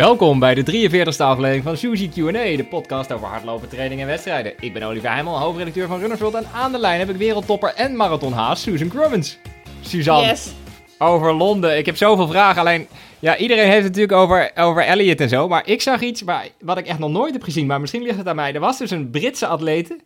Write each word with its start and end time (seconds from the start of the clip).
Welkom 0.00 0.38
bij 0.38 0.54
de 0.54 0.88
43e 0.90 1.16
aflevering 1.18 1.64
van 1.64 1.76
Suzy 1.76 2.08
Q&A, 2.08 2.56
de 2.56 2.66
podcast 2.70 3.12
over 3.12 3.26
hardlopen, 3.26 3.68
training 3.68 4.00
en 4.00 4.06
wedstrijden. 4.06 4.52
Ik 4.60 4.72
ben 4.72 4.82
Olivier 4.82 5.10
Heimel, 5.10 5.38
hoofdredacteur 5.38 5.88
van 5.88 5.98
Runners 5.98 6.20
World 6.20 6.34
en 6.34 6.46
aan 6.54 6.72
de 6.72 6.78
lijn 6.78 6.98
heb 6.98 7.08
ik 7.08 7.16
wereldtopper 7.16 7.74
en 7.74 7.96
marathonhaas 7.96 8.62
Susan 8.62 8.88
Crummins. 8.88 9.38
Suzanne, 9.80 10.26
Yes. 10.26 10.52
over 10.98 11.32
Londen. 11.34 11.78
Ik 11.78 11.86
heb 11.86 11.96
zoveel 11.96 12.28
vragen, 12.28 12.60
alleen 12.60 12.86
ja, 13.18 13.36
iedereen 13.36 13.64
heeft 13.70 13.84
het 13.84 13.96
natuurlijk 13.96 14.12
over, 14.12 14.50
over 14.54 14.82
Elliot 14.82 15.20
en 15.20 15.28
zo, 15.28 15.48
maar 15.48 15.66
ik 15.66 15.82
zag 15.82 16.00
iets 16.00 16.22
waar, 16.22 16.48
wat 16.60 16.78
ik 16.78 16.86
echt 16.86 16.98
nog 16.98 17.10
nooit 17.10 17.32
heb 17.32 17.42
gezien, 17.42 17.66
maar 17.66 17.80
misschien 17.80 18.02
ligt 18.02 18.18
het 18.18 18.28
aan 18.28 18.36
mij. 18.36 18.54
Er 18.54 18.60
was 18.60 18.78
dus 18.78 18.90
een 18.90 19.10
Britse 19.10 19.46
atlete, 19.46 19.98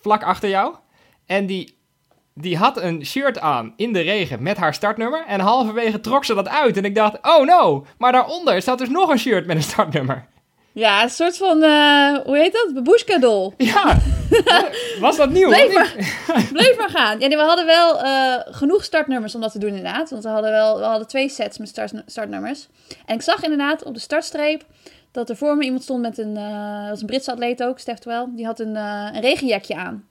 vlak 0.00 0.22
achter 0.22 0.48
jou, 0.48 0.74
en 1.26 1.46
die, 1.46 1.77
die 2.40 2.56
had 2.56 2.82
een 2.82 3.06
shirt 3.06 3.40
aan 3.40 3.72
in 3.76 3.92
de 3.92 4.00
regen 4.00 4.42
met 4.42 4.56
haar 4.56 4.74
startnummer 4.74 5.24
en 5.26 5.40
halverwege 5.40 6.00
trok 6.00 6.24
ze 6.24 6.34
dat 6.34 6.48
uit 6.48 6.76
en 6.76 6.84
ik 6.84 6.94
dacht, 6.94 7.18
oh 7.22 7.46
no, 7.46 7.86
maar 7.98 8.12
daaronder 8.12 8.62
staat 8.62 8.78
dus 8.78 8.88
nog 8.88 9.10
een 9.10 9.18
shirt 9.18 9.46
met 9.46 9.56
een 9.56 9.62
startnummer. 9.62 10.26
Ja, 10.72 11.02
een 11.02 11.10
soort 11.10 11.36
van, 11.36 11.62
eh, 11.62 12.16
hoe 12.24 12.38
heet 12.38 12.52
dat? 12.52 12.70
Babushka-dol. 12.74 13.54
Ja, 13.56 13.98
was 15.00 15.16
dat 15.16 15.30
nieuw? 15.30 15.48
Bleef 15.48 15.74
maar, 15.74 15.94
bleef 16.52 16.76
maar 16.76 16.90
gaan. 16.90 17.20
Ja, 17.20 17.26
nee, 17.26 17.36
we 17.36 17.42
hadden 17.42 17.66
wel 17.66 18.02
eh, 18.02 18.34
genoeg 18.44 18.84
startnummers 18.84 19.34
om 19.34 19.40
dat 19.40 19.52
te 19.52 19.58
doen 19.58 19.68
inderdaad. 19.68 20.10
Want 20.10 20.22
we 20.22 20.28
hadden 20.28 20.50
wel 20.50 20.78
we 20.78 20.84
hadden 20.84 21.06
twee 21.06 21.28
sets 21.28 21.58
met 21.58 21.68
start, 21.68 21.92
startnummers. 22.06 22.68
En 23.06 23.14
ik 23.14 23.22
zag 23.22 23.42
inderdaad 23.42 23.84
op 23.84 23.94
de 23.94 24.00
startstreep 24.00 24.64
dat 25.12 25.30
er 25.30 25.36
voor 25.36 25.56
me 25.56 25.64
iemand 25.64 25.82
stond 25.82 26.00
met 26.00 26.18
een, 26.18 26.34
dat 26.34 26.88
was 26.88 27.00
een 27.00 27.06
Britse 27.06 27.30
atleet 27.30 27.62
ook, 27.62 27.78
Stef 27.78 28.04
wel. 28.04 28.28
Die 28.34 28.46
had 28.46 28.60
een, 28.60 28.76
een 28.76 29.20
regenjakje 29.20 29.76
aan. 29.76 30.04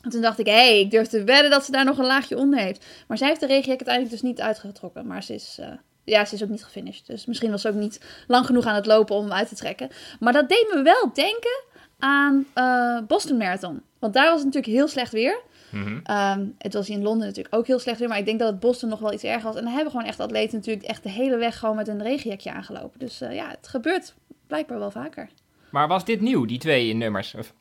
En 0.00 0.10
toen 0.10 0.20
dacht 0.20 0.38
ik, 0.38 0.46
hé, 0.46 0.52
hey, 0.52 0.80
ik 0.80 0.90
durf 0.90 1.06
te 1.08 1.24
wedden 1.24 1.50
dat 1.50 1.64
ze 1.64 1.70
daar 1.70 1.84
nog 1.84 1.98
een 1.98 2.06
laagje 2.06 2.36
onder 2.36 2.58
heeft. 2.58 2.86
Maar 3.08 3.18
zij 3.18 3.28
heeft 3.28 3.40
de 3.40 3.46
regenjak 3.46 3.76
uiteindelijk 3.76 4.10
dus 4.10 4.22
niet 4.30 4.40
uitgetrokken. 4.40 5.06
Maar 5.06 5.22
ze 5.22 5.34
is, 5.34 5.56
eh, 5.60 5.68
ja, 6.04 6.24
ze 6.24 6.34
is 6.34 6.42
ook 6.42 6.48
niet 6.48 6.64
gefinished. 6.64 7.06
Dus 7.06 7.26
misschien 7.26 7.50
was 7.50 7.60
ze 7.60 7.68
ook 7.68 7.74
niet 7.74 8.00
lang 8.26 8.46
genoeg 8.46 8.64
aan 8.66 8.74
het 8.74 8.86
lopen 8.86 9.16
om 9.16 9.22
hem 9.22 9.32
uit 9.32 9.48
te 9.48 9.54
trekken. 9.54 9.88
Maar 10.20 10.32
dat 10.32 10.48
deed 10.48 10.70
me 10.74 10.82
wel 10.82 11.10
denken 11.14 11.62
aan 11.98 12.46
eh, 12.54 12.98
Boston 13.06 13.36
Marathon. 13.36 13.82
Want 13.98 14.14
daar 14.14 14.26
was 14.26 14.36
het 14.36 14.44
natuurlijk 14.44 14.72
heel 14.72 14.88
slecht 14.88 15.12
weer. 15.12 15.40
Mhm. 15.70 15.98
Ehm, 16.04 16.44
het 16.58 16.74
was 16.74 16.88
in 16.88 17.02
Londen 17.02 17.26
natuurlijk 17.26 17.54
ook 17.54 17.66
heel 17.66 17.78
slecht 17.78 17.98
weer. 17.98 18.08
Maar 18.08 18.18
ik 18.18 18.24
denk 18.24 18.38
dat 18.38 18.48
het 18.48 18.60
Boston 18.60 18.88
nog 18.88 18.98
wel 18.98 19.12
iets 19.12 19.22
erger 19.22 19.42
was. 19.42 19.56
En 19.56 19.64
dan 19.64 19.72
hebben 19.72 19.90
gewoon 19.90 20.06
echt 20.06 20.20
atleten 20.20 20.56
natuurlijk 20.58 20.86
echt 20.86 21.02
de 21.02 21.10
hele 21.10 21.36
weg 21.36 21.58
gewoon 21.58 21.76
met 21.76 21.88
een 21.88 22.02
regenjakje 22.02 22.52
aangelopen. 22.52 22.98
Dus 22.98 23.20
eh, 23.20 23.34
ja, 23.34 23.48
het 23.48 23.68
gebeurt 23.68 24.14
blijkbaar 24.46 24.78
wel 24.78 24.90
vaker. 24.90 25.28
Maar 25.70 25.88
was 25.88 26.04
dit 26.04 26.20
nieuw, 26.20 26.44
die 26.44 26.58
twee 26.58 26.94
nummers? 26.94 27.34
Of- 27.34 27.52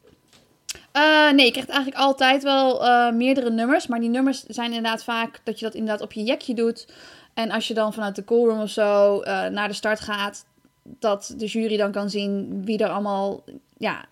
Eh, 1.00 1.34
nee, 1.34 1.46
je 1.46 1.52
krijgt 1.52 1.70
eigenlijk 1.70 2.02
altijd 2.02 2.44
wel 2.44 2.86
eh, 2.88 3.12
meerdere 3.12 3.50
nummers. 3.50 3.88
Maar 3.88 4.00
die 4.00 4.10
nummers 4.10 4.44
zijn 4.44 4.68
inderdaad 4.68 5.04
vaak 5.04 5.40
dat 5.44 5.60
je 5.60 5.66
dat 5.66 5.74
inderdaad 5.74 6.02
op 6.02 6.14
je 6.14 6.24
jekje 6.24 6.54
doet. 6.54 6.88
En 7.34 7.52
als 7.52 7.68
je 7.68 7.74
dan 7.74 7.94
vanuit 7.94 8.16
de 8.16 8.24
callroom 8.24 8.62
of 8.62 8.70
zo 8.70 9.20
eh, 9.20 9.46
naar 9.46 9.68
de 9.68 9.74
start 9.74 10.00
gaat, 10.00 10.46
dat 10.84 11.34
de 11.38 11.46
jury 11.46 11.78
dan 11.78 11.92
kan 11.92 12.10
zien 12.10 12.62
wie 12.66 12.78
er 12.78 12.90
allemaal 12.90 13.44
ja, 13.78 14.06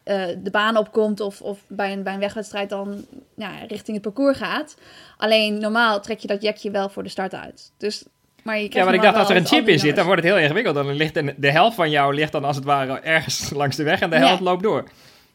de 0.43 0.49
baan 0.51 0.77
opkomt. 0.77 1.19
Of, 1.19 1.41
of 1.41 1.59
bij, 1.67 1.91
een, 1.91 2.03
bij 2.03 2.13
een 2.13 2.19
wegwedstrijd 2.19 2.69
dan 2.69 3.05
ja, 3.35 3.49
richting 3.67 3.97
het 3.97 4.01
parcours 4.01 4.37
gaat. 4.37 4.77
Alleen 5.17 5.57
normaal 5.57 6.01
trek 6.01 6.19
je 6.19 6.27
dat 6.27 6.41
jekje 6.41 6.71
wel 6.71 6.89
voor 6.89 7.03
de 7.03 7.09
start 7.09 7.35
uit. 7.35 7.71
Dus, 7.77 8.05
maar 8.43 8.59
je 8.59 8.69
Ja, 8.71 8.85
maar 8.85 8.93
ik 8.93 9.01
dacht 9.01 9.17
als 9.17 9.29
er 9.29 9.35
een 9.35 9.45
chip 9.45 9.67
in 9.67 9.79
zit, 9.79 9.95
dan 9.95 10.05
wordt 10.05 10.21
het 10.21 10.31
heel 10.31 10.41
ingewikkeld. 10.41 10.75
Dan 10.75 10.91
ligt 10.91 11.41
de, 11.41 11.51
helft 11.51 11.75
van 11.75 11.89
jou 11.89 12.13
ligt 12.13 12.31
dan 12.31 12.43
als 12.43 12.55
het 12.55 12.65
ware 12.65 12.99
ergens 12.99 13.49
langs 13.61 13.75
de 13.75 13.83
weg 13.83 13.99
en 13.99 14.09
de 14.09 14.15
Ja. 14.15 14.25
helft 14.25 14.41
loopt 14.41 14.63
door. 14.63 14.83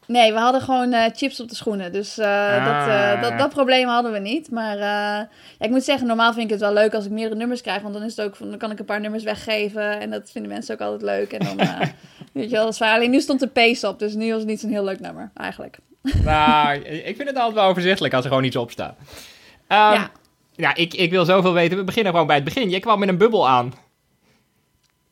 Nee, 0.07 0.33
we 0.33 0.39
hadden 0.39 0.61
gewoon 0.61 0.93
eh, 0.93 1.05
chips 1.15 1.39
op 1.39 1.49
de 1.49 1.55
schoenen. 1.55 1.91
Dus 1.91 2.17
eh, 2.17 2.65
dat, 2.65 2.87
eh, 2.87 3.11
Ah. 3.11 3.21
dat, 3.21 3.37
dat 3.37 3.49
probleem 3.49 3.87
hadden 3.87 4.11
we 4.11 4.19
niet. 4.19 4.51
Maar 4.51 4.77
ja, 4.77 5.29
ik 5.59 5.69
moet 5.69 5.83
zeggen, 5.83 6.07
normaal 6.07 6.31
vind 6.33 6.45
ik 6.45 6.49
het 6.51 6.59
wel 6.59 6.73
leuk 6.73 6.93
als 6.93 7.05
ik 7.05 7.11
meerdere 7.11 7.35
nummers 7.35 7.61
krijg. 7.61 7.81
Want 7.81 7.93
dan, 7.93 8.03
is 8.03 8.15
het 8.15 8.25
ook, 8.25 8.35
van- 8.35 8.49
dan 8.49 8.57
kan 8.57 8.71
ik 8.71 8.79
een 8.79 8.85
paar 8.85 8.99
nummers 8.99 9.23
weggeven. 9.23 9.99
En 9.99 10.09
dat 10.09 10.31
vinden 10.31 10.51
mensen 10.51 10.73
ook 10.73 10.81
altijd 10.81 11.01
leuk. 11.01 11.31
En 11.33 11.45
dan, 11.57 11.67
weet 12.33 12.49
je 12.49 12.55
wel, 12.55 12.63
dat 12.65 12.73
is. 12.73 12.81
Alleen 12.81 13.11
nu 13.11 13.19
stond 13.21 13.39
de 13.39 13.47
pace 13.47 13.87
op. 13.87 13.99
Dus 13.99 14.13
nu 14.13 14.29
was 14.29 14.39
het 14.39 14.47
niet 14.47 14.59
zo'n 14.59 14.69
heel 14.69 14.83
leuk 14.83 14.99
nummer, 14.99 15.31
eigenlijk. 15.35 15.77
nou, 16.23 16.75
ik 16.81 17.15
vind 17.15 17.27
het 17.27 17.37
altijd 17.37 17.55
wel 17.55 17.65
overzichtelijk 17.69 18.13
als 18.13 18.23
er 18.23 18.29
gewoon 18.29 18.45
iets 18.45 18.55
op 18.55 18.71
staat. 18.71 18.95
Ehm, 19.67 19.93
ja. 19.93 20.11
ja, 20.55 20.75
ik, 20.75 20.93
ik 20.93 21.11
wil 21.11 21.25
zoveel 21.25 21.53
weten. 21.53 21.77
We 21.77 21.83
beginnen 21.83 22.11
gewoon 22.11 22.27
bij 22.27 22.35
het 22.35 22.45
begin. 22.45 22.69
Je 22.69 22.79
kwam 22.79 22.99
met 22.99 23.09
een 23.09 23.17
bubbel 23.17 23.47
aan. 23.49 23.73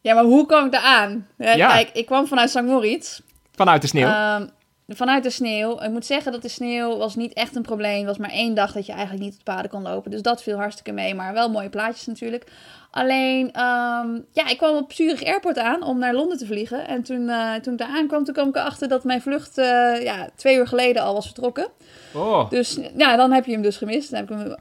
ja, 0.02 0.14
maar 0.14 0.24
hoe 0.24 0.46
kwam 0.46 0.66
ik 0.66 0.72
daar 0.72 0.82
aan? 0.82 1.28
Ja, 1.38 1.52
Ja. 1.54 1.68
Kijk, 1.68 1.90
ik 1.94 2.06
kwam 2.06 2.28
vanuit 2.28 2.50
St. 2.50 2.62
Moritz. 2.62 3.20
Vanuit 3.56 3.82
de 3.82 3.88
sneeuw. 3.88 4.08
Ehm, 4.08 4.48
vanuit 4.88 5.24
de 5.24 5.30
sneeuw. 5.30 5.82
Ik 5.82 5.90
moet 5.90 6.06
zeggen 6.06 6.32
dat 6.32 6.42
de 6.42 6.48
sneeuw 6.48 6.98
was 6.98 7.16
niet 7.16 7.34
echt 7.34 7.56
een 7.56 7.62
probleem. 7.62 7.98
Het 7.98 8.06
was 8.06 8.18
maar 8.18 8.30
één 8.30 8.54
dag 8.54 8.72
dat 8.72 8.86
je 8.86 8.92
eigenlijk 8.92 9.24
niet 9.24 9.34
op 9.34 9.38
de 9.38 9.52
paden 9.52 9.70
kon 9.70 9.82
lopen. 9.82 10.12
Dus 10.12 10.22
dat 10.22 10.44
viel 10.44 10.58
hartstikke 10.58 10.92
mee. 10.92 11.16
Maar 11.16 11.34
wel 11.34 11.50
mooie 11.50 11.70
plaatjes 11.70 12.06
natuurlijk. 12.06 12.46
Alleen, 12.92 13.54
ehm, 13.54 14.08
ja, 14.32 14.48
ik 14.48 14.58
kwam 14.58 14.76
op 14.76 14.94
Zurich 14.94 15.24
Airport 15.24 15.58
aan 15.58 15.84
om 15.84 16.00
naar 16.00 16.14
Londen 16.14 16.38
te 16.38 16.46
vliegen. 16.46 16.88
En 16.88 17.04
toen, 17.04 17.30
eh, 17.30 17.54
toen 17.54 17.74
ik 17.74 17.80
daar 17.80 17.96
aankwam, 17.96 18.24
toen 18.24 18.34
kwam 18.34 18.48
ik 18.48 18.56
erachter 18.56 18.88
dat 18.88 19.04
mijn 19.04 19.22
vlucht 19.22 19.58
eh, 19.58 20.04
ja, 20.04 20.30
twee 20.36 20.58
uur 20.58 20.68
geleden 20.68 21.02
al 21.02 21.14
was 21.14 21.26
vertrokken. 21.26 21.68
oh. 22.14 22.50
Dus 22.50 22.80
ja, 22.98 23.16
dan 23.16 23.32
heb 23.32 23.46
je 23.46 23.52
hem 23.52 23.62
dus 23.62 23.78
gemist. 23.78 24.12
Dan 24.12 24.20
heb 24.20 24.32
ik 24.32 24.38
hem, 24.38 24.56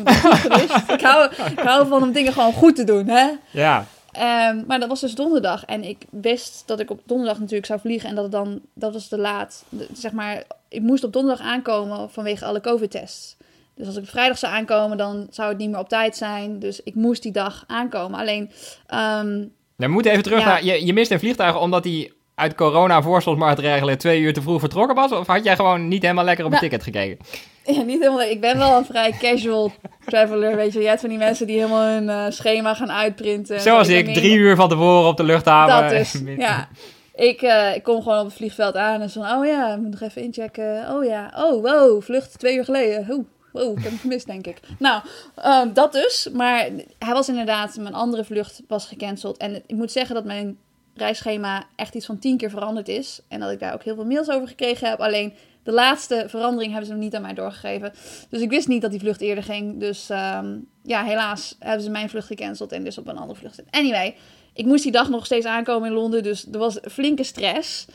ik 0.00 0.08
heb 0.08 0.22
hem 0.22 0.32
gemist. 0.32 0.90
Ik 0.90 1.00
hou, 1.00 1.30
ik 1.50 1.58
hou 1.58 1.88
van 1.88 2.02
om 2.02 2.12
dingen 2.12 2.32
gewoon 2.32 2.52
goed 2.52 2.76
te 2.76 2.84
doen, 2.84 3.08
hè. 3.08 3.30
Ja. 3.50 3.86
Ehm, 4.18 4.62
maar 4.66 4.80
dat 4.80 4.88
was 4.88 5.00
dus 5.00 5.14
donderdag. 5.14 5.64
En 5.64 5.84
ik 5.84 5.98
wist 6.10 6.62
dat 6.66 6.80
ik 6.80 6.90
op 6.90 7.00
donderdag 7.04 7.38
natuurlijk 7.38 7.66
zou 7.66 7.80
vliegen. 7.80 8.08
En 8.08 8.14
dat 8.14 8.24
het 8.24 8.32
dan, 8.32 8.60
dat 8.74 8.92
was 8.92 9.08
te 9.08 9.18
laat. 9.18 9.64
De- 9.68 9.88
zeg 9.92 10.12
maar, 10.12 10.44
ik 10.68 10.82
moest 10.82 11.04
op 11.04 11.12
donderdag 11.12 11.46
aankomen 11.46 12.10
vanwege 12.10 12.44
alle 12.44 12.60
COVID-tests. 12.60 13.36
Dus 13.74 13.86
als 13.86 13.96
ik 13.96 14.02
op 14.02 14.08
vrijdag 14.08 14.38
zou 14.38 14.52
aankomen, 14.52 14.96
dan 14.96 15.26
zou 15.30 15.48
het 15.48 15.58
niet 15.58 15.70
meer 15.70 15.78
op 15.78 15.88
tijd 15.88 16.16
zijn. 16.16 16.58
Dus 16.58 16.82
ik 16.82 16.94
moest 16.94 17.22
die 17.22 17.32
dag 17.32 17.64
aankomen. 17.66 18.18
Alleen, 18.20 18.50
ehm, 18.86 19.44
We 19.76 19.86
moeten 19.88 20.10
even 20.12 20.22
terug 20.24 20.38
Ja. 20.40 20.44
naar... 20.46 20.64
Je, 20.64 20.86
je 20.86 20.92
mist 20.92 21.10
een 21.10 21.18
vliegtuig 21.18 21.60
omdat 21.60 21.84
hij 21.84 22.12
uit 22.38 22.54
corona 22.54 23.02
voorstelmaatregelen 23.02 23.98
twee 23.98 24.20
uur 24.20 24.32
te 24.32 24.42
vroeg 24.42 24.60
vertrokken 24.60 24.96
was? 24.96 25.12
Of 25.12 25.26
had 25.26 25.44
jij 25.44 25.56
gewoon 25.56 25.88
niet 25.88 26.02
helemaal 26.02 26.24
lekker 26.24 26.44
op 26.44 26.52
een 26.52 26.58
Nou, 26.60 26.70
ticket 26.70 26.86
gekeken? 26.86 27.18
ja, 27.76 27.82
niet 27.82 27.98
helemaal, 27.98 28.22
ik 28.22 28.40
ben 28.40 28.58
wel 28.58 28.76
een 28.76 28.84
vrij 28.84 29.14
casual 29.18 29.72
traveler. 30.04 30.56
Weet 30.56 30.72
je, 30.72 30.80
je 30.80 30.86
hebt 30.88 31.00
van 31.00 31.08
die 31.08 31.18
mensen 31.18 31.46
die 31.46 31.56
helemaal 31.56 31.82
hun 31.86 32.08
eh, 32.08 32.24
schema 32.28 32.74
gaan 32.74 32.92
uitprinten. 32.92 33.60
Zoals 33.60 33.88
ik, 33.88 34.06
meer- 34.06 34.14
drie 34.14 34.36
uur 34.36 34.56
van 34.56 34.68
tevoren 34.68 35.08
op 35.08 35.16
de 35.16 35.22
luchthaven. 35.24 35.82
Dat 35.82 35.90
dus, 35.98 36.22
ja. 36.36 36.68
Ik, 37.14 37.42
eh, 37.42 37.74
ik 37.74 37.82
kom 37.82 38.02
gewoon 38.02 38.18
op 38.18 38.24
het 38.26 38.34
vliegveld 38.34 38.74
aan 38.76 39.00
en 39.00 39.10
zo 39.10 39.22
van, 39.22 39.38
oh 39.38 39.46
ja, 39.46 39.72
ik 39.72 39.78
moet 39.80 39.90
nog 39.90 40.00
even 40.00 40.22
inchecken. 40.22 40.86
Oh 40.90 41.04
ja, 41.04 41.32
oh 41.36 41.62
wow, 41.62 42.02
vlucht 42.02 42.38
twee 42.38 42.56
uur 42.56 42.64
geleden. 42.64 43.06
Oeh, 43.10 43.24
wow, 43.52 43.76
ik 43.78 43.82
heb 43.82 43.90
hem 43.90 44.00
gemist, 44.00 44.26
denk 44.26 44.46
ik. 44.46 44.60
Nou, 44.78 45.02
ehm, 45.34 45.72
dat 45.72 45.92
dus. 45.92 46.28
Maar 46.32 46.68
hij 46.98 47.12
was 47.12 47.28
inderdaad, 47.28 47.76
mijn 47.76 47.94
andere 47.94 48.24
vlucht 48.24 48.62
was 48.68 48.86
gecanceld. 48.86 49.36
En 49.36 49.62
ik 49.66 49.76
moet 49.76 49.92
zeggen 49.92 50.14
dat 50.14 50.24
mijn 50.24 50.58
reisschema 50.98 51.64
echt 51.76 51.94
iets 51.94 52.06
van 52.06 52.18
tien 52.18 52.36
keer 52.36 52.50
veranderd 52.50 52.88
is. 52.88 53.20
En 53.28 53.40
dat 53.40 53.50
ik 53.50 53.60
daar 53.60 53.74
ook 53.74 53.82
heel 53.84 53.94
veel 53.94 54.04
mails 54.04 54.28
over 54.30 54.48
gekregen 54.48 54.88
heb. 54.88 55.00
Alleen 55.00 55.32
de 55.62 55.72
laatste 55.72 56.24
verandering 56.28 56.70
hebben 56.70 56.88
ze 56.88 56.94
nog 56.94 57.02
niet 57.04 57.14
aan 57.14 57.22
mij 57.22 57.34
doorgegeven. 57.34 57.92
Dus 58.30 58.40
ik 58.40 58.50
wist 58.50 58.68
niet 58.68 58.82
dat 58.82 58.90
die 58.90 59.00
vlucht 59.00 59.20
eerder 59.20 59.44
ging. 59.44 59.80
Dus 59.80 60.10
ehm, 60.10 60.46
ja, 60.82 61.04
helaas 61.04 61.56
hebben 61.58 61.82
ze 61.82 61.90
mijn 61.90 62.08
vlucht 62.10 62.26
gecanceld 62.26 62.72
en 62.72 62.84
dus 62.84 62.98
op 62.98 63.06
een 63.08 63.18
andere 63.18 63.38
vlucht. 63.38 63.54
zitten. 63.54 63.80
Anyway, 63.80 64.14
ik 64.54 64.64
moest 64.64 64.82
die 64.82 64.92
dag 64.92 65.08
nog 65.08 65.24
steeds 65.26 65.46
aankomen 65.46 65.88
in 65.88 65.94
Londen. 65.94 66.22
Dus 66.22 66.46
er 66.52 66.58
was 66.58 66.78
flinke 66.90 67.24
stress. 67.24 67.86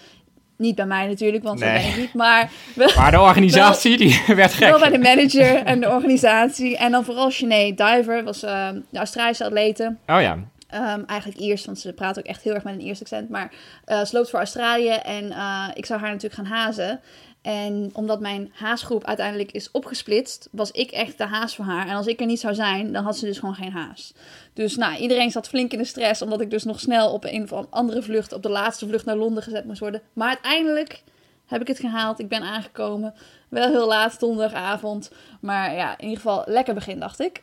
Niet 0.57 0.75
bij 0.75 0.85
mij 0.85 1.07
natuurlijk, 1.07 1.43
want 1.43 1.59
Nee. 1.59 1.73
dat 1.73 1.81
ben 1.81 1.91
ik 1.91 1.97
niet. 1.97 2.13
Maar 2.13 2.51
wel, 2.75 2.89
Maar 2.95 3.11
de 3.11 3.19
organisatie, 3.19 3.97
die 3.97 4.21
werd 4.35 4.57
wel 4.57 4.79
bij 4.79 4.89
gek. 4.89 5.01
de 5.01 5.07
manager 5.15 5.63
en 5.63 5.79
de 5.79 5.89
organisatie. 5.89 6.77
En 6.77 6.91
dan 6.91 7.03
vooral 7.05 7.31
Sinead 7.31 7.77
Diver, 7.77 8.23
was 8.23 8.43
ehm, 8.43 8.79
de 8.89 8.97
Australische 8.97 9.45
atlete. 9.45 9.95
Oh 10.07 10.21
ja. 10.21 10.37
Ehm, 10.73 11.03
eigenlijk 11.05 11.39
Iers, 11.39 11.65
want 11.65 11.79
ze 11.79 11.93
praat 11.93 12.17
ook 12.17 12.25
echt 12.25 12.43
heel 12.43 12.53
erg 12.53 12.63
met 12.63 12.73
een 12.73 12.81
Iers 12.81 13.01
accent. 13.01 13.29
Maar 13.29 13.53
eh, 13.85 14.05
ze 14.05 14.15
loopt 14.15 14.29
voor 14.29 14.39
Australië 14.39 14.89
en 14.89 15.31
eh, 15.31 15.67
ik 15.73 15.85
zou 15.85 15.99
haar 15.99 16.11
natuurlijk 16.11 16.41
gaan 16.41 16.57
hazen. 16.57 16.99
En 17.41 17.89
omdat 17.93 18.19
mijn 18.19 18.51
haasgroep 18.53 19.05
uiteindelijk 19.05 19.51
is 19.51 19.71
opgesplitst, 19.71 20.47
was 20.51 20.71
ik 20.71 20.91
echt 20.91 21.17
de 21.17 21.25
haas 21.25 21.55
voor 21.55 21.65
haar. 21.65 21.87
En 21.87 21.95
als 21.95 22.07
ik 22.07 22.19
er 22.19 22.25
niet 22.25 22.39
zou 22.39 22.53
zijn, 22.53 22.91
dan 22.91 23.03
had 23.03 23.17
ze 23.17 23.25
dus 23.25 23.39
gewoon 23.39 23.55
geen 23.55 23.71
haas. 23.71 24.13
Dus 24.53 24.75
nou, 24.75 24.97
iedereen 24.97 25.31
zat 25.31 25.47
flink 25.47 25.71
in 25.71 25.77
de 25.77 25.85
stress, 25.85 26.21
omdat 26.21 26.41
ik 26.41 26.49
dus 26.49 26.63
nog 26.63 26.79
snel 26.79 27.11
op 27.11 27.23
een 27.23 27.51
of 27.51 27.65
andere 27.69 28.01
vlucht, 28.01 28.33
op 28.33 28.43
de 28.43 28.49
laatste 28.49 28.87
vlucht 28.87 29.05
naar 29.05 29.15
Londen 29.15 29.43
gezet 29.43 29.65
moest 29.65 29.79
worden. 29.79 30.01
Maar 30.13 30.27
uiteindelijk 30.27 31.03
heb 31.45 31.61
ik 31.61 31.67
het 31.67 31.79
gehaald. 31.79 32.19
Ik 32.19 32.27
ben 32.27 32.41
aangekomen. 32.41 33.13
Wel 33.53 33.69
heel 33.69 33.87
laat, 33.87 34.19
donderdagavond. 34.19 35.11
Maar 35.41 35.75
ja, 35.75 35.91
in 35.97 36.03
ieder 36.03 36.21
geval 36.21 36.43
lekker 36.45 36.73
begin, 36.73 36.99
dacht 36.99 37.19
ik. 37.19 37.39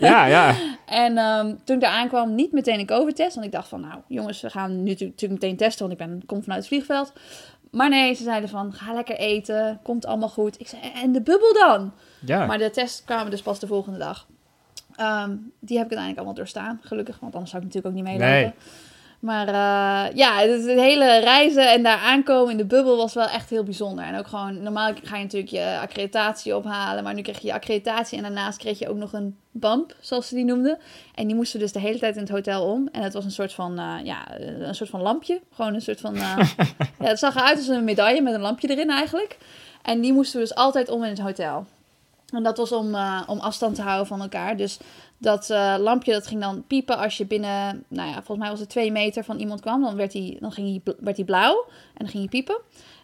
Ja, 0.00 0.26
ja. 0.36 0.54
En 0.86 1.18
ehm, 1.18 1.54
toen 1.64 1.76
ik 1.76 1.82
daar 1.82 1.92
aankwam, 1.92 2.34
niet 2.34 2.52
meteen 2.52 2.78
een 2.78 2.86
COVID-test. 2.86 3.34
Want 3.34 3.46
ik 3.46 3.52
dacht 3.52 3.68
van, 3.68 3.80
nou 3.80 4.00
jongens, 4.08 4.40
we 4.40 4.50
gaan 4.50 4.82
nu 4.82 4.90
natuurlijk 4.90 5.32
meteen 5.32 5.56
testen. 5.56 5.88
Want 5.88 6.00
ik 6.00 6.06
ben, 6.06 6.22
kom 6.26 6.42
vanuit 6.42 6.60
het 6.60 6.68
vliegveld. 6.68 7.12
Maar 7.70 7.88
nee, 7.88 8.14
ze 8.14 8.22
zeiden 8.22 8.48
van, 8.48 8.72
ga 8.72 8.92
lekker 8.92 9.16
eten. 9.16 9.80
Komt 9.82 10.06
allemaal 10.06 10.28
goed. 10.28 10.60
Ik 10.60 10.68
zei, 10.68 10.82
en 10.94 11.12
de 11.12 11.22
bubbel 11.22 11.52
dan? 11.52 11.92
ja. 12.20 12.46
Maar 12.46 12.58
de 12.58 12.70
tests 12.70 13.04
kwamen 13.04 13.30
dus 13.30 13.42
pas 13.42 13.58
de 13.58 13.66
volgende 13.66 13.98
dag. 13.98 14.26
Ehm, 14.96 15.36
die 15.60 15.78
heb 15.78 15.86
ik 15.86 15.96
uiteindelijk 15.96 16.16
allemaal 16.16 16.34
doorstaan, 16.34 16.80
gelukkig. 16.82 17.18
Want 17.20 17.32
anders 17.32 17.50
zou 17.50 17.62
ik 17.62 17.68
natuurlijk 17.68 17.96
ook 17.96 18.02
niet 18.02 18.12
meelopen. 18.12 18.40
Nee. 18.42 18.52
Maar 19.26 19.46
uh, 19.46 20.16
ja, 20.16 20.38
het, 20.38 20.50
het, 20.50 20.78
hele 20.78 21.18
reizen 21.18 21.72
en 21.72 21.82
daar 21.82 21.98
aankomen 21.98 22.50
in 22.50 22.56
de 22.56 22.64
bubbel 22.64 22.96
was 22.96 23.14
wel 23.14 23.28
echt 23.28 23.50
heel 23.50 23.62
bijzonder. 23.62 24.04
En 24.04 24.18
ook 24.18 24.26
gewoon, 24.26 24.62
normaal 24.62 24.92
ga 25.02 25.16
je 25.16 25.22
natuurlijk 25.22 25.52
je 25.52 25.78
accreditatie 25.80 26.56
ophalen, 26.56 27.04
maar 27.04 27.14
nu 27.14 27.22
kreeg 27.22 27.38
je 27.38 27.46
je 27.46 27.52
accreditatie 27.52 28.16
en 28.16 28.22
daarnaast 28.22 28.58
kreeg 28.58 28.78
je 28.78 28.88
ook 28.88 28.96
nog 28.96 29.12
een 29.12 29.36
bump, 29.50 29.94
zoals 30.00 30.28
ze 30.28 30.34
die 30.34 30.44
noemden. 30.44 30.78
En 31.14 31.26
die 31.26 31.36
moesten 31.36 31.60
dus 31.60 31.72
de 31.72 31.80
hele 31.80 31.98
tijd 31.98 32.14
in 32.14 32.20
het 32.20 32.30
hotel 32.30 32.64
om. 32.64 32.88
En 32.92 33.02
het 33.02 33.12
was 33.12 33.24
een 33.24 33.30
soort 33.30 33.52
van, 33.52 33.80
uh, 33.80 33.94
ja, 34.02 34.40
een 34.40 34.74
soort 34.74 34.90
van 34.90 35.02
lampje. 35.02 35.40
Gewoon 35.54 35.74
een 35.74 35.82
soort 35.82 36.00
van, 36.00 36.16
uh, 36.16 36.38
ja, 36.98 37.06
het 37.06 37.18
zag 37.18 37.36
eruit 37.36 37.56
als 37.56 37.68
een 37.68 37.84
medaille 37.84 38.22
met 38.22 38.34
een 38.34 38.40
lampje 38.40 38.68
erin 38.68 38.90
eigenlijk. 38.90 39.38
En 39.82 40.00
die 40.00 40.12
moesten 40.12 40.40
we 40.40 40.46
dus 40.46 40.56
altijd 40.56 40.88
om 40.88 41.04
in 41.04 41.10
het 41.10 41.20
hotel. 41.20 41.66
En 42.26 42.42
dat 42.42 42.56
was 42.56 42.72
om, 42.72 42.94
uh, 42.94 43.22
om 43.26 43.38
afstand 43.38 43.74
te 43.74 43.82
houden 43.82 44.06
van 44.06 44.20
elkaar. 44.20 44.56
Dus 44.56 44.78
dat 45.18 45.50
uh, 45.50 45.74
lampje 45.78 46.12
dat 46.12 46.26
ging 46.26 46.40
dan 46.40 46.64
piepen 46.66 46.98
als 46.98 47.16
je 47.16 47.26
binnen, 47.26 47.84
nou 47.88 48.08
ja, 48.08 48.14
volgens 48.14 48.38
mij 48.38 48.50
was 48.50 48.60
het 48.60 48.68
twee 48.68 48.92
meter 48.92 49.24
van 49.24 49.38
iemand 49.38 49.60
kwam. 49.60 49.82
Dan 49.82 49.96
werd 49.96 50.12
hij, 50.12 50.36
dan 50.40 50.52
ging 50.52 50.82
hij, 50.84 50.94
werd 51.00 51.16
hij 51.16 51.26
blauw 51.26 51.64
en 51.68 51.98
dan 52.04 52.08
ging 52.08 52.22
hij 52.22 52.28
piepen. 52.28 52.56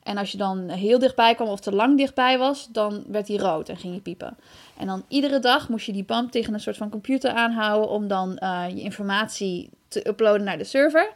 En 0.02 0.16
als 0.16 0.32
je 0.32 0.38
dan 0.38 0.68
heel 0.68 0.98
dichtbij 0.98 1.34
kwam 1.34 1.48
of 1.48 1.60
te 1.60 1.72
lang 1.72 1.96
dichtbij 1.96 2.38
was, 2.38 2.68
dan 2.72 3.04
werd 3.06 3.28
hij 3.28 3.36
rood 3.36 3.68
en 3.68 3.76
ging 3.76 3.94
je 3.94 4.00
piepen. 4.00 4.36
En 4.76 4.86
dan 4.86 5.04
iedere 5.08 5.38
dag 5.38 5.68
moest 5.68 5.86
je 5.86 5.92
die 5.92 6.04
band 6.04 6.32
tegen 6.32 6.54
een 6.54 6.60
soort 6.60 6.76
van 6.76 6.90
computer 6.90 7.30
aanhouden 7.30 7.90
om 7.90 8.08
dan 8.08 8.38
uh, 8.42 8.64
je 8.68 8.80
informatie 8.80 9.70
te 9.88 10.08
uploaden 10.08 10.44
naar 10.44 10.58
de 10.58 10.64
server. 10.64 11.12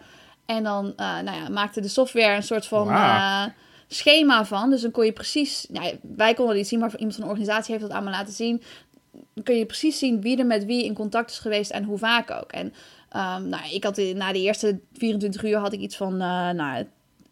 En 0.47 0.63
dan 0.63 0.87
uh, 0.87 1.21
nou 1.21 1.37
ja, 1.37 1.49
maakte 1.49 1.81
de 1.81 1.89
software 1.89 2.37
een 2.37 2.43
soort 2.43 2.67
van 2.67 2.89
wow. 2.89 3.49
schema 3.87 4.45
van. 4.45 4.71
Dus 4.71 4.81
dan 4.81 4.91
kon 4.91 5.05
je 5.05 5.13
precies, 5.13 5.67
nou, 5.69 5.99
wij 6.17 6.35
konden 6.35 6.49
het 6.49 6.57
niet 6.57 6.69
zien, 6.69 6.79
maar 6.79 6.97
iemand 6.97 7.15
van 7.15 7.25
de 7.25 7.31
organisatie 7.31 7.75
heeft 7.75 7.87
dat 7.87 7.95
allemaal 7.95 8.13
laten 8.13 8.35
zien 8.35 8.63
kun 9.43 9.57
je 9.57 9.67
precies 9.67 9.99
zien 9.99 10.21
wie 10.21 10.39
er 10.39 10.47
met 10.47 10.65
wie 10.65 10.85
in 10.85 10.95
contact 10.95 11.31
is 11.31 11.39
geweest 11.39 11.71
en 11.71 11.85
hoe 11.85 11.99
vaak 11.99 12.31
ook. 12.31 12.53
En 12.53 12.67
um, 12.67 13.49
nou, 13.49 13.63
ik 13.73 13.85
had 13.85 13.97
na 13.97 14.33
de 14.33 14.41
eerste 14.41 14.79
24 14.93 15.45
uur 15.45 15.57
had 15.57 15.73
ik 15.73 15.81
iets 15.81 15.97
van 15.97 16.13
uh, 16.13 16.51
nou, 16.51 16.87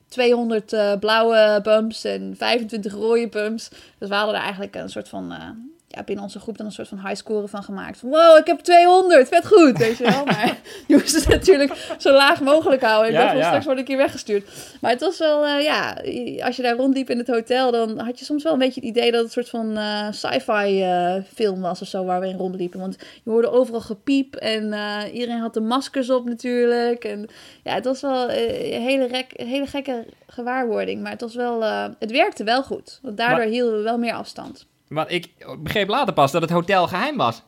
200 0.09 0.73
uh, 0.73 0.93
blauwe 1.01 1.61
bumps 1.63 2.05
en 2.05 2.35
25 2.37 2.93
rode 2.93 3.29
bumps. 3.29 3.69
Dus 3.99 4.09
we 4.09 4.15
hadden 4.15 4.35
er 4.35 4.41
eigenlijk 4.41 4.75
een 4.75 4.91
soort 4.91 5.09
van 5.09 5.33
uh, 5.33 5.49
ja, 5.95 6.03
binnen 6.03 6.25
onze 6.25 6.41
groep 6.41 6.57
dan 6.57 6.67
een 6.67 6.73
soort 6.73 6.89
van 6.89 6.99
high 6.99 7.15
score 7.15 7.49
van 7.49 7.63
gemaakt. 7.63 8.01
Wow, 8.01 8.39
ik 8.39 8.47
heb 8.47 8.59
200, 8.59 9.29
vet 9.29 9.47
goed, 9.47 9.79
weet 9.79 9.99
je 9.99 10.05
wel. 10.05 10.25
Maar 10.35 10.57
je 10.87 10.95
moest 10.97 11.15
het 11.15 11.29
natuurlijk 11.29 11.95
zo 11.99 12.13
laag 12.13 12.41
mogelijk 12.41 12.83
houden. 12.83 13.11
Ik 13.11 13.17
ja, 13.17 13.25
dacht, 13.25 13.37
ja. 13.37 13.47
straks 13.47 13.65
word 13.65 13.79
ik 13.79 13.87
hier 13.87 13.97
weggestuurd. 13.97 14.49
Maar 14.81 14.91
het 14.91 15.01
was 15.01 15.19
wel, 15.19 15.47
uh, 15.47 15.63
ja, 15.63 15.97
als 16.45 16.57
je 16.57 16.63
daar 16.63 16.77
rondliep 16.77 17.11
in 17.11 17.19
het 17.19 17.27
hotel, 17.27 17.71
dan 17.71 17.99
had 17.99 18.19
je 18.19 18.25
soms 18.25 18.43
wel 18.43 18.53
een 18.53 18.59
beetje 18.59 18.81
het 18.81 18.89
idee 18.89 19.11
dat 19.11 19.25
het 19.25 19.37
een 19.37 19.45
soort 19.45 19.49
van 19.49 19.79
uh, 19.79 20.07
sci-fi 20.11 20.83
uh, 20.83 21.15
film 21.35 21.61
was 21.61 21.81
of 21.81 21.89
zo, 21.89 22.05
waar 22.05 22.21
we 22.21 22.29
in 22.29 22.37
rondliepen. 22.37 22.81
Want 22.81 22.97
je 23.23 23.31
hoorde 23.31 23.51
overal 23.51 23.81
gepiep 23.81 24.35
en 24.35 24.65
iedereen 25.13 25.41
had 25.41 25.55
de 25.55 25.61
maskers 25.61 26.11
op 26.11 26.25
natuurlijk. 26.25 27.05
En 27.05 27.29
ja, 27.63 27.75
het 27.75 27.85
was 27.85 28.01
wel 28.01 28.31
een 28.31 28.83
hele, 28.83 29.07
rek, 29.07 29.33
hele 29.37 29.67
gekke 29.67 30.05
gewaarwording. 30.27 31.03
Maar 31.03 31.13
het 31.13 31.21
was 31.21 31.35
wel, 31.35 31.63
het 31.99 32.11
werkte 32.11 32.45
wel 32.45 32.63
goed. 32.63 32.99
Want 33.03 33.17
daardoor 33.17 33.39
maar... 33.39 33.47
hielden 33.47 33.77
we 33.77 33.83
wel 33.83 33.99
meer 33.99 34.15
afstand. 34.15 34.67
Want 34.89 35.11
ik 35.11 35.47
begreep 35.59 35.89
later 35.89 36.15
pas 36.15 36.33
dat 36.33 36.43
het 36.43 36.51
hotel 36.51 36.87
geheim 36.87 37.17
was. 37.17 37.43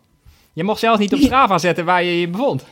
Je 0.52 0.64
mocht 0.64 0.80
zelfs 0.80 0.98
niet 0.98 1.12
op 1.12 1.18
Strava 1.18 1.58
zetten 1.58 1.84
waar 1.84 2.02
je 2.02 2.20
je 2.20 2.28
bevond. 2.28 2.64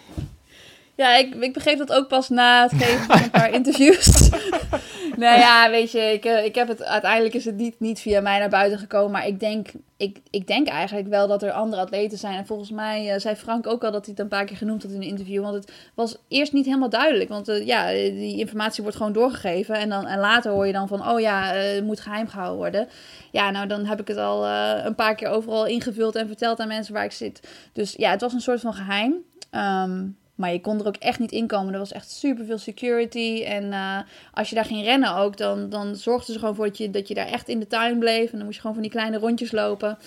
Ja, 0.97 1.17
ik, 1.17 1.35
ik 1.35 1.53
begreep 1.53 1.79
dat 1.79 1.93
ook 1.93 2.09
pas 2.09 2.29
na 2.29 2.63
het 2.63 2.83
geven 2.83 3.05
van 3.05 3.23
een 3.23 3.31
paar 3.31 3.53
interviews. 3.61 4.31
nou 5.17 5.39
ja, 5.39 5.71
weet 5.71 5.91
je, 5.91 6.01
ik, 6.01 6.25
ik 6.25 6.55
heb 6.55 6.69
het, 6.69 6.83
uiteindelijk 6.83 7.35
is 7.35 7.45
het 7.45 7.57
niet, 7.57 7.81
niet 7.81 8.01
via 8.01 8.21
mij 8.21 8.39
naar 8.39 8.49
buiten 8.49 8.79
gekomen. 8.79 9.11
Maar 9.11 9.27
ik 9.27 9.41
denk, 9.41 9.69
ik, 9.97 10.21
ik 10.31 10.47
denk 10.47 10.69
eigenlijk 10.69 11.09
wel 11.09 11.29
dat 11.29 11.43
er 11.43 11.53
andere 11.53 11.83
atleten 11.83 12.19
zijn. 12.19 12.37
En 12.37 12.47
volgens 12.47 12.71
mij 12.71 13.15
uh, 13.15 13.21
zei 13.21 13.35
Frank 13.35 13.67
ook 13.67 13.85
al 13.85 13.93
dat 13.93 14.05
hij 14.05 14.15
het 14.15 14.23
een 14.23 14.29
paar 14.29 14.45
keer 14.45 14.57
genoemd 14.57 14.83
had 14.83 14.93
in 14.93 14.97
een 14.97 15.09
interview. 15.09 15.43
Want 15.43 15.55
het 15.55 15.73
was 15.95 16.17
eerst 16.29 16.53
niet 16.53 16.67
helemaal 16.67 16.89
duidelijk. 16.89 17.29
Want 17.29 17.49
uh, 17.49 17.67
ja, 17.67 17.89
die 17.91 18.39
informatie 18.39 18.83
wordt 18.83 18.97
gewoon 18.97 19.13
doorgegeven. 19.13 19.75
En, 19.75 19.89
dan, 19.89 20.07
en 20.07 20.19
later 20.19 20.53
hoor 20.53 20.67
je 20.67 20.73
dan 20.73 20.89
van, 20.89 21.09
oh 21.09 21.21
ja, 21.21 21.55
uh, 21.55 21.75
het 21.75 21.85
moet 21.85 22.01
geheim 22.01 22.29
gehouden 22.29 22.59
worden. 22.59 22.89
Ja, 23.31 23.51
nou 23.51 23.67
dan 23.67 23.85
heb 23.85 24.01
ik 24.01 24.09
het 24.09 24.19
al 24.19 24.47
een 24.87 24.95
paar 24.95 25.15
keer 25.15 25.29
overal 25.29 25.67
ingevuld 25.67 26.15
en 26.15 26.27
verteld 26.27 26.61
aan 26.61 26.69
mensen 26.69 26.95
waar 26.95 27.05
ik 27.05 27.13
zit. 27.13 27.49
Dus 27.73 27.95
ja, 27.97 28.11
het 28.11 28.21
was 28.21 28.33
een 28.33 28.41
soort 28.41 28.61
van 28.61 28.75
geheim. 28.75 29.15
Um, 29.51 30.17
maar 30.35 30.53
je 30.53 30.61
kon 30.61 30.81
er 30.81 30.87
ook 30.87 30.97
echt 30.97 31.19
niet 31.19 31.33
inkomen. 31.33 31.73
Er 31.73 31.79
was 31.79 31.93
echt 31.93 32.11
super 32.11 32.45
veel 32.45 32.59
security. 32.59 33.43
En 33.47 33.65
uh, 33.65 33.99
als 34.33 34.49
je 34.49 34.55
daar 34.55 34.65
ging 34.65 34.85
rennen 34.85 35.17
ook, 35.17 35.37
dan, 35.37 35.69
dan 35.69 35.97
zorgden 35.97 36.33
ze 36.33 36.39
gewoon 36.39 36.55
voor 36.55 36.67
dat 36.67 36.79
je, 36.79 36.91
dat 36.91 37.09
je 37.09 37.15
daar 37.15 37.27
echt 37.27 37.49
in 37.49 37.59
de 37.59 37.67
tuin 37.67 37.99
bleef. 37.99 38.31
En 38.31 38.37
dan 38.37 38.45
moest 38.45 38.55
je 38.55 38.61
gewoon 38.61 38.77
van 38.77 38.85
die 38.85 38.93
kleine 38.93 39.19
rondjes 39.19 39.53
lopen. 39.53 39.99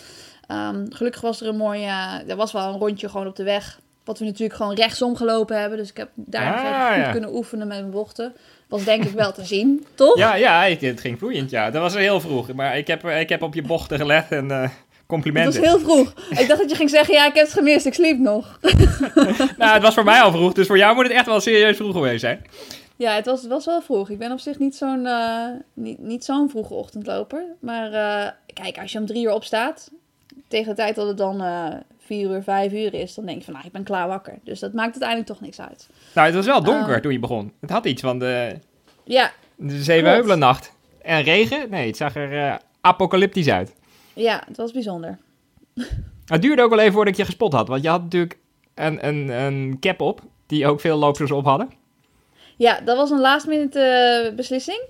Um, 0.51 0.85
gelukkig 0.89 1.21
was 1.21 1.41
er 1.41 1.47
een 1.47 1.57
mooie... 1.57 1.85
Uh, 1.85 2.29
er 2.29 2.35
was 2.35 2.51
wel 2.51 2.73
een 2.73 2.79
rondje 2.79 3.09
gewoon 3.09 3.27
op 3.27 3.35
de 3.35 3.43
weg. 3.43 3.79
Wat 4.03 4.19
we 4.19 4.25
natuurlijk 4.25 4.53
gewoon 4.53 4.75
rechtsom 4.75 5.15
gelopen 5.15 5.59
hebben. 5.59 5.77
Dus 5.77 5.89
ik 5.89 5.97
heb 5.97 6.09
daar 6.15 6.53
ah, 6.53 6.87
goed 6.87 7.03
ja. 7.03 7.11
kunnen 7.11 7.35
oefenen 7.35 7.67
met 7.67 7.79
mijn 7.79 7.91
bochten. 7.91 8.33
Was 8.67 8.83
denk 8.83 9.03
ik 9.03 9.13
wel 9.13 9.31
te 9.31 9.45
zien, 9.53 9.85
toch? 9.95 10.17
Ja, 10.17 10.35
ja 10.35 10.61
het 10.79 11.01
ging 11.01 11.17
vloeiend, 11.17 11.49
ja. 11.49 11.71
Dat 11.71 11.81
was 11.81 11.93
heel 11.93 12.19
vroeg. 12.19 12.53
Maar 12.53 12.77
ik 12.77 12.87
heb, 12.87 13.05
ik 13.05 13.29
heb 13.29 13.41
op 13.41 13.53
je 13.53 13.61
bochten 13.61 13.97
gelet 13.97 14.31
en... 14.31 14.45
Uh... 14.45 14.69
Complimenten. 15.07 15.53
Het 15.53 15.71
was 15.71 15.81
heel 15.81 15.95
vroeg. 15.95 16.13
Ik 16.29 16.47
dacht 16.47 16.59
dat 16.59 16.69
je 16.69 16.75
ging 16.75 16.89
zeggen, 16.89 17.13
ja, 17.13 17.25
ik 17.25 17.35
heb 17.35 17.43
het 17.43 17.53
gemist, 17.53 17.85
ik 17.85 17.93
sliep 17.93 18.19
nog. 18.19 18.59
nou, 19.57 19.73
het 19.73 19.81
was 19.81 19.93
voor 19.93 20.03
mij 20.03 20.21
al 20.21 20.31
vroeg, 20.31 20.53
dus 20.53 20.67
voor 20.67 20.77
jou 20.77 20.95
moet 20.95 21.03
het 21.03 21.13
echt 21.13 21.25
wel 21.25 21.39
serieus 21.39 21.75
vroeg 21.75 21.91
geweest 21.91 22.19
zijn. 22.19 22.45
Ja, 22.95 23.15
het 23.15 23.25
was, 23.25 23.47
was 23.47 23.65
wel 23.65 23.81
vroeg. 23.81 24.09
Ik 24.09 24.17
ben 24.17 24.31
op 24.31 24.39
zich 24.39 24.59
niet 24.59 24.75
zo'n 24.75 25.05
uh, 25.05 25.45
niet, 25.73 25.99
niet 25.99 26.25
zo'n 26.25 26.49
vroege 26.49 26.73
ochtendloper. 26.73 27.43
Maar 27.59 27.91
uh, 27.91 28.31
kijk, 28.53 28.77
als 28.77 28.91
je 28.91 28.99
om 28.99 29.05
drie 29.05 29.25
uur 29.25 29.33
opstaat, 29.33 29.91
tegen 30.47 30.69
de 30.69 30.75
tijd 30.75 30.95
dat 30.95 31.07
het 31.07 31.17
dan 31.17 31.41
uh, 31.41 31.67
vier 31.99 32.29
uur, 32.29 32.43
vijf 32.43 32.71
uur 32.71 32.93
is, 32.93 33.13
dan 33.15 33.25
denk 33.25 33.37
je 33.37 33.43
van, 33.43 33.53
nou, 33.53 33.65
ik 33.65 33.71
ben 33.71 33.83
klaar 33.83 34.07
wakker. 34.07 34.33
Dus 34.43 34.59
dat 34.59 34.73
maakt 34.73 34.91
uiteindelijk 34.91 35.29
toch 35.29 35.41
niks 35.41 35.59
uit. 35.61 35.89
Nou, 36.13 36.27
het 36.27 36.35
was 36.35 36.45
wel 36.45 36.63
donker 36.63 37.01
toen 37.01 37.11
je 37.11 37.19
begon. 37.19 37.51
Het 37.59 37.69
had 37.69 37.85
iets 37.85 38.01
van 38.01 38.19
de, 38.19 38.59
ja, 39.03 39.31
de 39.55 39.83
Zevenheuvelennacht. 39.83 40.71
En 41.01 41.21
regen? 41.21 41.69
Nee, 41.69 41.87
het 41.87 41.97
zag 41.97 42.15
er 42.15 42.59
apocalyptisch 42.81 43.49
uit. 43.49 43.75
Ja, 44.17 44.43
het 44.47 44.57
was 44.57 44.71
bijzonder. 44.71 45.17
Het 46.25 46.41
duurde 46.41 46.61
ook 46.61 46.69
wel 46.69 46.79
even 46.79 46.93
voordat 46.93 47.13
ik 47.13 47.19
je 47.19 47.25
gespot 47.25 47.53
had. 47.53 47.67
Want 47.67 47.83
je 47.83 47.89
had 47.89 48.01
natuurlijk 48.01 48.37
een, 48.75 49.07
een, 49.07 49.29
een 49.29 49.77
cap 49.79 50.01
op, 50.01 50.21
die 50.45 50.67
ook 50.67 50.79
veel 50.79 50.97
loopers 50.97 51.31
op 51.31 51.45
hadden. 51.45 51.69
Ja, 52.57 52.79
dat 52.81 52.97
was 52.97 53.09
een 53.09 53.19
last 53.19 53.47
minute 53.47 54.25
uh, 54.29 54.35
beslissing. 54.35 54.81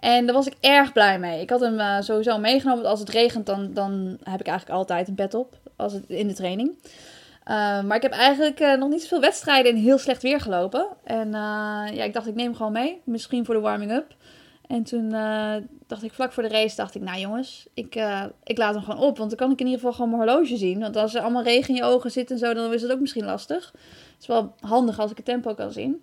En 0.00 0.26
daar 0.26 0.34
was 0.34 0.46
ik 0.46 0.54
erg 0.60 0.92
blij 0.92 1.18
mee. 1.18 1.40
Ik 1.40 1.50
had 1.50 1.60
hem 1.60 1.78
uh, 1.78 2.00
sowieso 2.00 2.38
meegenomen. 2.38 2.82
Want 2.82 2.90
als 2.90 3.00
het 3.00 3.08
regent, 3.08 3.46
dan, 3.46 3.74
dan 3.74 4.18
heb 4.22 4.40
ik 4.40 4.46
eigenlijk 4.46 4.78
altijd 4.78 5.08
een 5.08 5.14
pet 5.14 5.34
op. 5.34 5.58
Als 5.76 5.92
het, 5.92 6.04
in 6.08 6.28
de 6.28 6.34
training. 6.34 6.70
Uh, 6.70 7.82
maar 7.82 7.96
ik 7.96 8.02
heb 8.02 8.12
eigenlijk 8.12 8.60
uh, 8.60 8.74
nog 8.74 8.88
niet 8.88 9.02
zoveel 9.02 9.20
wedstrijden 9.20 9.72
in 9.72 9.82
heel 9.82 9.98
slecht 9.98 10.22
weer 10.22 10.40
gelopen. 10.40 10.86
En 11.04 11.30
ja, 11.30 12.02
ik 12.04 12.12
dacht, 12.12 12.26
ik 12.26 12.34
neem 12.34 12.46
hem 12.46 12.56
gewoon 12.56 12.72
mee. 12.72 13.00
Misschien 13.04 13.44
voor 13.44 13.54
de 13.54 13.60
warming-up. 13.60 14.15
En 14.66 14.82
toen 14.82 15.12
uh, 15.12 15.54
dacht 15.86 16.02
ik 16.02 16.12
vlak 16.12 16.32
voor 16.32 16.42
de 16.42 16.48
race, 16.48 16.76
dacht 16.76 16.94
ik, 16.94 17.02
nou 17.02 17.18
jongens, 17.18 17.66
ik, 17.74 17.96
uh, 17.96 18.24
ik 18.44 18.58
laat 18.58 18.74
hem 18.74 18.82
gewoon 18.82 19.00
op. 19.00 19.18
Want 19.18 19.30
dan 19.30 19.38
kan 19.38 19.50
ik 19.50 19.60
in 19.60 19.66
ieder 19.66 19.80
geval 19.80 19.94
gewoon 19.94 20.10
mijn 20.10 20.22
horloge 20.22 20.56
zien. 20.56 20.80
Want 20.80 20.96
als 20.96 21.14
er 21.14 21.20
allemaal 21.20 21.42
regen 21.42 21.68
in 21.68 21.74
je 21.74 21.82
ogen 21.82 22.10
zit 22.10 22.30
en 22.30 22.38
zo, 22.38 22.54
dan 22.54 22.72
is 22.72 22.82
het 22.82 22.92
ook 22.92 23.00
misschien 23.00 23.24
lastig. 23.24 23.72
Het 23.74 24.20
is 24.20 24.26
wel 24.26 24.54
handig 24.60 24.98
als 24.98 25.10
ik 25.10 25.16
het 25.16 25.26
tempo 25.26 25.54
kan 25.54 25.72
zien. 25.72 26.00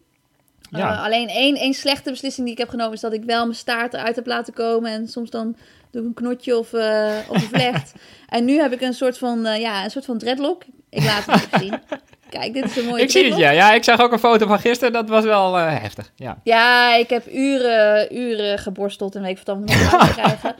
Ja. 0.70 0.92
Uh, 0.92 1.04
alleen 1.04 1.28
één, 1.28 1.56
één 1.56 1.74
slechte 1.74 2.10
beslissing 2.10 2.46
die 2.46 2.56
ik 2.56 2.62
heb 2.62 2.70
genomen 2.70 2.94
is 2.94 3.02
dat 3.02 3.14
ik 3.14 3.24
wel 3.24 3.44
mijn 3.44 3.58
staart 3.58 3.94
eruit 3.94 4.16
heb 4.16 4.26
laten 4.26 4.54
komen. 4.54 4.92
En 4.92 5.08
soms 5.08 5.30
dan 5.30 5.56
doe 5.92 6.02
ik 6.02 6.08
een 6.08 6.14
knotje 6.14 6.58
of, 6.58 6.74
of 6.74 7.30
een 7.30 7.40
vlecht. 7.40 7.94
en 8.28 8.46
nu 8.46 8.60
heb 8.60 8.72
ik 8.72 8.82
een 8.82 8.94
soort 8.94 9.18
van, 9.18 9.60
ja, 9.60 9.84
een 9.84 9.92
soort 9.92 10.06
van 10.06 10.18
dreadlock. 10.18 10.64
Ik 10.90 11.04
laat 11.04 11.26
het 11.26 11.36
even 11.36 11.60
zien. 11.60 11.80
Kijk, 12.40 12.54
dit 12.54 12.66
is 12.66 12.78
een 12.78 12.86
mooie 12.86 13.02
Ik 13.02 13.12
zie 13.12 13.26
het, 13.26 13.38
ja. 13.38 13.52
Ja, 13.52 13.74
ik 13.74 13.84
zag 13.84 14.02
ook 14.02 14.12
een 14.12 14.20
foto 14.20 14.48
van 14.48 14.60
gisteren. 14.60 14.94
Dat 14.94 15.10
was 15.10 15.24
wel 15.24 15.58
uh, 15.58 15.80
heftig, 15.80 16.12
ja. 16.16 16.38
Ja, 16.44 16.96
ik 16.96 17.10
heb 17.10 17.28
uren, 17.32 18.16
uren 18.18 18.60
geborsteld 18.60 19.16
en 19.16 19.22
weet 19.22 19.32
ik 19.32 19.38
wat 19.38 19.46
dan 19.46 19.64
nog 19.66 20.02
uit 20.02 20.12
krijgen. 20.12 20.56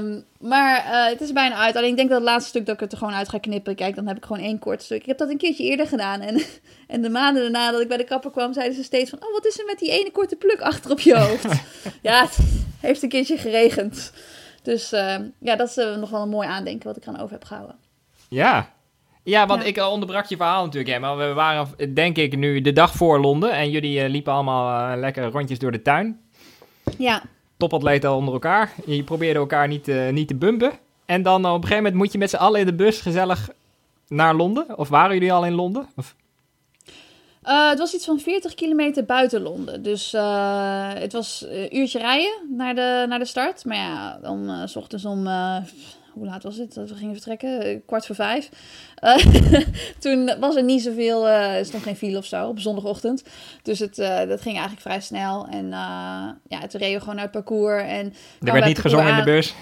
Um, 0.00 0.24
maar 0.50 0.84
uh, 0.84 1.06
het 1.06 1.20
is 1.20 1.32
bijna 1.32 1.54
uit. 1.54 1.76
Alleen 1.76 1.90
ik 1.90 1.96
denk 1.96 2.08
dat 2.08 2.18
het 2.18 2.28
laatste 2.28 2.48
stuk 2.48 2.66
dat 2.66 2.74
ik 2.74 2.80
het 2.80 2.92
er 2.92 2.98
gewoon 2.98 3.14
uit 3.14 3.28
ga 3.28 3.38
knippen. 3.38 3.74
Kijk, 3.74 3.94
dan 3.94 4.06
heb 4.06 4.16
ik 4.16 4.24
gewoon 4.24 4.42
één 4.42 4.58
kort 4.58 4.82
stuk. 4.82 5.00
Ik 5.00 5.06
heb 5.06 5.18
dat 5.18 5.30
een 5.30 5.36
keertje 5.36 5.64
eerder 5.64 5.86
gedaan. 5.86 6.20
En, 6.20 6.42
en 6.94 7.02
de 7.02 7.10
maanden 7.10 7.42
daarna 7.42 7.70
dat 7.70 7.80
ik 7.80 7.88
bij 7.88 7.96
de 7.96 8.04
kapper 8.04 8.30
kwam, 8.30 8.52
zeiden 8.52 8.76
ze 8.76 8.82
steeds 8.82 9.10
van... 9.10 9.18
Oh, 9.22 9.32
wat 9.32 9.46
is 9.46 9.58
er 9.58 9.64
met 9.66 9.78
die 9.78 9.90
ene 9.90 10.10
korte 10.10 10.36
pluk 10.36 10.60
achter 10.60 10.90
op 10.90 11.00
je 11.00 11.16
hoofd? 11.16 11.62
ja, 12.02 12.22
het 12.22 12.38
heeft 12.80 13.02
een 13.02 13.08
keertje 13.08 13.36
geregend. 13.36 14.12
Dus 14.62 14.92
uh, 14.92 15.16
ja, 15.38 15.56
dat 15.56 15.68
is 15.68 15.76
uh, 15.76 15.96
nog 15.96 16.10
wel 16.10 16.22
een 16.22 16.28
mooi 16.28 16.48
aandenken 16.48 16.86
wat 16.86 16.96
ik 16.96 17.02
eraan 17.02 17.20
over 17.20 17.32
heb 17.32 17.44
gehouden. 17.44 17.76
Ja, 18.28 18.72
ja, 19.22 19.46
want 19.46 19.62
ja. 19.62 19.68
ik 19.68 19.76
onderbrak 19.90 20.26
je 20.26 20.36
verhaal 20.36 20.64
natuurlijk, 20.64 20.94
hè, 20.94 21.00
maar 21.00 21.16
we 21.16 21.32
waren 21.32 21.94
denk 21.94 22.16
ik 22.16 22.36
nu 22.36 22.60
de 22.60 22.72
dag 22.72 22.92
voor 22.92 23.20
Londen 23.20 23.52
en 23.52 23.70
jullie 23.70 24.02
uh, 24.02 24.08
liepen 24.08 24.32
allemaal 24.32 24.92
uh, 24.92 25.00
lekker 25.00 25.30
rondjes 25.30 25.58
door 25.58 25.72
de 25.72 25.82
tuin. 25.82 26.20
Ja. 26.98 27.22
Topatleten 27.56 28.12
onder 28.12 28.34
elkaar. 28.34 28.72
Je 28.86 29.02
probeerde 29.02 29.38
elkaar 29.38 29.68
niet, 29.68 29.88
uh, 29.88 30.08
niet 30.08 30.28
te 30.28 30.34
bumpen. 30.34 30.72
En 31.04 31.22
dan 31.22 31.38
op 31.38 31.44
een 31.44 31.52
gegeven 31.52 31.76
moment 31.76 31.94
moet 31.94 32.12
je 32.12 32.18
met 32.18 32.30
z'n 32.30 32.36
allen 32.36 32.60
in 32.60 32.66
de 32.66 32.74
bus 32.74 33.00
gezellig 33.00 33.50
naar 34.08 34.34
Londen. 34.34 34.78
Of 34.78 34.88
waren 34.88 35.14
jullie 35.14 35.32
al 35.32 35.44
in 35.44 35.54
Londen? 35.54 35.88
Of? 35.96 36.14
Uh, 37.44 37.68
het 37.68 37.78
was 37.78 37.94
iets 37.94 38.04
van 38.04 38.18
40 38.18 38.54
kilometer 38.54 39.04
buiten 39.04 39.42
Londen. 39.42 39.82
Dus 39.82 40.14
uh, 40.14 40.92
het 40.94 41.12
was 41.12 41.44
een 41.48 41.76
uurtje 41.76 41.98
rijden 41.98 42.56
naar 42.56 42.74
de, 42.74 43.04
naar 43.08 43.18
de 43.18 43.24
start. 43.24 43.64
Maar 43.64 43.76
ja, 43.76 44.18
om 44.22 44.48
uh, 44.48 44.66
s 44.66 44.76
ochtends 44.76 45.04
om 45.04 45.26
hoe 46.12 46.26
laat 46.26 46.42
was 46.42 46.56
het? 46.56 46.74
Dat 46.74 46.88
we 46.88 46.94
gingen 46.94 47.14
vertrekken? 47.14 47.62
Eh, 47.62 47.78
kwart 47.86 48.06
voor 48.06 48.14
vijf. 48.14 48.48
Eh, 48.94 49.16
toen 49.98 50.30
was 50.40 50.56
er 50.56 50.62
niet 50.62 50.82
zoveel, 50.82 51.26
uh, 51.26 51.58
er 51.58 51.64
stond 51.64 51.82
geen 51.82 51.96
file 51.96 52.18
of 52.18 52.24
zo 52.24 52.48
op 52.48 52.58
zondagochtend. 52.58 53.22
Dus 53.62 53.78
het, 53.78 53.96
dat 53.96 54.40
ging 54.40 54.54
eigenlijk 54.54 54.80
vrij 54.80 55.00
snel. 55.00 55.46
En 55.50 55.68
ja, 56.48 56.66
toen 56.68 56.80
reden 56.80 56.94
we 56.94 57.00
gewoon 57.00 57.20
uit 57.20 57.34
het 57.34 57.44
parcours. 57.44 57.82
En 57.82 58.14
er 58.40 58.52
werd 58.52 58.64
niet 58.64 58.78
gezongen 58.78 59.08
in 59.08 59.16
de 59.16 59.22
bus? 59.22 59.54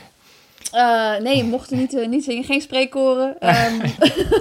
nee, 1.22 1.42
we 1.42 1.48
mochten 1.48 1.78
niet, 1.78 2.06
niet 2.08 2.24
zingen, 2.24 2.44
geen 2.44 2.60
spreekkoren. 2.60 3.28
Um, 3.28 3.80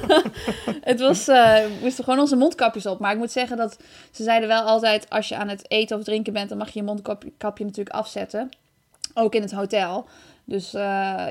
het 0.91 0.99
was, 0.99 1.25
we 1.25 1.77
moesten 1.81 2.03
gewoon 2.03 2.19
onze 2.19 2.35
mondkapjes 2.35 2.85
op. 2.85 2.99
Maar 2.99 3.11
ik 3.11 3.17
moet 3.17 3.31
zeggen 3.31 3.57
dat 3.57 3.77
ze 4.11 4.23
zeiden 4.23 4.47
wel 4.47 4.61
altijd: 4.61 5.09
als 5.09 5.27
je 5.29 5.35
aan 5.35 5.49
het 5.49 5.71
eten 5.71 5.97
of 5.97 6.03
drinken 6.03 6.33
bent, 6.33 6.49
dan 6.49 6.57
mag 6.57 6.69
je 6.69 6.79
je 6.79 6.85
mondkapje 6.85 7.65
natuurlijk 7.65 7.95
afzetten. 7.95 8.49
Ook 9.13 9.35
in 9.35 9.41
het 9.41 9.51
hotel. 9.51 10.07
Dus 10.49 10.73
uh, 10.73 10.81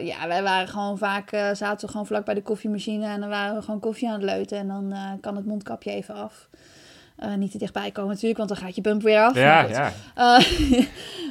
ja, 0.01 0.29
wij 0.29 0.43
waren 0.43 0.69
gewoon 0.69 0.99
vaak, 0.99 1.33
uh, 1.33 1.49
zaten 1.53 1.87
we 1.87 1.91
gewoon 1.91 2.07
vlak 2.07 2.25
bij 2.25 2.35
de 2.35 2.43
koffiemachine 2.43 3.07
en 3.07 3.21
dan 3.21 3.29
waren 3.29 3.57
we 3.57 3.63
gewoon 3.63 3.81
koffie 3.81 4.09
aan 4.09 4.15
het 4.15 4.23
leuten. 4.23 4.59
En 4.59 4.69
dan 4.69 4.93
uh, 4.93 5.13
kan 5.21 5.37
het 5.37 5.47
mondkapje 5.47 5.91
even 5.91 6.15
af. 6.15 6.49
niet 7.37 7.51
te 7.51 7.59
dichtbij 7.59 7.91
komen 7.91 8.11
natuurlijk, 8.11 8.39
want 8.39 8.49
dan 8.49 8.59
gaat 8.59 8.75
je 8.75 8.81
bump 8.81 9.03
weer 9.03 9.21
af. 9.21 9.35
Ja, 9.35 9.63
maar 9.63 9.71
ja. 9.71 9.93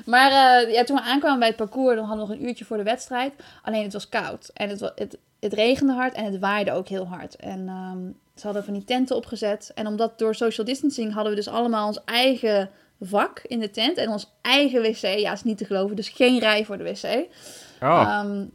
maar 0.06 0.32
ja, 0.70 0.84
toen 0.84 0.96
we 0.96 1.02
aankwamen 1.02 1.40
bij 1.40 1.48
het 1.48 1.58
parcours, 1.58 1.96
dan 1.96 2.06
hadden 2.06 2.28
we 2.28 2.32
nog 2.32 2.42
een 2.42 2.48
uurtje 2.48 2.66
voor 2.66 2.78
de 2.78 2.84
wedstrijd. 2.84 3.34
Alleen 3.62 3.84
het 3.84 3.94
was 3.94 4.10
koud 4.10 4.52
en 4.54 4.70
het, 4.70 4.92
het, 4.96 5.18
het 5.40 5.54
regende 5.54 5.94
hard 5.94 6.14
en 6.14 6.26
het 6.26 6.40
waaide 6.40 6.72
ook 6.72 6.88
heel 6.88 7.08
hard. 7.08 7.36
En 7.36 7.70
um, 7.70 8.18
ze 8.36 8.46
hadden 8.46 8.64
van 8.64 8.74
die 8.74 8.84
tenten 8.84 9.16
opgezet. 9.16 9.72
En 9.76 9.88
omdat 9.88 10.20
door 10.20 10.36
social 10.36 10.66
distancing 10.66 11.14
hadden 11.14 11.32
we 11.32 11.38
dus 11.38 11.48
allemaal 11.48 11.88
ons 11.88 12.04
eigen 12.06 12.70
vak 13.02 13.42
in 13.44 13.60
de 13.60 13.70
tent 13.70 13.98
en 13.98 14.10
ons 14.10 14.32
eigen 14.42 14.82
wc. 14.82 15.02
Ja, 15.02 15.32
is 15.32 15.44
niet 15.44 15.58
te 15.58 15.66
geloven, 15.66 15.96
dus 15.96 16.10
geen 16.10 16.40
rij 16.40 16.66
voor 16.66 16.78
de 16.78 16.84
wc. 16.84 17.28
Oh. 17.82 18.20
Um, 18.24 18.52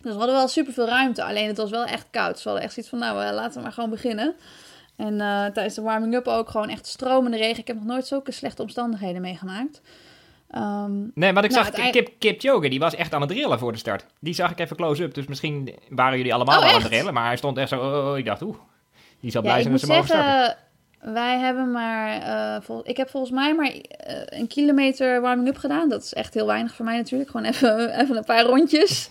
dus 0.00 0.12
we 0.12 0.18
hadden 0.18 0.36
wel 0.36 0.48
super 0.48 0.72
veel 0.72 0.86
ruimte. 0.86 1.24
Alleen 1.24 1.46
het 1.46 1.56
was 1.56 1.70
wel 1.70 1.84
echt 1.84 2.06
koud. 2.10 2.32
Dus 2.32 2.42
we 2.42 2.48
hadden 2.48 2.66
echt 2.66 2.74
zoiets 2.74 2.90
van, 2.90 3.00
nou, 3.00 3.24
uh, 3.24 3.32
laten 3.34 3.56
we 3.56 3.62
maar 3.62 3.72
gewoon 3.72 3.90
beginnen. 3.90 4.34
En 4.96 5.12
uh, 5.12 5.44
tijdens 5.44 5.74
de 5.74 5.82
warming-up 5.82 6.26
ook 6.26 6.48
gewoon 6.50 6.68
echt 6.68 6.86
stromende 6.86 7.36
regen. 7.36 7.58
Ik 7.58 7.66
heb 7.66 7.76
nog 7.76 7.86
nooit 7.86 8.06
zulke 8.06 8.32
slechte 8.32 8.62
omstandigheden 8.62 9.20
meegemaakt. 9.20 9.80
Um, 10.54 11.10
nee, 11.14 11.32
maar 11.32 11.44
ik 11.44 11.50
nou, 11.50 11.64
zag 11.64 11.90
Kip, 11.90 12.10
Kip 12.18 12.40
Joge, 12.40 12.68
die 12.68 12.78
was 12.78 12.94
echt 12.94 13.14
aan 13.14 13.20
het 13.20 13.30
drillen 13.30 13.58
voor 13.58 13.72
de 13.72 13.78
start. 13.78 14.06
Die 14.20 14.34
zag 14.34 14.50
ik 14.50 14.58
even 14.58 14.76
close-up. 14.76 15.14
Dus 15.14 15.26
misschien 15.26 15.74
waren 15.88 16.16
jullie 16.16 16.34
allemaal 16.34 16.58
oh, 16.58 16.66
aan 16.66 16.74
het 16.74 16.84
drillen. 16.84 17.14
Maar 17.14 17.26
hij 17.26 17.36
stond 17.36 17.58
echt 17.58 17.68
zo, 17.68 17.80
oh, 17.80 17.96
oh, 17.96 18.10
oh 18.10 18.18
ik 18.18 18.24
dacht, 18.24 18.42
oeh, 18.42 18.56
die 19.20 19.30
zal 19.30 19.42
blij 19.42 19.60
zijn 19.60 19.72
dat 19.72 19.80
ze 19.80 19.86
mogen 19.86 20.06
starten. 20.06 20.56
Wij 21.12 21.38
hebben 21.38 21.70
maar, 21.70 22.16
uh, 22.68 22.78
ik 22.82 22.96
heb 22.96 23.10
volgens 23.10 23.32
mij 23.32 23.54
maar 23.54 23.72
uh, 23.72 23.80
een 24.26 24.46
kilometer 24.46 25.20
warming-up 25.20 25.56
gedaan. 25.56 25.88
Dat 25.88 26.02
is 26.02 26.14
echt 26.14 26.34
heel 26.34 26.46
weinig 26.46 26.74
voor 26.74 26.84
mij 26.84 26.96
natuurlijk. 26.96 27.30
Gewoon 27.30 27.46
even, 27.46 27.88
even 28.00 28.16
een 28.16 28.24
paar 28.24 28.44
rondjes. 28.44 29.08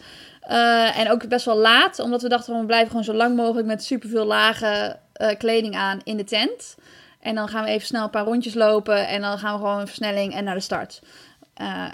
Uh, 0.50 1.00
en 1.00 1.12
ook 1.12 1.28
best 1.28 1.46
wel 1.46 1.58
laat, 1.58 2.00
omdat 2.00 2.22
we 2.22 2.30
dachten 2.30 2.60
we 2.60 2.66
blijven 2.66 2.88
gewoon 2.88 3.04
zo 3.04 3.14
lang 3.14 3.36
mogelijk 3.36 3.68
met 3.68 3.84
superveel 3.84 4.26
lage 4.26 4.98
kleding 5.38 5.76
aan 5.76 6.02
in 6.04 6.18
de 6.18 6.24
tent. 6.24 6.76
En 7.20 7.36
dan 7.36 7.48
gaan 7.48 7.64
we 7.64 7.70
even 7.70 7.88
snel 7.88 8.04
een 8.04 8.10
paar 8.10 8.26
rondjes 8.26 8.54
lopen 8.54 9.08
en 9.08 9.22
dan 9.22 9.38
gaan 9.38 9.54
we 9.54 9.60
gewoon 9.60 9.80
een 9.80 9.88
versnelling 9.88 10.34
en 10.34 10.44
naar 10.44 10.56
de 10.56 10.62
start. 10.62 11.02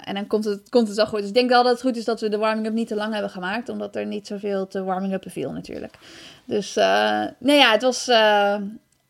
en 0.04 0.14
dan 0.14 0.26
komt 0.26 0.44
het, 0.44 0.68
komt 0.68 0.88
het 0.88 0.96
wel 0.96 1.06
goed. 1.06 1.18
Dus 1.18 1.28
ik 1.28 1.34
denk 1.34 1.50
wel 1.50 1.62
dat 1.62 1.72
het 1.72 1.80
goed 1.80 1.96
is 1.96 2.04
dat 2.04 2.20
we 2.20 2.28
de 2.28 2.38
warming-up 2.38 2.72
niet 2.72 2.88
te 2.88 2.94
lang 2.94 3.12
hebben 3.12 3.30
gemaakt, 3.30 3.68
omdat 3.68 3.96
er 3.96 4.06
niet 4.06 4.26
zoveel 4.26 4.66
te 4.66 4.84
warming-up 4.84 5.24
viel 5.26 5.52
natuurlijk. 5.52 5.94
Dus 6.44 6.74
nee 7.38 7.56
ja, 7.56 7.72
het 7.72 7.82
was 7.82 8.08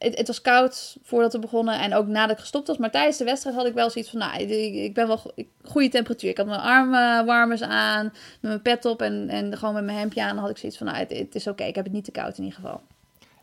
het, 0.02 0.18
het, 0.18 0.26
was 0.26 0.40
koud 0.40 0.97
voordat 1.02 1.32
we 1.32 1.38
begonnen 1.38 1.78
en 1.80 1.94
ook 1.94 2.06
nadat 2.06 2.30
ik 2.30 2.38
gestopt 2.38 2.66
was. 2.66 2.76
Maar 2.76 2.90
tijdens 2.90 3.16
de 3.16 3.25
wedstrijd 3.25 3.56
had 3.56 3.66
ik 3.66 3.75
wel 3.75 3.90
zoiets 3.90 4.11
van, 4.11 4.18
nou, 4.18 4.42
ik, 4.42 4.75
ik 4.75 4.94
ben 4.94 5.06
wel 5.06 5.21
goede 5.64 5.88
temperatuur. 5.88 6.30
Ik 6.30 6.37
had 6.37 6.47
mijn 6.47 6.61
armwarmers 6.61 7.62
aan, 7.62 8.04
met 8.04 8.50
mijn 8.50 8.62
pet 8.62 8.85
op 8.85 9.02
en, 9.02 9.28
en 9.28 9.56
gewoon 9.59 9.75
met 9.75 9.85
mijn 9.85 9.99
hemdje 9.99 10.23
aan. 10.23 10.35
Dan 10.35 10.38
had 10.38 10.50
ik 10.50 10.56
zoiets 10.56 10.78
van, 10.78 10.87
nou, 10.87 10.99
het, 10.99 11.35
is 11.35 11.47
oké. 11.47 11.64
Ik 11.64 11.75
heb 11.75 11.85
het 11.85 11.92
niet 11.92 12.04
te 12.04 12.11
koud 12.11 12.38
in 12.38 12.44
ieder 12.44 12.59
geval. 12.61 12.80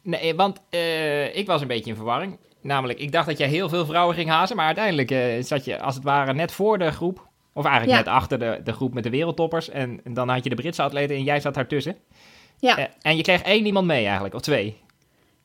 Nee, 0.01 0.36
want 0.36 0.60
uh, 0.70 1.36
ik 1.36 1.48
was 1.48 1.62
een 1.62 1.68
beetje 1.68 1.89
in 1.89 1.96
verwarring. 1.96 2.38
Namelijk, 2.62 3.00
ik 3.00 3.12
dacht 3.12 3.28
dat 3.28 3.38
jij 3.38 3.48
heel 3.48 3.70
veel 3.70 3.86
vrouwen 3.86 4.16
ging 4.16 4.30
hazen, 4.30 4.56
maar 4.56 4.66
uiteindelijk 4.66 5.12
uh, 5.12 5.44
zat 5.44 5.66
je 5.66 5.80
als 5.80 5.96
het 5.96 6.04
ware 6.04 6.34
net 6.34 6.51
voor 6.51 6.78
de 6.78 6.92
groep. 6.92 7.28
Of 7.54 7.66
eigenlijk 7.66 7.98
net 7.98 8.13
achter 8.13 8.39
de, 8.39 8.62
de 8.63 8.74
groep 8.74 8.94
met 8.94 9.04
de 9.04 9.10
wereldtoppers. 9.10 9.70
En, 9.70 10.01
en 10.04 10.13
dan 10.13 10.30
had 10.30 10.44
je 10.44 10.50
de 10.50 10.56
Britse 10.56 10.82
atleten 10.82 11.16
en 11.16 11.24
jij 11.24 11.39
zat 11.39 11.54
daartussen. 11.54 11.96
Ja. 12.60 12.80
Uh, 12.80 12.86
en 13.01 13.18
je 13.18 13.24
kreeg 13.24 13.42
één 13.42 13.66
iemand 13.66 13.88
mee 13.88 14.06
eigenlijk, 14.06 14.36
of 14.36 14.42
twee. 14.42 14.78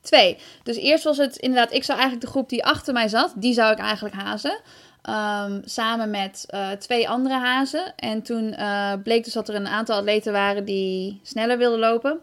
Twee. 0.04 0.36
Dus 0.62 0.76
eerst 0.76 1.04
was 1.04 1.16
het 1.16 1.36
inderdaad, 1.36 1.72
ik 1.72 1.84
zou 1.84 1.98
eigenlijk 1.98 2.26
de 2.26 2.32
groep 2.32 2.48
die 2.48 2.64
achter 2.64 2.92
mij 2.92 3.08
zat, 3.08 3.32
die 3.36 3.54
zou 3.54 3.72
ik 3.72 3.78
eigenlijk 3.78 4.14
hazen. 4.14 4.60
Um, 5.08 5.62
samen 5.64 6.10
met 6.10 6.46
uh, 6.54 6.70
twee 6.70 7.08
andere 7.08 7.34
hazen. 7.34 7.92
En 7.96 8.22
toen 8.22 8.54
uh, 8.58 8.92
bleek 9.02 9.24
dus 9.24 9.32
dat 9.32 9.48
er 9.48 9.54
een 9.54 9.66
aantal 9.66 9.96
atleten 9.96 10.32
waren 10.32 10.64
die 10.64 11.20
sneller 11.22 11.58
wilden 11.58 11.78
lopen. 11.78 12.20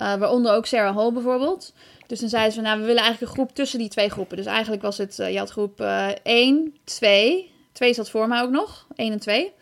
Uh, 0.00 0.14
waaronder 0.14 0.52
ook 0.52 0.66
Sarah 0.66 0.96
Hall 0.96 1.12
bijvoorbeeld. 1.12 1.72
Dus 2.06 2.18
toen 2.18 2.28
zeiden 2.28 2.52
ze 2.52 2.60
nou, 2.60 2.80
we 2.80 2.86
willen 2.86 3.02
eigenlijk 3.02 3.30
een 3.30 3.38
groep 3.38 3.54
tussen 3.54 3.78
die 3.78 3.88
twee 3.88 4.10
groepen. 4.10 4.36
Dus 4.36 4.46
eigenlijk 4.46 4.82
was 4.82 4.98
het, 4.98 5.16
je 5.16 5.38
had 5.38 5.50
groep 5.50 5.80
1, 6.22 6.76
2. 6.84 7.52
2 7.72 7.94
zat 7.94 8.10
voor 8.10 8.28
mij 8.28 8.42
ook 8.42 8.50
nog, 8.50 8.86
1 8.96 9.12
en 9.12 9.18
2. 9.18 9.52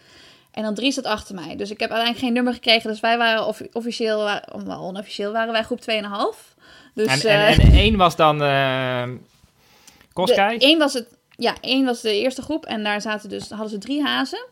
En 0.50 0.62
dan 0.62 0.74
3 0.74 0.92
zat 0.92 1.04
achter 1.04 1.34
mij. 1.34 1.56
Dus 1.56 1.70
ik 1.70 1.80
heb 1.80 1.90
uiteindelijk 1.90 2.24
geen 2.24 2.32
nummer 2.32 2.52
gekregen. 2.52 2.90
Dus 2.90 3.00
wij 3.00 3.18
waren 3.18 3.46
officieel, 3.72 4.24
wel 4.64 4.80
onofficieel, 4.80 5.32
waren 5.32 5.52
wij 5.52 5.62
groep 5.62 5.80
2,5. 5.80 6.49
Dus, 7.04 7.24
en, 7.24 7.46
en, 7.46 7.60
en, 7.60 7.72
één 7.72 7.96
was 7.96 8.16
dan 8.16 8.42
uh, 8.42 9.02
Koskai? 10.12 10.56
Eén 10.58 10.78
was 10.78 10.92
het, 10.92 11.06
ja, 11.36 11.54
één 11.60 11.84
was 11.84 12.00
de 12.00 12.20
eerste 12.20 12.42
groep 12.42 12.66
en 12.66 12.82
daar 12.82 13.00
zaten 13.00 13.28
dus, 13.28 13.50
hadden 13.50 13.68
ze 13.68 13.78
drie 13.78 14.02
hazen. 14.02 14.46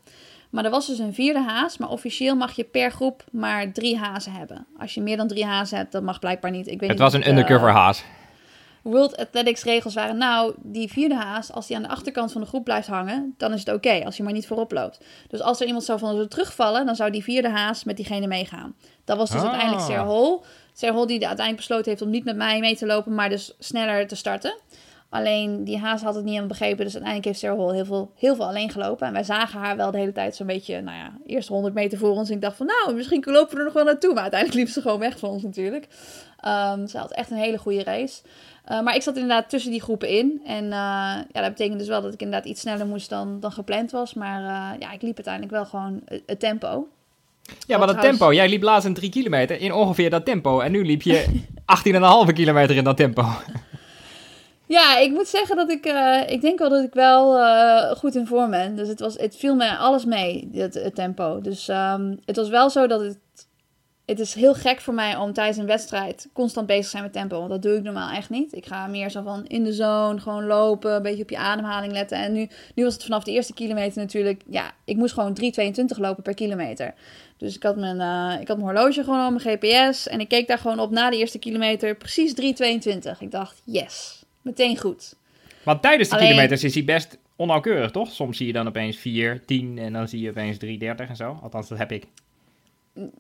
Maar 0.51 0.65
er 0.65 0.71
was 0.71 0.87
dus 0.87 0.99
een 0.99 1.15
vierde 1.15 1.43
haas, 1.43 1.79
maar 1.79 1.89
officieel 1.89 2.37
mag 2.37 2.57
je 2.57 2.65
per 2.65 2.91
groep 2.91 3.25
maar 3.31 3.73
drie 3.73 3.99
hazen 3.99 4.33
hebben. 4.33 4.67
Als 4.79 4.95
je 4.95 5.01
meer 5.01 5.17
dan 5.17 5.29
drie 5.29 5.45
hazen 5.45 5.79
hebt, 5.79 5.93
dat 5.93 6.03
mag 6.03 6.19
blijkbaar 6.19 6.51
niet. 6.51 6.67
Ik 6.67 6.81
weet 6.81 6.91
het 6.91 6.99
was 6.99 7.13
een 7.13 7.29
undercover 7.29 7.71
haas. 7.71 8.05
World 8.83 9.17
Athletics 9.17 9.63
regels 9.63 9.95
waren, 9.95 10.17
nou, 10.17 10.55
die 10.57 10.93
vierde 10.93 11.15
haas, 11.15 11.53
als 11.53 11.67
die 11.67 11.77
aan 11.77 11.83
de 11.83 11.89
achterkant 11.89 12.33
van 12.33 12.41
de 12.41 12.47
groep 12.47 12.65
blijft 12.65 12.89
hangen, 12.89 13.35
dan 13.37 13.53
is 13.53 13.59
het 13.59 13.75
oké, 13.75 14.03
als 14.05 14.17
je 14.17 14.23
maar 14.23 14.33
niet 14.33 14.47
voorop 14.47 14.73
loopt. 14.73 15.01
Dus 15.29 15.41
als 15.41 15.61
er 15.61 15.67
iemand 15.67 15.85
zou 15.85 15.99
van 15.99 16.29
terugvallen, 16.29 16.87
dan 16.87 16.97
zou 16.97 17.11
die 17.11 17.23
vierde 17.23 17.49
haas 17.49 17.85
met 17.85 17.97
diegene 17.97 18.27
meegaan. 18.27 18.75
Dat 19.05 19.17
was 19.17 19.31
dus 19.31 19.41
ah. 19.41 19.47
uiteindelijk 19.49 19.87
Sarah 19.87 20.09
Hall. 20.09 20.41
Hall 20.81 21.07
die 21.07 21.27
uiteindelijk 21.27 21.57
besloten 21.57 21.91
heeft 21.91 22.03
om 22.03 22.11
niet 22.11 22.25
met 22.25 22.37
mij 22.37 22.61
mee 22.61 22.77
te 22.77 22.87
lopen, 22.87 23.15
maar 23.15 23.29
dus 23.29 23.55
sneller 23.59 24.07
te 24.07 24.17
starten. 24.17 24.55
Alleen 25.11 25.65
die 25.65 25.79
haas 25.79 26.03
had 26.03 26.15
het 26.15 26.25
niet 26.25 26.35
helemaal 26.35 26.57
begrepen, 26.59 26.85
dus 26.85 26.95
uiteindelijk 26.95 27.25
heeft 27.25 27.59
Hall 27.59 27.75
heel 27.75 27.85
veel, 27.85 28.13
heel 28.15 28.37
veel 28.37 28.47
alleen 28.47 28.71
gelopen. 28.71 29.07
En 29.07 29.13
wij 29.13 29.25
zagen 29.25 29.61
haar 29.61 29.77
wel 29.77 29.91
de 29.91 29.99
hele 29.99 30.13
tijd 30.13 30.37
zo'n 30.37 30.47
beetje, 30.47 30.81
nou 30.81 30.97
ja, 30.97 31.19
eerst 31.27 31.49
100 31.49 31.75
meter 31.75 31.99
voor 31.99 32.11
ons. 32.11 32.29
En 32.29 32.35
ik 32.35 32.41
dacht 32.41 32.57
van, 32.57 32.67
nou, 32.67 32.95
misschien 32.95 33.23
lopen 33.27 33.53
we 33.53 33.59
er 33.59 33.65
nog 33.65 33.73
wel 33.73 33.85
naartoe. 33.85 34.13
Maar 34.13 34.23
uiteindelijk 34.23 34.61
liep 34.61 34.69
ze 34.69 34.81
gewoon 34.81 34.99
weg 34.99 35.19
van 35.19 35.31
ons 35.31 35.43
natuurlijk. 35.43 35.85
Um, 36.47 36.87
ze 36.87 36.99
had 36.99 37.13
echt 37.13 37.31
een 37.31 37.37
hele 37.37 37.59
goede 37.59 37.83
race. 37.83 38.23
Uh, 38.71 38.81
maar 38.81 38.95
ik 38.95 39.03
zat 39.03 39.15
inderdaad 39.15 39.49
tussen 39.49 39.71
die 39.71 39.83
groepen 39.83 40.09
in. 40.09 40.43
En 40.45 40.65
uh, 40.65 40.71
ja, 41.33 41.41
dat 41.41 41.49
betekent 41.49 41.79
dus 41.79 41.89
wel 41.89 42.03
dat 42.03 42.13
ik 42.13 42.21
inderdaad 42.21 42.49
iets 42.49 42.61
sneller 42.61 42.87
moest 42.87 43.09
dan, 43.09 43.41
dan 43.41 43.53
gepland 43.53 43.91
was. 43.91 44.15
Maar 44.15 44.41
uh, 44.41 44.81
ja, 44.81 44.93
ik 44.93 45.03
liep 45.03 45.17
uiteindelijk 45.17 45.55
wel 45.55 45.67
gewoon 45.67 46.03
het 46.27 46.41
tempo. 46.41 46.89
Ja, 47.67 47.79
maar 47.79 47.87
dat 47.87 48.01
tempo. 48.01 48.33
Jij 48.33 48.49
liep 48.49 48.63
laatst 48.63 48.87
een 48.87 48.95
3 48.95 49.11
kilometer 49.11 49.61
in 49.61 49.73
ongeveer 49.73 50.11
dat 50.11 50.25
tempo. 50.25 50.61
En 50.61 50.73
nu 50.73 50.85
liep 50.85 51.03
je 51.03 51.25
18,5 52.29 52.33
kilometer 52.33 52.77
in 52.77 52.85
dat 52.85 52.97
tempo. 52.97 53.25
Ja, 54.69 54.99
ik 54.99 55.11
moet 55.11 55.29
zeggen 55.29 55.57
dat 55.57 55.71
ik, 55.71 55.87
uh, 55.87 56.21
ik 56.27 56.41
denk 56.41 56.59
wel 56.59 56.69
dat 56.69 56.85
ik 56.85 56.95
wel 56.95 57.39
uh, 57.39 57.91
goed 57.91 58.15
in 58.15 58.27
vorm 58.27 58.51
ben. 58.51 58.77
Dus 58.77 58.89
het, 58.89 59.01
was, 59.01 59.17
het 59.17 59.37
viel 59.37 59.55
me 59.55 59.77
alles 59.77 60.05
mee, 60.05 60.49
het, 60.53 60.75
het 60.75 60.95
tempo. 60.95 61.41
Dus 61.41 61.69
um, 61.69 62.19
het 62.25 62.37
was 62.37 62.49
wel 62.49 62.71
zo 62.71 62.87
dat 62.87 63.01
het 63.01 63.19
het 64.09 64.21
is 64.21 64.35
heel 64.35 64.55
gek 64.55 64.81
voor 64.81 64.95
mij 64.95 65.17
om 65.17 65.33
tijdens 65.33 65.57
een 65.57 65.67
wedstrijd 65.67 66.29
constant 66.33 66.67
bezig 66.67 66.85
te 66.85 66.91
zijn 66.91 67.03
met 67.03 67.13
tempo. 67.13 67.39
Want 67.39 67.51
dat 67.51 67.63
doe 67.63 67.77
ik 67.77 67.83
normaal 67.83 68.11
echt 68.11 68.31
niet. 68.31 68.53
Ik 68.53 68.67
ga 68.67 68.87
meer 68.87 69.11
zo 69.11 69.23
van 69.23 69.47
in 69.47 69.65
de 69.65 69.73
zone, 69.73 70.21
gewoon 70.21 70.47
lopen, 70.47 70.95
een 70.95 71.03
beetje 71.03 71.23
op 71.23 71.31
je 71.31 71.39
ademhaling 71.39 71.93
letten. 71.93 72.19
En 72.19 72.33
nu, 72.33 72.49
nu 72.75 72.85
was 72.85 72.95
het 72.95 73.03
vanaf 73.03 73.25
de 73.25 73.33
eerste 73.33 73.55
kilometer 73.55 74.03
natuurlijk, 74.03 74.43
ja, 74.47 74.73
ik 74.85 74.97
moest 74.97 75.15
gewoon 75.15 75.39
3,22 75.43 75.99
lopen 75.99 76.23
per 76.23 76.35
kilometer. 76.35 76.95
Dus 77.39 77.57
ik 77.57 77.63
had, 77.63 77.77
mijn, 77.77 77.97
uh, 77.97 78.41
ik 78.41 78.49
had 78.49 78.59
mijn 78.59 78.69
horloge 78.69 79.05
gewoon 79.05 79.27
op 79.27 79.43
mijn 79.43 79.59
GPS. 79.59 80.09
En 80.09 80.21
ik 80.21 80.29
keek 80.29 80.49
daar 80.49 80.59
gewoon 80.59 80.79
op 80.79 80.91
na 80.91 81.11
de 81.11 81.17
eerste 81.17 81.39
kilometer, 81.39 81.97
precies 81.97 82.33
3,22. 82.33 83.19
Ik 83.19 83.31
dacht, 83.31 83.63
yes, 83.65 84.25
meteen 84.43 84.79
goed. 84.79 85.15
Want 85.63 85.83
tijdens 85.83 86.09
de 86.09 86.17
kilometers 86.17 86.65
is 86.65 86.75
hij 86.75 86.85
best 86.85 87.19
onnauwkeurig, 87.37 87.91
toch? 87.91 88.11
Soms 88.11 88.37
zie 88.37 88.47
je 88.47 88.53
dan 88.53 88.67
opeens 88.67 88.97
4, 88.97 89.45
10 89.45 89.79
en 89.79 89.93
dan 89.93 90.09
zie 90.09 90.21
je 90.21 90.31
opeens 90.31 90.57
3,30 90.65 90.69
en 91.09 91.17
zo. 91.17 91.39
Althans, 91.43 91.69
dat 91.69 91.79
heb 91.79 91.93
ik. 91.93 92.07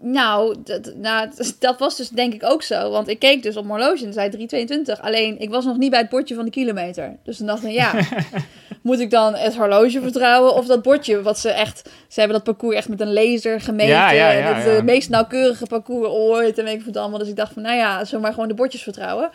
Nou 0.01 0.57
dat, 0.65 0.95
nou, 0.97 1.29
dat 1.59 1.79
was 1.79 1.97
dus 1.97 2.09
denk 2.09 2.35
ik 2.35 2.45
ook 2.45 2.63
zo. 2.63 2.91
Want 2.91 3.09
ik 3.09 3.19
keek 3.19 3.43
dus 3.43 3.57
op 3.57 3.65
mijn 3.65 3.81
horloge 3.81 4.05
en 4.05 4.13
zei 4.13 4.67
3,22. 4.97 5.01
Alleen, 5.01 5.39
ik 5.39 5.51
was 5.51 5.65
nog 5.65 5.77
niet 5.77 5.91
bij 5.91 6.01
het 6.01 6.09
bordje 6.09 6.35
van 6.35 6.45
de 6.45 6.51
kilometer. 6.51 7.17
Dus 7.25 7.37
toen 7.37 7.47
dacht 7.47 7.65
ik, 7.65 7.73
ja, 7.73 7.93
moet 8.83 9.01
ik 9.01 9.11
dan 9.11 9.35
het 9.35 9.57
horloge 9.57 10.01
vertrouwen 10.01 10.55
of 10.55 10.67
dat 10.67 10.83
bordje? 10.83 11.23
Wat 11.23 11.39
ze 11.39 11.51
echt, 11.51 11.91
ze 12.09 12.21
hebben 12.21 12.37
dat 12.37 12.45
parcours 12.47 12.77
echt 12.77 12.89
met 12.89 13.01
een 13.01 13.13
laser 13.13 13.61
gemeten. 13.61 13.89
Ja, 13.89 14.11
ja, 14.11 14.31
ja, 14.31 14.55
het 14.55 14.67
uh, 14.67 14.83
meest 14.83 15.11
nauwkeurige 15.11 15.67
parcours 15.67 16.09
ooit 16.09 16.59
en 16.59 16.65
weet 16.65 16.87
ik 16.87 16.97
allemaal. 16.97 17.19
Dus 17.19 17.29
ik 17.29 17.37
dacht 17.37 17.53
van, 17.53 17.63
nou 17.63 17.77
ja, 17.77 18.05
zomaar 18.05 18.33
gewoon 18.33 18.49
de 18.49 18.55
bordjes 18.55 18.83
vertrouwen. 18.83 19.31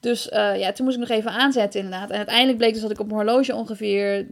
Dus 0.00 0.30
uh, 0.32 0.58
ja, 0.58 0.72
toen 0.72 0.84
moest 0.84 0.96
ik 0.98 1.08
nog 1.08 1.18
even 1.18 1.30
aanzetten 1.30 1.80
inderdaad. 1.80 2.10
En 2.10 2.16
uiteindelijk 2.16 2.58
bleek 2.58 2.72
dus 2.72 2.82
dat 2.82 2.90
ik 2.90 3.00
op 3.00 3.06
mijn 3.06 3.18
horloge 3.18 3.54
ongeveer 3.54 4.26
3,15 4.26 4.28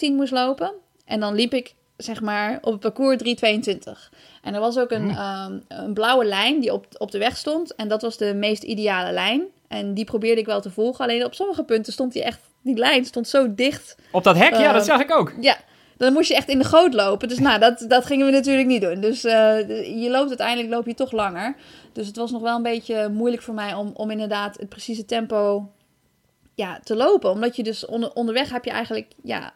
moest 0.00 0.32
lopen. 0.32 0.72
En 1.04 1.20
dan 1.20 1.34
liep 1.34 1.54
ik 1.54 1.74
zeg 1.98 2.20
maar, 2.20 2.58
op 2.60 2.72
het 2.72 2.80
parcours 2.80 3.18
322. 3.18 4.12
En 4.42 4.54
er 4.54 4.60
was 4.60 4.78
ook 4.78 4.90
een, 4.90 5.10
ehm, 5.10 5.58
een 5.68 5.94
blauwe 5.94 6.24
lijn 6.24 6.60
die 6.60 6.72
op, 6.72 6.86
op 6.98 7.10
de 7.10 7.18
weg 7.18 7.36
stond. 7.36 7.74
En 7.74 7.88
dat 7.88 8.02
was 8.02 8.16
de 8.16 8.34
meest 8.34 8.62
ideale 8.62 9.12
lijn. 9.12 9.42
En 9.68 9.94
die 9.94 10.04
probeerde 10.04 10.40
ik 10.40 10.46
wel 10.46 10.60
te 10.60 10.70
volgen. 10.70 11.04
Alleen 11.04 11.24
op 11.24 11.34
sommige 11.34 11.64
punten 11.64 11.92
stond 11.92 12.12
die 12.12 12.22
echt, 12.22 12.40
die 12.62 12.76
lijn 12.76 13.04
stond 13.04 13.28
zo 13.28 13.54
dicht. 13.54 13.96
Op 14.12 14.24
dat 14.24 14.36
hek, 14.36 14.50
ja, 14.52 14.72
dat 14.72 14.74
Ehm, 14.74 14.90
zag 14.90 15.00
ik 15.00 15.14
ook. 15.14 15.32
Ja, 15.40 15.56
dan 15.96 16.12
moest 16.12 16.28
je 16.28 16.34
echt 16.34 16.48
in 16.48 16.58
de 16.58 16.64
goot 16.64 16.94
lopen. 16.94 17.28
Dus 17.28 17.38
nou, 17.38 17.58
dat, 17.58 17.84
dat 17.88 18.06
gingen 18.06 18.26
we 18.26 18.32
natuurlijk 18.32 18.66
niet 18.66 18.82
doen. 18.82 19.00
Dus 19.00 19.24
eh, 19.24 20.02
je 20.02 20.10
loopt 20.10 20.28
uiteindelijk 20.28 20.70
loop 20.70 20.86
je 20.86 20.94
toch 20.94 21.12
langer. 21.12 21.56
Dus 21.92 22.06
het 22.06 22.16
was 22.16 22.30
nog 22.30 22.42
wel 22.42 22.56
een 22.56 22.62
beetje 22.62 23.08
moeilijk 23.08 23.42
voor 23.42 23.54
mij 23.54 23.74
om, 23.74 23.90
om 23.94 24.10
inderdaad 24.10 24.56
het 24.58 24.68
precieze 24.68 25.04
tempo 25.04 25.68
ja, 26.54 26.80
te 26.82 26.96
lopen. 26.96 27.30
Omdat 27.30 27.56
je 27.56 27.62
dus 27.62 27.86
onder, 27.86 28.12
onderweg 28.12 28.50
heb 28.50 28.64
je 28.64 28.70
eigenlijk 28.70 29.12
ja, 29.22 29.52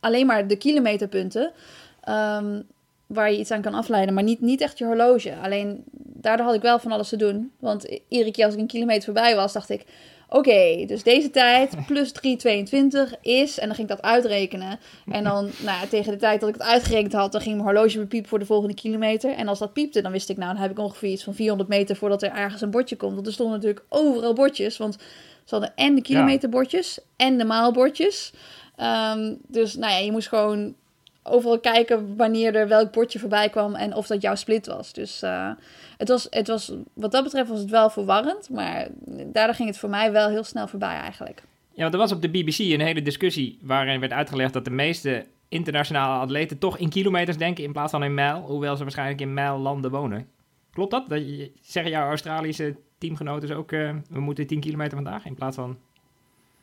alleen 0.00 0.26
maar 0.26 0.46
de 0.46 0.56
kilometerpunten. 0.56 1.52
ehm, 2.00 2.60
waar 3.06 3.32
je 3.32 3.38
iets 3.38 3.50
aan 3.50 3.62
kan 3.62 3.74
afleiden, 3.74 4.14
maar 4.14 4.22
niet, 4.22 4.40
niet 4.40 4.60
echt 4.60 4.78
je 4.78 4.84
horloge. 4.84 5.36
Alleen 5.42 5.84
daardoor 6.20 6.46
had 6.46 6.54
ik 6.54 6.62
wel 6.62 6.78
van 6.78 6.92
alles 6.92 7.08
te 7.08 7.16
doen. 7.16 7.52
Want 7.58 8.00
iedere 8.08 8.30
keer 8.30 8.44
als 8.44 8.54
ik 8.54 8.60
een 8.60 8.66
kilometer 8.66 9.04
voorbij 9.04 9.36
was, 9.36 9.52
dacht 9.52 9.70
ik... 9.70 9.84
Oké, 10.28 10.84
dus 10.86 11.02
deze 11.02 11.30
tijd 11.30 11.74
plus 11.86 12.12
3,22 12.12 13.20
is... 13.20 13.58
En 13.58 13.66
dan 13.66 13.74
ging 13.74 13.90
ik 13.90 13.96
dat 13.96 14.02
uitrekenen. 14.02 14.78
En 15.10 15.24
dan, 15.24 15.44
nou 15.66 15.80
ja, 15.80 15.86
tegen 15.88 16.12
de 16.12 16.18
tijd 16.18 16.40
dat 16.40 16.48
ik 16.48 16.54
het 16.54 16.64
uitgerekend 16.64 17.12
had... 17.12 17.32
dan 17.32 17.40
ging 17.40 17.54
mijn 17.54 17.68
horloge 17.68 17.98
bepiepen 17.98 18.28
voor 18.28 18.38
de 18.38 18.44
volgende 18.44 18.74
kilometer. 18.74 19.32
En 19.34 19.48
als 19.48 19.58
dat 19.58 19.72
piepte, 19.72 20.02
dan 20.02 20.12
wist 20.12 20.28
ik... 20.28 20.36
nou, 20.36 20.52
dan 20.52 20.62
heb 20.62 20.70
ik 20.70 20.78
ongeveer 20.78 21.10
iets 21.10 21.24
van 21.24 21.34
400 21.34 21.68
meter... 21.68 21.96
voordat 21.96 22.22
er 22.22 22.32
ergens 22.32 22.60
een 22.60 22.70
bordje 22.70 22.96
komt. 22.96 23.14
Want 23.14 23.26
er 23.26 23.32
stonden 23.32 23.54
natuurlijk 23.54 23.84
overal 23.88 24.32
bordjes. 24.32 24.76
Want 24.76 24.94
ze 25.44 25.54
hadden 25.54 25.72
en 25.76 25.94
de 25.94 26.02
kilometerbordjes... 26.02 26.98
en 27.16 27.38
de 27.38 27.44
maalbordjes. 27.44 28.32
Ehm, 28.80 29.34
dus 29.46 29.74
nou 29.74 29.92
ja, 29.92 29.98
je 29.98 30.12
moest 30.12 30.28
gewoon 30.28 30.74
overal 31.22 31.60
kijken 31.60 32.16
wanneer 32.16 32.54
er 32.54 32.68
welk 32.68 32.92
bordje 32.92 33.18
voorbij 33.18 33.48
kwam 33.48 33.74
en 33.74 33.94
of 33.94 34.06
dat 34.06 34.22
jouw 34.22 34.34
split 34.34 34.66
was. 34.66 34.92
Dus 34.92 35.22
eh, 35.22 35.50
het 35.96 36.08
was, 36.08 36.26
het 36.30 36.46
was, 36.46 36.72
wat 36.92 37.12
dat 37.12 37.24
betreft 37.24 37.48
was 37.48 37.58
het 37.58 37.70
wel 37.70 37.90
verwarrend, 37.90 38.50
maar 38.50 38.88
daardoor 39.26 39.54
ging 39.54 39.68
het 39.68 39.78
voor 39.78 39.90
mij 39.90 40.12
wel 40.12 40.28
heel 40.28 40.44
snel 40.44 40.68
voorbij 40.68 40.96
eigenlijk. 40.96 41.42
Ja, 41.72 41.82
want 41.82 41.94
er 41.94 42.00
was 42.00 42.12
op 42.12 42.22
de 42.22 42.28
BBC 42.28 42.58
een 42.58 42.80
hele 42.80 43.02
discussie 43.02 43.58
waarin 43.62 44.00
werd 44.00 44.12
uitgelegd 44.12 44.52
dat 44.52 44.64
de 44.64 44.70
meeste 44.70 45.26
internationale 45.48 46.20
atleten 46.20 46.58
toch 46.58 46.78
in 46.78 46.88
kilometers 46.88 47.36
denken 47.36 47.64
in 47.64 47.72
plaats 47.72 47.90
van 47.90 48.04
in 48.04 48.14
mijl, 48.14 48.40
hoewel 48.40 48.76
ze 48.76 48.82
waarschijnlijk 48.82 49.20
in 49.20 49.34
mijllanden 49.34 49.90
wonen. 49.90 50.28
Klopt 50.72 50.90
dat? 50.90 51.08
dat 51.08 51.22
zeggen 51.60 51.92
jouw 51.92 52.08
Australische 52.08 52.76
teamgenoten 52.98 53.56
ook, 53.56 53.72
eh, 53.72 53.94
we 54.08 54.20
moeten 54.20 54.46
10 54.46 54.60
kilometer 54.60 54.94
vandaag 54.94 55.24
in 55.24 55.34
plaats 55.34 55.56
van... 55.56 55.78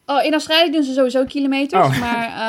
Oh, 0.09 0.23
in 0.23 0.31
Australië 0.33 0.71
doen 0.71 0.83
ze 0.83 0.93
sowieso 0.93 1.23
kilometers, 1.25 1.87
Oh. 1.87 1.99
maar 1.99 2.25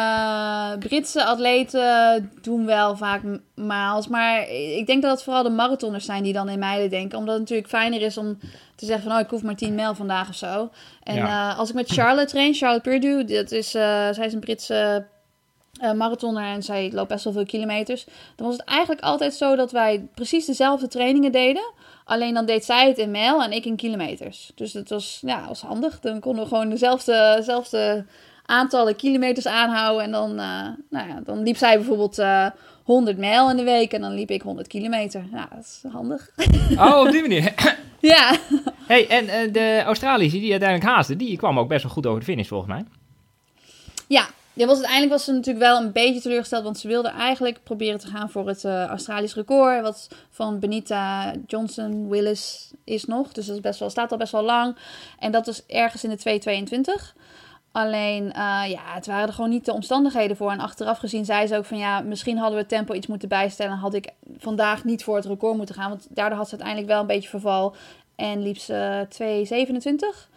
eh, 0.73 0.79
Britse 0.79 1.25
atleten 1.25 2.31
doen 2.43 2.67
wel 2.67 2.97
vaak 2.97 3.23
m- 3.23 3.41
miles. 3.55 4.09
Maar 4.09 4.49
ik 4.51 4.87
denk 4.87 5.03
dat 5.03 5.11
het 5.11 5.23
vooral 5.23 5.43
de 5.43 5.51
marathoners 5.51 6.05
zijn 6.05 6.23
die 6.23 6.33
dan 6.33 6.49
in 6.49 6.59
mijlen 6.59 6.91
denken. 6.91 7.19
Omdat 7.19 7.33
het 7.33 7.43
natuurlijk 7.43 7.69
fijner 7.69 8.01
is 8.03 8.17
om 8.19 8.39
te 8.77 8.85
zeggen 8.87 9.05
van, 9.09 9.13
oh, 9.13 9.21
ik 9.21 9.31
hoef 9.31 9.43
maar 9.43 9.55
10 9.57 9.75
mijl 9.75 9.95
vandaag 9.95 10.29
of 10.29 10.35
zo. 10.35 10.71
En 11.03 11.15
Ja. 11.15 11.51
eh, 11.53 11.59
als 11.59 11.69
ik 11.69 11.75
met 11.75 11.91
Charlotte 11.91 12.31
train, 12.31 12.55
Charlotte 12.55 12.89
Purdue, 12.91 13.25
dat 13.25 13.51
is, 13.53 13.75
eh, 13.75 13.83
zij 14.13 14.27
is 14.27 14.33
een 14.33 14.41
Britse 14.41 15.05
marathoner 15.97 16.43
en 16.45 16.63
zij 16.63 16.91
loopt 16.93 17.09
best 17.09 17.25
wel 17.25 17.33
veel 17.33 17.45
kilometers. 17.47 18.05
Dan 18.37 18.47
was 18.47 18.57
het 18.57 18.65
eigenlijk 18.67 19.01
altijd 19.01 19.35
zo 19.35 19.57
dat 19.57 19.73
wij 19.73 20.07
precies 20.15 20.45
dezelfde 20.47 20.89
trainingen 20.89 21.33
deden. 21.33 21.73
Alleen 22.09 22.35
dan 22.35 22.47
deed 22.47 22.65
zij 22.65 22.89
het 22.89 22.99
in 22.99 23.11
mijl 23.11 23.43
en 23.43 23.53
ik 23.53 23.65
in 23.65 23.77
kilometers. 23.77 24.51
Dus 24.55 24.73
dat 24.73 24.89
was, 24.89 25.19
ja, 25.27 25.47
was 25.49 25.61
handig. 25.61 26.01
Dan 26.01 26.21
konden 26.21 26.43
we 26.43 26.49
gewoon 26.49 26.69
dezelfde, 26.69 27.35
dezelfde 27.37 28.05
aantallen 28.47 28.97
kilometers 28.97 29.47
aanhouden. 29.47 30.05
En 30.05 30.11
dan, 30.11 30.31
eh, 30.31 30.69
nou 30.91 31.09
ja, 31.09 31.21
dan 31.25 31.43
liep 31.43 31.57
zij 31.57 31.77
bijvoorbeeld 31.77 32.19
eh 32.19 32.47
100 32.89 33.19
mijl 33.19 33.51
in 33.51 33.57
de 33.57 33.63
week 33.63 33.93
en 33.93 34.01
dan 34.01 34.15
liep 34.15 34.31
ik 34.31 34.43
100 34.43 34.67
kilometer. 34.67 35.25
Ja, 35.33 35.49
dat 35.55 35.65
is 35.65 35.83
handig. 35.93 36.31
Oh, 36.77 37.01
op 37.01 37.11
die 37.11 37.21
manier. 37.21 37.55
ja. 38.01 38.37
hey, 38.87 39.09
en 39.09 39.29
eh, 39.29 39.53
de 39.53 39.83
Australische 39.85 40.39
die 40.39 40.51
uiteindelijk 40.51 40.91
haasde, 40.91 41.17
die 41.17 41.37
kwam 41.37 41.59
ook 41.59 41.69
best 41.69 41.83
wel 41.83 41.93
goed 41.93 42.07
over 42.07 42.21
de 42.21 42.27
finish 42.27 42.49
volgens 42.49 42.71
mij. 42.71 42.85
Ja, 44.07 44.29
ja 44.59 44.67
was, 44.67 44.77
uiteindelijk 44.77 45.13
was 45.13 45.25
ze 45.25 45.33
natuurlijk 45.33 45.65
wel 45.65 45.81
een 45.81 45.93
beetje 45.93 46.21
teleurgesteld. 46.21 46.65
Want 46.65 46.79
ze 46.79 46.89
wilde 46.89 47.09
eigenlijk 47.09 47.61
proberen 47.63 47.99
te 47.99 48.07
gaan 48.07 48.31
voor 48.31 48.49
het 48.49 48.65
eh, 48.65 48.85
Australisch 48.85 49.35
record. 49.35 49.83
Wat 49.83 50.09
van 50.31 50.59
Benita 50.59 51.33
Johnson 51.47 52.09
Willis 52.09 52.71
is 52.85 53.05
nog. 53.05 53.33
Dus 53.33 53.47
dat 53.47 53.55
is 53.55 53.61
best 53.61 53.81
wel, 53.81 53.91
staat 53.91 54.13
al 54.13 54.19
best 54.19 54.33
wel 54.33 54.43
lang. 54.43 54.77
En 55.19 55.33
dat 55.33 55.47
is 55.47 55.67
ergens 55.67 56.05
in 56.05 56.11
de 56.11 56.41
2.22. 57.11 57.15
Alleen, 57.73 58.33
eh, 58.33 58.63
ja, 58.69 58.81
het 58.95 59.07
waren 59.07 59.27
er 59.27 59.35
gewoon 59.35 59.51
niet 59.51 59.65
de 59.65 59.73
omstandigheden 59.73 60.37
voor. 60.37 60.51
En 60.51 60.61
achteraf 60.61 60.99
gezien 60.99 61.25
zei 61.25 61.47
ze 61.47 61.57
ook 61.57 61.65
van 61.65 61.79
ja, 61.79 62.01
misschien 62.01 62.37
hadden 62.37 62.55
we 62.55 62.61
het 62.61 62.69
tempo 62.69 62.95
iets 62.95 63.07
moeten 63.07 63.29
bijstellen. 63.29 63.77
Had 63.77 63.95
ik 63.95 64.09
vandaag 64.39 64.85
niet 64.85 65.05
voor 65.05 65.17
het 65.17 65.25
record 65.25 65.57
moeten 65.57 65.75
gaan. 65.75 65.89
Want 65.89 66.07
daardoor 66.11 66.39
had 66.39 66.49
ze 66.49 66.55
uiteindelijk 66.55 66.93
wel 66.93 67.01
een 67.01 67.07
beetje 67.07 67.29
verval. 67.29 67.75
En 68.17 68.43
liep 68.43 68.59
ze 68.59 69.07
2.27. 69.09 70.29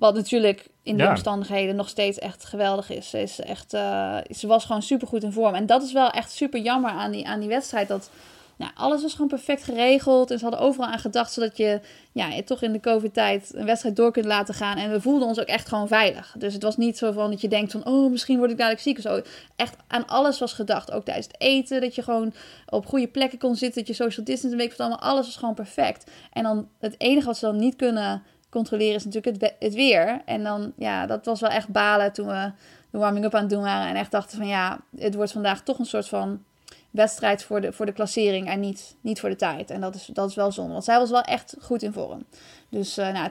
Wat 0.00 0.14
natuurlijk 0.14 0.66
in 0.82 0.96
die 0.96 1.04
Ja. 1.04 1.10
omstandigheden 1.10 1.76
nog 1.76 1.88
steeds 1.88 2.18
echt 2.18 2.44
geweldig 2.44 2.90
is. 2.90 3.10
Ze, 3.10 3.22
is 3.22 3.40
echt, 3.40 3.74
eh, 3.74 4.16
ze 4.36 4.46
was 4.46 4.64
gewoon 4.64 4.82
super 4.82 5.08
goed 5.08 5.22
in 5.22 5.32
vorm. 5.32 5.54
En 5.54 5.66
dat 5.66 5.82
is 5.82 5.92
wel 5.92 6.10
echt 6.10 6.32
super 6.32 6.60
jammer 6.60 6.90
aan 6.90 7.10
die, 7.10 7.26
aan 7.26 7.40
die 7.40 7.48
wedstrijd. 7.48 7.88
Dat 7.88 8.10
nou, 8.56 8.72
alles 8.74 9.02
was 9.02 9.12
gewoon 9.12 9.28
perfect 9.28 9.64
geregeld. 9.64 10.30
En 10.30 10.38
ze 10.38 10.44
hadden 10.44 10.62
overal 10.62 10.86
aan 10.88 10.98
gedacht. 10.98 11.32
Zodat 11.32 11.56
je, 11.56 11.80
ja, 12.12 12.28
je 12.28 12.44
toch 12.44 12.62
in 12.62 12.72
de 12.72 12.80
COVID-tijd 12.80 13.50
een 13.54 13.64
wedstrijd 13.64 13.96
door 13.96 14.12
kunt 14.12 14.24
laten 14.24 14.54
gaan. 14.54 14.76
En 14.76 14.90
we 14.90 15.00
voelden 15.00 15.28
ons 15.28 15.40
ook 15.40 15.46
echt 15.46 15.68
gewoon 15.68 15.88
veilig. 15.88 16.34
Dus 16.38 16.52
het 16.54 16.62
was 16.62 16.76
niet 16.76 16.98
zo 16.98 17.12
van 17.12 17.30
dat 17.30 17.40
je 17.40 17.48
denkt 17.48 17.72
van... 17.72 17.86
Oh, 17.86 18.10
misschien 18.10 18.38
word 18.38 18.50
ik 18.50 18.56
dadelijk 18.56 18.82
ziek 18.82 18.96
of 18.96 19.02
zo. 19.02 19.20
Echt 19.56 19.76
aan 19.86 20.06
alles 20.06 20.38
was 20.38 20.52
gedacht. 20.52 20.90
Ook 20.90 21.04
tijdens 21.04 21.26
het 21.26 21.40
eten. 21.40 21.80
Dat 21.80 21.94
je 21.94 22.02
gewoon 22.02 22.32
op 22.68 22.86
goede 22.86 23.08
plekken 23.08 23.38
kon 23.38 23.56
zitten. 23.56 23.78
Dat 23.78 23.96
je 23.96 24.02
social 24.02 24.24
distance 24.24 24.56
een 24.56 24.62
week 24.62 24.72
van 24.72 24.86
allemaal. 24.86 25.10
Alles 25.10 25.26
was 25.26 25.36
gewoon 25.36 25.54
perfect. 25.54 26.10
En 26.32 26.42
dan 26.42 26.68
het 26.78 26.94
enige 26.98 27.26
wat 27.26 27.38
ze 27.38 27.44
dan 27.44 27.56
niet 27.56 27.76
kunnen 27.76 28.22
controleren 28.50 28.94
is 28.94 29.04
natuurlijk 29.04 29.42
het, 29.42 29.54
het 29.58 29.74
weer. 29.74 30.22
En 30.24 30.42
dan, 30.42 30.72
ja, 30.76 31.06
dat 31.06 31.24
was 31.24 31.40
wel 31.40 31.50
echt 31.50 31.68
balen 31.68 32.12
toen 32.12 32.26
we 32.26 32.52
de 32.90 32.98
warming-up 32.98 33.34
aan 33.34 33.40
het 33.40 33.50
doen 33.50 33.62
waren. 33.62 33.88
En 33.88 33.96
echt 33.96 34.10
dachten 34.10 34.38
van, 34.38 34.46
ja, 34.46 34.80
het 34.98 35.14
wordt 35.14 35.32
vandaag 35.32 35.62
toch 35.62 35.78
een 35.78 35.84
soort 35.84 36.08
van 36.08 36.42
wedstrijd 36.90 37.42
voor 37.42 37.60
de, 37.60 37.72
voor 37.72 37.86
de 37.86 37.92
klassering 37.92 38.48
en 38.48 38.60
niet, 38.60 38.96
niet 39.00 39.20
voor 39.20 39.28
de 39.28 39.36
tijd. 39.36 39.70
En 39.70 39.80
dat 39.80 39.94
is, 39.94 40.10
dat 40.12 40.28
is 40.28 40.34
wel 40.34 40.52
zonde, 40.52 40.72
want 40.72 40.84
zij 40.84 40.98
was 40.98 41.10
wel 41.10 41.22
echt 41.22 41.56
goed 41.60 41.82
in 41.82 41.92
vorm. 41.92 42.24
Dus 42.68 42.96
eh 42.96 43.12
nou, 43.12 43.30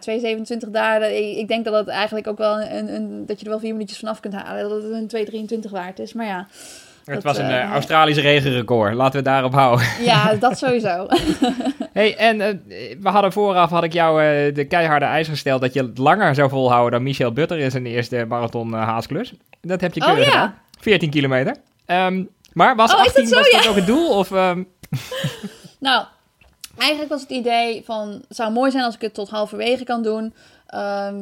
2,27 0.66 0.70
daar, 0.70 1.12
ik, 1.12 1.38
ik 1.38 1.48
denk 1.48 1.66
dat 1.66 1.74
het 1.74 1.88
eigenlijk 1.88 2.28
ook 2.28 2.38
wel 2.38 2.62
een, 2.62 2.94
een, 2.96 3.26
dat 3.26 3.40
je 3.40 3.46
er 3.46 3.52
wel 3.52 3.60
vier 3.60 3.74
minuutjes 3.74 4.00
vanaf 4.00 4.20
kunt 4.20 4.34
halen. 4.34 4.70
Dat 4.70 4.84
het 4.84 5.14
een 5.14 5.60
2,23 5.64 5.70
waard 5.70 6.00
is, 6.00 6.14
maar 6.14 6.26
ja. 6.26 6.48
Het 7.16 7.24
Dat, 7.24 7.36
was 7.36 7.38
een 7.38 7.50
eh, 7.52 7.62
eh, 7.64 7.72
Australische 7.72 8.22
regenrecord, 8.22 8.94
laten 8.94 9.12
we 9.12 9.18
het 9.18 9.26
daarop 9.26 9.54
houden. 9.54 9.88
Ja, 10.02 10.34
dat 10.34 10.58
sowieso. 10.58 11.08
hey, 11.94 12.16
en 12.16 12.42
eh, 12.42 12.56
we 13.00 13.10
hadden 13.10 13.32
vooraf, 13.32 13.70
had 13.70 13.84
ik 13.84 13.94
jou 13.94 14.22
de 14.52 14.66
keiharde 14.66 15.06
eis 15.06 15.28
gesteld 15.28 15.62
dat 15.62 15.74
je 15.74 15.82
het 15.84 15.98
langer 15.98 16.36
zou 16.36 16.50
volhouden 16.50 16.92
dan 16.92 17.04
Michel 17.04 17.32
Butter 17.32 17.58
in 17.60 17.72
zijn 17.72 17.86
eerste 17.86 18.26
marathon 18.28 18.74
haasklus. 18.74 19.34
Dat 19.62 19.82
heb 19.82 19.94
je 19.94 20.02
Oh, 20.02 20.08
keurig 20.08 20.26
ja. 20.26 20.32
gedaan. 20.32 20.56
14 20.80 21.10
kilometer. 21.10 21.56
Ehm, 21.86 22.24
maar 22.54 22.76
was 22.76 22.94
Oh, 22.94 23.00
is 23.00 23.14
dat 23.14 23.16
18 23.16 23.28
zo? 23.28 23.36
was 23.36 23.52
dat 23.52 23.64
Ja. 23.64 23.70
ook 23.70 23.76
het 23.76 23.86
doel? 23.88 24.10
Of, 24.18 24.32
ehm, 24.32 24.64
Nou, 25.80 26.06
eigenlijk 26.78 27.12
was 27.12 27.22
het 27.22 27.30
idee 27.30 27.82
van... 27.86 28.10
Het 28.28 28.36
zou 28.38 28.52
mooi 28.52 28.72
zijn 28.72 28.84
als 28.84 28.96
ik 28.96 29.02
het 29.02 29.14
tot 29.14 29.30
halverwege 29.30 29.84
kan 29.84 30.04
doen. 30.04 30.34
Ehm, 30.68 31.16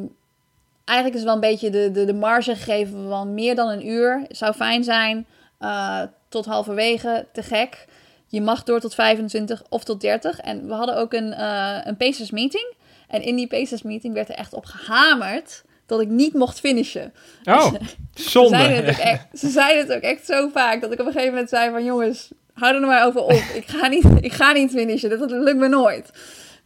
eigenlijk 0.84 1.18
is 1.18 1.24
wel 1.24 1.34
een 1.34 1.40
beetje 1.40 1.70
de, 1.70 1.90
de, 1.90 2.04
de 2.04 2.14
marge 2.14 2.54
gegeven 2.56 3.08
van 3.08 3.34
meer 3.34 3.54
dan 3.54 3.68
een 3.68 3.88
uur. 3.88 4.24
Zou 4.28 4.52
fijn 4.54 4.84
zijn. 4.84 5.26
Eh, 5.58 6.02
tot 6.28 6.46
halverwege, 6.46 7.26
te 7.32 7.42
gek. 7.42 7.86
Je 8.26 8.40
mag 8.40 8.62
door 8.62 8.80
tot 8.80 8.94
25 8.94 9.62
of 9.68 9.84
tot 9.84 10.00
30. 10.00 10.40
En 10.40 10.66
we 10.66 10.74
hadden 10.74 10.96
ook 10.96 11.12
een, 11.12 11.32
eh 11.32 11.78
een 11.84 11.96
Pacers 11.96 12.30
meeting. 12.30 12.74
En 13.08 13.22
in 13.22 13.36
die 13.36 13.46
Pacers 13.46 13.82
meeting 13.82 14.14
werd 14.14 14.28
er 14.28 14.34
echt 14.34 14.54
op 14.54 14.64
gehamerd... 14.64 15.64
dat 15.86 16.00
ik 16.00 16.08
niet 16.08 16.34
mocht 16.34 16.60
finishen. 16.60 17.12
oh, 17.44 17.62
Ze 17.62 17.68
zeiden, 17.70 17.80
het 18.14 18.22
zonde. 18.22 18.78
ook 18.88 18.96
echt, 18.96 19.26
ze 19.34 19.48
zeiden 19.48 19.86
het 19.86 19.96
ook 19.96 20.02
echt 20.02 20.26
zo 20.26 20.48
vaak 20.48 20.80
dat 20.80 20.92
ik 20.92 21.00
op 21.00 21.06
een 21.06 21.12
gegeven 21.12 21.32
moment 21.32 21.48
zei 21.48 21.70
van 21.70 21.84
jongens, 21.84 22.28
hou 22.52 22.74
er 22.74 22.80
nou 22.80 22.92
maar 22.92 23.06
over 23.06 23.20
op. 23.20 23.30
Ik 23.54 23.64
ga 23.66 23.86
niet, 23.88 24.04
ik 24.20 24.32
ga 24.32 24.52
niet 24.52 24.70
finishen, 24.70 25.10
dat, 25.10 25.18
dat 25.18 25.30
lukt 25.30 25.58
me 25.58 25.68
nooit. 25.68 26.10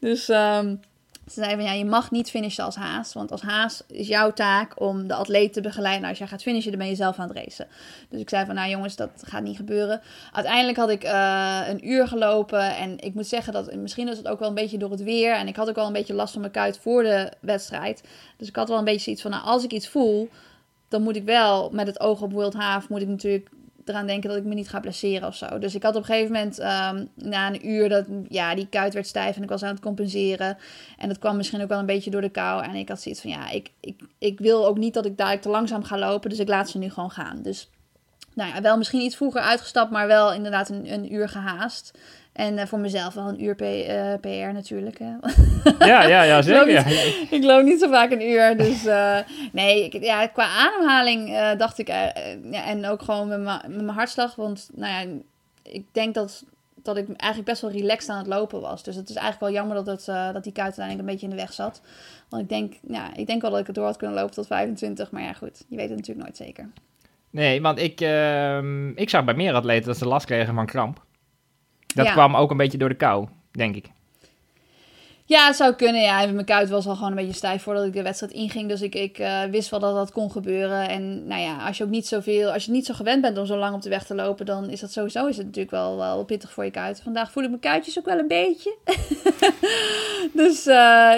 Dus 0.00 0.28
ehm, 0.28 0.74
ze 1.33 1.40
zeiden 1.40 1.64
van 1.64 1.73
ja, 1.73 1.79
je 1.79 1.85
mag 1.85 2.11
niet 2.11 2.31
finishen 2.31 2.64
als 2.64 2.77
haas. 2.77 3.12
Want 3.12 3.31
als 3.31 3.42
haas 3.42 3.83
is 3.87 4.09
jouw 4.09 4.33
taak 4.33 4.81
om 4.81 5.07
de 5.07 5.14
atleet 5.14 5.53
te 5.53 5.61
begeleiden. 5.61 6.09
Als 6.09 6.18
jij 6.18 6.27
gaat 6.27 6.42
finishen, 6.42 6.71
dan 6.71 6.81
ben 6.81 6.88
je 6.88 6.95
zelf 6.95 7.18
aan 7.18 7.29
het 7.29 7.37
racen. 7.37 7.66
Dus 8.09 8.21
ik 8.21 8.29
zei 8.29 8.47
van 8.47 8.55
nou 8.55 8.71
jongens, 8.71 8.97
dat 8.97 9.11
gaat 9.16 9.42
niet 9.42 9.57
gebeuren. 9.57 10.01
Uiteindelijk 10.33 10.77
had 10.77 10.90
ik 10.90 11.03
eh, 11.03 11.61
een 11.68 11.88
uur 11.88 12.09
gelopen. 12.09 12.77
En 12.77 12.99
ik 12.99 13.14
moet 13.14 13.27
zeggen 13.27 13.53
dat 13.53 13.75
misschien 13.75 14.07
was 14.07 14.16
het 14.16 14.29
ook 14.29 14.38
wel 14.38 14.49
een 14.49 14.55
beetje 14.55 14.79
door 14.79 14.90
het 14.90 15.03
weer. 15.03 15.35
En 15.35 15.49
ik 15.49 15.57
had 15.57 15.68
ook 15.68 15.77
wel 15.77 15.87
een 15.87 15.92
beetje 15.92 16.14
last 16.14 16.33
van 16.33 16.40
mijn 16.40 16.53
kuit 16.53 16.79
voor 16.79 17.03
de 17.03 17.33
wedstrijd. 17.40 18.03
Dus 18.37 18.49
ik 18.49 18.57
had 18.57 18.68
wel 18.68 18.79
een 18.79 18.85
beetje 18.85 19.01
zoiets 19.01 19.23
van 19.23 19.31
nou, 19.31 19.45
als 19.45 19.64
ik 19.64 19.73
iets 19.73 19.88
voel 19.88 20.29
dan 20.92 21.03
moet 21.03 21.16
ik 21.16 21.25
wel 21.25 21.71
met 21.71 21.87
het 21.87 22.01
oog 22.01 22.23
op 22.23 22.33
World 22.33 22.55
Half 22.55 22.88
moet 22.88 23.03
ik 23.03 23.09
natuurlijk 23.09 23.51
eraan 23.85 24.07
denken 24.07 24.29
dat 24.29 24.38
ik 24.38 24.45
me 24.45 24.55
niet 24.55 24.68
ga 24.68 24.81
blesseren 24.81 25.29
of 25.29 25.37
zo. 25.37 25.59
Dus 25.59 25.75
ik 25.75 25.83
had 25.83 25.97
op 25.97 26.01
een 26.01 26.07
gegeven 26.07 26.33
moment 26.33 26.59
ehm, 26.59 27.05
na 27.14 27.47
een 27.47 27.68
uur 27.68 27.88
dat 27.88 28.07
ja, 28.29 28.55
die 28.55 28.66
kuit 28.68 28.95
werd 28.95 29.07
stijf 29.07 29.37
en 29.37 29.42
ik 29.42 29.49
was 29.49 29.62
aan 29.62 29.75
het 29.75 29.83
compenseren. 29.83 30.57
En 30.99 31.09
dat 31.09 31.18
kwam 31.18 31.37
misschien 31.37 31.62
ook 31.62 31.68
wel 31.68 31.79
een 31.79 31.87
beetje 31.87 32.11
door 32.11 32.21
de 32.21 32.29
kou. 32.29 32.64
En 32.64 32.75
ik 32.75 32.88
had 32.88 33.01
zoiets 33.01 33.21
van 33.21 33.31
ja, 33.31 33.51
ik, 33.51 33.71
ik, 33.81 34.01
ik 34.18 34.38
wil 34.38 34.66
ook 34.66 34.79
niet 34.79 34.95
dat 34.95 35.07
ik 35.07 35.16
daar 35.16 35.40
te 35.40 35.49
langzaam 35.49 35.85
ga 35.85 35.99
lopen. 35.99 36.31
Dus 36.31 36.38
ik 36.38 36.49
laat 36.49 36.71
ze 36.71 36.79
nu 36.79 36.90
gewoon 36.90 37.11
gaan. 37.11 37.42
Dus 37.42 37.71
nou 38.35 38.55
ja, 38.55 38.61
wel 38.61 38.77
misschien 38.77 39.01
iets 39.01 39.16
vroeger 39.16 39.40
uitgestapt, 39.40 39.90
maar 39.90 40.07
wel 40.07 40.33
inderdaad 40.33 40.68
een, 40.68 40.92
een 40.92 41.14
uur 41.14 41.29
gehaast. 41.29 41.99
En 42.33 42.59
eh, 42.59 42.66
voor 42.66 42.79
mezelf 42.79 43.14
wel 43.14 43.29
een 43.29 43.42
uur 43.45 43.55
P, 43.55 43.61
eh, 43.61 44.12
PR 44.21 44.53
natuurlijk. 44.53 44.99
Hè. 44.99 45.11
Ja, 45.87 46.03
ja, 46.03 46.23
ja 46.23 46.38
Ik 46.38 46.47
loop 46.47 46.64
zeker. 46.66 46.87
niet- 46.87 47.27
ik 47.31 47.45
loop 47.45 47.62
niet 47.64 47.81
zo 47.81 47.88
vaak 47.90 48.11
een 48.11 48.23
uur. 48.31 48.57
Dus 48.57 48.87
eh, 48.87 49.18
nee, 49.53 49.85
ik, 49.85 50.03
ja, 50.05 50.27
qua 50.27 50.45
ademhaling 50.47 51.37
dacht 51.57 51.79
ik. 51.79 51.88
ja, 51.88 52.12
en 52.66 52.87
ook 52.87 53.03
gewoon 53.03 53.29
met 53.29 53.40
mijn- 53.40 53.88
hartslag. 53.88 54.35
Want 54.35 54.71
nou 54.75 54.92
ja, 54.92 55.12
ik 55.62 55.85
denk 55.92 56.14
dat, 56.14 56.45
dat 56.83 56.97
ik 56.97 57.07
eigenlijk 57.07 57.51
best 57.51 57.62
wel 57.62 57.71
relaxed 57.71 58.11
aan 58.11 58.18
het 58.18 58.27
lopen 58.27 58.61
was. 58.61 58.83
Dus 58.83 58.97
het 58.97 59.09
is 59.09 59.16
eigenlijk 59.16 59.45
wel 59.45 59.62
jammer 59.62 59.85
dat, 59.85 59.87
het, 60.07 60.35
dat 60.35 60.45
die 60.45 60.53
kuit 60.53 60.66
uiteindelijk 60.79 60.99
een 61.09 61.12
beetje 61.14 61.27
in 61.31 61.37
de 61.37 61.42
weg 61.42 61.53
zat. 61.53 61.81
Want 62.29 62.42
ik 62.42 62.49
denk, 62.49 62.75
ja, 62.88 63.11
ik 63.16 63.27
denk 63.27 63.42
wel 63.42 63.51
dat 63.51 63.61
ik 63.61 63.66
het 63.66 63.75
door 63.75 63.85
had 63.85 63.97
kunnen 63.97 64.16
lopen 64.16 64.35
tot 64.35 64.47
25. 64.47 65.11
Maar 65.11 65.23
ja, 65.23 65.33
goed, 65.33 65.64
je 65.68 65.77
weet 65.77 65.88
het 65.88 65.97
natuurlijk 65.99 66.27
nooit 66.27 66.37
zeker. 66.37 66.68
Nee, 67.31 67.62
want 67.62 67.79
ik, 67.79 68.01
ehm, 68.01 68.88
ik 68.90 69.11
zag 69.11 69.25
bij 69.25 69.35
meer 69.35 69.55
atleten 69.55 69.87
dat 69.87 69.97
ze 69.99 70.07
last 70.07 70.27
kregen 70.27 70.55
van 70.55 70.66
kramp. 70.66 71.05
Dat 71.94 72.07
Ja. 72.07 72.12
kwam 72.12 72.37
ook 72.37 72.50
een 72.50 72.57
beetje 72.57 72.78
door 72.78 72.88
de 72.88 72.94
kou, 72.94 73.26
denk 73.50 73.76
ik. 73.76 73.87
Ja, 75.33 75.47
het 75.47 75.57
zou 75.57 75.75
kunnen. 75.75 76.01
Ja, 76.01 76.27
mijn 76.27 76.45
kuit 76.45 76.68
was 76.68 76.87
al 76.87 76.95
gewoon 76.95 77.11
een 77.11 77.16
beetje 77.16 77.33
stijf 77.33 77.62
voordat 77.62 77.85
ik 77.85 77.92
de 77.92 78.03
wedstrijd 78.03 78.33
inging. 78.33 78.68
Dus 78.68 78.83
ik, 78.83 78.95
ik 78.95 79.18
eh, 79.18 79.42
wist 79.42 79.71
wel 79.71 79.81
dat 79.81 79.95
dat 79.95 80.12
kon 80.12 80.31
gebeuren. 80.31 80.88
En 80.88 81.27
nou 81.27 81.40
ja, 81.40 81.66
als 81.66 81.79
je 81.79 81.85
ook 81.85 81.90
niet 81.90 82.07
zoveel, 82.07 82.53
als 82.53 82.64
je 82.64 82.71
niet 82.71 82.87
zo 82.87 82.95
gewend 82.95 83.23
bent 83.23 83.38
om 83.38 83.47
zo 83.47 83.57
lang 83.57 83.75
op 83.75 83.83
de 83.83 83.88
weg 83.88 84.05
te 84.05 84.14
lopen, 84.14 84.47
dan 84.47 84.71
is 84.71 84.81
dat 84.81 84.92
sowieso 84.92 85.27
is 85.27 85.37
het 85.37 85.47
natuurlijk 85.47 85.73
wel, 85.73 85.97
wel 85.97 86.25
pittig 86.25 86.53
voor 86.53 86.64
je 86.64 86.71
kuit. 86.71 87.01
Vandaag 87.03 87.33
voel 87.33 87.42
ik 87.42 87.49
mijn 87.49 87.61
kuitjes 87.61 87.99
ook 87.99 88.05
wel 88.05 88.18
een 88.18 88.29
beetje. 88.29 88.77
dus 90.42 90.66
eh, 90.66 90.75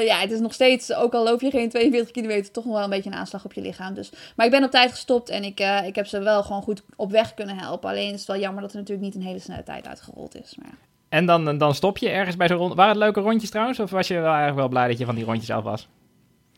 ja, 0.07 0.19
het 0.19 0.31
is 0.31 0.41
nog 0.41 0.55
steeds, 0.55 0.93
ook 0.93 1.15
al 1.15 1.25
loop 1.25 1.41
je 1.41 1.51
geen 1.51 1.69
42 1.69 2.11
kilometer, 2.11 2.53
toch 2.53 2.65
nog 2.65 2.75
wel 2.75 2.85
een 2.85 2.91
beetje 2.91 3.11
een 3.11 3.17
aanslag 3.17 3.45
op 3.45 3.53
je 3.53 3.61
lichaam. 3.61 3.95
Dus, 3.95 4.11
maar 4.37 4.47
ik 4.47 4.53
ben 4.53 4.65
op 4.65 4.71
tijd 4.71 4.91
gestopt 4.91 5.29
en 5.29 5.45
ik, 5.45 5.61
eh, 5.61 5.87
ik 5.87 5.95
heb 5.95 6.07
ze 6.07 6.19
wel 6.19 6.43
gewoon 6.43 6.63
goed 6.63 6.83
op 6.97 7.11
weg 7.11 7.35
kunnen 7.35 7.59
helpen. 7.59 7.91
Alleen 7.91 8.13
is 8.13 8.19
het 8.19 8.29
wel 8.29 8.39
jammer 8.39 8.63
dat 8.63 8.73
er 8.73 8.79
natuurlijk 8.79 9.07
niet 9.07 9.15
een 9.15 9.29
hele 9.29 9.39
snelle 9.39 9.63
tijd 9.63 9.87
uitgerold 9.87 10.35
is. 10.35 10.55
Maar 10.59 10.69
ja. 10.71 10.94
En 11.15 11.27
dan, 11.27 11.59
dan 11.59 11.75
stop 11.75 11.99
je 11.99 12.09
ergens 12.09 12.37
bij 12.37 12.49
zo'n 12.49 12.57
rond. 12.57 12.75
Waren 12.75 12.93
het 12.93 13.03
leuke 13.03 13.21
rondjes 13.21 13.51
trouwens? 13.51 13.81
Of 13.81 13.91
was 13.91 14.09
je 14.09 14.15
wel 14.15 14.25
eigenlijk 14.27 14.57
wel 14.57 14.69
blij 14.69 14.89
dat 14.89 14.99
je 14.99 15.05
van 15.05 15.15
die 15.15 15.25
rondjes 15.25 15.51
af 15.51 15.63
was? 15.63 15.89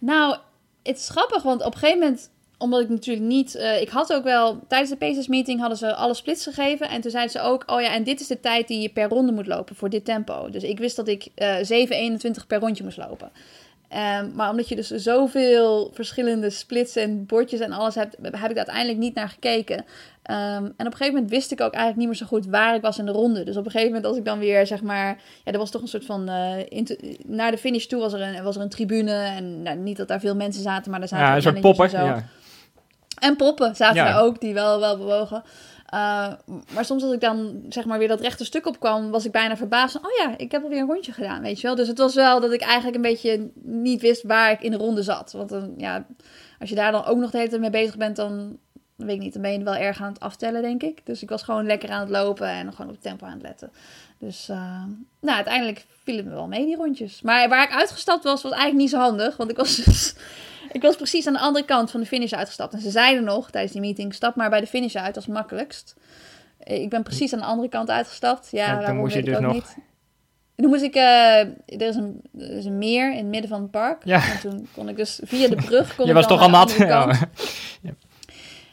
Nou, 0.00 0.36
het 0.82 0.96
is 0.96 1.08
grappig, 1.08 1.42
want 1.42 1.64
op 1.64 1.72
een 1.72 1.78
gegeven 1.78 2.00
moment, 2.00 2.30
omdat 2.58 2.80
ik 2.80 2.88
natuurlijk 2.88 3.26
niet. 3.26 3.54
eh, 3.54 3.80
ik 3.80 3.88
had 3.88 4.12
ook 4.12 4.24
wel. 4.24 4.60
Tijdens 4.68 4.90
de 4.90 4.96
Pacers 4.96 5.26
meeting 5.26 5.60
hadden 5.60 5.78
ze 5.78 5.94
alle 5.94 6.14
splits 6.14 6.44
gegeven. 6.44 6.88
En 6.88 7.00
toen 7.00 7.10
zeiden 7.10 7.32
ze 7.32 7.40
ook: 7.40 7.62
Oh 7.66 7.80
ja, 7.80 7.92
en 7.92 8.04
dit 8.04 8.20
is 8.20 8.26
de 8.26 8.40
tijd 8.40 8.68
die 8.68 8.80
je 8.80 8.88
per 8.88 9.08
ronde 9.08 9.32
moet 9.32 9.46
lopen 9.46 9.76
voor 9.76 9.90
dit 9.90 10.04
tempo. 10.04 10.50
Dus 10.50 10.62
ik 10.62 10.78
wist 10.78 10.96
dat 10.96 11.08
ik 11.08 11.28
eh 11.34 11.56
7,21 11.56 12.46
per 12.46 12.58
rondje 12.58 12.84
moest 12.84 12.96
lopen. 12.98 13.30
Ehm, 13.88 14.34
maar 14.34 14.50
omdat 14.50 14.68
je 14.68 14.76
dus 14.76 14.88
zoveel 14.90 15.90
verschillende 15.94 16.50
splits 16.50 16.96
en 16.96 17.26
bordjes 17.26 17.60
en 17.60 17.72
alles 17.72 17.94
hebt, 17.94 18.16
heb 18.22 18.34
ik 18.34 18.40
daar 18.40 18.56
uiteindelijk 18.56 18.98
niet 18.98 19.14
naar 19.14 19.28
gekeken. 19.28 19.84
Ehm, 20.22 20.64
en 20.64 20.70
op 20.70 20.78
een 20.78 20.92
gegeven 20.92 21.12
moment 21.14 21.30
wist 21.30 21.50
ik 21.52 21.60
ook 21.60 21.72
eigenlijk 21.72 21.96
niet 21.96 22.06
meer 22.06 22.16
zo 22.16 22.26
goed 22.26 22.46
waar 22.46 22.74
ik 22.74 22.82
was 22.82 22.98
in 22.98 23.06
de 23.06 23.12
ronde. 23.12 23.44
Dus 23.44 23.56
op 23.56 23.64
een 23.64 23.70
gegeven 23.70 23.92
moment 23.92 24.06
als 24.06 24.16
ik 24.16 24.24
dan 24.24 24.38
weer, 24.38 24.66
zeg 24.66 24.82
maar... 24.82 25.06
Ja, 25.44 25.52
er 25.52 25.58
was 25.58 25.70
toch 25.70 25.82
een 25.82 25.88
soort 25.88 26.04
van... 26.04 26.28
inter- 26.68 26.98
naar 27.26 27.50
de 27.50 27.58
finish 27.58 27.86
toe 27.86 28.00
was 28.00 28.12
er 28.12 28.20
een, 28.20 28.42
was 28.42 28.56
er 28.56 28.62
een 28.62 28.68
tribune. 28.68 29.12
En 29.12 29.62
nou, 29.62 29.76
niet 29.76 29.96
dat 29.96 30.08
daar 30.08 30.20
veel 30.20 30.34
mensen 30.36 30.62
zaten, 30.62 30.90
maar 30.90 31.00
er 31.02 31.08
zaten 31.08 31.26
Ja, 31.26 31.36
een 31.36 31.42
soort 31.42 31.60
poppen. 31.60 31.92
en. 31.94 32.04
Ja. 32.04 32.24
En 33.20 33.36
poppen 33.36 33.76
zaten 33.76 33.96
Ja. 33.96 34.08
er 34.08 34.20
ook, 34.20 34.40
die 34.40 34.54
wel, 34.54 34.80
wel 34.80 34.96
bewogen. 34.98 35.42
Uh, 35.94 36.32
maar 36.74 36.84
soms 36.84 37.02
als 37.02 37.12
ik 37.12 37.20
dan 37.20 37.62
zeg 37.68 37.84
maar 37.84 37.98
weer 37.98 38.08
dat 38.08 38.20
rechte 38.20 38.44
stuk 38.44 38.66
opkwam, 38.66 39.10
was 39.10 39.24
ik 39.24 39.32
bijna 39.32 39.56
verbaasd. 39.56 39.92
van, 39.92 40.04
Oh 40.04 40.16
ja, 40.18 40.38
ik 40.38 40.52
heb 40.52 40.62
alweer 40.62 40.80
een 40.80 40.86
rondje 40.86 41.12
gedaan, 41.12 41.42
weet 41.42 41.60
je 41.60 41.66
wel. 41.66 41.76
Dus 41.76 41.88
het 41.88 41.98
was 41.98 42.14
wel 42.14 42.40
dat 42.40 42.52
ik 42.52 42.60
eigenlijk 42.60 42.96
een 42.96 43.02
beetje 43.02 43.50
niet 43.62 44.00
wist 44.00 44.22
waar 44.22 44.50
ik 44.50 44.60
in 44.60 44.70
de 44.70 44.76
ronde 44.76 45.02
zat. 45.02 45.32
Want 45.32 45.48
dan, 45.48 45.74
ja, 45.76 46.06
als 46.60 46.68
je 46.68 46.74
daar 46.74 46.92
dan 46.92 47.04
ook 47.04 47.18
nog 47.18 47.30
de 47.30 47.36
hele 47.36 47.48
tijd 47.48 47.60
mee 47.60 47.70
bezig 47.70 47.96
bent, 47.96 48.16
dan 48.16 48.58
weet 48.96 49.16
ik 49.16 49.22
niet, 49.22 49.32
dan 49.32 49.42
ben 49.42 49.52
je 49.52 49.64
wel 49.64 49.74
erg 49.74 50.02
aan 50.02 50.12
het 50.12 50.20
aftellen, 50.20 50.62
denk 50.62 50.82
ik. 50.82 51.00
Dus 51.04 51.22
ik 51.22 51.28
was 51.28 51.42
gewoon 51.42 51.66
lekker 51.66 51.90
aan 51.90 52.00
het 52.00 52.10
lopen 52.10 52.48
en 52.48 52.70
gewoon 52.70 52.86
op 52.86 52.92
het 52.92 53.02
tempo 53.02 53.26
aan 53.26 53.32
het 53.32 53.42
letten. 53.42 53.70
Dus 54.18 54.48
uh, 54.50 54.84
nou, 55.20 55.36
uiteindelijk 55.36 55.86
viel 56.04 56.16
het 56.16 56.24
me 56.26 56.30
wel 56.30 56.46
mee, 56.46 56.64
die 56.64 56.76
rondjes. 56.76 57.22
Maar 57.22 57.48
waar 57.48 57.64
ik 57.64 57.74
uitgestapt 57.74 58.24
was, 58.24 58.42
was 58.42 58.52
eigenlijk 58.52 58.80
niet 58.80 58.90
zo 58.90 58.98
handig. 58.98 59.36
Want 59.36 59.50
ik 59.50 59.56
was 59.56 59.76
dus... 59.84 60.14
Ik 60.76 60.82
was 60.82 60.96
precies 60.96 61.26
aan 61.26 61.32
de 61.32 61.38
andere 61.38 61.64
kant 61.64 61.90
van 61.90 62.00
de 62.00 62.06
finish 62.06 62.32
uitgestapt. 62.32 62.72
En 62.72 62.80
ze 62.80 62.90
zeiden 62.90 63.24
nog 63.24 63.50
tijdens 63.50 63.72
die 63.72 63.80
meeting: 63.80 64.14
stap 64.14 64.36
maar 64.36 64.50
bij 64.50 64.60
de 64.60 64.66
finish 64.66 64.94
uit, 64.94 65.14
dat 65.14 65.16
is 65.16 65.24
het 65.24 65.34
makkelijkst. 65.34 65.94
Ik 66.64 66.90
ben 66.90 67.02
precies 67.02 67.32
aan 67.32 67.38
de 67.38 67.44
andere 67.44 67.68
kant 67.68 67.90
uitgestapt. 67.90 68.48
Ja, 68.50 68.68
toen 68.68 68.76
waarom 68.76 68.96
moest 68.96 69.14
je 69.14 69.22
dus 69.22 69.38
nog- 69.38 69.52
niet. 69.52 69.76
En 70.54 70.62
toen 70.62 70.70
moest 70.70 70.82
ik, 70.82 70.96
uh, 70.96 71.38
er, 71.38 71.56
is 71.66 71.96
een, 71.96 72.20
er 72.38 72.50
is 72.50 72.64
een 72.64 72.78
meer 72.78 73.10
in 73.10 73.16
het 73.16 73.26
midden 73.26 73.48
van 73.48 73.62
het 73.62 73.70
park. 73.70 74.04
Ja. 74.04 74.30
En 74.30 74.40
toen 74.40 74.68
kon 74.74 74.88
ik 74.88 74.96
dus 74.96 75.20
via 75.22 75.48
de 75.48 75.54
brug. 75.54 75.96
Kon 75.96 76.06
Je 76.08 76.12
was 76.12 76.28
dan 76.28 76.36
toch 76.36 76.46
al 76.46 76.52
nat. 76.52 76.72
Ja. 76.72 77.08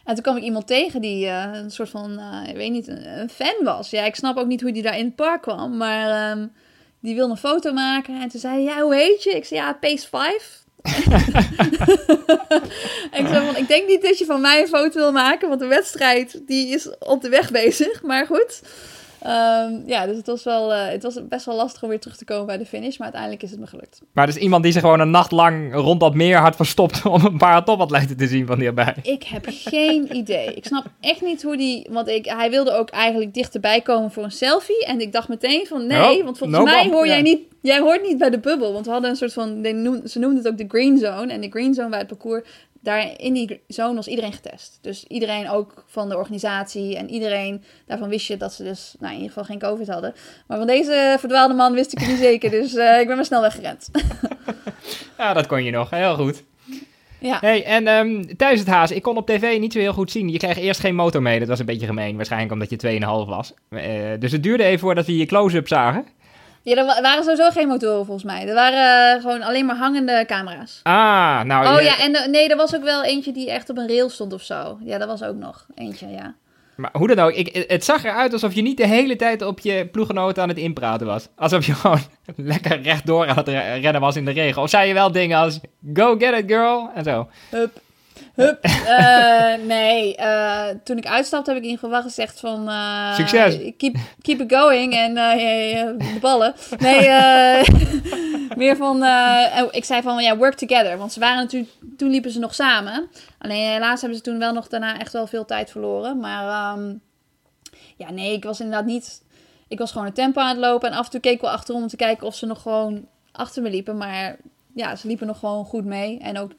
En 0.03 0.13
toen 0.13 0.23
kwam 0.23 0.37
ik 0.37 0.43
iemand 0.43 0.67
tegen 0.67 1.01
die 1.01 1.25
uh, 1.25 1.49
een 1.53 1.71
soort 1.71 1.89
van, 1.89 2.11
uh, 2.19 2.49
ik 2.49 2.55
weet 2.55 2.71
niet, 2.71 2.87
een, 2.87 3.19
een, 3.19 3.29
fan 3.29 3.63
was. 3.63 3.89
Ja, 3.89 4.03
ik 4.03 4.15
snap 4.15 4.37
ook 4.37 4.47
niet 4.47 4.61
hoe 4.61 4.71
die 4.71 4.81
daar 4.81 4.97
in 4.97 5.05
het 5.05 5.15
park 5.15 5.41
kwam. 5.41 5.77
Maar 5.77 6.31
um, 6.31 6.51
die 6.99 7.15
wilde 7.15 7.31
een 7.31 7.37
foto 7.37 7.73
maken. 7.73 8.21
En 8.21 8.29
toen 8.29 8.39
zei 8.39 8.53
hij, 8.53 8.63
ja, 8.63 8.81
hoe 8.81 8.95
heet 8.95 9.23
je? 9.23 9.29
Ik 9.29 9.45
zei, 9.45 9.59
ja, 9.59 9.73
Pace 9.73 10.07
5. 10.07 10.62
ik 13.19 13.27
zei 13.27 13.55
ik 13.55 13.67
denk 13.67 13.87
niet 13.87 14.01
dat 14.01 14.17
je 14.17 14.25
van 14.25 14.41
mij 14.41 14.61
een 14.61 14.67
foto 14.67 14.99
wil 14.99 15.11
maken, 15.11 15.47
want 15.47 15.59
de 15.59 15.67
wedstrijd 15.67 16.41
die 16.45 16.67
is 16.67 16.89
op 16.99 17.21
de 17.21 17.29
weg 17.29 17.51
bezig. 17.51 18.01
Maar 18.01 18.25
goed. 18.25 18.61
Um, 19.25 19.83
ja, 19.85 20.05
dus 20.05 20.17
het 20.17 20.27
was, 20.27 20.43
wel, 20.43 20.71
uh, 20.71 20.87
het 20.87 21.03
was 21.03 21.27
best 21.27 21.45
wel 21.45 21.55
lastig 21.55 21.83
om 21.83 21.89
weer 21.89 21.99
terug 21.99 22.17
te 22.17 22.25
komen 22.25 22.45
bij 22.45 22.57
de 22.57 22.65
finish, 22.65 22.97
maar 22.97 23.07
uiteindelijk 23.07 23.43
is 23.43 23.51
het 23.51 23.59
me 23.59 23.67
gelukt. 23.67 24.01
Maar 24.13 24.23
er 24.23 24.35
is 24.35 24.41
iemand 24.41 24.63
die 24.63 24.71
zich 24.71 24.81
gewoon 24.81 24.99
een 24.99 25.11
nacht 25.11 25.31
lang 25.31 25.73
rond 25.73 25.99
dat 25.99 26.13
meer 26.13 26.37
had 26.37 26.55
verstopt 26.55 27.05
om 27.15 27.25
een 27.25 27.37
paar 27.37 27.63
topatleten 27.63 28.17
te 28.17 28.27
zien 28.27 28.45
van 28.45 28.59
hierbij. 28.59 28.95
Ik 29.03 29.23
heb 29.23 29.45
geen 29.49 30.15
idee. 30.15 30.53
Ik 30.53 30.65
snap 30.65 30.85
echt 30.99 31.21
niet 31.21 31.43
hoe 31.43 31.57
die... 31.57 31.87
Want 31.89 32.07
ik, 32.07 32.25
hij 32.25 32.49
wilde 32.49 32.71
ook 32.71 32.89
eigenlijk 32.89 33.33
dichterbij 33.33 33.81
komen 33.81 34.11
voor 34.11 34.23
een 34.23 34.31
selfie. 34.31 34.85
En 34.85 35.01
ik 35.01 35.11
dacht 35.11 35.27
meteen 35.27 35.65
van 35.67 35.87
nee, 35.87 36.17
Oh, 36.17 36.23
want 36.23 36.37
volgens 36.37 36.59
no 36.59 36.65
mij 36.65 36.81
bump, 36.81 36.93
hoor 36.93 37.07
jij 37.07 37.17
ja. 37.17 37.23
niet... 37.23 37.39
Jij 37.61 37.79
hoort 37.79 38.01
niet 38.01 38.17
bij 38.17 38.29
de 38.29 38.39
bubbel. 38.39 38.73
Want 38.73 38.85
we 38.85 38.91
hadden 38.91 39.09
een 39.09 39.15
soort 39.15 39.33
van... 39.33 39.47
ze 40.05 40.19
noemden 40.19 40.37
het 40.37 40.47
ook 40.47 40.57
de 40.57 40.65
green 40.67 40.97
zone. 40.97 41.33
En 41.33 41.41
de 41.41 41.49
green 41.49 41.73
zone 41.73 41.89
bij 41.89 41.99
het 41.99 42.07
parcours... 42.07 42.41
Daar 42.83 43.19
in 43.19 43.33
die 43.33 43.61
zone 43.67 43.95
was 43.95 44.07
iedereen 44.07 44.33
getest. 44.33 44.77
Dus 44.81 45.03
iedereen 45.07 45.49
ook 45.49 45.83
van 45.87 46.09
de 46.09 46.17
organisatie. 46.17 46.97
En 46.97 47.09
iedereen 47.09 47.63
daarvan 47.85 48.09
wist 48.09 48.27
je 48.27 48.37
dat 48.37 48.53
ze 48.53 48.63
dus... 48.63 48.95
Nou, 48.99 49.11
in 49.11 49.19
ieder 49.19 49.33
geval 49.33 49.43
geen 49.43 49.59
covid 49.59 49.87
hadden. 49.87 50.13
Maar 50.47 50.57
van 50.57 50.67
deze 50.67 51.15
verdwaalde 51.19 51.53
man 51.53 51.73
wist 51.73 51.91
ik 51.91 51.99
het 51.99 52.07
niet 52.07 52.17
zeker. 52.29 52.49
Dus 52.49 52.75
eh, 52.75 52.99
ik 52.99 53.07
ben 53.07 53.15
maar 53.15 53.25
snel 53.25 53.41
weggerend. 53.41 53.89
Ja, 55.17 55.33
dat 55.33 55.47
kon 55.47 55.63
je 55.63 55.71
nog. 55.71 55.89
Heel 55.89 56.15
goed. 56.15 56.43
ja. 57.19 57.37
Hey, 57.39 57.65
en 57.65 57.87
ehm, 57.87 58.35
tijdens 58.37 58.61
het 58.61 58.69
haas, 58.69 58.91
ik 58.91 59.01
kon 59.01 59.17
op 59.17 59.27
tv 59.27 59.59
niet 59.59 59.73
zo 59.73 59.79
heel 59.79 59.93
goed 59.93 60.11
zien. 60.11 60.29
Je 60.29 60.37
kreeg 60.37 60.57
eerst 60.57 60.79
geen 60.79 60.95
motor 60.95 61.21
mee. 61.21 61.39
Dat 61.39 61.47
was 61.47 61.59
een 61.59 61.65
beetje 61.65 61.85
gemeen. 61.85 62.15
Waarschijnlijk 62.15 62.51
omdat 62.51 62.69
je 62.69 62.99
2,5 62.99 63.29
was. 63.29 63.53
Eh, 63.69 63.83
dus 64.19 64.31
het 64.31 64.43
duurde 64.43 64.63
even 64.63 64.79
voordat 64.79 65.05
we 65.05 65.17
je 65.17 65.25
close-up 65.25 65.67
zagen. 65.67 66.05
Ja, 66.63 66.75
er 66.75 66.85
wa- 66.85 67.01
waren 67.01 67.23
sowieso 67.23 67.49
geen 67.49 67.67
motoren 67.67 68.05
volgens 68.05 68.23
mij. 68.25 68.47
Er 68.47 68.53
waren 68.53 69.15
eh, 69.15 69.21
gewoon 69.21 69.41
alleen 69.41 69.65
maar 69.65 69.75
hangende 69.75 70.23
camera's. 70.27 70.79
Ah, 70.83 71.41
nou... 71.41 71.67
Oh 71.75 71.79
je- 71.81 71.85
ja, 71.85 71.99
en 71.99 72.31
nee, 72.31 72.49
er 72.49 72.57
was 72.57 72.75
ook 72.75 72.83
wel 72.83 73.03
eentje 73.03 73.31
die 73.31 73.51
echt 73.51 73.69
op 73.69 73.77
een 73.77 73.87
rail 73.87 74.09
stond 74.09 74.33
of 74.33 74.41
zo. 74.41 74.77
Ja, 74.83 74.97
dat 74.97 75.07
was 75.07 75.23
ook 75.23 75.35
nog 75.35 75.65
eentje, 75.75 76.07
ja. 76.07 76.33
Maar 76.75 76.89
hoe 76.93 77.07
dan 77.15 77.19
ook, 77.25 77.31
ik, 77.31 77.65
het 77.67 77.83
zag 77.85 78.03
eruit 78.03 78.33
alsof 78.33 78.53
je 78.53 78.61
niet 78.61 78.77
de 78.77 78.87
hele 78.87 79.15
tijd 79.15 79.41
op 79.41 79.59
je 79.59 79.87
ploeggenoten 79.91 80.43
aan 80.43 80.49
het 80.49 80.57
inpraten 80.57 81.07
was. 81.07 81.27
Alsof 81.35 81.65
je 81.65 81.73
gewoon 81.81 81.99
lekker 82.35 82.81
rechtdoor 82.81 83.27
aan 83.27 83.37
het 83.37 83.47
re- 83.47 83.73
rennen 83.73 84.01
was 84.01 84.15
in 84.15 84.25
de 84.25 84.31
regen. 84.31 84.61
Of 84.61 84.69
zei 84.69 84.87
je 84.87 84.93
wel 84.93 85.11
dingen 85.11 85.37
als, 85.39 85.59
go 85.93 86.15
get 86.17 86.37
it 86.37 86.43
girl, 86.47 86.89
en 86.95 87.03
zo. 87.03 87.27
Hup. 87.49 87.81
Hup. 88.33 88.63
Eh, 88.63 89.53
nee, 89.65 90.15
eh, 90.15 90.67
toen 90.83 90.97
ik 90.97 91.07
uitstapte 91.07 91.53
heb 91.53 91.63
ik 91.63 91.69
in 91.69 91.89
wel 91.89 92.01
gezegd 92.01 92.39
van... 92.39 92.69
eh, 92.69 93.13
Succes. 93.15 93.57
Keep, 93.77 93.95
keep 94.21 94.39
it 94.39 94.53
going 94.53 94.93
en 94.93 95.13
de 95.13 96.17
ballen. 96.21 96.53
Nee, 96.79 96.99
meer 98.63 98.75
van... 98.75 99.03
oh, 99.03 99.67
ik 99.71 99.85
zei 99.85 100.01
van, 100.01 100.23
ja, 100.23 100.37
work 100.37 100.55
together. 100.55 100.97
Want 100.97 101.13
ze 101.13 101.19
waren 101.19 101.37
natuurlijk... 101.37 101.71
Toen 101.97 102.09
liepen 102.09 102.31
ze 102.31 102.39
nog 102.39 102.55
samen. 102.55 103.09
Alleen 103.37 103.71
helaas 103.71 104.01
hebben 104.01 104.17
ze 104.17 104.23
toen 104.23 104.39
wel 104.39 104.53
nog 104.53 104.67
daarna 104.67 104.99
echt 104.99 105.13
wel 105.13 105.27
veel 105.27 105.45
tijd 105.45 105.71
verloren. 105.71 106.19
Maar 106.19 106.47
ehm, 106.47 106.93
ja, 107.97 108.11
nee, 108.11 108.33
ik 108.33 108.43
was 108.43 108.59
inderdaad 108.59 108.85
niet... 108.85 109.21
Ik 109.67 109.79
was 109.79 109.91
gewoon 109.91 110.07
het 110.07 110.15
tempo 110.15 110.41
aan 110.41 110.47
het 110.47 110.57
lopen. 110.57 110.91
En 110.91 110.97
af 110.97 111.05
en 111.05 111.11
toe 111.11 111.19
keek 111.19 111.33
ik 111.33 111.41
wel 111.41 111.49
achterom 111.49 111.81
om 111.81 111.87
te 111.87 111.95
kijken 111.95 112.27
of 112.27 112.35
ze 112.35 112.45
nog 112.45 112.61
gewoon 112.61 113.07
achter 113.31 113.61
me 113.61 113.69
liepen. 113.69 113.97
Maar 113.97 114.37
ja, 114.73 114.95
ze 114.95 115.07
liepen 115.07 115.27
nog 115.27 115.39
gewoon 115.39 115.65
goed 115.65 115.85
mee. 115.85 116.19
En 116.19 116.39
ook, 116.39 116.51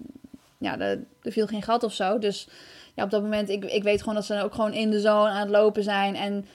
ja, 0.65 0.79
er, 0.79 1.05
er 1.23 1.33
viel 1.33 1.47
geen 1.47 1.63
gat 1.63 1.83
of 1.83 1.93
zo. 1.93 2.19
Dus 2.19 2.49
ja, 2.95 3.05
op 3.05 3.11
dat 3.11 3.23
moment, 3.23 3.49
ik, 3.49 3.65
ik 3.65 3.83
weet 3.83 4.01
gewoon 4.01 4.15
dat 4.15 4.25
ze 4.25 4.43
ook 4.43 4.55
gewoon 4.55 4.73
in 4.73 4.91
de 4.91 5.01
zone 5.01 5.29
aan 5.29 5.41
het 5.41 5.51
lopen 5.51 5.83
zijn. 5.83 6.17
En 6.17 6.47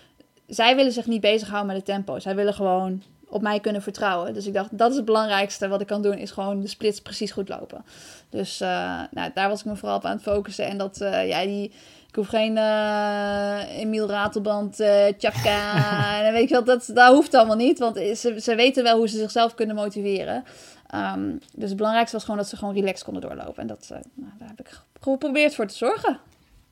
zij 0.48 0.76
willen 0.76 0.92
zich 0.92 1.06
niet 1.06 1.22
bezighouden 1.22 1.68
met 1.68 1.76
het 1.76 1.86
tempo. 1.86 2.20
Zij 2.20 2.36
willen 2.36 2.54
gewoon 2.54 3.04
op 3.30 3.42
mij 3.42 3.60
kunnen 3.60 3.82
vertrouwen. 3.82 4.34
Dus 4.34 4.48
ik 4.48 4.54
dacht, 4.54 4.78
dat 4.78 4.90
is 4.90 4.96
het 4.96 5.06
belangrijkste 5.06 5.68
wat 5.68 5.82
ik 5.82 5.88
kan 5.88 6.02
doen, 6.02 6.18
is 6.18 6.32
gewoon 6.32 6.62
de 6.62 6.68
splits 6.68 7.02
precies 7.02 7.32
goed 7.32 7.50
lopen. 7.50 7.86
Dus 8.30 8.62
eh, 8.62 9.02
nou, 9.12 9.32
daar 9.34 9.50
was 9.50 9.60
ik 9.60 9.66
me 9.66 9.76
vooral 9.76 9.98
op 9.98 10.06
aan 10.06 10.16
het 10.16 10.22
focussen. 10.22 10.66
En 10.66 10.78
dat, 10.78 11.02
eh, 11.02 11.28
ja, 11.28 11.46
die, 11.46 11.72
ik 12.08 12.16
hoef 12.16 12.28
geen 12.28 12.58
eh 12.58 13.80
Emiel 13.80 14.08
Ratelband, 14.08 14.80
eh 14.80 15.06
Chaka, 15.18 16.24
en 16.26 16.34
weet 16.34 16.50
je 16.50 16.56
wel, 16.56 16.64
dat, 16.64 16.90
dat 16.94 17.14
hoeft 17.14 17.34
allemaal 17.34 17.56
niet. 17.56 17.80
Want 17.80 17.96
ze, 17.96 18.36
ze 18.42 18.56
weten 18.56 18.84
wel 18.84 18.98
hoe 18.98 19.08
ze 19.08 19.18
zichzelf 19.18 19.56
kunnen 19.56 19.76
motiveren. 19.76 20.44
Ehm, 20.90 21.32
dus 21.54 21.68
het 21.68 21.78
belangrijkste 21.78 22.16
was 22.16 22.26
gewoon 22.26 22.40
dat 22.40 22.50
ze 22.50 22.58
gewoon 22.58 22.74
relaxed 22.74 23.04
konden 23.04 23.22
doorlopen. 23.22 23.62
En 23.62 23.68
dat, 23.68 23.90
eh, 23.92 23.98
nou, 24.14 24.32
daar 24.40 24.48
heb 24.48 24.60
ik 24.60 24.82
geprobeerd 25.00 25.56
voor 25.56 25.68
te 25.68 25.76
zorgen. 25.76 26.20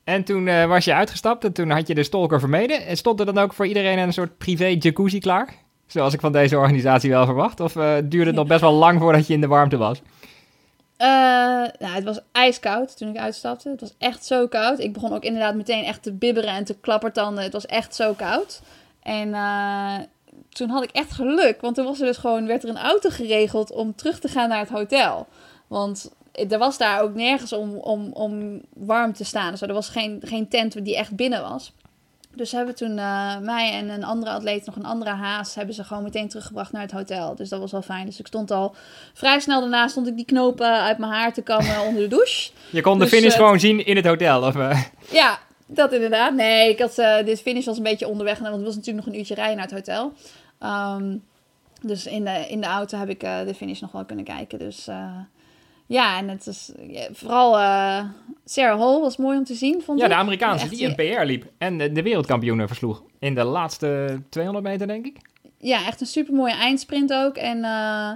En 0.08 0.24
toen 0.24 0.48
eh, 0.48 0.66
was 0.66 0.84
je 0.84 0.94
uitgestapt 0.94 1.44
en 1.44 1.52
toen 1.52 1.70
had 1.70 1.86
je 1.86 1.94
de 1.94 2.02
stalker 2.02 2.40
vermeden. 2.40 2.86
En 2.86 2.96
stond 2.96 3.20
er 3.20 3.26
dan 3.26 3.38
ook 3.38 3.52
voor 3.52 3.66
iedereen 3.66 3.98
een 3.98 4.12
soort 4.12 4.38
privé 4.38 4.66
jacuzzi 4.66 5.18
klaar? 5.18 5.54
Zoals 5.86 6.14
ik 6.14 6.20
van 6.20 6.32
deze 6.32 6.56
organisatie 6.56 7.10
wel 7.10 7.24
verwacht. 7.24 7.60
Of 7.60 7.76
eh, 7.76 7.94
duurde 8.04 8.26
het 8.26 8.34
nog 8.34 8.46
best 8.46 8.60
wel 8.60 8.72
lang 8.72 9.00
voordat 9.00 9.26
je 9.26 9.32
in 9.32 9.40
de 9.40 9.46
warmte 9.46 9.76
was? 9.76 10.02
Eh, 10.96 11.08
nou, 11.78 11.94
het 11.94 12.04
was 12.04 12.20
ijskoud 12.32 12.96
toen 12.96 13.08
ik 13.08 13.16
uitstapte. 13.16 13.68
Het 13.68 13.80
was 13.80 13.94
echt 13.98 14.24
zo 14.24 14.46
koud. 14.46 14.78
Ik 14.78 14.92
begon 14.92 15.12
ook 15.12 15.22
inderdaad 15.22 15.54
meteen 15.54 15.84
echt 15.84 16.02
te 16.02 16.12
bibberen 16.12 16.50
en 16.50 16.64
te 16.64 16.76
klappertanden. 16.80 17.44
Het 17.44 17.52
was 17.52 17.66
echt 17.66 17.94
zo 17.94 18.12
koud. 18.12 18.62
En 19.02 19.34
toen 20.48 20.68
had 20.68 20.82
ik 20.82 20.90
echt 20.90 21.12
geluk, 21.12 21.60
want 21.60 21.74
toen 21.74 21.84
was 21.84 22.00
er 22.00 22.06
dus 22.06 22.16
gewoon, 22.16 22.46
werd 22.46 22.62
er 22.62 22.68
een 22.68 22.78
auto 22.78 23.10
geregeld 23.10 23.72
om 23.72 23.94
terug 23.94 24.18
te 24.18 24.28
gaan 24.28 24.48
naar 24.48 24.58
het 24.58 24.68
hotel. 24.68 25.26
Want 25.66 26.10
er 26.32 26.58
was 26.58 26.78
daar 26.78 27.02
ook 27.02 27.14
nergens 27.14 27.52
om, 27.52 27.76
om, 27.76 28.12
om 28.12 28.60
warm 28.74 29.12
te 29.12 29.24
staan. 29.24 29.50
Dus 29.50 29.60
er 29.60 29.72
was 29.72 29.88
geen, 29.88 30.22
geen 30.24 30.48
tent 30.48 30.84
die 30.84 30.96
echt 30.96 31.16
binnen 31.16 31.42
was. 31.42 31.72
Dus 32.34 32.52
hebben 32.52 32.74
toen 32.74 32.96
uh, 32.96 33.38
mij 33.38 33.72
en 33.72 33.88
een 33.88 34.04
andere 34.04 34.30
atleet, 34.30 34.66
nog 34.66 34.76
een 34.76 34.84
andere 34.84 35.10
haas, 35.10 35.54
hebben 35.54 35.74
ze 35.74 35.84
gewoon 35.84 36.02
meteen 36.02 36.28
teruggebracht 36.28 36.72
naar 36.72 36.82
het 36.82 36.90
hotel. 36.90 37.34
Dus 37.34 37.48
dat 37.48 37.60
was 37.60 37.72
wel 37.72 37.82
fijn. 37.82 38.06
Dus 38.06 38.18
ik 38.18 38.26
stond 38.26 38.50
al 38.50 38.74
vrij 39.14 39.40
snel 39.40 39.60
daarna, 39.60 39.88
stond 39.88 40.06
ik 40.06 40.16
die 40.16 40.24
knopen 40.24 40.82
uit 40.82 40.98
mijn 40.98 41.12
haar 41.12 41.32
te 41.32 41.42
kammen 41.42 41.80
onder 41.80 42.02
de 42.02 42.08
douche. 42.08 42.50
Je 42.70 42.80
kon 42.80 42.98
de 42.98 43.04
Dus, 43.04 43.14
finish 43.14 43.32
eh, 43.32 43.38
gewoon 43.38 43.60
zien 43.60 43.86
in 43.86 43.96
het 43.96 44.06
hotel? 44.06 44.42
Of, 44.42 44.56
eh? 44.56 44.82
Ja, 45.10 45.38
dat 45.68 45.92
inderdaad. 45.92 46.34
Nee, 46.34 46.68
ik 46.70 46.78
had, 46.78 46.98
eh 46.98 47.24
dit 47.24 47.40
finish 47.40 47.64
was 47.64 47.76
een 47.76 47.82
beetje 47.82 48.08
onderweg, 48.08 48.38
want 48.38 48.54
het 48.54 48.64
was 48.64 48.74
natuurlijk 48.76 49.04
nog 49.04 49.14
een 49.14 49.20
uurtje 49.20 49.34
rijden 49.34 49.56
naar 49.56 49.64
het 49.64 49.74
hotel. 49.74 50.12
Ehm, 50.58 51.16
dus 51.82 52.06
in 52.06 52.24
de, 52.24 52.46
in 52.48 52.60
de 52.60 52.66
auto 52.66 52.98
heb 52.98 53.08
ik 53.08 53.22
eh, 53.22 53.44
de 53.46 53.54
finish 53.54 53.80
nog 53.80 53.92
wel 53.92 54.04
kunnen 54.04 54.24
kijken. 54.24 54.58
Dus 54.58 54.88
eh, 54.88 55.16
ja, 55.86 56.18
en 56.18 56.28
het 56.28 56.46
is 56.46 56.72
ja, 56.88 57.06
vooral 57.12 57.52
Sarah 58.44 58.78
Hall 58.80 59.00
was 59.00 59.16
mooi 59.16 59.38
om 59.38 59.44
te 59.44 59.54
zien, 59.54 59.82
vond 59.82 59.98
Ja, 59.98 60.04
ik. 60.04 60.10
de 60.10 60.16
Amerikaanse 60.16 60.68
die 60.68 60.80
in 60.80 60.94
PR 60.94 61.22
liep. 61.24 61.44
En 61.58 61.78
de, 61.78 61.92
de 61.92 62.02
wereldkampioenen 62.02 62.66
versloeg. 62.66 63.02
In 63.18 63.34
de 63.34 63.44
laatste 63.44 64.20
200 64.28 64.66
meter, 64.66 64.86
denk 64.86 65.06
ik. 65.06 65.16
Ja, 65.60 65.86
echt 65.86 66.00
een 66.00 66.06
super 66.06 66.34
mooie 66.34 66.54
eindsprint 66.54 67.12
ook. 67.12 67.36
En, 67.36 67.64
eh, 67.64 68.10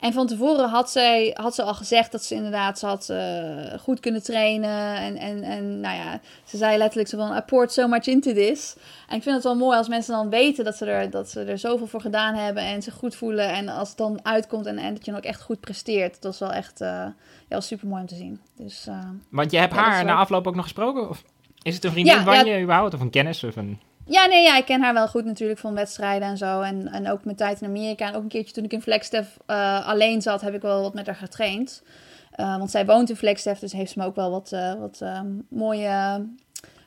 en 0.00 0.12
van 0.12 0.26
tevoren 0.26 0.68
had, 0.68 0.90
zij, 0.90 1.30
had 1.34 1.54
ze 1.54 1.62
al 1.62 1.74
gezegd 1.74 2.12
dat 2.12 2.24
ze 2.24 2.34
inderdaad 2.34 2.78
ze 2.78 2.86
had 2.86 3.08
eh, 3.08 3.80
goed 3.80 4.00
kunnen 4.00 4.22
trainen. 4.22 4.96
En, 4.96 5.16
en, 5.16 5.42
en 5.42 5.80
nou 5.80 5.96
ja, 5.96 6.20
ze 6.44 6.56
zei 6.56 6.78
letterlijk 6.78 7.08
zo 7.08 7.16
van, 7.16 7.36
I 7.36 7.40
poured 7.40 7.72
so 7.72 7.88
much 7.88 8.06
into 8.06 8.32
this. 8.32 8.76
En 9.08 9.16
ik 9.16 9.22
vind 9.22 9.34
het 9.34 9.44
wel 9.44 9.56
mooi 9.56 9.76
als 9.76 9.88
mensen 9.88 10.14
dan 10.14 10.30
weten 10.30 10.64
dat 10.64 10.76
ze 10.76 10.86
er, 10.86 11.10
dat 11.10 11.30
ze 11.30 11.44
er 11.44 11.58
zoveel 11.58 11.86
voor 11.86 12.00
gedaan 12.00 12.34
hebben 12.34 12.62
en 12.62 12.82
zich 12.82 12.94
goed 12.94 13.16
voelen. 13.16 13.52
En 13.52 13.68
als 13.68 13.88
het 13.88 13.98
dan 13.98 14.20
uitkomt 14.22 14.66
en, 14.66 14.78
en 14.78 14.94
dat 14.94 15.04
je 15.04 15.10
dan 15.10 15.20
ook 15.20 15.26
echt 15.26 15.42
goed 15.42 15.60
presteert. 15.60 16.22
Dat 16.22 16.32
is 16.32 16.38
wel 16.38 16.52
echt 16.52 16.80
eh, 16.80 17.06
ja, 17.48 17.60
super 17.60 17.88
mooi 17.88 18.00
om 18.00 18.08
te 18.08 18.14
zien. 18.14 18.40
Dus 18.56 18.88
Want 19.30 19.50
je 19.50 19.58
hebt 19.58 19.74
Ja, 19.74 19.80
haar 19.80 20.04
na 20.04 20.14
afloop 20.14 20.46
ook 20.46 20.54
nog 20.54 20.64
gesproken? 20.64 21.08
Of 21.08 21.22
is 21.62 21.74
het 21.74 21.84
een 21.84 21.90
vriendin 21.90 22.14
Ja, 22.14 22.22
van 22.22 22.46
je 22.46 22.62
überhaupt? 22.62 22.94
Of 22.94 23.00
een 23.00 23.10
kennis? 23.10 23.44
Of 23.44 23.56
een... 23.56 23.80
Ja, 24.08 24.26
nee, 24.26 24.42
ja, 24.42 24.56
ik 24.56 24.64
ken 24.64 24.82
haar 24.82 24.94
wel 24.94 25.08
goed 25.08 25.24
natuurlijk 25.24 25.58
van 25.58 25.74
wedstrijden 25.74 26.28
en 26.28 26.36
zo. 26.36 26.60
En, 26.60 26.88
en 26.88 27.10
ook 27.10 27.24
mijn 27.24 27.36
tijd 27.36 27.60
in 27.60 27.68
Amerika. 27.68 28.06
En 28.06 28.14
ook 28.14 28.22
een 28.22 28.28
keertje 28.28 28.54
toen 28.54 28.64
ik 28.64 28.72
in 28.72 28.82
Flagstaff 28.82 29.38
eh, 29.46 29.88
alleen 29.88 30.22
zat, 30.22 30.40
heb 30.40 30.54
ik 30.54 30.62
wel 30.62 30.82
wat 30.82 30.94
met 30.94 31.06
haar 31.06 31.14
getraind. 31.14 31.82
Eh, 32.30 32.56
want 32.58 32.70
zij 32.70 32.86
woont 32.86 33.10
in 33.10 33.16
Flagstaff, 33.16 33.60
dus 33.60 33.72
heeft 33.72 33.92
ze 33.92 33.98
me 33.98 34.04
ook 34.04 34.14
wel 34.14 34.30
wat, 34.30 34.52
eh, 34.52 34.74
wat 34.74 35.02
mooie 35.48 36.26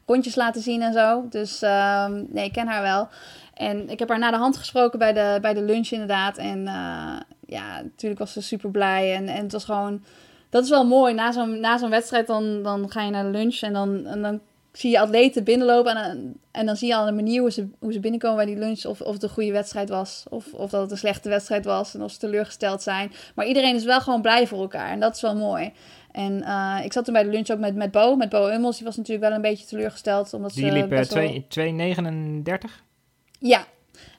rondjes 0.05 0.35
laten 0.35 0.61
zien 0.61 0.81
en 0.81 0.93
zo. 0.93 1.27
Dus 1.29 1.61
ehm, 1.61 2.23
nee, 2.27 2.45
ik 2.45 2.51
ken 2.51 2.67
haar 2.67 2.81
wel. 2.81 3.07
En 3.53 3.89
ik 3.89 3.99
heb 3.99 4.09
haar 4.09 4.19
na 4.19 4.31
de 4.31 4.37
hand 4.37 4.57
gesproken 4.57 4.99
bij 4.99 5.13
de, 5.13 5.37
bij 5.41 5.53
de 5.53 5.63
lunch 5.63 5.89
inderdaad. 5.89 6.37
En 6.37 6.63
ja, 7.45 7.81
natuurlijk 7.81 8.19
was 8.19 8.33
ze 8.33 8.41
super 8.41 8.71
blij. 8.71 9.15
En, 9.15 9.27
en 9.27 9.43
het 9.43 9.51
was 9.51 9.65
gewoon... 9.65 10.03
Dat 10.49 10.63
is 10.63 10.69
wel 10.69 10.85
mooi. 10.85 11.13
Na 11.13 11.31
zo'n, 11.31 11.59
na 11.59 11.77
zo'n 11.77 11.89
wedstrijd 11.89 12.27
dan, 12.27 12.63
dan 12.63 12.91
ga 12.91 13.01
je 13.01 13.11
naar 13.11 13.23
de 13.23 13.37
lunch 13.37 13.59
en 13.59 13.73
dan, 13.73 14.05
en 14.05 14.21
dan 14.21 14.39
zie 14.71 14.91
je 14.91 14.99
atleten 14.99 15.43
binnenlopen 15.43 15.95
en, 15.95 16.03
dan- 16.17 16.33
en 16.51 16.65
dan 16.65 16.75
zie 16.75 16.87
je 16.87 16.95
al 16.95 17.05
de 17.05 17.11
manier 17.11 17.41
hoe 17.41 17.51
ze, 17.51 17.67
hoe 17.79 17.93
ze 17.93 17.99
binnenkomen 17.99 18.35
bij 18.37 18.45
die 18.45 18.57
lunch. 18.57 18.85
Of, 18.85 19.01
of 19.01 19.13
het 19.13 19.23
een 19.23 19.29
goede 19.29 19.51
wedstrijd 19.51 19.89
was. 19.89 20.25
Of, 20.29 20.53
of 20.53 20.69
dat 20.69 20.81
het 20.81 20.91
een 20.91 20.97
slechte 20.97 21.29
wedstrijd 21.29 21.65
was. 21.65 21.93
En 21.93 22.01
of 22.03 22.11
ze 22.11 22.17
teleurgesteld 22.17 22.81
zijn. 22.81 23.11
Maar 23.35 23.45
iedereen 23.45 23.75
is 23.75 23.83
wel 23.83 24.01
gewoon 24.01 24.21
blij 24.21 24.47
voor 24.47 24.59
elkaar. 24.61 24.89
En 24.91 24.99
dat 24.99 25.15
is 25.15 25.21
wel 25.21 25.35
mooi. 25.35 25.71
En 26.11 26.43
eh, 26.43 26.79
ik 26.83 26.93
zat 26.93 27.03
toen 27.05 27.13
bij 27.13 27.23
de 27.23 27.29
lunch 27.29 27.49
ook 27.49 27.59
met, 27.59 27.75
met 27.75 27.91
Bo. 27.91 28.15
Met 28.15 28.29
Bo 28.29 28.49
Ummels. 28.49 28.75
Die 28.77 28.85
was 28.85 28.97
natuurlijk 28.97 29.27
wel 29.27 29.35
een 29.35 29.41
beetje 29.41 29.65
teleurgesteld. 29.65 30.33
Omdat 30.33 30.53
Die 30.53 30.65
ze 30.65 30.71
liep 30.71 30.89
wel- 30.89 31.05
2 31.05 31.45
2,39. 31.47 32.71
ja, 33.39 33.65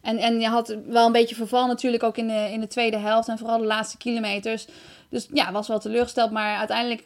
en, 0.02 0.18
en 0.18 0.40
je 0.40 0.46
had 0.48 0.76
wel 0.86 1.06
een 1.06 1.12
beetje 1.12 1.34
verval 1.34 1.66
natuurlijk 1.66 2.02
ook 2.02 2.16
in 2.16 2.28
de, 2.28 2.48
in 2.52 2.60
de 2.60 2.66
tweede 2.66 2.98
helft 2.98 3.28
en 3.28 3.38
vooral 3.38 3.58
de 3.58 3.64
laatste 3.66 3.96
kilometers. 3.96 4.66
Dus 5.08 5.28
ja, 5.32 5.52
was 5.52 5.68
wel 5.68 5.78
teleurgesteld, 5.78 6.30
maar 6.30 6.56
uiteindelijk 6.56 7.04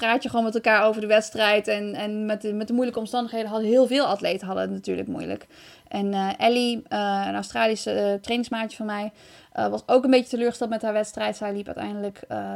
praat 0.00 0.22
je 0.22 0.28
gewoon 0.28 0.44
met 0.44 0.54
elkaar 0.54 0.84
over 0.84 1.00
de 1.00 1.06
wedstrijd. 1.06 1.68
En, 1.68 1.94
en 1.94 2.26
met, 2.26 2.42
de, 2.42 2.52
met 2.52 2.66
de 2.66 2.72
moeilijke 2.72 3.00
omstandigheden 3.00 3.50
hadden 3.50 3.68
heel 3.68 3.86
veel 3.86 4.04
atleten 4.04 4.46
hadden 4.46 4.64
het 4.64 4.72
natuurlijk 4.72 5.08
moeilijk. 5.08 5.46
En 5.88 6.14
eh, 6.14 6.28
Ellie, 6.38 6.82
eh, 6.88 7.24
een 7.26 7.34
Australische 7.34 7.90
eh, 7.90 8.14
trainingsmaatje 8.14 8.76
van 8.76 8.86
mij, 8.86 9.12
was 9.70 9.82
ook 9.86 10.04
een 10.04 10.10
beetje 10.10 10.28
teleurgesteld 10.28 10.70
met 10.70 10.82
haar 10.82 10.92
wedstrijd. 10.92 11.36
Zij 11.36 11.52
liep 11.52 11.66
uiteindelijk 11.66 12.20
eh 12.28 12.52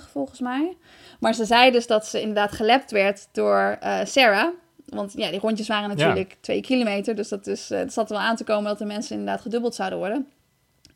2.31 0.00 0.10
volgens 0.10 0.40
mij. 0.40 0.76
Maar 1.20 1.34
ze 1.34 1.44
zei 1.44 1.70
dus 1.70 1.86
dat 1.86 2.06
ze 2.06 2.20
inderdaad 2.20 2.52
gelapt 2.52 2.90
werd 2.90 3.28
door 3.32 3.78
Sarah. 4.04 4.48
Want 4.86 5.12
ja, 5.16 5.30
die 5.30 5.40
rondjes 5.40 5.68
waren 5.68 5.88
natuurlijk 5.88 6.36
twee 6.40 6.60
kilometer. 6.60 7.14
Dus 7.16 7.28
dat 7.28 7.46
is, 7.46 7.68
het 7.68 7.92
zat 7.92 8.10
er 8.10 8.16
wel 8.16 8.26
aan 8.26 8.36
te 8.36 8.44
komen 8.44 8.64
dat 8.64 8.78
de 8.78 8.84
mensen 8.84 9.16
inderdaad 9.16 9.40
gedubbeld 9.40 9.74
zouden 9.74 9.98
worden. 9.98 10.26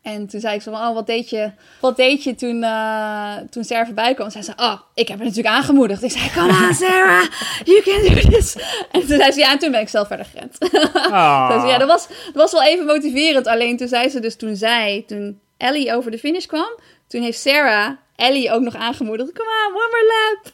En 0.03 0.27
toen 0.27 0.39
zei 0.39 0.55
ik 0.55 0.61
zo 0.61 0.71
van, 0.71 0.87
oh, 0.87 0.93
wat 0.93 1.07
deed 1.07 1.29
je, 1.29 1.51
wat 1.79 1.95
deed 1.95 2.23
je 2.23 2.35
toen, 2.35 2.63
eh, 2.63 3.35
toen 3.49 3.63
Sarah 3.63 3.85
voorbij 3.85 4.13
kwam? 4.13 4.29
Zei, 4.29 4.45
oh, 4.55 4.79
ik 4.93 5.07
heb 5.07 5.17
haar 5.17 5.27
natuurlijk 5.27 5.55
aangemoedigd. 5.55 6.03
Ik 6.03 6.11
zei, 6.11 6.29
come 6.33 6.67
on 6.67 6.73
Sarah, 6.73 7.25
you 7.63 7.81
can 7.81 8.15
do 8.15 8.29
this. 8.29 8.55
En 8.91 8.99
toen 8.99 9.17
zei 9.17 9.31
ze, 9.31 9.39
ja, 9.39 9.51
en 9.51 9.59
toen 9.59 9.71
ben 9.71 9.81
ik 9.81 9.89
zelf 9.89 10.07
verder 10.07 10.25
gerend. 10.25 10.59
Dus 11.53 11.69
ja, 11.69 11.77
dat 11.77 11.87
was, 11.87 12.07
dat 12.07 12.33
was 12.33 12.51
wel 12.51 12.63
even 12.63 12.85
motiverend. 12.85 13.47
Alleen 13.47 13.77
toen 13.77 13.87
zei 13.87 14.09
ze 14.09 14.19
dus, 14.19 14.35
toen 14.35 14.55
zij, 14.55 15.03
toen 15.07 15.39
Ellie 15.57 15.93
over 15.93 16.11
de 16.11 16.19
finish 16.19 16.45
kwam, 16.45 16.79
toen 17.07 17.21
heeft 17.21 17.39
Sarah 17.39 17.91
Ellie 18.15 18.51
ook 18.51 18.61
nog 18.61 18.75
aangemoedigd. 18.75 19.33
Kom 19.33 19.47
aan, 19.47 19.71
one 19.71 19.89
more 19.91 20.07
lap. 20.13 20.51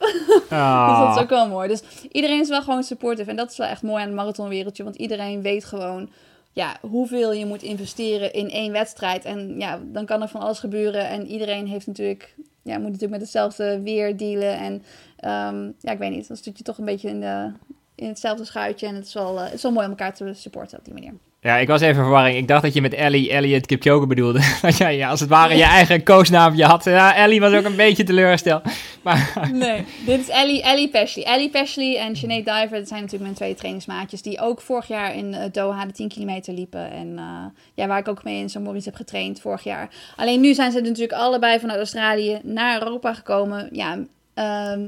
Ah. 0.59 0.89
Dus 0.89 1.07
dat 1.07 1.15
is 1.15 1.21
ook 1.21 1.29
wel 1.29 1.47
mooi. 1.47 1.67
Dus 1.67 1.81
iedereen 2.11 2.39
is 2.39 2.49
wel 2.49 2.61
gewoon 2.61 2.83
supportive. 2.83 3.29
En 3.29 3.35
dat 3.35 3.51
is 3.51 3.57
wel 3.57 3.67
echt 3.67 3.81
mooi 3.81 4.01
aan 4.01 4.07
het 4.07 4.15
marathonwereldje. 4.15 4.83
Want 4.83 4.95
iedereen 4.95 5.41
weet 5.41 5.65
gewoon 5.65 6.09
ja, 6.51 6.77
hoeveel 6.81 7.33
je 7.33 7.45
moet 7.45 7.61
investeren 7.61 8.33
in 8.33 8.49
één 8.49 8.71
wedstrijd. 8.71 9.25
En 9.25 9.59
ja, 9.59 9.79
dan 9.83 10.05
kan 10.05 10.21
er 10.21 10.27
van 10.27 10.41
alles 10.41 10.59
gebeuren. 10.59 11.07
En 11.07 11.27
iedereen 11.27 11.67
heeft 11.67 11.87
natuurlijk, 11.87 12.35
ja, 12.63 12.73
moet 12.75 12.85
natuurlijk 12.85 13.11
met 13.11 13.21
hetzelfde 13.21 13.81
weer 13.81 14.17
dealen. 14.17 14.57
En 14.57 14.83
ehm, 15.17 15.71
ja, 15.79 15.91
ik 15.91 15.97
weet 15.97 16.11
niet. 16.11 16.27
Dan 16.27 16.37
zit 16.37 16.57
je 16.57 16.63
toch 16.63 16.77
een 16.77 16.85
beetje 16.85 17.09
in, 17.09 17.19
de, 17.19 17.51
in 17.95 18.07
hetzelfde 18.07 18.45
schuitje. 18.45 18.87
En 18.87 18.95
het 18.95 19.05
is, 19.05 19.13
wel, 19.13 19.37
eh, 19.37 19.43
het 19.43 19.53
is 19.53 19.61
wel 19.61 19.71
mooi 19.71 19.85
om 19.85 19.91
elkaar 19.91 20.13
te 20.13 20.33
supporten 20.33 20.77
op 20.77 20.85
die 20.85 20.93
manier. 20.93 21.13
Ja, 21.41 21.57
ik 21.57 21.67
was 21.67 21.81
even 21.81 21.95
in 21.95 22.01
verwarring. 22.01 22.37
Ik 22.37 22.47
dacht 22.47 22.61
dat 22.61 22.73
je 22.73 22.81
met 22.81 22.93
Ellie 22.93 23.31
Elliot 23.31 23.65
Kipchoge 23.65 24.07
bedoelde. 24.07 24.39
Dat 24.61 24.77
jij 24.77 24.97
ja, 24.97 25.09
als 25.09 25.19
het 25.19 25.29
ware 25.29 25.55
je 25.55 25.63
eigen 25.63 26.03
koosnaampje 26.03 26.65
had. 26.65 26.83
Ja, 26.83 27.15
Ellie 27.15 27.39
was 27.39 27.53
ook 27.53 27.63
een 27.63 27.75
beetje 27.75 28.03
teleurgesteld. 28.03 28.63
Maar 29.03 29.49
Nee, 29.53 29.85
dit 30.05 30.19
is 30.19 30.29
Ellie, 30.29 30.63
Ellie 30.63 30.89
Pashley. 30.89 31.25
Ellie 31.25 31.49
Pashley 31.49 31.97
en 31.97 32.15
Sinead 32.15 32.45
Diver, 32.45 32.77
dat 32.77 32.87
zijn 32.87 33.01
natuurlijk 33.01 33.21
mijn 33.21 33.33
twee 33.33 33.53
trainingsmaatjes... 33.53 34.21
die 34.21 34.39
ook 34.39 34.61
vorig 34.61 34.87
jaar 34.87 35.15
in 35.15 35.33
eh, 35.33 35.43
Doha 35.51 35.85
de 35.85 35.91
10 35.91 36.07
kilometer 36.07 36.53
liepen. 36.53 36.91
En 36.91 37.17
eh, 37.17 37.45
ja, 37.73 37.87
waar 37.87 37.99
ik 37.99 38.07
ook 38.07 38.23
mee 38.23 38.39
in 38.39 38.49
St. 38.49 38.59
Moritz 38.59 38.85
heb 38.85 38.95
getraind 38.95 39.41
vorig 39.41 39.63
jaar. 39.63 39.89
Alleen 40.15 40.41
nu 40.41 40.53
zijn 40.53 40.71
ze 40.71 40.79
natuurlijk 40.79 41.13
allebei 41.13 41.59
vanuit 41.59 41.77
Australië 41.77 42.39
naar 42.43 42.81
Europa 42.81 43.13
gekomen. 43.13 43.69
Ja, 43.71 43.99
ehm, 44.33 44.81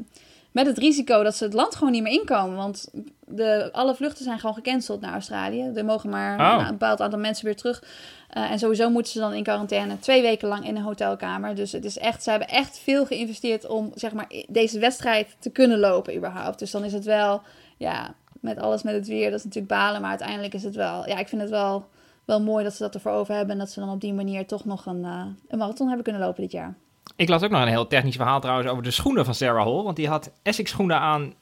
met 0.51 0.65
het 0.65 0.77
risico 0.77 1.23
dat 1.23 1.35
ze 1.35 1.43
het 1.43 1.53
land 1.53 1.75
gewoon 1.75 1.91
niet 1.91 2.03
meer 2.03 2.19
inkomen. 2.19 2.55
Want 2.55 2.89
de, 3.27 3.69
alle 3.71 3.95
vluchten 3.95 4.23
zijn 4.23 4.39
gewoon 4.39 4.55
gecanceld 4.55 5.01
naar 5.01 5.11
Australië. 5.13 5.71
Er 5.75 5.85
mogen 5.85 6.09
maar 6.09 6.39
Oh. 6.39 6.63
een 6.63 6.71
bepaald 6.71 7.01
aantal 7.01 7.19
mensen 7.19 7.45
weer 7.45 7.55
terug. 7.55 7.83
Eh, 8.29 8.51
en 8.51 8.59
sowieso 8.59 8.89
moeten 8.89 9.11
ze 9.11 9.19
dan 9.19 9.33
in 9.33 9.43
quarantaine 9.43 9.99
twee 9.99 10.21
weken 10.21 10.47
lang 10.47 10.67
in 10.67 10.75
een 10.75 10.81
hotelkamer. 10.81 11.55
Dus 11.55 11.71
het 11.71 11.85
is 11.85 11.97
echt, 11.97 12.23
ze 12.23 12.29
hebben 12.29 12.47
echt 12.47 12.79
veel 12.79 13.05
geïnvesteerd 13.05 13.67
om 13.67 13.91
zeg 13.95 14.13
maar, 14.13 14.27
deze 14.47 14.79
wedstrijd 14.79 15.35
te 15.39 15.49
kunnen 15.49 15.79
lopen 15.79 16.15
überhaupt. 16.15 16.59
Dus 16.59 16.71
dan 16.71 16.83
is 16.83 16.93
het 16.93 17.05
wel, 17.05 17.41
ja, 17.77 18.13
met 18.39 18.57
alles 18.59 18.83
met 18.83 18.93
het 18.93 19.07
weer, 19.07 19.29
dat 19.29 19.39
is 19.39 19.45
natuurlijk 19.45 19.73
balen. 19.73 20.01
Maar 20.01 20.09
uiteindelijk 20.09 20.53
is 20.53 20.63
het 20.63 20.75
wel, 20.75 21.07
ja, 21.07 21.17
ik 21.17 21.27
vind 21.27 21.41
het 21.41 21.49
wel, 21.49 21.85
wel 22.25 22.41
mooi 22.41 22.63
dat 22.63 22.73
ze 22.73 22.83
dat 22.83 22.93
ervoor 22.93 23.11
over 23.11 23.33
hebben. 23.35 23.53
En 23.53 23.59
dat 23.59 23.71
ze 23.71 23.79
dan 23.79 23.89
op 23.89 24.01
die 24.01 24.13
manier 24.13 24.45
toch 24.47 24.65
nog 24.65 24.85
een, 24.85 25.05
eh, 25.05 25.25
een 25.47 25.57
marathon 25.57 25.87
hebben 25.87 26.03
kunnen 26.03 26.21
lopen 26.21 26.41
dit 26.41 26.51
jaar. 26.51 26.75
Ik 27.15 27.29
las 27.29 27.43
ook 27.43 27.49
nog 27.49 27.61
een 27.61 27.67
heel 27.67 27.87
technisch 27.87 28.15
verhaal 28.15 28.39
trouwens 28.39 28.69
over 28.69 28.83
de 28.83 28.91
schoenen 28.91 29.25
van 29.25 29.35
Sarah 29.35 29.65
Hall. 29.65 29.83
Want 29.83 29.95
die 29.95 30.07
had 30.07 30.31
Essex 30.43 30.71
schoenen 30.71 30.99
aan. 30.99 31.33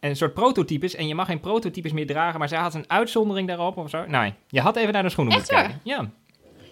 En 0.00 0.10
een 0.10 0.16
soort 0.16 0.34
prototypes. 0.34 0.94
En 0.94 1.06
je 1.06 1.14
mag 1.14 1.26
geen 1.26 1.40
prototypes 1.40 1.92
meer 1.92 2.06
dragen. 2.06 2.38
Maar 2.38 2.48
zij 2.48 2.58
had 2.58 2.74
een 2.74 2.90
uitzondering 2.90 3.48
daarop 3.48 3.76
of 3.76 3.90
zo. 3.90 4.06
Nee, 4.06 4.34
je 4.48 4.60
had 4.60 4.76
even 4.76 4.92
naar 4.92 5.02
de 5.02 5.08
schoenen 5.08 5.34
Echt 5.34 5.50
moeten 5.50 5.64
kijken. 5.64 5.80
Ja. 5.84 6.10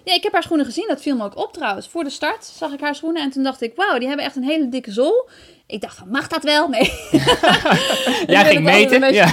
Ja, 0.04 0.14
ik 0.14 0.22
heb 0.22 0.32
haar 0.32 0.42
schoenen 0.42 0.66
gezien. 0.66 0.88
Dat 0.88 1.02
viel 1.02 1.16
me 1.16 1.24
ook 1.24 1.36
op 1.36 1.52
trouwens. 1.52 1.88
Voor 1.88 2.04
de 2.04 2.10
start 2.10 2.44
zag 2.44 2.72
ik 2.72 2.80
haar 2.80 2.94
schoenen. 2.94 3.22
En 3.22 3.30
toen 3.30 3.42
dacht 3.42 3.62
ik, 3.62 3.72
wauw, 3.76 3.98
die 3.98 4.08
hebben 4.08 4.26
echt 4.26 4.36
een 4.36 4.44
hele 4.44 4.68
dikke 4.68 4.92
zool. 4.92 5.28
Ik 5.72 5.80
dacht 5.80 5.96
van, 5.96 6.08
mag 6.08 6.28
dat 6.28 6.42
wel? 6.42 6.68
Nee. 6.68 6.82
Jij 8.26 8.44
ging 8.44 8.64
meten. 8.64 9.12
Ja. 9.12 9.32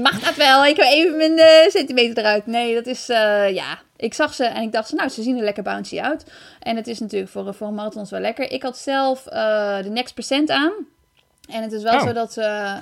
Mag 0.00 0.20
dat 0.20 0.34
wel? 0.36 0.64
Ik 0.64 0.76
heb 0.76 0.86
even 0.86 1.16
mijn 1.16 1.38
eh, 1.38 1.70
centimeter 1.70 2.18
eruit. 2.18 2.46
Nee, 2.46 2.74
dat 2.74 2.86
is, 2.86 3.08
eh, 3.08 3.54
ja. 3.54 3.78
Ik 3.96 4.14
zag 4.14 4.34
ze 4.34 4.44
en 4.44 4.62
ik 4.62 4.72
dacht, 4.72 4.92
nou, 4.92 5.08
ze 5.08 5.22
zien 5.22 5.36
er 5.38 5.44
lekker 5.44 5.62
bouncy 5.62 6.00
uit. 6.00 6.32
En 6.60 6.76
het 6.76 6.86
is 6.86 7.00
natuurlijk 7.00 7.30
voor, 7.30 7.54
voor 7.54 7.72
marathons 7.72 8.10
wel 8.10 8.20
lekker. 8.20 8.50
Ik 8.50 8.62
had 8.62 8.78
zelf 8.78 9.26
eh, 9.26 9.82
de 9.82 9.88
Next 9.88 10.14
Percent 10.14 10.50
aan. 10.50 10.72
En 11.50 11.62
het 11.62 11.72
is 11.72 11.82
wel 11.82 11.94
Oh. 11.94 12.02
zo 12.06 12.12
dat 12.12 12.32
ze 12.32 12.76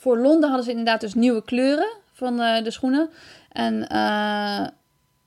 voor 0.00 0.18
Londen 0.18 0.48
hadden 0.48 0.64
ze 0.64 0.70
inderdaad 0.70 1.00
dus 1.00 1.14
nieuwe 1.14 1.44
kleuren 1.44 1.92
van 2.12 2.36
de 2.36 2.70
schoenen. 2.70 3.10
En 3.52 3.82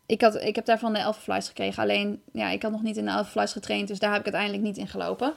ik, 0.06 0.22
had, 0.22 0.41
ik 0.41 0.56
heb 0.56 0.65
daarvan 0.65 0.93
de 0.93 1.04
Alpha 1.04 1.22
Flies 1.22 1.48
gekregen. 1.48 1.84
Alleen, 1.84 2.22
ja, 2.32 2.50
ik 2.50 2.62
had 2.62 2.72
nog 2.72 2.84
niet 2.84 2.98
in 2.98 3.06
de 3.06 3.12
Alpha 3.12 3.30
Flies 3.30 3.52
getraind, 3.52 3.88
dus 3.88 4.00
daar 4.00 4.13
heb 4.13 4.19
ik 4.26 4.34
uiteindelijk 4.34 4.63
niet 4.63 4.78
in 4.78 4.88
gelopen. 4.88 5.34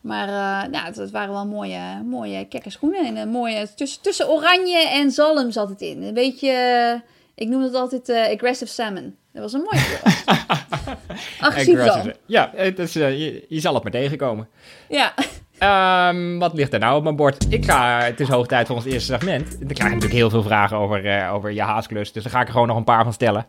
Maar 0.00 0.28
eh, 0.28 0.72
ja, 0.72 0.84
het, 0.84 0.96
het 0.96 1.10
waren 1.10 1.32
wel 1.32 1.46
mooie, 1.46 2.02
mooie 2.04 2.48
kekke 2.48 2.70
schoenen. 2.70 3.06
En 3.06 3.16
een 3.16 3.28
mooie, 3.28 3.74
tussen, 3.74 4.02
tussen 4.02 4.28
oranje 4.28 4.88
en 4.88 5.10
zalm 5.10 5.50
zat 5.50 5.68
het 5.68 5.80
in. 5.80 6.02
Een 6.02 6.14
beetje, 6.14 6.50
eh, 6.50 7.00
ik 7.34 7.48
noem 7.48 7.62
het 7.62 7.74
altijd 7.74 8.08
eh, 8.08 8.32
aggressive 8.32 8.72
salmon. 8.72 9.16
Dat 9.32 9.42
was 9.42 9.52
een 9.52 9.66
mooie. 9.70 9.98
Agressief. 11.40 12.14
Ja, 12.26 12.50
het 12.54 12.78
is, 12.78 12.96
eh, 12.96 13.18
je, 13.18 13.44
je 13.48 13.60
zal 13.60 13.74
het 13.74 13.82
maar 13.82 13.92
tegenkomen. 13.92 14.48
Ja. 14.88 15.14
Ehm, 15.58 16.38
wat 16.38 16.54
ligt 16.54 16.72
er 16.72 16.78
nou 16.78 16.96
op 16.96 17.02
mijn 17.02 17.16
bord? 17.16 17.46
Ik 17.48 17.64
ga, 17.64 18.02
het 18.02 18.20
is 18.20 18.28
hoog 18.28 18.46
tijd 18.46 18.66
voor 18.66 18.76
ons 18.76 18.84
eerste 18.84 19.12
segment. 19.12 19.50
Dan 19.58 19.58
krijg 19.58 19.78
je 19.78 19.84
natuurlijk 19.84 20.12
heel 20.12 20.30
veel 20.30 20.42
vragen 20.42 20.76
over, 20.76 21.06
eh, 21.06 21.34
over 21.34 21.52
je 21.52 21.62
haasklus, 21.62 22.12
dus 22.12 22.22
daar 22.22 22.32
ga 22.32 22.40
ik 22.40 22.46
er 22.46 22.52
gewoon 22.52 22.68
nog 22.68 22.76
een 22.76 22.84
paar 22.84 23.04
van 23.04 23.12
stellen. 23.12 23.46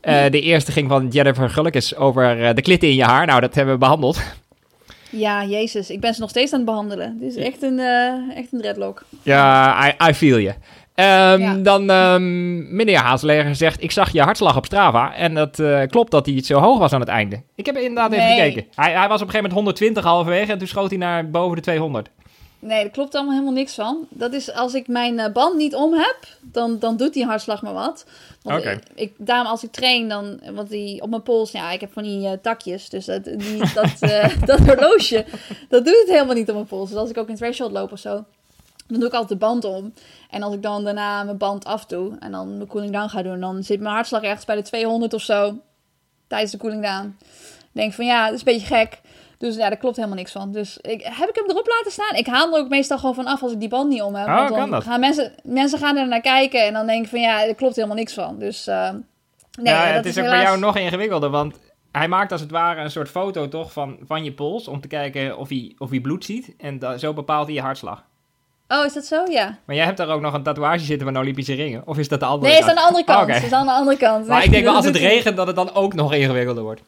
Eh, 0.00 0.30
de 0.30 0.40
eerste 0.40 0.72
ging 0.72 0.88
van 0.88 1.08
Jennifer 1.08 1.50
Gullekes 1.50 1.96
over 1.96 2.44
eh, 2.44 2.54
de 2.54 2.62
klitten 2.62 2.88
in 2.88 2.94
je 2.94 3.04
haar. 3.04 3.26
Nou, 3.26 3.40
dat 3.40 3.54
hebben 3.54 3.74
we 3.74 3.80
behandeld. 3.80 4.20
Ja, 5.10 5.44
jezus. 5.44 5.90
Ik 5.90 6.00
ben 6.00 6.14
ze 6.14 6.20
nog 6.20 6.30
steeds 6.30 6.52
aan 6.52 6.58
het 6.58 6.68
behandelen. 6.68 7.16
Dit 7.20 7.36
is 7.36 7.44
echt 7.44 7.62
een, 7.62 7.78
eh, 7.78 8.36
echt 8.36 8.52
een 8.52 8.58
dreadlock. 8.60 9.04
Ja, 9.22 9.88
I, 9.88 10.08
I 10.10 10.14
feel 10.14 10.38
you. 10.40 10.54
Ehm, 10.94 11.40
Ja. 11.40 11.54
Dan 11.54 11.90
ehm, 11.90 12.76
meneer 12.76 12.98
Haasleger 12.98 13.54
zegt, 13.54 13.82
ik 13.82 13.90
zag 13.90 14.12
je 14.12 14.22
hartslag 14.22 14.56
op 14.56 14.64
Strava. 14.64 15.14
En 15.14 15.34
dat 15.34 15.58
eh, 15.58 15.80
klopt 15.86 16.10
dat 16.10 16.26
hij 16.26 16.34
iets 16.34 16.48
zo 16.48 16.58
hoog 16.58 16.78
was 16.78 16.92
aan 16.92 17.00
het 17.00 17.08
einde. 17.08 17.42
Ik 17.54 17.66
heb 17.66 17.76
inderdaad 17.76 18.12
even 18.12 18.28
gekeken. 18.28 18.64
Hij, 18.74 18.92
hij 18.92 19.08
was 19.08 19.20
op 19.22 19.26
een 19.26 19.32
gegeven 19.32 19.36
moment 19.36 19.52
120 19.54 20.04
halverwege 20.04 20.52
en 20.52 20.58
toen 20.58 20.66
schoot 20.66 20.90
hij 20.90 20.98
naar 20.98 21.30
boven 21.30 21.56
de 21.56 21.62
200. 21.62 22.10
Nee, 22.60 22.82
daar 22.82 22.90
klopt 22.90 23.14
allemaal 23.14 23.32
helemaal 23.32 23.54
niks 23.54 23.74
van. 23.74 24.06
Dat 24.08 24.32
is 24.32 24.52
als 24.52 24.74
ik 24.74 24.88
mijn 24.88 25.18
eh, 25.18 25.32
band 25.32 25.56
niet 25.56 25.74
om 25.74 25.94
heb, 25.94 26.18
dan, 26.40 26.78
dan 26.78 26.96
doet 26.96 27.12
die 27.12 27.24
hartslag 27.24 27.62
maar 27.62 27.72
wat. 27.72 28.04
Want 28.42 28.60
Oké. 28.60 28.70
ik, 28.70 28.82
ik, 28.94 29.14
daarom 29.16 29.46
als 29.46 29.64
ik 29.64 29.72
train, 29.72 30.08
dan, 30.08 30.40
want 30.54 30.68
die 30.68 31.02
op 31.02 31.10
mijn 31.10 31.22
pols, 31.22 31.50
ja, 31.50 31.70
ik 31.70 31.80
heb 31.80 31.92
van 31.92 32.02
die 32.02 32.26
eh, 32.26 32.32
takjes. 32.42 32.88
Dus 32.88 33.04
dat, 33.04 33.24
die, 33.24 33.58
dat, 33.74 33.96
eh, 34.00 34.36
dat 34.44 34.58
horloge, 34.58 35.24
dat 35.68 35.84
doet 35.84 35.98
het 35.98 36.08
helemaal 36.08 36.34
niet 36.34 36.48
op 36.48 36.54
mijn 36.54 36.66
pols. 36.66 36.88
Dus 36.88 36.98
als 36.98 37.10
ik 37.10 37.18
ook 37.18 37.28
in 37.28 37.36
threshold 37.36 37.72
loop 37.72 37.92
of 37.92 37.98
zo, 37.98 38.24
dan 38.86 38.98
doe 38.98 39.08
ik 39.08 39.14
altijd 39.14 39.40
de 39.40 39.46
band 39.46 39.64
om. 39.64 39.92
En 40.30 40.42
als 40.42 40.54
ik 40.54 40.62
dan 40.62 40.84
daarna 40.84 41.22
mijn 41.22 41.38
band 41.38 41.64
afdoe 41.64 42.16
en 42.18 42.32
dan 42.32 42.56
mijn 42.56 42.68
cooling 42.68 42.92
down 42.92 43.08
ga 43.08 43.22
doen, 43.22 43.40
dan 43.40 43.62
zit 43.62 43.80
mijn 43.80 43.94
hartslag 43.94 44.22
ergens 44.22 44.44
bij 44.44 44.56
de 44.56 44.62
200 44.62 45.14
of 45.14 45.22
zo 45.22 45.58
tijdens 46.26 46.52
de 46.52 46.58
cooling 46.58 46.82
down. 46.82 47.16
Denk 47.72 47.92
van 47.92 48.06
ja, 48.06 48.24
dat 48.24 48.34
is 48.34 48.38
een 48.38 48.52
beetje 48.52 48.74
gek. 48.74 49.00
Dus 49.40 49.56
ja, 49.56 49.68
daar 49.68 49.76
klopt 49.78 49.96
helemaal 49.96 50.16
niks 50.18 50.32
van. 50.32 50.52
Dus 50.52 50.78
ik, 50.80 51.00
heb 51.04 51.28
ik 51.28 51.34
hem 51.34 51.44
erop 51.50 51.66
laten 51.66 51.92
staan? 51.92 52.14
Ik 52.16 52.26
haal 52.26 52.54
er 52.54 52.60
ook 52.60 52.68
meestal 52.68 52.98
gewoon 52.98 53.14
van 53.14 53.26
af 53.26 53.42
als 53.42 53.52
ik 53.52 53.60
die 53.60 53.68
band 53.68 53.88
niet 53.88 54.02
om 54.02 54.14
heb. 54.14 54.26
Oh, 54.28 54.48
Want 54.48 54.70
dan? 54.70 54.82
Gaan 54.82 55.00
mensen, 55.00 55.32
mensen 55.42 55.78
gaan 55.78 55.96
er 55.96 56.08
naar 56.08 56.20
kijken 56.20 56.64
en 56.66 56.72
dan 56.72 56.86
denk 56.86 57.04
ik 57.04 57.10
van 57.10 57.20
ja, 57.20 57.46
er 57.46 57.54
klopt 57.54 57.76
helemaal 57.76 57.96
niks 57.96 58.14
van. 58.14 58.38
Dus 58.38 58.66
eh, 58.66 58.90
nee, 59.60 59.74
ja, 59.74 59.86
dat 59.86 59.94
het 59.94 60.06
is, 60.06 60.18
ook 60.18 60.24
helaas- 60.24 60.38
bij 60.40 60.46
jou 60.50 60.58
nog 60.58 60.76
ingewikkelder, 60.76 61.30
want 61.30 61.58
hij 61.92 62.08
maakt 62.08 62.32
als 62.32 62.40
het 62.40 62.50
ware 62.50 62.80
een 62.80 62.90
soort 62.90 63.08
foto 63.08 63.48
toch 63.48 63.72
van, 63.72 63.98
van 64.06 64.24
je 64.24 64.32
pols 64.32 64.68
om 64.68 64.80
te 64.80 64.88
kijken 64.88 65.38
of 65.38 65.48
hij, 65.48 65.74
of 65.78 65.90
hij 65.90 66.00
bloed 66.00 66.24
ziet. 66.24 66.54
En 66.58 66.78
da- 66.78 66.96
zo 66.98 67.12
bepaalt 67.12 67.46
hij 67.46 67.54
je 67.54 67.60
hartslag. 67.62 68.02
Oh, 68.68 68.84
is 68.84 68.92
dat 68.92 69.04
zo? 69.04 69.24
Ja. 69.30 69.58
Maar 69.64 69.76
jij 69.76 69.84
hebt 69.84 69.96
daar 69.96 70.08
ook 70.08 70.20
nog 70.20 70.34
een 70.34 70.42
tatoeage 70.42 70.84
zitten 70.84 71.06
van 71.06 71.18
Olympische 71.18 71.54
ringen. 71.54 71.82
Of 71.86 71.98
is 71.98 72.08
dat 72.08 72.20
de 72.20 72.26
andere 72.26 72.46
Nee, 72.52 72.54
het 72.62 72.64
is 72.64 72.70
aan 72.70 72.76
de 72.76 72.86
andere 72.86 73.04
kant. 73.04 73.30
Oh, 73.30 73.36
is 73.44 73.52
aan 73.52 73.66
de 73.66 73.72
andere 73.72 73.96
kant. 73.96 74.26
Maar 74.26 74.36
Nee, 74.36 74.46
ik 74.46 74.52
denk 74.52 74.64
wel 74.68 74.74
als 74.74 74.84
het 74.84 74.96
regent 74.96 75.36
dat 75.36 75.46
het 75.46 75.56
dan 75.56 75.74
ook 75.74 75.94
nog 75.94 76.14
ingewikkelder 76.14 76.62
wordt. 76.62 76.82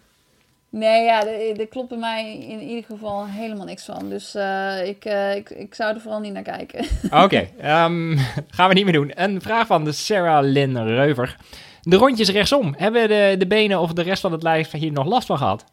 Nee, 0.72 1.04
ja, 1.04 1.26
er 1.26 1.66
klopt 1.66 1.88
bij 1.88 1.98
mij 1.98 2.38
in 2.38 2.60
ieder 2.60 2.84
geval 2.84 3.26
helemaal 3.26 3.66
niks 3.66 3.84
van. 3.84 4.08
Dus 4.08 4.34
eh, 4.34 4.88
ik, 4.88 5.04
eh, 5.04 5.36
ik, 5.36 5.50
ik 5.50 5.74
zou 5.74 5.94
er 5.94 6.00
vooral 6.00 6.20
niet 6.20 6.32
naar 6.32 6.42
kijken. 6.42 6.84
Oké, 7.10 7.48
ehm, 7.58 8.16
gaan 8.56 8.68
we 8.68 8.74
niet 8.74 8.84
meer 8.84 8.92
doen. 8.92 9.12
Een 9.14 9.40
vraag 9.40 9.66
van 9.66 9.84
de 9.84 9.92
Sarah 9.92 10.44
Lynn 10.44 10.86
Reuver. 10.86 11.36
De 11.82 11.96
rondjes 11.96 12.30
rechtsom. 12.30 12.74
Hebben 12.76 13.08
de, 13.08 13.34
de 13.38 13.46
benen 13.46 13.80
of 13.80 13.92
de 13.92 14.02
rest 14.02 14.20
van 14.20 14.32
het 14.32 14.42
lijf 14.42 14.70
hier 14.70 14.92
nog 14.92 15.06
last 15.06 15.26
van 15.26 15.38
gehad? 15.38 15.64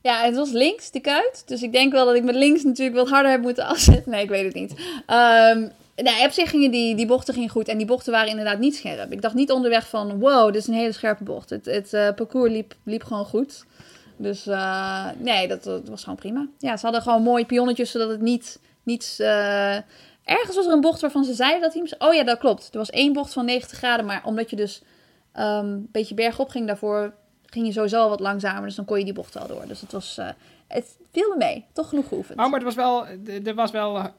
Ja, 0.00 0.24
het 0.24 0.36
was 0.36 0.50
links, 0.50 0.90
de 0.90 1.00
kuit. 1.00 1.42
Dus 1.46 1.62
ik 1.62 1.72
denk 1.72 1.92
wel 1.92 2.04
dat 2.04 2.14
ik 2.14 2.24
met 2.24 2.34
links 2.34 2.62
natuurlijk 2.62 2.96
wat 2.96 3.08
harder 3.08 3.30
heb 3.30 3.42
moeten 3.42 3.66
afzetten. 3.66 4.12
Nee, 4.12 4.22
ik 4.22 4.28
weet 4.28 4.44
het 4.44 4.54
niet. 4.54 4.74
Ehm 5.06 5.68
nee, 5.96 6.24
op 6.26 6.30
zich 6.30 6.50
die, 6.50 6.94
die 6.94 7.06
bochten 7.06 7.34
gingen 7.34 7.48
goed. 7.48 7.68
En 7.68 7.76
die 7.76 7.86
bochten 7.86 8.12
waren 8.12 8.28
inderdaad 8.28 8.58
niet 8.58 8.76
scherp. 8.76 9.12
Ik 9.12 9.22
dacht 9.22 9.34
niet 9.34 9.50
onderweg 9.50 9.88
van, 9.88 10.18
wow, 10.18 10.46
dit 10.46 10.56
is 10.62 10.66
een 10.66 10.74
hele 10.74 10.92
scherpe 10.92 11.24
bocht. 11.24 11.50
Het, 11.50 11.64
het 11.64 11.92
eh, 11.92 12.14
parcours 12.14 12.52
liep, 12.52 12.74
liep 12.82 13.04
gewoon 13.04 13.24
goed. 13.24 13.64
Dus 14.16 14.46
eh, 14.46 15.06
nee, 15.18 15.48
dat, 15.48 15.64
dat 15.64 15.88
was 15.88 16.02
gewoon 16.02 16.18
prima. 16.18 16.46
Ja, 16.58 16.76
ze 16.76 16.84
hadden 16.84 17.02
gewoon 17.02 17.22
mooie 17.22 17.44
pionnetjes, 17.44 17.90
zodat 17.90 18.08
het 18.08 18.20
niet... 18.20 18.60
niet 18.82 19.16
eh, 19.18 19.76
Ergens 20.24 20.56
was 20.56 20.66
er 20.66 20.72
een 20.72 20.80
bocht 20.80 21.00
waarvan 21.00 21.24
ze 21.24 21.34
zeiden 21.34 21.60
dat 21.60 21.74
hij... 21.74 22.08
Oh 22.08 22.14
ja, 22.14 22.24
dat 22.24 22.38
klopt. 22.38 22.68
Er 22.72 22.78
was 22.78 22.90
één 22.90 23.12
bocht 23.12 23.32
van 23.32 23.44
90 23.44 23.78
graden, 23.78 24.06
maar 24.06 24.22
omdat 24.24 24.50
je 24.50 24.56
dus 24.56 24.82
ehm, 25.32 25.66
een 25.66 25.88
beetje 25.92 26.14
bergop 26.14 26.48
ging 26.48 26.66
daarvoor... 26.66 27.14
ging 27.46 27.66
je 27.66 27.72
sowieso 27.72 28.02
al 28.02 28.08
wat 28.08 28.20
langzamer, 28.20 28.64
dus 28.64 28.74
dan 28.74 28.84
kon 28.84 28.98
je 28.98 29.04
die 29.04 29.12
bocht 29.12 29.34
wel 29.34 29.46
door. 29.46 29.66
Dus 29.66 29.80
het 29.80 29.92
was... 29.92 30.18
het 30.68 30.96
viel 31.12 31.28
me 31.28 31.36
mee. 31.36 31.64
Toch 31.72 31.88
genoeg 31.88 32.08
geoefend. 32.08 32.38
Oh, 32.38 32.44
maar 32.44 32.60
het 32.60 32.62
was 32.62 32.74
wel, 32.74 33.06
er 33.44 33.54
was 33.54 33.70
wel 33.70 34.10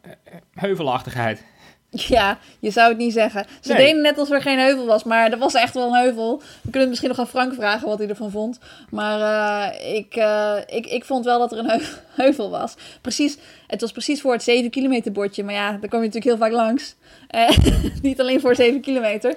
heuvelachtigheid. 0.53 1.43
Ja, 2.17 2.37
je 2.59 2.71
zou 2.71 2.89
het 2.89 2.97
niet 2.97 3.13
zeggen. 3.13 3.45
Ze 3.61 3.73
Nee. 3.73 3.85
deden 3.85 4.01
net 4.01 4.17
alsof 4.17 4.35
er 4.35 4.41
geen 4.41 4.59
heuvel 4.59 4.85
was, 4.85 5.03
maar 5.03 5.31
er 5.31 5.37
was 5.37 5.53
echt 5.53 5.73
wel 5.73 5.87
een 5.87 6.01
heuvel. 6.01 6.37
We 6.37 6.43
kunnen 6.61 6.79
het 6.79 6.89
misschien 6.89 7.09
nog 7.09 7.19
aan 7.19 7.27
Frank 7.27 7.53
vragen 7.53 7.87
wat 7.87 7.97
hij 7.97 8.07
ervan 8.09 8.31
vond. 8.31 8.59
Maar 8.89 9.19
eh, 9.71 9.95
ik, 9.95 10.15
eh, 10.15 10.55
ik, 10.67 10.85
ik 10.85 11.05
vond 11.05 11.25
wel 11.25 11.39
dat 11.39 11.51
er 11.51 11.57
een 11.57 11.69
heu- 11.69 11.85
heuvel 12.23 12.49
was. 12.49 12.75
Precies, 13.01 13.37
het 13.67 13.81
was 13.81 13.91
precies 13.91 14.21
voor 14.21 14.31
het 14.33 14.43
7 14.43 14.69
kilometer 14.69 15.11
bordje. 15.11 15.43
Maar 15.43 15.53
ja, 15.53 15.69
daar 15.71 15.89
kom 15.89 15.99
je 16.01 16.05
natuurlijk 16.05 16.25
heel 16.25 16.37
vaak 16.37 16.51
langs. 16.51 16.95
Eh, 17.27 17.49
niet 18.01 18.19
alleen 18.19 18.39
voor 18.41 18.55
7 18.55 18.81
kilometer. 18.81 19.35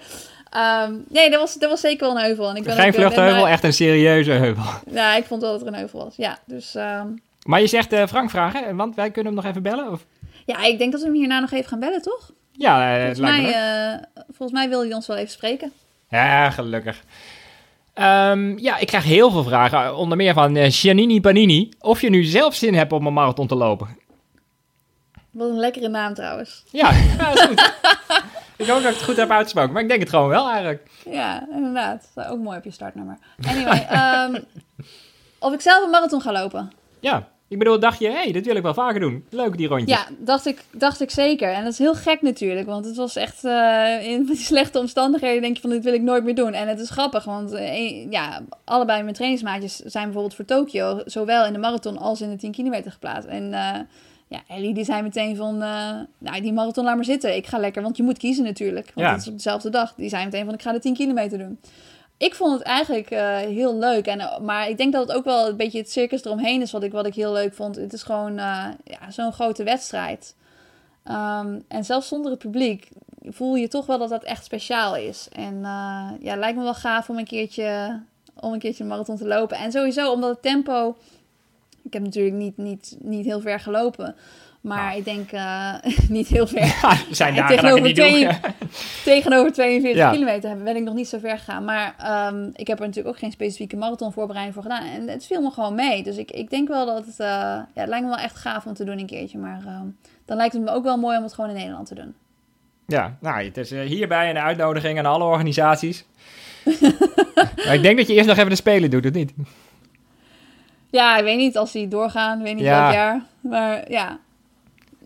Ehm, 0.50 0.92
nee, 1.08 1.30
er 1.30 1.38
was, 1.38 1.60
er 1.60 1.68
was 1.68 1.80
zeker 1.80 2.06
wel 2.06 2.16
een 2.16 2.22
heuvel. 2.24 2.48
En 2.48 2.56
ik 2.56 2.64
ben 2.64 2.76
Geen 2.76 2.92
vluchtheuvel, 2.94 3.48
echt 3.48 3.64
een 3.64 3.72
serieuze 3.72 4.30
heuvel. 4.30 4.64
Ja, 4.90 5.14
ik 5.16 5.24
vond 5.24 5.42
wel 5.42 5.52
dat 5.52 5.60
er 5.60 5.66
een 5.66 5.74
heuvel 5.74 6.04
was. 6.04 6.16
Ja, 6.16 6.38
dus 6.44 6.74
ehm, 6.74 7.06
Maar 7.44 7.60
je 7.60 7.66
zegt 7.66 7.94
Frank 8.08 8.30
vragen, 8.30 8.76
want 8.76 8.94
wij 8.94 9.10
kunnen 9.10 9.32
hem 9.32 9.42
nog 9.42 9.50
even 9.50 9.62
bellen? 9.62 9.90
Of? 9.92 10.04
ja, 10.46 10.64
ik 10.64 10.78
denk 10.78 10.92
dat 10.92 11.00
we 11.00 11.06
hem 11.06 11.16
hierna 11.16 11.40
nog 11.40 11.50
even 11.52 11.68
gaan 11.68 11.80
bellen, 11.80 12.02
toch? 12.02 12.30
Ja, 12.58 12.94
eh, 12.94 13.04
Volgens 13.04 13.20
mij, 13.20 13.52
eh, 13.52 13.98
volgens 14.26 14.52
mij 14.58 14.68
wil 14.68 14.80
hij 14.80 14.94
ons 14.94 15.06
wel 15.06 15.16
even 15.16 15.30
spreken. 15.30 15.72
Ja, 16.08 16.50
gelukkig. 16.50 17.02
Ehm, 17.94 18.58
ja, 18.58 18.78
ik 18.78 18.86
krijg 18.86 19.04
heel 19.04 19.30
veel 19.30 19.42
vragen, 19.42 19.96
onder 19.96 20.16
meer 20.16 20.34
van 20.34 20.56
eh, 20.56 20.70
Giannini 20.70 21.20
Panini. 21.20 21.68
Of 21.80 22.00
je 22.00 22.10
nu 22.10 22.24
zelf 22.24 22.54
zin 22.54 22.74
hebt 22.74 22.92
om 22.92 23.06
een 23.06 23.12
marathon 23.12 23.46
te 23.46 23.54
lopen. 23.54 23.98
Wat 25.30 25.48
een 25.48 25.58
lekkere 25.58 25.88
naam 25.88 26.14
trouwens. 26.14 26.64
Ja, 26.70 26.90
ja 27.18 27.32
is 27.32 27.40
goed. 27.40 27.72
ik 28.56 28.66
hoop 28.66 28.82
dat 28.82 28.90
ik 28.90 28.96
het 28.98 29.04
goed 29.04 29.16
heb 29.16 29.30
uitgesproken, 29.30 29.72
maar 29.72 29.82
ik 29.82 29.88
denk 29.88 30.00
het 30.00 30.10
gewoon 30.10 30.28
wel 30.28 30.48
eigenlijk. 30.48 30.90
Ja, 31.10 31.46
inderdaad. 31.50 32.08
Ook 32.14 32.38
mooi 32.38 32.58
op 32.58 32.64
je 32.64 32.70
startnummer. 32.70 33.18
Anyway, 33.46 33.86
ehm, 33.90 34.40
of 35.38 35.52
ik 35.52 35.60
zelf 35.60 35.84
een 35.84 35.90
marathon 35.90 36.20
ga 36.20 36.32
lopen. 36.32 36.72
Ja, 37.00 37.28
ik 37.48 37.58
bedoel, 37.58 37.78
dacht 37.80 37.98
je, 37.98 38.06
hé, 38.06 38.22
hey, 38.22 38.32
dit 38.32 38.46
wil 38.46 38.56
ik 38.56 38.62
wel 38.62 38.74
vaker 38.74 39.00
doen. 39.00 39.24
Leuk, 39.30 39.56
die 39.56 39.68
rondjes. 39.68 39.98
Ja, 39.98 40.06
dacht 40.18 40.46
ik, 40.46 40.64
dacht 40.72 41.00
ik 41.00 41.10
zeker. 41.10 41.52
En 41.52 41.62
dat 41.64 41.72
is 41.72 41.78
heel 41.78 41.94
gek 41.94 42.22
natuurlijk, 42.22 42.66
want 42.66 42.84
het 42.84 42.96
was 42.96 43.16
echt 43.16 43.44
eh, 43.44 44.06
in 44.10 44.28
slechte 44.36 44.78
omstandigheden 44.78 45.42
denk 45.42 45.54
je 45.54 45.60
van 45.60 45.70
dit 45.70 45.84
wil 45.84 45.92
ik 45.92 46.02
nooit 46.02 46.24
meer 46.24 46.34
doen. 46.34 46.52
En 46.52 46.68
het 46.68 46.80
is 46.80 46.90
grappig, 46.90 47.24
want 47.24 47.52
eh, 47.52 48.10
ja, 48.10 48.40
allebei 48.64 49.02
mijn 49.02 49.14
trainingsmaatjes 49.14 49.76
zijn 49.76 50.04
bijvoorbeeld 50.04 50.34
voor 50.34 50.44
Tokio, 50.44 51.00
zowel 51.04 51.46
in 51.46 51.52
de 51.52 51.58
marathon 51.58 51.98
als 51.98 52.20
in 52.20 52.30
de 52.30 52.36
10 52.36 52.52
kilometer 52.52 52.92
geplaatst. 52.92 53.28
En 53.28 53.52
eh, 53.52 53.80
ja, 54.28 54.40
Ellie 54.48 54.74
die 54.74 54.84
zei 54.84 55.02
meteen 55.02 55.36
van, 55.36 55.58
nou 56.18 56.40
die 56.40 56.52
marathon 56.52 56.84
laat 56.84 56.94
maar 56.96 57.04
zitten, 57.04 57.36
ik 57.36 57.46
ga 57.46 57.58
lekker, 57.58 57.82
want 57.82 57.96
je 57.96 58.02
moet 58.02 58.18
kiezen 58.18 58.44
natuurlijk. 58.44 58.90
Want 58.94 59.06
Ja. 59.06 59.12
het 59.12 59.20
is 59.22 59.28
op 59.28 59.34
dezelfde 59.34 59.70
dag. 59.70 59.94
Die 59.96 60.08
zei 60.08 60.24
meteen 60.24 60.44
van 60.44 60.54
ik 60.54 60.62
ga 60.62 60.72
de 60.72 60.78
10 60.78 60.94
kilometer 60.94 61.38
doen. 61.38 61.58
Ik 62.18 62.34
vond 62.34 62.52
het 62.52 62.62
eigenlijk 62.62 63.10
eh, 63.10 63.36
heel 63.36 63.78
leuk. 63.78 64.06
En, 64.06 64.20
eh, 64.20 64.38
maar 64.38 64.68
ik 64.68 64.76
denk 64.76 64.92
dat 64.92 65.08
het 65.08 65.16
ook 65.16 65.24
wel 65.24 65.48
een 65.48 65.56
beetje 65.56 65.78
het 65.78 65.90
circus 65.90 66.24
eromheen 66.24 66.62
is 66.62 66.72
wat 66.72 66.82
ik, 66.82 66.92
wat 66.92 67.06
ik 67.06 67.14
heel 67.14 67.32
leuk 67.32 67.54
vond. 67.54 67.76
Het 67.76 67.92
is 67.92 68.02
gewoon 68.02 68.38
eh, 68.38 68.66
ja, 68.84 69.10
zo'n 69.10 69.32
grote 69.32 69.64
wedstrijd. 69.64 70.34
Ehm, 71.04 71.58
en 71.68 71.84
zelfs 71.84 72.08
zonder 72.08 72.30
het 72.30 72.40
publiek 72.40 72.88
voel 73.24 73.54
je 73.54 73.68
toch 73.68 73.86
wel 73.86 73.98
dat 73.98 74.08
dat 74.08 74.24
echt 74.24 74.44
speciaal 74.44 74.96
is. 74.96 75.28
En 75.32 75.54
eh, 75.64 76.10
ja, 76.20 76.36
lijkt 76.36 76.56
me 76.56 76.62
wel 76.62 76.74
gaaf 76.74 77.08
om 77.08 77.18
een 77.18 77.24
keertje, 77.24 78.00
om 78.40 78.52
een 78.52 78.58
keertje 78.58 78.82
een 78.82 78.88
marathon 78.88 79.16
te 79.16 79.26
lopen. 79.26 79.56
En 79.56 79.72
sowieso 79.72 80.12
omdat 80.12 80.30
het 80.30 80.42
tempo... 80.42 80.96
Ik 81.82 81.92
heb 81.92 82.02
natuurlijk 82.02 82.36
niet, 82.36 82.56
niet, 82.56 82.96
niet 83.00 83.24
heel 83.24 83.40
ver 83.40 83.60
gelopen. 83.60 84.16
Maar 84.60 84.84
Nou. 84.84 84.98
ik 84.98 85.04
denk 85.04 85.32
eh, 85.32 85.74
niet 86.08 86.28
heel 86.28 86.46
ver. 86.46 86.64
Ja, 86.82 86.96
zijn 87.10 87.34
dagen 87.34 87.56
dat 87.56 87.64
ik 87.64 87.74
het 87.74 87.82
niet 87.84 87.94
tegenover 87.94 88.40
doe. 88.40 88.68
Tegenover 89.04 89.52
42 89.52 90.00
Ja. 90.02 90.10
kilometer 90.10 90.62
ben 90.62 90.76
ik 90.76 90.82
nog 90.82 90.94
niet 90.94 91.08
zo 91.08 91.18
ver 91.18 91.38
gegaan. 91.38 91.64
Maar 91.64 91.94
ehm, 91.98 92.50
ik 92.54 92.66
heb 92.66 92.78
er 92.80 92.86
natuurlijk 92.86 93.14
ook 93.14 93.20
geen 93.20 93.30
specifieke 93.32 93.76
marathonvoorbereiding 93.76 94.54
voor 94.54 94.62
gedaan. 94.72 94.82
En 94.86 95.08
het 95.08 95.26
viel 95.26 95.40
me 95.42 95.50
gewoon 95.50 95.74
mee. 95.74 96.02
Dus 96.02 96.16
ik, 96.16 96.30
ik 96.30 96.50
denk 96.50 96.68
wel 96.68 96.86
dat 96.86 97.06
het... 97.06 97.20
eh, 97.20 97.26
ja, 97.26 97.66
het 97.74 97.88
lijkt 97.88 98.04
me 98.04 98.10
wel 98.10 98.18
echt 98.24 98.36
gaaf 98.36 98.66
om 98.66 98.74
te 98.74 98.84
doen 98.84 98.98
een 98.98 99.06
keertje. 99.06 99.38
Maar 99.38 99.60
ehm, 99.66 99.86
dan 100.24 100.36
lijkt 100.36 100.52
het 100.54 100.62
me 100.62 100.70
ook 100.70 100.84
wel 100.84 100.96
mooi 100.98 101.16
om 101.16 101.22
het 101.22 101.34
gewoon 101.34 101.50
in 101.50 101.56
Nederland 101.56 101.86
te 101.86 101.94
doen. 101.94 102.14
Ja, 102.86 103.16
nou, 103.20 103.44
het 103.44 103.56
is 103.56 103.70
eh, 103.72 103.80
hierbij 103.80 104.30
een 104.30 104.38
uitnodiging 104.38 104.98
aan 104.98 105.06
alle 105.06 105.24
organisaties. 105.24 106.04
maar 107.64 107.74
ik 107.74 107.82
denk 107.82 107.96
dat 107.98 108.06
je 108.08 108.14
eerst 108.14 108.28
nog 108.28 108.36
even 108.36 108.50
de 108.50 108.56
Spelen 108.56 108.90
doet, 108.90 109.06
of 109.06 109.12
niet? 109.12 109.32
Ja, 110.90 111.16
ik 111.16 111.24
weet 111.24 111.36
niet 111.36 111.56
als 111.56 111.72
die 111.72 111.88
doorgaan. 111.88 112.38
Ik 112.38 112.44
weet 112.44 112.54
niet 112.54 112.64
Ja. 112.64 112.80
welk 112.80 112.92
jaar. 112.94 113.22
Maar 113.40 113.90
ja, 113.90 114.18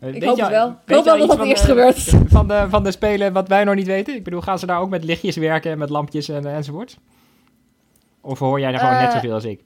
Ik 0.06 0.12
weet 0.12 0.24
hoop 0.24 0.36
je- 0.36 0.42
het 0.42 0.50
wel. 0.52 0.68
Ik 0.86 0.94
hoop 0.94 1.04
wel 1.04 1.18
dat 1.18 1.28
het 1.28 1.38
van 1.38 1.46
eerst 1.48 1.62
de- 1.62 1.68
gebeurt. 1.68 1.98
Van 2.32 2.48
de, 2.48 2.66
van 2.68 2.84
de 2.84 2.90
spelen 2.90 3.32
wat 3.32 3.48
wij 3.48 3.64
nog 3.64 3.74
niet 3.74 3.86
weten? 3.86 4.14
Ik 4.14 4.24
bedoel, 4.24 4.40
gaan 4.40 4.58
ze 4.58 4.66
daar 4.66 4.80
ook 4.80 4.90
met 4.90 5.04
lichtjes 5.04 5.36
werken, 5.36 5.78
met 5.78 5.90
lampjes 5.90 6.28
en, 6.28 6.46
enzovoort? 6.54 6.96
Of 8.20 8.38
hoor 8.38 8.60
jij 8.60 8.72
er 8.72 8.78
gewoon 8.78 8.94
net 8.94 9.06
Eh, 9.06 9.12
zoveel 9.14 9.32
als 9.32 9.44
ik? 9.44 9.60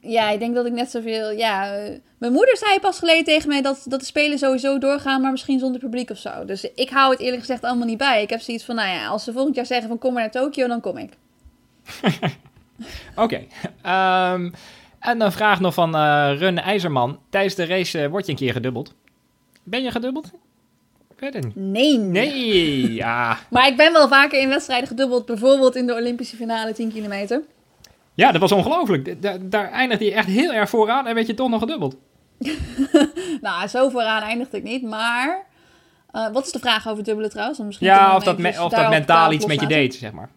Ja, 0.00 0.30
ik 0.30 0.38
denk 0.38 0.54
dat 0.54 0.66
ik 0.66 0.72
net 0.72 0.90
zoveel... 0.90 1.30
Ja, 1.30 1.74
eh, 1.76 1.92
mijn 2.18 2.32
moeder 2.32 2.56
zei 2.56 2.80
pas 2.80 2.98
geleden 2.98 3.24
tegen 3.24 3.48
mij 3.48 3.62
dat, 3.62 3.82
dat 3.84 4.00
de 4.00 4.06
spelen 4.06 4.38
sowieso 4.38 4.78
doorgaan, 4.78 5.20
maar 5.20 5.30
misschien 5.30 5.58
zonder 5.58 5.80
publiek 5.80 6.10
of 6.10 6.18
zo. 6.18 6.44
Dus 6.44 6.70
ik 6.74 6.90
hou 6.90 7.10
het 7.10 7.20
eerlijk 7.20 7.40
gezegd 7.40 7.62
allemaal 7.64 7.86
niet 7.86 7.98
bij. 7.98 8.22
Ik 8.22 8.30
heb 8.30 8.40
zoiets 8.40 8.64
van, 8.64 8.74
nou 8.74 8.88
ja, 8.88 9.06
als 9.06 9.24
ze 9.24 9.32
volgend 9.32 9.54
jaar 9.54 9.66
zeggen 9.66 9.88
van 9.88 9.98
kom 9.98 10.12
maar 10.12 10.22
naar 10.22 10.30
Tokio, 10.30 10.66
dan 10.66 10.80
kom 10.80 10.96
ik. 10.98 11.12
Oké. 13.16 13.40
Ehm, 13.82 14.50
en 15.00 15.20
een 15.20 15.32
vraag 15.32 15.60
nog 15.60 15.74
van 15.74 15.94
eh, 15.96 16.30
Run 16.38 16.58
IJzerman. 16.58 17.18
Tijdens 17.30 17.54
de 17.54 17.64
race 17.64 18.02
eh, 18.02 18.10
word 18.10 18.24
je 18.26 18.32
een 18.32 18.38
keer 18.38 18.52
gedubbeld. 18.52 18.94
Ben 19.64 19.82
je 19.82 19.90
gedubbeld? 19.90 20.30
Het 21.16 21.44
niet. 21.44 21.56
Nee. 21.56 21.98
Nee, 21.98 22.92
ja. 22.92 23.38
Maar 23.50 23.66
ik 23.68 23.76
ben 23.76 23.92
wel 23.92 24.08
vaker 24.08 24.40
in 24.40 24.48
wedstrijden 24.48 24.88
gedubbeld, 24.88 25.26
bijvoorbeeld 25.26 25.76
in 25.76 25.86
de 25.86 25.94
Olympische 25.94 26.36
finale 26.36 26.72
10 26.72 26.92
kilometer. 26.92 27.42
Ja, 28.14 28.32
dat 28.32 28.40
was 28.40 28.52
ongelooflijk. 28.52 29.04
Da- 29.22 29.32
da- 29.32 29.38
daar 29.42 29.70
eindigde 29.70 30.04
je 30.04 30.12
echt 30.12 30.28
heel 30.28 30.52
erg 30.52 30.68
vooraan 30.68 31.06
en 31.06 31.14
werd 31.14 31.26
je 31.26 31.34
toch 31.34 31.48
nog 31.48 31.60
gedubbeld. 31.60 31.96
Nou, 33.40 33.66
zo 33.68 33.88
vooraan 33.88 34.22
eindigde 34.22 34.56
ik 34.56 34.62
niet, 34.62 34.82
maar... 34.82 35.44
eh, 36.12 36.28
wat 36.32 36.46
is 36.46 36.52
de 36.52 36.58
vraag 36.58 36.88
over 36.88 37.04
dubbelen 37.04 37.30
trouwens? 37.30 37.58
Misschien 37.58 37.86
Ja, 37.86 38.16
of 38.16 38.22
dat, 38.24 38.38
me- 38.38 38.62
of 38.62 38.70
dat 38.70 38.88
mentaal 38.90 39.32
iets 39.32 39.46
met 39.46 39.60
je 39.60 39.66
deed, 39.66 39.94
zeg 39.94 40.12
maar. 40.12 40.28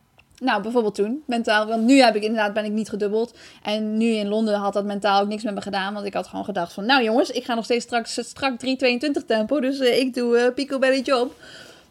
Nou, 0.44 0.62
bijvoorbeeld 0.62 0.96
toen, 0.96 1.24
mentaal. 1.26 1.66
Want 1.66 1.84
nu 1.84 2.02
heb 2.02 2.16
ik 2.16 2.24
inderdaad, 2.24 2.54
ben 2.54 2.66
ik 2.66 2.72
niet 2.72 2.90
gedubbeld. 2.90 3.38
En 3.64 3.98
nu 3.98 4.06
in 4.06 4.28
Londen 4.28 4.56
had 4.56 4.74
dat 4.74 4.86
mentaal 4.86 5.22
ook 5.22 5.28
niks 5.28 5.44
met 5.44 5.54
me 5.56 5.62
gedaan. 5.62 5.94
Want 5.94 6.06
ik 6.06 6.14
had 6.14 6.28
gewoon 6.28 6.46
gedacht 6.46 6.74
van, 6.74 6.86
nou 6.86 7.04
jongens, 7.04 7.30
ik 7.30 7.46
ga 7.46 7.54
nog 7.54 7.64
steeds 7.64 7.86
straks 7.86 8.14
strak 8.14 8.54
3.22 8.66 9.26
tempo. 9.28 9.60
Dus 9.60 9.80
eh, 9.80 10.00
ik 10.00 10.14
doe 10.14 10.38
eh 10.38 10.54
pico 10.54 10.80
belly 10.80 11.00
job. 11.02 11.34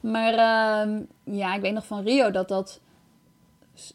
Maar 0.00 0.32
ehm, 0.34 0.90
ja, 1.24 1.54
ik 1.54 1.60
weet 1.60 1.72
nog 1.72 1.86
van 1.86 2.02
Rio 2.04 2.30
dat 2.30 2.48
dat 2.48 2.80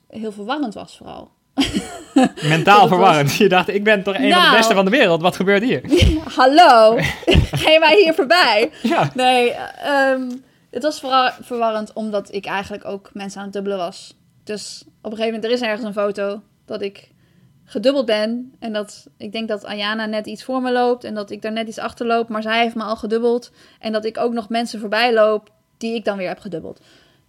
heel 0.08 0.32
verwarrend 0.32 0.74
was 0.74 0.98
vooral. 0.98 1.32
Mentaal 2.50 2.80
was- 2.80 2.88
verwarrend. 2.90 3.36
Je 3.36 3.50
dacht, 3.50 3.68
ik 3.68 3.84
ben 3.84 4.04
toch 4.04 4.14
een 4.16 4.20
van 4.22 4.30
de 4.30 4.36
Nou. 4.36 4.58
beste 4.58 4.74
van 4.74 4.86
de 4.86 4.92
wereld. 4.92 5.22
Wat 5.22 5.36
gebeurt 5.36 5.64
hier? 5.64 5.82
Hallo, 6.38 6.96
ga 7.52 7.70
je 7.70 7.78
mij 7.80 8.02
hier 8.04 8.14
voorbij? 8.14 8.72
Ja. 8.82 9.12
Nee, 9.14 9.50
ehm, 9.84 10.30
het 10.72 10.84
was 10.84 11.00
vooral 11.00 11.30
verwarrend 11.42 11.94
omdat 11.94 12.34
ik 12.34 12.46
eigenlijk 12.46 12.86
ook 12.86 13.10
mensen 13.14 13.38
aan 13.40 13.46
het 13.46 13.54
dubbelen 13.54 13.78
was. 13.78 14.16
Dus 14.44 14.84
op 14.86 15.12
een 15.12 15.18
gegeven 15.18 15.26
moment, 15.26 15.44
er 15.44 15.52
is 15.52 15.62
ergens 15.62 15.84
een 15.84 15.94
foto 15.94 16.42
dat 16.66 16.82
ik 16.82 17.12
gedubbeld 17.64 18.06
ben. 18.06 18.54
En 18.60 18.74
dat 18.74 19.08
ik 19.18 19.32
denk 19.32 19.48
dat 19.48 19.66
Ayana 19.66 20.06
net 20.06 20.26
iets 20.26 20.44
voor 20.44 20.62
me 20.62 20.72
loopt 20.72 21.04
en 21.04 21.14
dat 21.14 21.32
ik 21.32 21.42
daar 21.42 21.52
net 21.52 21.68
iets 21.68 21.78
achter 21.78 22.06
loop. 22.06 22.30
Maar 22.30 22.42
zij 22.42 22.62
heeft 22.62 22.76
me 22.76 22.84
al 22.84 22.96
gedubbeld. 22.96 23.52
En 23.80 23.92
dat 23.92 24.06
ik 24.06 24.18
ook 24.18 24.34
nog 24.34 24.50
mensen 24.50 24.80
voorbij 24.80 25.14
loop 25.14 25.52
die 25.78 25.96
ik 25.96 26.06
dan 26.06 26.18
weer 26.18 26.28
heb 26.28 26.40
gedubbeld. 26.40 26.82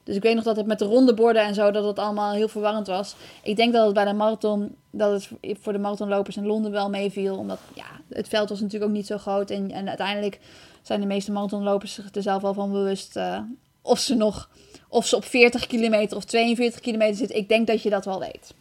Dus 0.04 0.16
ik 0.16 0.22
weet 0.22 0.34
nog 0.34 0.44
dat 0.44 0.56
het 0.56 0.66
met 0.66 0.78
de 0.78 0.84
ronde 0.84 1.14
borden 1.14 1.42
en 1.42 1.54
zo, 1.54 1.70
dat 1.70 1.84
het 1.84 1.98
allemaal 1.98 2.32
heel 2.32 2.48
verwarrend 2.48 2.86
was. 2.86 3.14
Ik 3.42 3.56
denk 3.56 3.72
dat 3.72 3.84
het 3.84 3.94
bij 3.94 4.04
de 4.04 4.12
marathon, 4.12 4.76
dat 4.90 5.12
het 5.12 5.58
voor 5.60 5.72
de 5.72 5.78
marathonlopers 5.78 6.36
in 6.36 6.46
Londen 6.46 6.70
wel 6.70 6.90
meeviel. 6.90 7.36
Omdat 7.36 7.58
ja, 7.74 7.84
het 8.08 8.28
veld 8.28 8.48
was 8.48 8.60
natuurlijk 8.60 8.90
ook 8.90 8.96
niet 8.96 9.06
zo 9.06 9.18
groot. 9.18 9.50
En, 9.50 9.70
en 9.70 9.88
uiteindelijk 9.88 10.40
zijn 10.82 11.00
de 11.00 11.06
meeste 11.06 11.32
marathonlopers 11.32 11.94
zich 11.94 12.14
er 12.14 12.22
zelf 12.22 12.42
wel 12.42 12.54
van 12.54 12.72
bewust 12.72 13.16
eh, 13.16 13.38
of 13.82 13.98
ze 13.98 14.14
nog, 14.14 14.48
of 14.92 15.06
ze 15.06 15.16
op 15.16 15.24
40 15.24 15.66
kilometer 15.66 16.16
of 16.16 16.24
42 16.24 16.80
kilometer 16.80 17.16
zitten. 17.16 17.36
Ik 17.36 17.48
denk 17.48 17.66
dat 17.66 17.82
je 17.82 17.90
dat 17.90 18.04
wel 18.04 18.20
weet. 18.20 18.54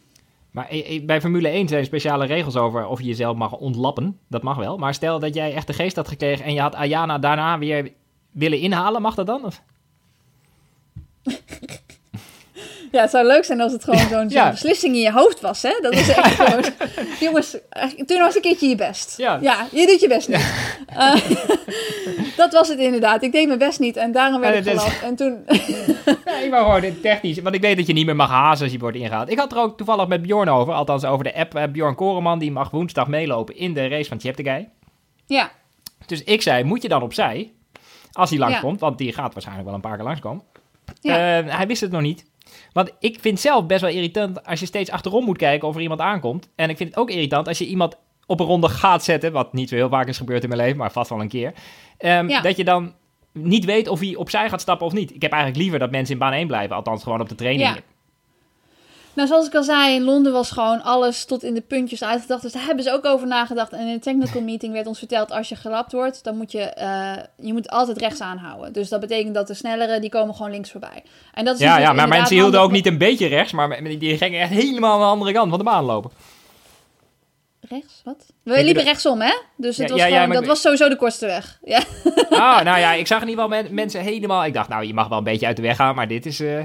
Maar 0.50 0.68
bij 1.02 1.20
Formule 1.20 1.48
1 1.48 1.68
zijn 1.68 1.84
speciale 1.84 2.26
regels 2.26 2.56
over 2.56 2.86
of 2.86 2.98
je 2.98 3.06
jezelf 3.06 3.36
mag 3.36 3.56
ontlappen. 3.56 4.18
Dat 4.28 4.42
mag 4.42 4.56
wel. 4.56 4.78
Maar 4.78 4.94
stel 4.94 5.18
dat 5.18 5.34
jij 5.34 5.54
echt 5.54 5.66
de 5.66 5.72
geest 5.72 5.96
had 5.96 6.08
gekregen 6.08 6.44
en 6.44 6.54
je 6.54 6.60
had 6.60 6.74
Ayana 6.74 7.18
daarna 7.18 7.58
weer 7.58 7.92
willen 8.30 8.58
inhalen. 8.58 9.02
Mag 9.02 9.14
dat 9.14 9.26
dan? 9.26 9.52
Ja, 12.92 13.00
het 13.00 13.10
zou 13.10 13.26
leuk 13.26 13.44
zijn 13.44 13.60
als 13.60 13.72
het 13.72 13.84
gewoon 13.84 14.08
zo'n 14.08 14.28
Ja. 14.28 14.50
beslissing 14.50 14.94
in 14.94 15.00
je 15.00 15.12
hoofd 15.12 15.40
was, 15.40 15.62
hè? 15.62 15.78
Dat 15.80 15.92
is 15.92 16.08
echt 16.16 16.34
gewoon... 16.34 16.64
Jongens, 17.20 17.56
eh, 17.68 17.88
toen 17.88 18.18
was 18.18 18.34
een 18.34 18.40
keertje 18.40 18.68
je 18.68 18.74
best. 18.76 19.14
Ja. 19.16 19.38
je 19.72 19.86
doet 19.86 20.00
je 20.00 20.08
best 20.08 20.28
niet. 20.28 20.40
Eh, 20.86 21.14
dat 22.36 22.52
was 22.52 22.68
het 22.68 22.78
inderdaad. 22.78 23.22
Ik 23.22 23.32
deed 23.32 23.46
mijn 23.46 23.58
best 23.58 23.78
niet 23.80 23.96
en 23.96 24.12
daarom 24.12 24.40
werd 24.40 24.64
Ja, 24.64 24.70
ik 24.72 24.78
gelapt. 24.78 25.02
En 25.02 25.16
toen... 25.16 25.44
Ja, 26.24 26.38
ik 26.38 26.50
wou 26.50 26.64
gewoon 26.80 27.00
technisch. 27.00 27.38
Want 27.40 27.54
ik 27.54 27.60
weet 27.60 27.76
dat 27.76 27.86
je 27.86 27.92
niet 27.92 28.06
meer 28.06 28.16
mag 28.16 28.30
hazen 28.30 28.62
als 28.64 28.72
je 28.72 28.78
wordt 28.78 28.96
ingehaald. 28.96 29.30
Ik 29.30 29.38
had 29.38 29.52
er 29.52 29.58
ook 29.58 29.76
toevallig 29.76 30.06
met 30.06 30.22
Bjorn 30.22 30.48
over. 30.48 30.72
Althans 30.74 31.04
over 31.04 31.24
de 31.24 31.34
app. 31.34 31.54
eh, 31.54 31.64
Bjorn 31.68 31.94
Koreman 31.94 32.38
die 32.38 32.50
mag 32.50 32.70
woensdag 32.70 33.06
meelopen 33.06 33.56
in 33.56 33.74
de 33.74 33.88
race 33.88 34.08
van 34.08 34.20
Cheptegei. 34.20 34.68
Ja, 35.26 35.50
Dus 36.06 36.24
ik 36.24 36.42
zei, 36.42 36.64
moet 36.64 36.82
je 36.82 36.88
dan 36.88 37.02
opzij? 37.02 37.52
Als 38.12 38.30
hij 38.30 38.38
langskomt. 38.38 38.80
Want 38.80 38.98
die 38.98 39.12
gaat 39.12 39.32
waarschijnlijk 39.32 39.66
wel 39.66 39.76
een 39.76 39.82
paar 39.82 39.96
keer 39.96 40.04
langskomen. 40.04 40.42
ja. 41.00 41.14
Hij 41.44 41.66
wist 41.66 41.80
het 41.80 41.90
nog 41.90 42.00
niet. 42.00 42.24
Want 42.72 42.90
ik 42.98 43.18
vind 43.20 43.40
zelf 43.40 43.66
best 43.66 43.80
wel 43.80 43.90
irritant 43.90 44.46
als 44.46 44.60
je 44.60 44.66
steeds 44.66 44.90
achterom 44.90 45.24
moet 45.24 45.36
kijken 45.36 45.68
of 45.68 45.74
er 45.74 45.80
iemand 45.80 46.00
aankomt. 46.00 46.48
En 46.54 46.70
ik 46.70 46.76
vind 46.76 46.88
het 46.88 46.98
ook 46.98 47.10
irritant 47.10 47.48
als 47.48 47.58
je 47.58 47.66
iemand 47.66 47.96
op 48.26 48.40
een 48.40 48.46
ronde 48.46 48.68
gaat 48.68 49.04
zetten, 49.04 49.32
wat 49.32 49.52
niet 49.52 49.68
zo 49.68 49.74
heel 49.74 49.88
vaak 49.88 50.08
is 50.08 50.16
gebeurd 50.16 50.42
in 50.42 50.48
mijn 50.48 50.60
leven, 50.60 50.76
maar 50.78 50.92
vast 50.92 51.10
wel 51.10 51.20
een 51.20 51.28
keer. 51.28 51.52
Ehm, 51.98 52.28
Ja. 52.28 52.40
Dat 52.40 52.56
je 52.56 52.64
dan 52.64 52.94
niet 53.32 53.64
weet 53.64 53.88
of 53.88 54.00
hij 54.00 54.14
opzij 54.14 54.48
gaat 54.48 54.60
stappen 54.60 54.86
of 54.86 54.92
niet. 54.92 55.14
Ik 55.14 55.22
heb 55.22 55.32
eigenlijk 55.32 55.62
liever 55.62 55.78
dat 55.78 55.90
mensen 55.90 56.12
in 56.14 56.20
baan 56.20 56.32
1 56.32 56.46
blijven, 56.46 56.76
althans 56.76 57.02
gewoon 57.02 57.20
op 57.20 57.28
de 57.28 57.34
training. 57.34 57.68
Ja. 57.68 57.76
Nou, 59.14 59.28
zoals 59.28 59.46
ik 59.46 59.54
al 59.54 59.62
zei, 59.62 59.94
in 59.94 60.02
Londen 60.02 60.32
was 60.32 60.50
gewoon 60.50 60.82
alles 60.82 61.24
tot 61.24 61.42
in 61.42 61.54
de 61.54 61.60
puntjes 61.60 62.04
uitgedacht. 62.04 62.42
Dus 62.42 62.52
daar 62.52 62.64
hebben 62.64 62.84
ze 62.84 62.92
ook 62.92 63.04
over 63.04 63.26
nagedacht. 63.26 63.72
En 63.72 63.86
in 63.86 63.92
de 63.92 63.98
technical 63.98 64.40
meeting 64.42 64.72
werd 64.72 64.86
ons 64.86 64.98
verteld, 64.98 65.30
als 65.30 65.48
je 65.48 65.56
gelapt 65.56 65.92
wordt, 65.92 66.24
dan 66.24 66.36
moet 66.36 66.52
je, 66.52 66.60
eh, 66.62 67.12
je 67.36 67.52
moet 67.52 67.70
altijd 67.70 67.98
rechts 67.98 68.20
aanhouden. 68.20 68.72
Dus 68.72 68.88
dat 68.88 69.00
betekent 69.00 69.34
dat 69.34 69.46
de 69.46 69.54
snellere, 69.54 70.00
die 70.00 70.10
komen 70.10 70.34
gewoon 70.34 70.50
links 70.50 70.70
voorbij. 70.70 71.02
En 71.34 71.44
dat 71.44 71.54
is 71.54 71.60
Ja, 71.60 71.76
dus 71.76 71.84
ja, 71.84 71.92
maar 71.92 72.08
mensen 72.08 72.36
hielden 72.36 72.60
ook 72.60 72.70
niet 72.70 72.86
een 72.86 72.98
beetje 72.98 73.26
rechts, 73.26 73.52
maar 73.52 73.82
die 73.98 74.16
gingen 74.16 74.40
echt 74.40 74.50
helemaal 74.52 74.92
aan 74.92 74.98
de 75.00 75.04
andere 75.06 75.32
kant 75.32 75.48
van 75.48 75.58
de 75.58 75.64
baan 75.64 75.84
lopen. 75.84 76.10
Rechts? 77.68 78.00
Wat? 78.04 78.26
We 78.42 78.64
liepen 78.64 78.84
rechtsom, 78.84 79.20
hè? 79.20 79.32
Dus 79.56 79.76
het 79.76 79.88
Ja, 79.88 79.94
was 79.94 80.02
ja, 80.04 80.08
gewoon, 80.14 80.28
dat 80.32 80.42
ik- 80.42 80.48
was 80.48 80.60
sowieso 80.60 80.88
de 80.88 80.96
kortste 80.96 81.26
weg. 81.26 81.58
Ja. 81.64 81.80
Ah, 82.30 82.60
nou 82.64 82.78
ja, 82.78 82.92
ik 82.92 83.06
zag 83.06 83.22
in 83.22 83.28
ieder 83.28 83.44
geval 83.44 83.62
men- 83.62 83.74
mensen 83.74 84.00
helemaal... 84.00 84.44
Ik 84.44 84.54
dacht, 84.54 84.68
nou, 84.68 84.84
je 84.86 84.94
mag 84.94 85.08
wel 85.08 85.18
een 85.18 85.24
beetje 85.24 85.46
uit 85.46 85.56
de 85.56 85.62
weg 85.62 85.76
gaan, 85.76 85.94
maar 85.94 86.08
dit 86.08 86.26
is... 86.26 86.40
eh, 86.40 86.58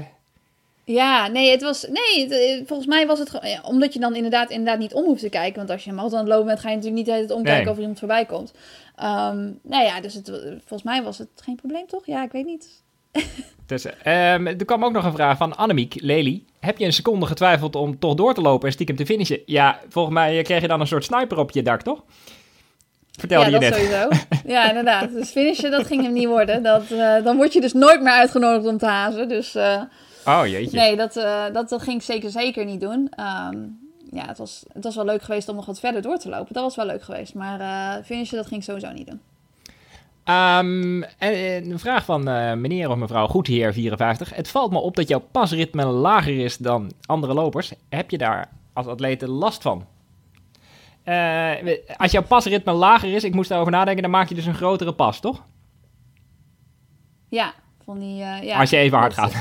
Ja, 0.94 1.26
nee, 1.26 1.50
het 1.50 1.62
was. 1.62 1.86
Nee, 1.88 2.22
het, 2.22 2.32
eh, 2.32 2.66
volgens 2.66 2.88
mij 2.88 3.06
was 3.06 3.18
het 3.18 3.38
ja, 3.42 3.60
omdat 3.62 3.92
je 3.92 4.00
dan 4.00 4.14
inderdaad, 4.14 4.50
inderdaad 4.50 4.78
niet 4.78 4.94
om 4.94 5.04
hoeft 5.04 5.20
te 5.20 5.28
kijken. 5.28 5.56
Want 5.56 5.70
als 5.70 5.84
je 5.84 5.90
een 5.90 5.96
marathon 5.96 6.18
aan 6.18 6.24
het 6.24 6.32
lopen 6.32 6.46
bent, 6.46 6.60
ga 6.60 6.68
je 6.68 6.74
natuurlijk 6.74 7.00
niet 7.02 7.06
de 7.06 7.12
hele 7.12 7.26
tijd 7.26 7.38
omkijken 7.38 7.62
Nee. 7.62 7.70
of 7.70 7.76
er 7.76 7.80
iemand 7.82 7.98
voorbij 7.98 8.24
komt. 8.24 8.52
Ehm, 8.96 9.50
nou 9.62 9.84
ja, 9.84 10.00
dus 10.00 10.14
het, 10.14 10.30
volgens 10.58 10.82
mij 10.82 11.02
was 11.02 11.18
het 11.18 11.28
geen 11.42 11.56
probleem, 11.56 11.86
toch? 11.86 12.06
Ja, 12.06 12.22
ik 12.24 12.32
weet 12.32 12.46
niet. 12.46 12.68
Dus, 13.66 13.84
ehm, 13.84 14.46
er 14.46 14.64
kwam 14.64 14.84
ook 14.84 14.92
nog 14.92 15.04
een 15.04 15.12
vraag 15.12 15.36
van 15.36 15.56
Annemiek 15.56 15.94
Lely. 16.00 16.42
Heb 16.60 16.78
je 16.78 16.84
een 16.84 16.92
seconde 16.92 17.26
getwijfeld 17.26 17.76
om 17.76 17.98
toch 17.98 18.14
door 18.14 18.34
te 18.34 18.40
lopen 18.40 18.66
en 18.66 18.72
stiekem 18.72 18.96
te 18.96 19.06
finishen? 19.06 19.40
Ja, 19.46 19.80
volgens 19.88 20.14
mij 20.14 20.38
eh, 20.38 20.44
kreeg 20.44 20.60
je 20.60 20.68
dan 20.68 20.80
een 20.80 20.86
soort 20.86 21.04
sniper 21.04 21.38
op 21.38 21.50
je 21.50 21.62
dak, 21.62 21.82
toch? 21.82 22.02
Vertelde 23.18 23.50
ja, 23.50 23.58
je 23.58 23.60
dat 23.60 23.70
net. 23.70 23.78
sowieso. 23.78 24.08
ja, 24.54 24.68
inderdaad. 24.68 25.12
Dus 25.12 25.30
finishen, 25.30 25.70
dat 25.70 25.86
ging 25.86 26.02
hem 26.02 26.12
niet 26.12 26.26
worden. 26.26 26.62
Dat, 26.62 26.90
eh, 26.90 27.24
dan 27.24 27.36
word 27.36 27.52
je 27.52 27.60
dus 27.60 27.72
nooit 27.72 28.02
meer 28.02 28.12
uitgenodigd 28.12 28.66
om 28.66 28.78
te 28.78 28.86
hazen. 28.86 29.28
Dus 29.28 29.54
eh, 29.54 29.82
Oh, 30.28 30.46
jeetje. 30.46 30.76
nee, 30.76 30.96
dat, 30.96 31.16
eh, 31.16 31.44
dat, 31.52 31.68
dat 31.68 31.82
ging 31.82 31.96
ik 31.96 32.02
zeker 32.02 32.30
zeker 32.30 32.64
niet 32.64 32.80
doen. 32.80 33.08
Ehm, 33.10 33.56
ja, 34.10 34.26
het 34.26 34.38
was, 34.38 34.64
het 34.72 34.84
was 34.84 34.94
wel 34.94 35.04
leuk 35.04 35.22
geweest 35.22 35.48
om 35.48 35.56
nog 35.56 35.66
wat 35.66 35.80
verder 35.80 36.02
door 36.02 36.18
te 36.18 36.28
lopen. 36.28 36.54
Dat 36.54 36.62
was 36.62 36.76
wel 36.76 36.86
leuk 36.86 37.02
geweest. 37.02 37.34
Maar 37.34 37.60
eh 37.60 38.04
finishen, 38.04 38.36
dat 38.36 38.46
ging 38.46 38.60
ik 38.60 38.66
sowieso 38.66 38.92
niet 38.92 39.06
doen. 39.06 39.20
Ehm, 40.24 41.02
en, 41.02 41.32
en 41.34 41.70
een 41.70 41.78
vraag 41.78 42.04
van 42.04 42.28
eh, 42.28 42.52
meneer 42.52 42.90
of 42.90 42.96
mevrouw 42.96 43.26
Goedheer 43.26 43.72
54. 43.72 44.34
Het 44.34 44.48
valt 44.48 44.70
me 44.70 44.78
op 44.78 44.96
dat 44.96 45.08
jouw 45.08 45.22
pasritme 45.30 45.84
lager 45.84 46.38
is 46.38 46.56
dan 46.56 46.92
andere 47.06 47.34
lopers. 47.34 47.72
Heb 47.88 48.10
je 48.10 48.18
daar 48.18 48.50
als 48.72 48.86
atlete 48.86 49.28
last 49.28 49.62
van? 49.62 49.86
Als 51.96 52.12
jouw 52.12 52.22
pasritme 52.22 52.72
lager 52.72 53.14
is, 53.14 53.24
ik 53.24 53.34
moest 53.34 53.48
daarover 53.48 53.72
nadenken, 53.72 54.02
dan 54.02 54.10
maak 54.10 54.28
je 54.28 54.34
dus 54.34 54.46
een 54.46 54.54
grotere 54.54 54.92
pas, 54.92 55.20
toch? 55.20 55.44
Ja, 57.28 57.52
van 57.84 57.98
die... 57.98 58.16
ja, 58.16 58.58
als 58.58 58.70
je 58.70 58.76
even 58.76 58.98
hard 58.98 59.14
gaat. 59.14 59.32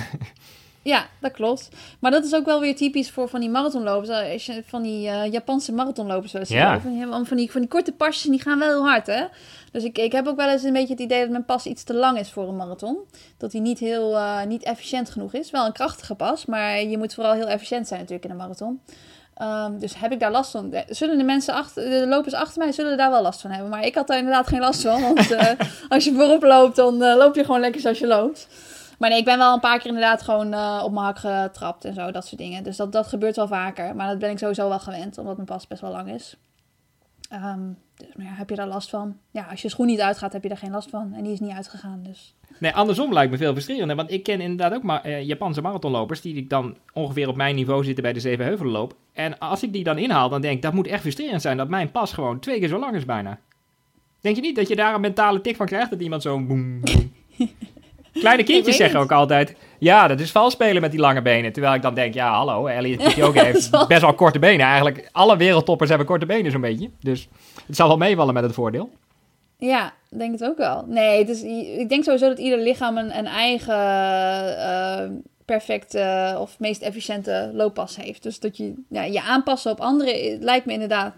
Ja, 0.87 1.05
dat 1.19 1.31
klopt. 1.31 1.69
Maar 1.99 2.11
dat 2.11 2.25
is 2.25 2.35
ook 2.35 2.45
wel 2.45 2.59
weer 2.59 2.75
typisch 2.75 3.11
voor 3.11 3.29
van 3.29 3.39
die 3.39 3.49
marathonlopers. 3.49 4.09
Als 4.09 4.45
je 4.45 4.63
van 4.67 4.81
die 4.81 5.07
eh, 5.09 5.31
Japanse 5.31 5.73
marathonlopers 5.73 6.31
wel 6.31 6.41
eens 6.41 6.51
Ja. 6.51 6.77
die 6.77 7.01
allemaal 7.01 7.25
van 7.25 7.37
die, 7.37 7.51
van 7.51 7.61
die 7.61 7.69
korte 7.69 7.91
pasjes 7.91 8.31
die 8.31 8.41
gaan 8.41 8.59
wel 8.59 8.67
heel 8.69 8.87
hard, 8.87 9.07
hè? 9.07 9.23
Dus 9.71 9.83
ik, 9.83 9.97
ik 9.97 10.11
heb 10.11 10.27
ook 10.27 10.35
wel 10.35 10.49
eens 10.49 10.63
een 10.63 10.73
beetje 10.73 10.93
het 10.93 10.99
idee 11.01 11.19
dat 11.19 11.29
mijn 11.29 11.45
pas 11.45 11.65
iets 11.65 11.83
te 11.83 11.93
lang 11.93 12.19
is 12.19 12.31
voor 12.31 12.47
een 12.47 12.55
marathon. 12.55 12.97
Dat 13.37 13.51
hij 13.51 13.61
niet 13.61 13.79
heel 13.79 14.15
eh, 14.17 14.43
niet 14.43 14.63
efficiënt 14.63 15.09
genoeg 15.09 15.33
is. 15.33 15.51
Wel 15.51 15.65
een 15.65 15.71
krachtige 15.73 16.15
pas, 16.15 16.45
maar 16.45 16.81
je 16.81 16.97
moet 16.97 17.13
vooral 17.13 17.33
heel 17.33 17.47
efficiënt 17.47 17.87
zijn 17.87 17.99
natuurlijk 17.99 18.25
in 18.25 18.31
een 18.31 18.41
marathon. 18.41 18.81
Ehm, 19.33 19.77
dus 19.79 19.93
heb 19.99 20.11
ik 20.11 20.19
daar 20.19 20.31
last 20.31 20.51
van? 20.51 20.73
Zullen 20.89 21.17
de 21.17 21.23
mensen 21.23 21.53
achter, 21.53 21.89
de 21.89 22.07
lopers 22.07 22.33
achter 22.33 22.59
mij, 22.63 22.71
zullen 22.71 22.97
daar 22.97 23.11
wel 23.11 23.21
last 23.21 23.41
van 23.41 23.51
hebben? 23.51 23.69
Maar 23.69 23.85
ik 23.85 23.95
had 23.95 24.07
daar 24.07 24.17
inderdaad 24.17 24.47
geen 24.47 24.59
last 24.59 24.81
van. 24.81 25.01
Want 25.01 25.31
eh, 25.31 25.47
als 25.89 26.03
je 26.03 26.13
voorop 26.13 26.43
loopt, 26.43 26.75
dan 26.75 27.03
eh, 27.03 27.15
loop 27.15 27.35
je 27.35 27.45
gewoon 27.45 27.59
lekker 27.59 27.81
zoals 27.81 27.99
je 27.99 28.07
loopt. 28.07 28.47
Maar 28.97 29.09
nee, 29.09 29.19
ik 29.19 29.25
ben 29.25 29.37
wel 29.37 29.53
een 29.53 29.59
paar 29.59 29.77
keer 29.77 29.87
inderdaad 29.87 30.21
gewoon 30.21 30.53
eh, 30.53 30.81
op 30.83 30.91
mijn 30.91 31.05
hak 31.05 31.17
getrapt 31.17 31.85
en 31.85 31.93
zo, 31.93 32.11
dat 32.11 32.27
soort 32.27 32.41
dingen. 32.41 32.63
Dus 32.63 32.77
dat, 32.77 32.91
dat 32.91 33.07
gebeurt 33.07 33.35
wel 33.35 33.47
vaker. 33.47 33.95
Maar 33.95 34.07
dat 34.07 34.19
ben 34.19 34.29
ik 34.29 34.37
sowieso 34.37 34.69
wel 34.69 34.79
gewend, 34.79 35.17
omdat 35.17 35.35
mijn 35.35 35.47
pas 35.47 35.67
best 35.67 35.81
wel 35.81 35.91
lang 35.91 36.13
is. 36.13 36.37
Ehm, 37.29 37.59
dus 37.95 38.15
maar 38.15 38.25
ja, 38.25 38.31
heb 38.31 38.49
je 38.49 38.55
daar 38.55 38.67
last 38.67 38.89
van? 38.89 39.17
Ja, 39.31 39.47
als 39.49 39.61
je 39.61 39.69
schoen 39.69 39.85
niet 39.85 39.99
uitgaat, 39.99 40.33
heb 40.33 40.43
je 40.43 40.49
daar 40.49 40.57
geen 40.57 40.71
last 40.71 40.89
van. 40.89 41.13
En 41.13 41.23
die 41.23 41.33
is 41.33 41.39
niet 41.39 41.51
uitgegaan, 41.51 42.03
dus... 42.03 42.35
Nee, 42.59 42.73
andersom 42.73 43.13
lijkt 43.13 43.31
me 43.31 43.37
veel 43.37 43.51
frustrerender. 43.51 43.95
Want 43.95 44.11
ik 44.11 44.23
ken 44.23 44.41
inderdaad 44.41 44.73
ook 44.73 44.83
maar, 44.83 45.01
eh, 45.03 45.23
Japanse 45.23 45.61
marathonlopers 45.61 46.21
die 46.21 46.35
ik 46.35 46.49
dan 46.49 46.77
ongeveer 46.93 47.27
op 47.27 47.35
mijn 47.35 47.55
niveau 47.55 47.83
zitten 47.83 48.03
bij 48.03 48.13
de 48.13 48.19
Zevenheuvelenloop. 48.19 48.95
En 49.13 49.39
als 49.39 49.63
ik 49.63 49.73
die 49.73 49.83
dan 49.83 49.97
inhaal, 49.97 50.29
dan 50.29 50.41
denk 50.41 50.55
ik, 50.55 50.61
dat 50.61 50.73
moet 50.73 50.87
echt 50.87 51.01
frustrerend 51.01 51.41
zijn 51.41 51.57
dat 51.57 51.69
mijn 51.69 51.91
pas 51.91 52.13
gewoon 52.13 52.39
twee 52.39 52.59
keer 52.59 52.67
zo 52.67 52.79
lang 52.79 52.95
is 52.95 53.05
bijna. 53.05 53.39
Denk 54.21 54.35
je 54.35 54.41
niet 54.41 54.55
dat 54.55 54.67
je 54.67 54.75
daar 54.75 54.95
een 54.95 55.01
mentale 55.01 55.41
tik 55.41 55.55
van 55.55 55.65
krijgt? 55.65 55.89
Dat 55.89 56.01
iemand 56.01 56.21
zo 56.21 56.45
boem, 56.45 56.81
boem. 56.81 57.13
Kleine 58.19 58.43
kindjes 58.43 58.75
zeggen 58.75 58.99
ook 58.99 59.11
altijd, 59.11 59.55
ja, 59.79 60.07
dat 60.07 60.19
is 60.19 60.31
vals 60.31 60.53
spelen 60.53 60.81
met 60.81 60.91
die 60.91 60.99
lange 60.99 61.21
benen. 61.21 61.53
Terwijl 61.53 61.73
ik 61.73 61.81
dan 61.81 61.93
denk, 61.93 62.13
ja, 62.13 62.31
hallo, 62.33 62.67
Elliot 62.67 63.03
Kipchoge 63.03 63.43
heeft 63.43 63.69
best 63.87 64.01
wel 64.01 64.13
korte 64.13 64.39
benen. 64.39 64.65
Eigenlijk, 64.65 65.09
alle 65.11 65.37
wereldtoppers 65.37 65.89
hebben 65.89 66.07
korte 66.07 66.25
benen 66.25 66.51
zo'n 66.51 66.61
beetje. 66.61 66.89
Dus 66.99 67.27
het 67.67 67.75
zal 67.75 67.87
wel 67.87 67.97
meevallen 67.97 68.33
met 68.33 68.43
het 68.43 68.53
voordeel. 68.53 68.89
Ja, 69.57 69.93
denk 70.09 70.31
het 70.31 70.43
ook 70.43 70.57
wel. 70.57 70.85
Nee, 70.87 71.19
het 71.19 71.29
is, 71.29 71.41
ik 71.77 71.89
denk 71.89 72.03
sowieso 72.03 72.27
dat 72.27 72.39
ieder 72.39 72.59
lichaam 72.59 72.97
een, 72.97 73.17
een 73.17 73.25
eigen 73.25 73.75
uh, 73.75 75.17
perfecte 75.45 76.35
of 76.39 76.59
meest 76.59 76.81
efficiënte 76.81 77.51
looppas 77.53 77.95
heeft. 77.95 78.23
Dus 78.23 78.39
dat 78.39 78.57
je 78.57 78.73
ja, 78.89 79.03
je 79.03 79.21
aanpassen 79.21 79.71
op 79.71 79.79
anderen 79.79 80.39
lijkt 80.39 80.65
me 80.65 80.73
inderdaad 80.73 81.13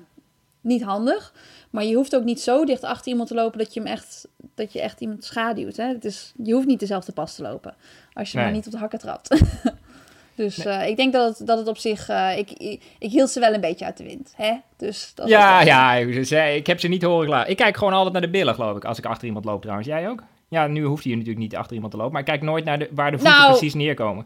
niet 0.61 0.83
handig. 0.83 1.33
Maar 1.69 1.83
je 1.83 1.95
hoeft 1.95 2.15
ook 2.15 2.23
niet 2.23 2.41
zo 2.41 2.65
dicht 2.65 2.83
achter 2.83 3.11
iemand 3.11 3.27
te 3.29 3.35
lopen 3.35 3.57
dat 3.59 3.73
je 3.73 3.79
hem 3.79 3.89
echt, 3.89 4.27
dat 4.59 4.73
je 4.73 4.81
echt 4.81 4.99
iemand 4.99 5.23
schaduwt. 5.23 5.77
Hè? 5.77 5.87
Het 5.87 6.05
is, 6.05 6.33
je 6.43 6.53
hoeft 6.53 6.67
niet 6.67 6.79
dezelfde 6.79 7.11
pas 7.11 7.35
te 7.35 7.41
lopen. 7.41 7.75
Als 8.13 8.31
je 8.31 8.37
maar 8.37 8.51
niet 8.51 8.65
op 8.65 8.71
de 8.71 8.77
hakken 8.77 8.99
trapt. 8.99 9.41
dus 10.35 10.65
uh, 10.65 10.87
ik 10.87 10.95
denk 10.95 11.13
dat 11.13 11.37
het, 11.37 11.47
dat 11.47 11.57
het 11.57 11.67
op 11.67 11.77
zich. 11.77 12.09
Uh, 12.09 12.37
ik, 12.37 12.51
ik, 12.51 12.83
ik, 12.99 13.11
hield 13.11 13.29
ze 13.29 13.39
wel 13.39 13.53
een 13.53 13.61
beetje 13.61 13.85
uit 13.85 13.97
de 13.97 14.03
wind. 14.03 14.33
Hè? 14.35 14.53
Dus 14.77 15.11
dat 15.15 15.27
ja, 15.27 15.61
ja 15.61 15.93
ik 15.93 16.67
heb 16.67 16.79
ze 16.79 16.87
niet 16.87 17.03
horen 17.03 17.27
klaar. 17.27 17.47
Ik 17.49 17.57
kijk 17.57 17.77
gewoon 17.77 17.93
altijd 17.93 18.13
naar 18.13 18.21
de 18.21 18.29
billen, 18.29 18.55
geloof 18.55 18.77
ik. 18.77 18.85
Als 18.85 18.97
ik 18.97 19.05
achter 19.05 19.27
iemand 19.27 19.45
loop 19.45 19.61
trouwens. 19.61 19.87
Jij 19.87 20.09
ook? 20.09 20.23
Ja, 20.47 20.67
nu 20.67 20.83
hoeft 20.83 21.03
hij 21.03 21.13
natuurlijk 21.13 21.39
niet 21.39 21.55
achter 21.55 21.73
iemand 21.73 21.91
te 21.91 21.97
lopen. 21.97 22.13
Maar 22.13 22.21
ik 22.21 22.27
kijk 22.27 22.41
nooit 22.41 22.65
naar 22.65 22.79
de, 22.79 22.89
waar 22.91 23.11
de 23.11 23.17
voeten 23.17 23.37
nou, 23.37 23.49
precies 23.49 23.73
neerkomen. 23.73 24.25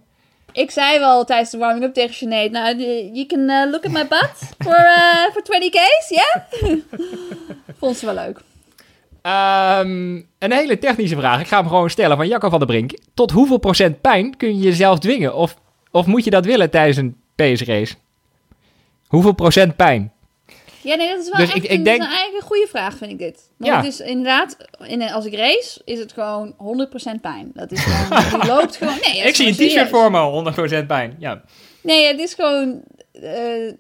Ik 0.51 0.71
zei 0.71 0.99
wel 0.99 1.25
tijdens 1.25 1.49
de 1.49 1.57
warming-up 1.57 1.93
tegen 1.93 2.13
Sinead, 2.13 2.51
nou, 2.51 2.77
you 3.13 3.25
can 3.25 3.39
uh, 3.39 3.71
look 3.71 3.85
at 3.85 3.91
my 3.91 4.07
butt 4.07 4.33
for, 4.65 4.75
for 5.31 5.43
20 5.43 5.69
K's, 5.69 6.09
ja? 6.09 6.45
Yeah? 6.61 6.79
Vond 7.79 7.97
ze 7.97 8.05
wel 8.05 8.15
leuk. 8.15 8.41
Um, 9.27 10.27
een 10.39 10.51
hele 10.51 10.79
technische 10.79 11.15
vraag. 11.15 11.39
Ik 11.39 11.47
ga 11.47 11.57
hem 11.57 11.67
gewoon 11.67 11.89
stellen 11.89 12.17
van 12.17 12.27
Jacco 12.27 12.49
van 12.49 12.59
der 12.59 12.67
Brink. 12.67 12.91
Tot 13.13 13.31
hoeveel 13.31 13.57
procent 13.57 14.01
pijn 14.01 14.37
kun 14.37 14.47
je 14.57 14.63
jezelf 14.63 14.99
dwingen? 14.99 15.35
Of, 15.35 15.55
of 15.91 16.05
moet 16.05 16.23
je 16.23 16.29
dat 16.29 16.45
willen 16.45 16.69
tijdens 16.69 16.97
een 16.97 17.17
PS-race? 17.35 17.95
Hoeveel 19.07 19.33
procent 19.33 19.75
pijn? 19.75 20.11
Ja, 20.81 20.95
nee, 20.95 21.09
dat 21.09 21.19
is 21.19 21.29
wel 21.29 21.45
dus 21.45 21.55
ik, 21.55 21.63
ik 21.63 21.83
denk... 21.83 22.01
een, 22.01 22.07
eigenlijk 22.07 22.41
een 22.41 22.47
goede 22.47 22.67
vraag, 22.69 22.97
vind 22.97 23.11
ik 23.11 23.17
dit. 23.17 23.49
Want 23.57 23.71
ja. 23.71 23.77
het 23.77 23.85
is 23.85 23.99
inderdaad, 23.99 24.57
in, 24.79 25.01
als 25.01 25.25
ik 25.25 25.35
race, 25.35 25.81
is 25.85 25.99
het 25.99 26.13
gewoon 26.13 26.55
100% 27.17 27.21
pijn. 27.21 27.51
Dat 27.53 27.71
is 27.71 27.83
gewoon, 27.83 28.47
loopt 28.55 28.75
gewoon... 28.75 28.97
Nee, 29.01 29.27
ik 29.27 29.35
zie 29.35 29.47
een 29.47 29.53
t-shirt 29.53 29.89
voor 29.89 30.11
me, 30.11 30.83
100% 30.83 30.85
pijn, 30.85 31.15
ja. 31.19 31.41
Nee, 31.81 32.07
het 32.07 32.19
is 32.19 32.33
gewoon... 32.33 32.81
Uh, 33.13 33.73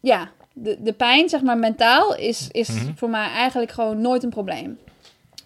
ja, 0.00 0.30
de, 0.62 0.76
de 0.82 0.92
pijn, 0.92 1.28
zeg 1.28 1.42
maar, 1.42 1.58
mentaal 1.58 2.16
is, 2.16 2.48
is 2.50 2.68
mm 2.68 2.78
-hmm. 2.78 2.96
voor 2.96 3.10
mij 3.10 3.28
eigenlijk 3.30 3.70
gewoon 3.70 4.00
nooit 4.00 4.22
een 4.22 4.30
probleem. 4.30 4.78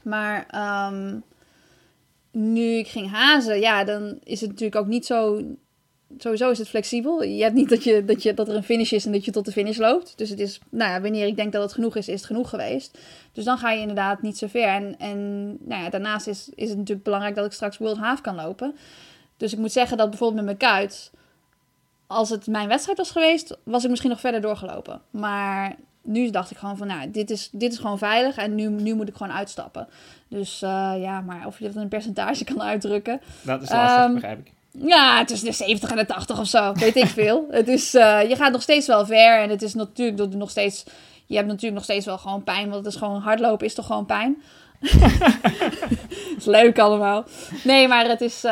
Maar 0.03 0.47
um, 0.93 1.23
nu 2.31 2.63
ik 2.63 2.89
ging 2.89 3.11
hazen, 3.11 3.61
ja, 3.61 3.85
dan 3.85 4.19
is 4.25 4.41
het 4.41 4.51
natuurlijk 4.51 4.77
ook 4.77 4.87
niet 4.87 5.07
zo 5.07 5.43
sowieso 6.19 6.51
is 6.51 6.59
het 6.59 6.69
flexibel. 6.69 7.23
Je 7.23 7.43
hebt 7.43 7.55
niet 7.55 7.69
dat, 7.69 7.85
je, 7.85 8.05
dat, 8.05 8.23
je, 8.23 8.35
dat 8.35 8.49
er 8.49 8.55
een 8.55 8.63
finish 8.63 8.93
is 8.93 9.07
en 9.07 9.13
dat 9.13 9.25
je 9.25 9.31
tot 9.31 9.45
de 9.45 9.53
finish 9.53 9.79
loopt. 9.79 10.13
Dus 10.17 10.29
het 10.29 10.41
is, 10.41 10.61
nou 10.71 10.91
ja, 10.91 11.01
wanneer 11.01 11.27
ik 11.27 11.37
denk 11.37 11.53
dat 11.53 11.63
het 11.63 11.73
genoeg 11.73 11.97
is, 11.97 12.09
is 12.09 12.15
het 12.15 12.25
genoeg 12.25 12.49
geweest. 12.49 12.99
Dus 13.33 13.45
dan 13.45 13.59
ga 13.59 13.71
je 13.71 13.81
inderdaad 13.81 14.23
niet 14.23 14.39
zo 14.39 14.47
ver. 14.47 14.69
En, 14.69 14.99
en 14.99 15.47
nou 15.61 15.83
ja, 15.83 15.91
daarnaast 15.91 16.27
is, 16.27 16.51
is 16.55 16.69
het 16.69 16.79
natuurlijk 16.79 17.05
belangrijk 17.05 17.35
dat 17.35 17.47
ik 17.47 17.53
straks 17.53 17.79
World 17.79 17.99
Half 17.99 18.21
kan 18.21 18.35
lopen. 18.35 18.75
Dus 19.37 19.53
ik 19.53 19.59
moet 19.59 19.73
zeggen 19.73 19.97
dat 19.97 20.11
bijvoorbeeld 20.11 20.47
met 20.47 20.59
mijn 20.59 20.73
kuit, 20.73 21.11
als 22.13 22.31
het 22.31 22.47
mijn 22.47 22.69
wedstrijd 22.69 22.99
was 22.99 23.11
geweest, 23.11 23.57
was 23.63 23.85
ik 23.85 23.91
misschien 23.91 24.11
nog 24.11 24.21
verder 24.21 24.41
doorgelopen. 24.41 25.01
Maar 25.11 25.77
nu 26.03 26.31
dacht 26.31 26.51
ik 26.51 26.57
gewoon 26.57 26.77
van, 26.77 26.87
nou, 26.87 27.11
dit 27.11 27.31
is, 27.31 27.49
dit 27.53 27.73
is 27.73 27.79
gewoon 27.79 27.99
veilig 27.99 28.37
en 28.37 28.55
nu, 28.55 28.69
nu 28.69 28.95
moet 28.95 29.09
ik 29.09 29.17
gewoon 29.17 29.33
uitstappen. 29.33 29.89
Dus 30.29 30.63
uh, 30.63 30.93
ja, 30.99 31.21
maar 31.21 31.47
of 31.47 31.59
je 31.59 31.65
dat 31.65 31.75
in 31.75 31.81
een 31.81 31.89
percentage 31.89 32.45
kan 32.55 32.63
uitdrukken. 32.63 33.21
Dat 33.43 33.63
is 33.63 33.71
lastig, 33.71 34.05
um, 34.05 34.15
begrijp 34.15 34.39
ik. 34.39 34.53
Ja, 34.71 35.25
tussen 35.25 35.49
de 35.49 35.55
70 35.55 35.91
en 35.91 35.97
de 35.97 36.07
80 36.07 36.41
of 36.41 36.47
zo. 36.47 36.73
Weet 36.73 36.97
ik 36.97 37.07
veel. 37.07 37.47
Het 37.51 37.69
is, 37.69 37.95
uh, 37.95 38.29
je 38.29 38.37
gaat 38.37 38.53
nog 38.53 38.63
steeds 38.63 38.87
wel 38.87 39.07
ver. 39.07 39.41
En 39.41 39.51
het 39.51 39.63
is 39.63 39.75
natuurlijk 39.75 40.35
nog 40.35 40.51
steeds. 40.51 40.85
Je 41.27 41.35
hebt 41.35 41.47
natuurlijk 41.47 41.75
nog 41.75 41.85
steeds 41.85 42.07
wel 42.07 42.19
gewoon 42.19 42.45
pijn. 42.45 42.71
Want 42.71 42.85
het 42.85 42.95
is 42.95 42.99
gewoon 42.99 43.21
hardlopen 43.21 43.67
is 43.67 43.75
toch 43.75 43.87
gewoon 43.87 44.07
pijn. 44.07 44.43
is 46.39 46.45
leuk 46.45 46.79
allemaal. 46.79 47.25
Nee, 47.65 47.89
maar 47.89 48.09
het 48.09 48.21
is. 48.21 48.45
Uh, 48.45 48.51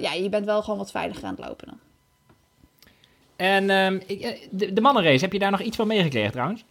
ja, 0.00 0.12
je 0.12 0.28
bent 0.28 0.44
wel 0.44 0.62
gewoon 0.62 0.78
wat 0.78 0.90
veiliger 0.90 1.24
aan 1.24 1.34
het 1.36 1.46
lopen 1.46 1.66
dan. 1.66 1.78
En 3.36 3.70
um, 3.70 4.02
de, 4.50 4.72
de 4.72 4.80
mannenrace, 4.80 5.24
heb 5.24 5.32
je 5.32 5.38
daar 5.38 5.50
nog 5.50 5.60
iets 5.60 5.76
van 5.76 5.86
meegekregen 5.86 6.32
trouwens? 6.32 6.64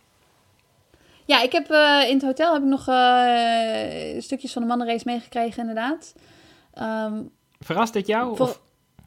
Ja, 1.25 1.41
ik 1.41 1.51
heb 1.51 1.71
uh, 1.71 2.01
in 2.07 2.13
het 2.13 2.23
hotel 2.23 2.53
heb 2.53 2.61
ik 2.61 2.67
nog 2.67 2.87
uh, 2.87 4.21
stukjes 4.21 4.53
van 4.53 4.61
de 4.61 4.67
mannenrace 4.67 5.03
meegekregen, 5.05 5.59
inderdaad. 5.59 6.13
Um, 6.81 7.31
Verrast 7.59 7.93
dit 7.93 8.07
jou? 8.07 8.39
Of? 8.39 8.61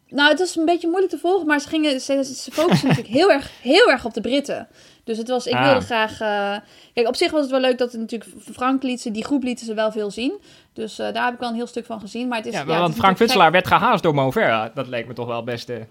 Nou, 0.09 0.31
het 0.31 0.39
was 0.39 0.57
een 0.57 0.65
beetje 0.65 0.89
moeilijk 0.89 1.13
te 1.13 1.19
volgen, 1.19 1.47
maar 1.47 1.61
ze, 1.61 1.69
gingen, 1.69 2.01
ze, 2.01 2.25
ze 2.25 2.51
focussen 2.51 2.89
natuurlijk 2.89 3.15
heel 3.15 3.31
erg, 3.31 3.51
heel 3.63 3.91
erg 3.91 4.05
op 4.05 4.15
de 4.15 4.21
Britten. 4.21 4.69
Dus 5.05 5.19
het 5.19 5.29
was, 5.29 5.47
ik 5.47 5.55
ah. 5.55 5.65
wilde 5.65 5.81
graag... 5.85 6.13
Uh, 6.13 6.57
kijk, 6.95 7.09
op 7.09 7.17
zich 7.17 7.31
was 7.31 7.41
het 7.41 7.51
wel 7.51 7.61
leuk 7.61 7.79
dat 7.79 7.93
het 7.93 8.01
natuurlijk 8.01 8.31
Frank 8.53 8.83
liet 8.83 9.01
ze, 9.01 9.11
die 9.11 9.25
groep 9.25 9.43
lieten 9.43 9.67
ze 9.67 9.75
wel 9.75 9.93
veel 9.93 10.11
zien. 10.11 10.41
Dus 10.73 10.97
daar 10.97 11.25
heb 11.25 11.35
ik 11.35 11.41
wel 11.41 11.49
een 11.49 11.55
heel 11.55 11.67
stuk 11.67 11.87
van 11.87 12.01
gezien. 12.01 12.29
Maar 12.29 12.39
het 12.39 12.47
is, 12.47 12.53
ja, 12.53 12.65
ja 12.67 12.79
want 12.79 12.95
Frank 12.95 13.17
Futselaar 13.17 13.51
werd 13.51 13.67
gehaast 13.67 14.03
door 14.03 14.15
Mo 14.15 14.33
Dat 14.75 14.87
leek 14.87 15.07
me 15.07 15.13
toch 15.13 15.27
wel 15.27 15.37
het 15.37 15.45
beste... 15.45 15.87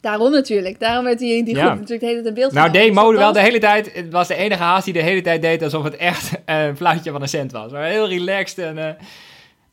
Daarom 0.00 0.30
natuurlijk. 0.30 0.80
Daarom 0.80 1.04
werd 1.04 1.20
hij 1.20 1.28
in 1.28 1.44
die 1.44 1.54
groep 1.54 1.68
natuurlijk 1.68 2.00
de 2.00 2.06
hele 2.06 2.22
tijd 2.22 2.26
in 2.26 2.34
beeld 2.34 2.52
Nou, 2.52 2.70
deed 2.70 2.92
Mo 2.92 3.12
wel 3.12 3.32
de 3.32 3.40
hele 3.40 3.58
tijd... 3.58 3.94
Het 3.94 4.12
was 4.12 4.28
de 4.28 4.34
enige 4.34 4.62
haast 4.62 4.84
die 4.84 4.92
de 4.92 5.02
hele 5.02 5.20
tijd 5.20 5.42
deed 5.42 5.62
alsof 5.62 5.84
het 5.84 5.96
echt 5.96 6.30
een 6.44 6.76
fluitje 6.76 7.10
van 7.10 7.22
een 7.22 7.28
cent 7.28 7.52
was. 7.52 7.72
Maar 7.72 7.84
heel 7.84 8.08
relaxed 8.08 8.58
en... 8.58 8.76
Uh, 8.76 8.88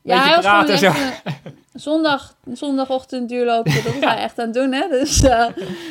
ja, 0.02 0.24
hij 0.24 0.40
praten, 0.40 0.78
zo. 0.78 0.92
zondag, 1.74 2.36
zondagochtend 2.54 3.30
duurlopen, 3.30 3.74
dat 3.74 3.84
was 3.84 3.94
hij 4.12 4.18
echt 4.18 4.40
aan 4.40 4.46
het 4.46 4.54
doen. 4.54 4.74
Hè? 4.74 4.88
Dus 4.90 5.24
uh, 5.24 5.48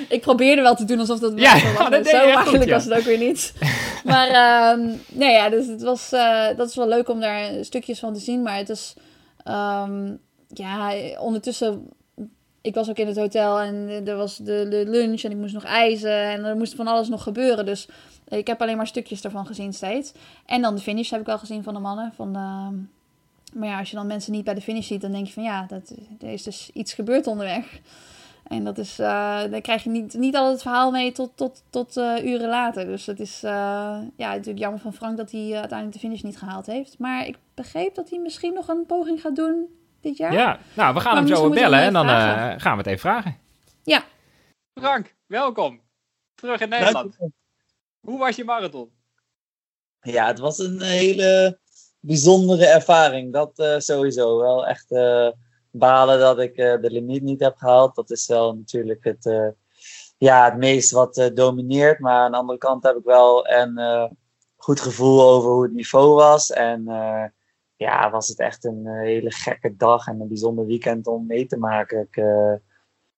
ik 0.08 0.20
probeerde 0.20 0.62
wel 0.62 0.74
te 0.74 0.84
doen 0.84 0.98
alsof 0.98 1.18
dat 1.18 1.32
ja, 1.36 1.52
was. 1.78 1.90
dat 2.04 2.06
zo 2.06 2.32
makkelijk 2.32 2.70
was 2.70 2.84
het 2.84 2.94
ook 2.94 3.04
weer 3.04 3.18
niet. 3.18 3.52
Maar 4.04 4.28
uh, 4.28 4.86
nee, 5.08 5.32
ja, 5.32 5.48
dus 5.48 5.66
het 5.66 5.82
was, 5.82 6.10
dat 6.56 6.68
is 6.68 6.74
wel 6.74 6.88
leuk 6.88 7.08
om 7.08 7.20
daar 7.20 7.50
stukjes 7.60 7.98
van 7.98 8.14
te 8.14 8.20
zien. 8.20 8.42
Maar 8.42 8.56
het 8.56 8.68
is, 8.68 8.94
um, 9.48 10.18
ja, 10.48 10.92
ondertussen... 11.18 11.88
Ik 12.64 12.74
was 12.74 12.90
ook 12.90 12.98
in 12.98 13.06
het 13.06 13.16
hotel 13.16 13.60
en 13.60 14.02
er 14.06 14.16
was 14.16 14.36
de, 14.36 14.66
de 14.68 14.84
lunch 14.86 15.22
en 15.22 15.30
ik 15.30 15.36
moest 15.36 15.54
nog 15.54 15.64
ijzen 15.64 16.22
en 16.22 16.44
er 16.44 16.56
moest 16.56 16.74
van 16.74 16.86
alles 16.86 17.08
nog 17.08 17.22
gebeuren. 17.22 17.66
Dus 17.66 17.88
ik 18.28 18.46
heb 18.46 18.62
alleen 18.62 18.76
maar 18.76 18.86
stukjes 18.86 19.20
daarvan 19.20 19.46
gezien 19.46 19.72
steeds. 19.72 20.12
En 20.46 20.62
dan 20.62 20.74
de 20.74 20.80
finish 20.80 21.10
heb 21.10 21.20
ik 21.20 21.28
al 21.28 21.38
gezien 21.38 21.62
van 21.62 21.74
de 21.74 21.80
mannen, 21.80 22.12
van 22.14 22.32
de 22.32 22.78
maar 23.58 23.68
ja, 23.68 23.78
als 23.78 23.90
je 23.90 23.96
dan 23.96 24.06
mensen 24.06 24.32
niet 24.32 24.44
bij 24.44 24.54
de 24.54 24.60
finish 24.60 24.86
ziet, 24.86 25.00
dan 25.00 25.12
denk 25.12 25.26
je 25.26 25.32
van 25.32 25.42
ja, 25.42 25.66
dat, 25.68 25.94
er 26.20 26.32
is 26.32 26.42
dus 26.42 26.70
iets 26.72 26.92
gebeurd 26.92 27.26
onderweg. 27.26 27.80
En 28.48 28.64
dat 28.64 28.78
is, 28.78 29.00
uh, 29.00 29.40
dan 29.50 29.60
krijg 29.60 29.84
je 29.84 29.90
niet, 29.90 30.14
niet 30.14 30.34
altijd 30.34 30.52
het 30.52 30.62
verhaal 30.62 30.90
mee 30.90 31.12
tot, 31.12 31.30
tot, 31.34 31.62
tot 31.70 31.96
uh, 31.96 32.24
uren 32.24 32.48
later. 32.48 32.86
Dus 32.86 33.06
het 33.06 33.20
is 33.20 33.40
ja, 33.40 34.02
natuurlijk 34.16 34.58
jammer 34.58 34.80
van 34.80 34.92
Frank 34.92 35.16
dat 35.16 35.30
hij 35.30 35.40
uiteindelijk 35.40 35.92
de 35.92 35.98
finish 35.98 36.22
niet 36.22 36.38
gehaald 36.38 36.66
heeft. 36.66 36.98
Maar 36.98 37.26
ik 37.26 37.38
begreep 37.54 37.94
dat 37.94 38.10
hij 38.10 38.18
misschien 38.18 38.54
nog 38.54 38.68
een 38.68 38.86
poging 38.86 39.20
gaat 39.20 39.36
doen 39.36 39.68
dit 40.04 40.16
jaar. 40.16 40.32
Ja, 40.32 40.58
nou, 40.74 40.94
we 40.94 41.00
gaan 41.00 41.16
hem 41.16 41.26
zo 41.26 41.48
bellen 41.48 41.80
en 41.80 41.92
dan 41.92 42.06
gaan 42.60 42.72
we 42.72 42.76
het 42.76 42.86
even 42.86 42.98
vragen. 42.98 43.38
Ja. 43.82 44.04
Frank, 44.74 45.14
welkom. 45.26 45.80
Terug 46.34 46.60
in 46.60 46.68
Nederland. 46.68 47.16
Hoe 48.00 48.18
was 48.18 48.36
je 48.36 48.44
marathon? 48.44 48.90
Ja, 50.00 50.26
het 50.26 50.38
was 50.38 50.58
een 50.58 50.82
hele 50.82 51.58
bijzondere 52.00 52.66
ervaring. 52.66 53.32
Dat 53.32 53.58
uh, 53.58 53.78
sowieso. 53.78 54.38
Wel 54.38 54.66
echt 54.66 54.90
uh, 54.90 55.28
balen 55.70 56.18
dat 56.18 56.38
ik 56.38 56.56
uh, 56.56 56.80
de 56.80 56.90
limiet 56.90 57.22
niet 57.22 57.40
heb 57.40 57.56
gehaald. 57.56 57.94
Dat 57.94 58.10
is 58.10 58.26
wel 58.26 58.54
natuurlijk 58.54 59.04
het, 59.04 59.54
ja, 60.18 60.44
het 60.44 60.56
meest 60.56 60.90
wat 60.90 61.30
domineert. 61.34 61.98
Maar 61.98 62.24
aan 62.24 62.30
de 62.30 62.36
andere 62.36 62.58
kant 62.58 62.82
heb 62.82 62.96
ik 62.96 63.04
wel 63.04 63.48
een 63.48 64.16
goed 64.56 64.80
gevoel 64.80 65.22
over 65.22 65.50
hoe 65.50 65.62
het 65.62 65.72
niveau 65.72 66.14
was. 66.14 66.50
En 66.50 66.84
ja, 67.84 68.10
was 68.10 68.28
het 68.28 68.38
echt 68.38 68.64
een 68.64 68.86
hele 68.86 69.30
gekke 69.30 69.76
dag 69.76 70.06
en 70.06 70.20
een 70.20 70.28
bijzonder 70.28 70.66
weekend 70.66 71.06
om 71.06 71.26
mee 71.26 71.46
te 71.46 71.56
maken. 71.56 72.08
Ik, 72.10 72.24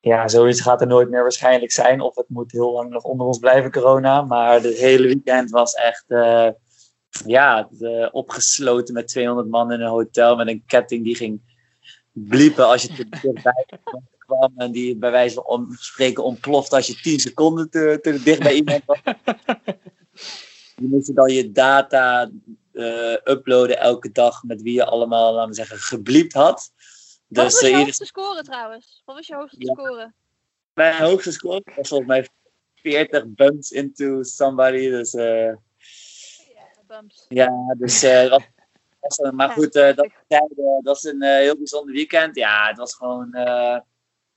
ja, 0.00 0.28
zoiets 0.28 0.60
gaat 0.60 0.80
er 0.80 0.86
nooit 0.86 1.10
meer 1.10 1.22
waarschijnlijk 1.22 1.72
zijn. 1.72 2.00
Of 2.00 2.14
het 2.14 2.28
moet 2.28 2.52
heel 2.52 2.72
lang 2.72 2.90
nog 2.90 3.02
onder 3.02 3.26
ons 3.26 3.38
blijven, 3.38 3.72
corona. 3.72 4.22
Maar 4.22 4.54
het 4.54 4.78
hele 4.78 5.06
weekend 5.06 5.50
was 5.50 5.74
echt 5.74 6.04
ja, 7.26 7.68
de, 7.70 8.08
opgesloten 8.12 8.94
met 8.94 9.08
200 9.08 9.48
man 9.48 9.72
in 9.72 9.80
een 9.80 9.88
hotel 9.88 10.36
met 10.36 10.48
een 10.48 10.64
ketting 10.66 11.04
die 11.04 11.16
ging 11.16 11.40
bliepen 12.12 12.66
als 12.66 12.82
je 12.82 12.88
te 12.88 13.08
dichtbij 13.08 13.66
kwam. 14.18 14.52
En 14.56 14.72
die 14.72 14.96
bij 14.96 15.10
wijze 15.10 15.42
van 15.42 15.66
spreken 15.78 16.24
ontploft 16.24 16.72
als 16.72 16.86
je 16.86 16.94
10 16.94 17.20
seconden 17.20 17.70
te, 17.70 17.98
te 18.02 18.22
dicht 18.22 18.42
bij 18.42 18.54
iemand 18.54 18.82
was. 18.84 19.00
je 20.76 20.86
moest 20.86 21.14
dan 21.14 21.32
je 21.32 21.52
data 21.52 22.22
eh, 22.22 22.28
uploaden 23.24 23.78
elke 23.78 24.12
dag 24.12 24.42
met 24.42 24.62
wie 24.62 24.74
je 24.74 24.84
allemaal, 24.84 25.32
laten 25.32 25.48
we 25.48 25.54
zeggen, 25.54 25.78
gebliept 25.78 26.32
had. 26.32 26.70
Wat 27.28 27.44
was 27.44 27.60
Dus 27.60 27.68
je 27.70 27.74
eh, 27.76 27.82
hoogste 27.82 28.04
score 28.04 28.42
trouwens? 28.42 29.02
Wat 29.04 29.16
was 29.16 29.26
je 29.26 29.34
hoogste 29.34 29.56
Ja. 29.66 29.72
score? 29.72 30.12
mijn 30.74 31.02
hoogste 31.02 31.32
score 31.32 31.62
was 31.76 31.88
volgens 31.88 32.08
mij 32.08 32.28
40 32.74 33.26
bumps 33.26 33.70
into 33.70 34.22
somebody. 34.22 34.88
Dus 34.90 35.14
eh, 35.14 35.46
Ja, 36.54 36.68
bumps. 36.86 37.24
ja, 37.28 37.74
dus 37.78 38.02
eh, 38.02 38.38
was 39.00 39.30
maar 39.32 39.50
goed, 39.50 39.74
eh, 39.74 39.94
dat, 39.96 40.08
dat 40.82 40.96
is 40.96 41.02
een 41.02 41.22
eh, 41.22 41.30
heel 41.38 41.56
bijzonder 41.56 41.94
weekend. 41.94 42.36
Ja, 42.36 42.66
het 42.68 42.78
was 42.78 42.94
gewoon. 42.94 43.32
eh, 43.34 43.78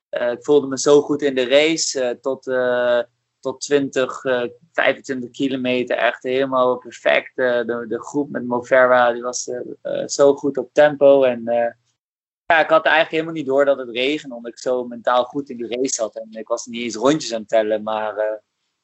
eh, 0.10 0.32
ik 0.32 0.44
voelde 0.44 0.68
me 0.68 0.80
zo 0.80 1.02
goed 1.02 1.22
in 1.22 1.36
de 1.36 1.48
race. 1.48 2.02
eh, 2.02 2.16
tot, 2.16 2.48
eh, 2.48 3.02
tot 3.40 3.62
20, 3.62 4.24
eh, 4.24 4.44
25 4.72 5.30
kilometer. 5.30 5.98
Echt 5.98 6.24
helemaal 6.24 6.78
perfect. 6.78 7.38
Eh, 7.38 7.66
de, 7.66 7.86
de 7.88 8.02
groep 8.04 8.30
met 8.30 8.46
Moverra 8.46 9.12
die 9.12 9.22
was 9.22 9.48
eh, 9.48 9.60
eh, 9.82 10.08
zo 10.08 10.36
goed 10.36 10.58
op 10.58 10.70
tempo. 10.74 11.24
En 11.24 11.48
eh, 11.48 11.72
ja, 12.46 12.60
ik 12.60 12.70
had 12.70 12.86
eigenlijk 12.86 13.12
helemaal 13.12 13.34
niet 13.34 13.46
door 13.46 13.66
dat 13.66 13.78
het 13.78 13.90
regende. 13.90 14.36
Omdat 14.36 14.52
ik 14.52 14.60
zo 14.60 14.84
mentaal 14.84 15.24
goed 15.24 15.50
in 15.50 15.58
die 15.58 15.68
race 15.68 15.94
zat. 15.94 16.16
En 16.16 16.28
ik 16.32 16.48
was 16.48 16.66
niet 16.66 16.82
eens 16.82 16.96
rondjes 16.96 17.34
aan 17.34 17.40
het 17.40 17.50
tellen. 17.50 17.84
Maar 17.84 18.18
eh, 18.18 18.38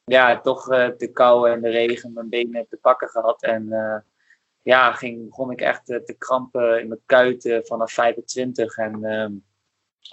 ja, 0.04 0.40
toch 0.40 0.70
eh, 0.70 0.88
de 0.96 1.12
kou 1.12 1.50
en 1.50 1.60
de 1.60 1.68
regen 1.68 2.12
mijn 2.12 2.28
benen 2.28 2.66
te 2.68 2.76
pakken 2.76 3.08
gehad. 3.08 3.42
En 3.42 3.72
eh, 3.72 3.96
ja, 4.62 4.92
ging, 4.92 5.28
begon 5.28 5.50
ik 5.50 5.60
echt 5.60 5.90
eh, 5.90 5.98
te 5.98 6.12
krampen 6.12 6.80
in 6.80 6.88
mijn 6.88 7.00
kuiten 7.06 7.66
vanaf 7.66 7.92
25. 7.92 8.76
En 8.76 9.44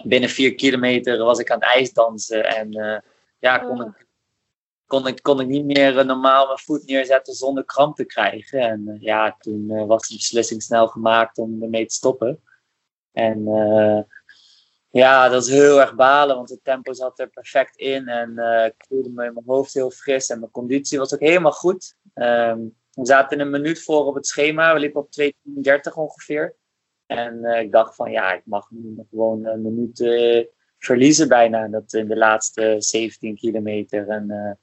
binnen 0.04 0.28
4 0.28 0.54
kilometer 0.54 1.24
was 1.24 1.38
ik 1.38 1.50
aan 1.50 1.60
het 1.60 1.68
ijsdansen. 1.68 2.44
En 2.44 2.72
eh, 2.72 2.98
ja, 3.38 3.58
kon 3.58 3.80
Oh. 3.80 3.86
ik, 3.86 4.03
kon, 4.86 5.06
ik, 5.06 5.22
kon 5.22 5.40
ik 5.40 5.46
niet 5.46 5.64
meer 5.64 5.98
eh, 5.98 6.04
normaal 6.04 6.46
mijn 6.46 6.58
voet 6.58 6.86
neerzetten 6.86 7.34
zonder 7.34 7.64
kramp 7.64 7.96
te 7.96 8.04
krijgen. 8.04 8.60
En 8.60 8.88
eh, 8.88 9.00
ja, 9.00 9.36
toen 9.38 9.70
eh, 9.70 9.86
was 9.86 10.08
de 10.08 10.14
beslissing 10.14 10.62
snel 10.62 10.88
gemaakt 10.88 11.38
om 11.38 11.62
ermee 11.62 11.86
te 11.86 11.94
stoppen. 11.94 12.42
En 13.12 13.44
ja, 14.90 15.28
dat 15.28 15.42
is 15.42 15.50
heel 15.50 15.80
erg 15.80 15.94
balen, 15.94 16.36
want 16.36 16.50
het 16.50 16.64
tempo 16.64 16.92
zat 16.92 17.18
er 17.18 17.28
perfect 17.28 17.76
in. 17.76 18.08
En 18.08 18.30
ik 18.66 18.84
voelde 18.88 19.10
me 19.10 19.24
in 19.24 19.32
mijn 19.32 19.46
hoofd 19.46 19.74
heel 19.74 19.90
fris 19.90 20.28
en 20.28 20.38
mijn 20.38 20.50
conditie 20.50 20.98
was 20.98 21.14
ook 21.14 21.20
helemaal 21.20 21.52
goed. 21.52 21.96
Ehm, 22.14 22.58
we 22.90 23.06
zaten 23.06 23.40
een 23.40 23.50
minuut 23.50 23.82
voor 23.82 24.06
op 24.06 24.14
het 24.14 24.26
schema. 24.26 24.74
We 24.74 24.80
liepen 24.80 25.00
op 25.00 25.10
2.30 25.10 25.94
ongeveer. 25.94 26.56
En 27.06 27.44
ik 27.44 27.72
dacht 27.72 27.94
van 27.94 28.10
ja, 28.10 28.32
ik 28.32 28.42
mag 28.44 28.70
nu 28.70 28.96
gewoon 29.10 29.46
een 29.46 29.62
minuut 29.62 30.04
verliezen 30.78 31.28
bijna. 31.28 31.68
Dat 31.68 31.92
in 31.92 32.08
de 32.08 32.16
laatste 32.16 32.74
17 32.78 33.36
kilometer. 33.36 34.08
En 34.08 34.58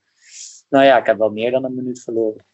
nou 0.72 0.86
ja, 0.86 0.98
ik 0.98 1.06
heb 1.06 1.18
wel 1.18 1.30
meer 1.30 1.52
dan 1.52 1.64
een 1.64 1.76
minuut 1.76 2.04
verloren. 2.04 2.46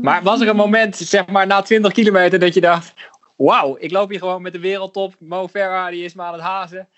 Maar 0.00 0.22
was 0.22 0.40
er 0.40 0.48
een 0.48 0.56
moment, 0.56 0.96
zeg 0.96 1.26
maar 1.26 1.46
na 1.46 1.62
20 1.62 1.92
kilometer, 1.92 2.38
dat 2.38 2.54
je 2.54 2.60
dacht: 2.60 2.94
Wauw, 3.36 3.76
ik 3.78 3.90
loop 3.90 4.10
hier 4.10 4.18
gewoon 4.18 4.42
met 4.42 4.52
de 4.52 4.58
wereldtop. 4.58 5.14
Mo 5.18 5.48
Farah, 5.48 5.90
die 5.90 6.04
is 6.04 6.14
me 6.14 6.22
aan 6.22 6.32
het 6.32 6.42
hazen. 6.42 6.88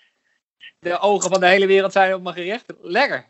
De 0.79 0.99
ogen 0.99 1.29
van 1.29 1.39
de 1.39 1.47
hele 1.47 1.65
wereld 1.65 1.91
zijn 1.91 2.13
op 2.13 2.21
me 2.21 2.31
gericht. 2.31 2.65
Lekker. 2.81 3.25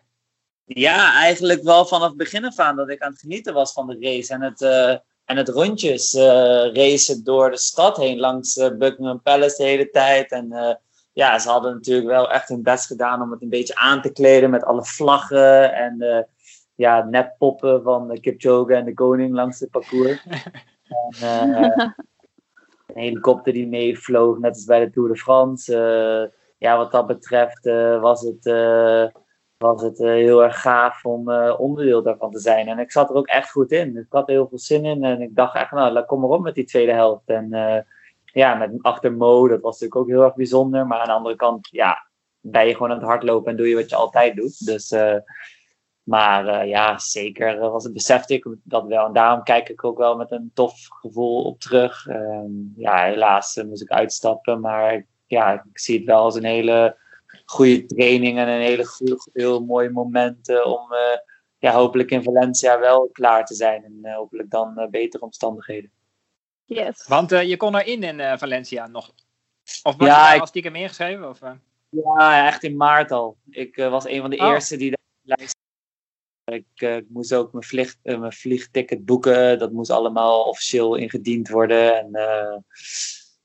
Ja, 0.65 1.13
eigenlijk 1.13 1.63
wel 1.63 1.85
vanaf 1.85 2.07
het 2.07 2.17
begin 2.17 2.45
af 2.45 2.59
aan 2.59 2.75
dat 2.75 2.89
ik 2.89 3.01
aan 3.01 3.11
het 3.11 3.19
genieten 3.19 3.53
was 3.53 3.73
van 3.73 3.87
de 3.87 3.97
race. 3.99 4.33
En 4.33 4.41
het, 4.41 4.61
eh, 4.61 4.95
en 5.25 5.37
het 5.37 5.49
rondjes 5.49 6.13
eh, 6.13 6.73
racen 6.73 7.23
door 7.23 7.51
de 7.51 7.57
stad 7.57 7.97
heen 7.97 8.19
langs 8.19 8.57
eh, 8.57 8.71
Buckingham 8.77 9.21
Palace 9.21 9.55
de 9.57 9.63
hele 9.63 9.89
tijd. 9.89 10.31
En 10.31 10.79
ja, 11.13 11.39
ze 11.39 11.49
hadden 11.49 11.73
natuurlijk 11.73 12.07
wel 12.07 12.31
echt 12.31 12.49
hun 12.49 12.63
best 12.63 12.85
gedaan 12.85 13.21
om 13.21 13.31
het 13.31 13.41
een 13.41 13.49
beetje 13.49 13.75
aan 13.75 14.01
te 14.01 14.11
kleden 14.11 14.49
met 14.49 14.63
alle 14.63 14.85
vlaggen 14.85 15.73
en 15.73 16.27
ja, 16.77 17.03
neppoppen 17.03 17.83
van 17.83 18.07
de 18.07 18.19
Kipchoge 18.19 18.73
en 18.73 18.85
de 18.85 18.93
koning 18.93 19.33
langs 19.33 19.59
het 19.59 19.69
parcours. 19.69 20.27
en, 21.21 21.53
eh, 21.63 21.85
een 22.87 23.01
helikopter 23.01 23.53
die 23.53 23.67
meevloog, 23.67 24.37
net 24.37 24.53
als 24.53 24.65
bij 24.65 24.79
de 24.79 24.91
Tour 24.91 25.09
de 25.09 25.15
France. 25.15 25.75
Eh, 25.75 26.39
ja, 26.57 26.77
wat 26.77 26.91
dat 26.91 27.07
betreft 27.07 27.65
eh, 27.65 28.01
was 28.01 28.21
het, 28.21 28.43
was 29.57 29.81
het 29.81 29.97
heel 29.97 30.43
erg 30.43 30.61
gaaf 30.61 31.05
om 31.05 31.31
onderdeel 31.51 32.03
daarvan 32.03 32.31
te 32.31 32.39
zijn. 32.39 32.67
En 32.67 32.79
ik 32.79 32.91
zat 32.91 33.09
er 33.09 33.15
ook 33.15 33.27
echt 33.27 33.51
goed 33.51 33.71
in. 33.71 33.97
Ik 33.97 34.05
had 34.09 34.27
er 34.27 34.33
heel 34.33 34.47
veel 34.47 34.59
zin 34.59 34.85
in. 34.85 35.03
En 35.03 35.21
ik 35.21 35.35
dacht 35.35 35.55
echt, 35.55 35.71
nou, 35.71 36.05
kom 36.05 36.19
maar 36.19 36.29
op 36.29 36.41
met 36.41 36.55
die 36.55 36.65
tweede 36.65 36.91
helft. 36.91 37.29
En 37.29 37.49
ja, 38.25 38.55
met 38.55 38.71
achter 38.81 39.13
Mo, 39.13 39.47
dat 39.47 39.61
was 39.61 39.79
natuurlijk 39.79 39.95
ook 40.01 40.07
heel 40.07 40.23
erg 40.23 40.35
bijzonder. 40.35 40.87
Maar 40.87 40.99
aan 40.99 41.07
de 41.07 41.11
andere 41.11 41.35
kant, 41.35 41.67
ja, 41.71 42.07
ben 42.41 42.67
je 42.67 42.73
gewoon 42.73 42.91
aan 42.91 42.97
het 42.97 43.07
hardlopen 43.07 43.51
en 43.51 43.57
doe 43.57 43.69
je 43.69 43.75
wat 43.75 43.89
je 43.89 43.95
altijd 43.95 44.35
doet. 44.35 44.65
Dus, 44.65 44.93
maar 46.07 46.47
eh, 46.47 46.67
ja, 46.69 46.97
zeker 46.99 47.57
was 47.59 47.83
het, 47.83 47.93
besefte 47.93 48.33
ik 48.33 48.45
dat 48.63 48.85
wel. 48.87 49.05
En 49.05 49.13
daarom 49.13 49.43
kijk 49.43 49.69
ik 49.69 49.83
ook 49.83 49.97
wel 49.97 50.15
met 50.17 50.31
een 50.31 50.51
tof 50.53 50.73
gevoel 50.89 51.43
op 51.43 51.59
terug. 51.59 52.07
Ehm, 52.07 52.51
ja, 52.75 53.03
helaas 53.03 53.55
eh, 53.57 53.65
moest 53.65 53.81
ik 53.81 53.91
uitstappen. 53.91 54.59
Maar 54.59 55.05
ja, 55.25 55.53
ik 55.53 55.79
zie 55.79 55.97
het 55.97 56.05
wel 56.05 56.21
als 56.21 56.35
een 56.35 56.43
hele 56.43 56.97
goede 57.45 57.85
training 57.85 58.37
en 58.37 58.47
een 58.47 58.61
hele 58.61 58.85
goede, 58.85 59.17
heel 59.33 59.63
mooi 59.65 59.89
moment 59.89 60.49
eh, 60.49 60.65
om 60.65 60.93
eh, 60.93 61.17
ja, 61.57 61.71
hopelijk 61.71 62.11
in 62.11 62.23
Valencia 62.23 62.79
wel 62.79 63.09
klaar 63.11 63.45
te 63.45 63.53
zijn. 63.55 63.83
En 63.83 63.99
eh, 64.01 64.15
hopelijk 64.15 64.49
dan 64.49 64.77
eh, 64.77 64.87
betere 64.89 65.23
omstandigheden. 65.23 65.91
Yes. 66.65 67.07
Want 67.07 67.31
eh, 67.31 67.43
je 67.49 67.57
kon 67.57 67.75
erin 67.75 68.03
in 68.03 68.19
eh, 68.19 68.37
Valencia 68.37 68.87
nog. 68.87 69.11
Of 69.83 69.95
was 69.95 70.07
Ja, 70.07 70.15
je 70.15 70.21
daar 70.25 70.35
ik- 70.35 70.41
al 70.41 70.47
stiekem 70.47 70.75
ingeschreven? 70.75 71.29
Of, 71.29 71.41
eh? 71.41 71.51
Ja, 71.89 72.47
echt 72.47 72.63
in 72.63 72.75
maart 72.77 73.11
al. 73.11 73.37
Ik 73.49 73.77
eh, 73.77 73.89
was 73.89 74.05
een 74.05 74.21
van 74.21 74.29
de 74.29 74.37
Oh. 74.39 74.47
eerste 74.47 74.77
die 74.77 74.89
daar 74.89 74.99
op 74.99 75.27
de 75.29 75.33
lijst 75.37 75.55
ik, 76.53 76.65
eh, 76.75 76.95
ik 76.95 77.05
moest 77.09 77.33
ook 77.33 77.51
mijn, 77.51 77.63
vlieg, 77.63 77.95
eh, 78.01 78.19
mijn 78.19 78.33
vliegticket 78.33 79.05
boeken. 79.05 79.59
Dat 79.59 79.71
moest 79.71 79.91
allemaal 79.91 80.43
officieel 80.43 80.95
ingediend 80.95 81.49
worden. 81.49 81.97
En, 81.97 82.13
eh, 82.13 82.57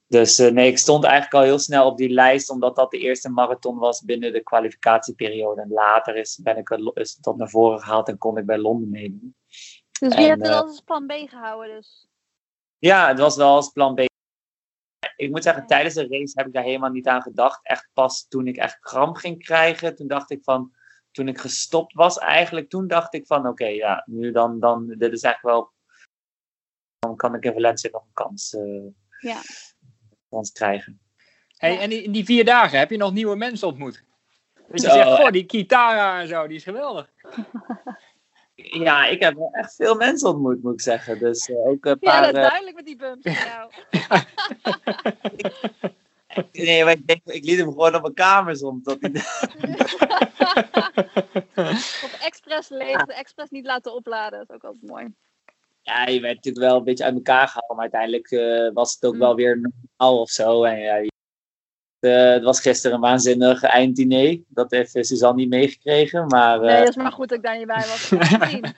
dus 0.06 0.38
nee, 0.38 0.68
ik 0.68 0.78
stond 0.78 1.04
eigenlijk 1.04 1.34
al 1.34 1.42
heel 1.42 1.58
snel 1.58 1.86
op 1.86 1.96
die 1.96 2.10
lijst, 2.10 2.50
omdat 2.50 2.76
dat 2.76 2.90
de 2.90 2.98
eerste 2.98 3.30
marathon 3.30 3.78
was 3.78 4.04
binnen 4.04 4.32
de 4.32 4.42
kwalificatieperiode. 4.42 5.60
En 5.60 5.68
later 5.68 6.16
is, 6.16 6.40
ben 6.42 6.56
ik 6.56 6.70
is 6.94 7.12
het 7.12 7.22
tot 7.22 7.36
naar 7.36 7.50
voren 7.50 7.80
gehaald 7.80 8.08
en 8.08 8.18
kon 8.18 8.38
ik 8.38 8.46
bij 8.46 8.58
Londen 8.58 8.90
meedoen. 8.90 9.34
Dus 10.00 10.14
je 10.14 10.20
hebt 10.20 10.46
het 10.46 10.54
als 10.54 10.80
plan 10.80 11.06
B 11.06 11.12
gehouden 11.12 11.76
dus. 11.76 12.06
Ja, 12.78 13.08
het 13.08 13.18
was 13.18 13.36
wel 13.36 13.54
als 13.54 13.70
plan 13.70 13.94
B. 13.94 14.00
Ik 15.16 15.30
moet 15.30 15.42
zeggen, 15.42 15.66
tijdens 15.66 15.94
de 15.94 16.06
race 16.08 16.32
heb 16.34 16.46
ik 16.46 16.52
daar 16.52 16.62
helemaal 16.62 16.90
niet 16.90 17.06
aan 17.06 17.22
gedacht. 17.22 17.60
Echt 17.62 17.88
pas 17.92 18.26
toen 18.28 18.46
ik 18.46 18.56
echt 18.56 18.78
kramp 18.80 19.16
ging 19.16 19.44
krijgen, 19.44 19.94
toen 19.94 20.06
dacht 20.06 20.30
ik 20.30 20.42
van, 20.42 20.72
toen 21.12 21.28
ik 21.28 21.38
gestopt 21.38 21.92
was 21.94 22.18
eigenlijk, 22.18 22.68
toen 22.70 22.86
dacht 22.88 23.14
ik 23.14 23.26
van, 23.26 23.46
oké, 23.48 23.66
ja, 23.66 24.02
nu 24.06 24.30
dan, 24.32 24.60
dan, 24.60 24.86
dit 24.86 25.12
is 25.12 25.22
eigenlijk 25.22 25.54
wel, 25.56 25.72
dan 26.98 27.16
kan 27.16 27.34
ik 27.34 27.44
in 27.44 27.52
Valencia 27.52 27.90
nog 27.92 28.02
een 28.02 28.12
kans, 28.12 28.54
eh, 28.54 28.62
Ja. 29.18 29.40
kans 30.28 30.52
krijgen. 30.52 31.00
Hey, 31.56 31.72
Ja. 31.72 31.80
En 31.80 32.02
in 32.04 32.12
die 32.12 32.24
vier 32.24 32.44
dagen 32.44 32.78
heb 32.78 32.90
je 32.90 32.96
nog 32.96 33.12
nieuwe 33.12 33.36
mensen 33.36 33.68
ontmoet? 33.68 34.04
Dat 34.54 34.80
je 34.82 34.88
Zo, 34.88 34.94
zegt, 34.94 35.08
eh. 35.08 35.14
goh, 35.14 35.30
die 35.30 35.44
Kitara 35.46 36.20
en 36.20 36.28
zo, 36.28 36.46
die 36.46 36.56
is 36.56 36.64
geweldig. 36.64 37.10
Ja, 38.54 39.06
ik 39.06 39.20
heb 39.20 39.34
wel 39.34 39.50
echt 39.52 39.74
veel 39.74 39.94
mensen 39.94 40.28
ontmoet, 40.28 40.62
moet 40.62 40.72
ik 40.72 40.80
zeggen. 40.80 41.18
Dus 41.18 41.48
eh, 41.48 41.56
ook 41.56 41.84
een 41.84 41.96
Ja, 42.00 42.10
paar... 42.10 42.20
dat 42.22 42.30
is 42.34 42.36
eh, 42.36 42.48
duidelijk 42.48 42.76
met 42.76 42.84
die 42.86 42.96
bumps 42.96 43.22
van 43.32 43.46
jou. 43.46 43.70
Nee, 46.52 46.84
maar 46.84 46.92
ik, 46.92 47.06
denk, 47.06 47.20
ik 47.24 47.44
liet 47.44 47.58
hem 47.58 47.68
gewoon 47.68 47.94
op 47.94 48.02
mijn 48.02 48.14
kamer 48.14 48.56
soms. 48.56 48.82
Dat 48.84 48.96
hij, 49.00 49.10
Of 52.04 52.18
expres 52.22 52.68
leeg, 52.68 53.02
expres 53.06 53.50
niet 53.50 53.66
laten 53.66 53.94
opladen. 53.94 54.38
Dat 54.38 54.48
is 54.48 54.54
ook 54.54 54.64
altijd 54.64 54.90
mooi. 54.90 55.14
ja, 55.82 56.06
je 56.06 56.20
werd 56.20 56.34
natuurlijk 56.34 56.64
wel 56.66 56.76
een 56.76 56.84
beetje 56.84 57.04
uit 57.04 57.14
elkaar 57.14 57.48
gehaald. 57.48 57.68
Maar 57.68 57.80
uiteindelijk 57.80 58.30
eh, 58.30 58.70
was 58.72 58.94
het 58.94 59.04
ook 59.04 59.12
Mm. 59.14 59.18
wel 59.18 59.34
weer 59.34 59.60
normaal 59.60 60.20
of 60.20 60.30
zo. 60.30 60.64
En 60.64 60.78
ja, 60.78 61.10
eh, 62.02 62.32
het 62.32 62.42
was 62.42 62.60
gisteren 62.60 62.96
een 62.96 63.02
waanzinnig 63.02 63.62
einddiner. 63.62 64.40
Dat 64.48 64.70
heeft 64.70 64.94
eh, 64.94 65.02
Suzanne 65.02 65.40
niet 65.40 65.48
meegekregen. 65.48 66.26
Maar 66.26 66.60
eh, 66.60 66.66
Nee, 66.66 66.78
dat 66.78 66.88
is 66.88 66.96
maar 66.96 67.12
goed 67.12 67.28
dat 67.28 67.38
ik 67.38 67.44
daar 67.44 67.58
niet 67.58 67.66
bij 67.66 67.76
was. 67.76 68.10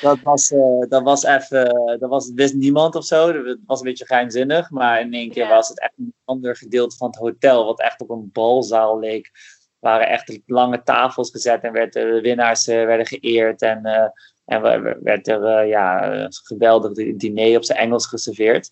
Dat 0.00 0.18
was, 0.22 0.54
dat 0.88 1.02
was 1.02 1.24
even... 1.24 1.96
Dat 1.98 2.10
was, 2.10 2.32
wist 2.34 2.54
niemand 2.54 2.94
of 2.94 3.04
zo. 3.04 3.44
Het 3.44 3.58
was 3.66 3.80
een 3.80 3.86
beetje 3.86 4.06
geheimzinnig. 4.06 4.70
Maar 4.70 5.00
in 5.00 5.12
één 5.12 5.30
keer 5.30 5.44
Ja. 5.44 5.54
was 5.54 5.68
het 5.68 5.80
echt 5.80 5.92
een 5.98 6.14
ander 6.24 6.56
gedeelte 6.56 6.96
van 6.96 7.06
het 7.06 7.16
hotel. 7.16 7.64
Wat 7.64 7.80
echt 7.80 8.00
op 8.00 8.10
een 8.10 8.30
balzaal 8.32 8.98
leek. 8.98 9.26
Er 9.26 9.88
waren 9.90 10.08
echt 10.08 10.40
lange 10.46 10.82
tafels 10.82 11.30
gezet. 11.30 11.62
En 11.62 11.72
werd, 11.72 11.92
de 11.92 12.20
winnaars 12.20 12.66
werden 12.66 13.06
geëerd. 13.06 13.62
En... 13.62 14.12
en 14.50 14.62
we- 14.62 14.80
we- 14.80 14.98
werd 15.02 15.28
er 15.28 15.44
eh, 15.44 15.68
ja, 15.68 16.12
een 16.12 16.32
geweldig 16.44 16.92
di- 16.92 17.16
diner 17.16 17.56
op 17.56 17.64
zijn 17.64 17.78
Engels 17.78 18.06
geserveerd. 18.06 18.70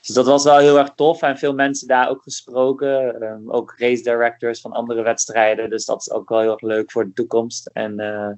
Dus 0.00 0.14
dat 0.14 0.26
was 0.26 0.44
wel 0.44 0.58
heel 0.58 0.78
erg 0.78 0.90
tof. 0.94 1.22
En 1.22 1.38
veel 1.38 1.54
mensen 1.54 1.88
daar 1.88 2.08
ook 2.08 2.22
gesproken. 2.22 3.20
Ehm, 3.22 3.50
ook 3.50 3.74
race 3.76 4.02
directors 4.02 4.60
van 4.60 4.72
andere 4.72 5.02
wedstrijden. 5.02 5.70
Dus 5.70 5.84
dat 5.84 6.00
is 6.00 6.10
ook 6.10 6.28
wel 6.28 6.40
heel 6.40 6.50
erg 6.52 6.60
leuk 6.60 6.90
voor 6.90 7.04
de 7.04 7.12
toekomst. 7.12 7.66
En 7.72 8.00
eh, 8.00 8.30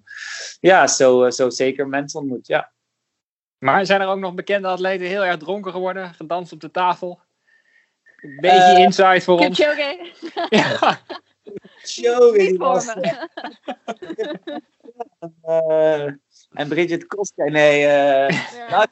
ja, 0.60 0.86
zo, 0.86 1.24
eh, 1.24 1.30
zo 1.30 1.50
zeker 1.50 1.88
mensen 1.88 2.20
ontmoet. 2.20 2.46
Ja. 2.46 2.72
Maar 3.58 3.86
zijn 3.86 4.00
er 4.00 4.08
ook 4.08 4.18
nog 4.18 4.34
bekende 4.34 4.68
atleten 4.68 5.06
heel 5.06 5.24
erg 5.24 5.36
dronken 5.36 5.72
geworden, 5.72 6.14
gedanst 6.14 6.52
op 6.52 6.60
de 6.60 6.70
tafel? 6.70 7.20
Een 8.20 8.36
beetje 8.40 8.58
Eh, 8.58 8.78
insight 8.78 9.24
voor 9.24 9.38
ons. 9.38 9.58
Kipchoge, 9.58 10.10
Ja. 11.94 12.56
Was, 12.58 12.94
me. 12.94 13.28
En 16.52 16.68
Bridget 16.68 17.06
Koska, 17.06 17.44
nee, 17.44 17.80
Ja. 17.80 18.86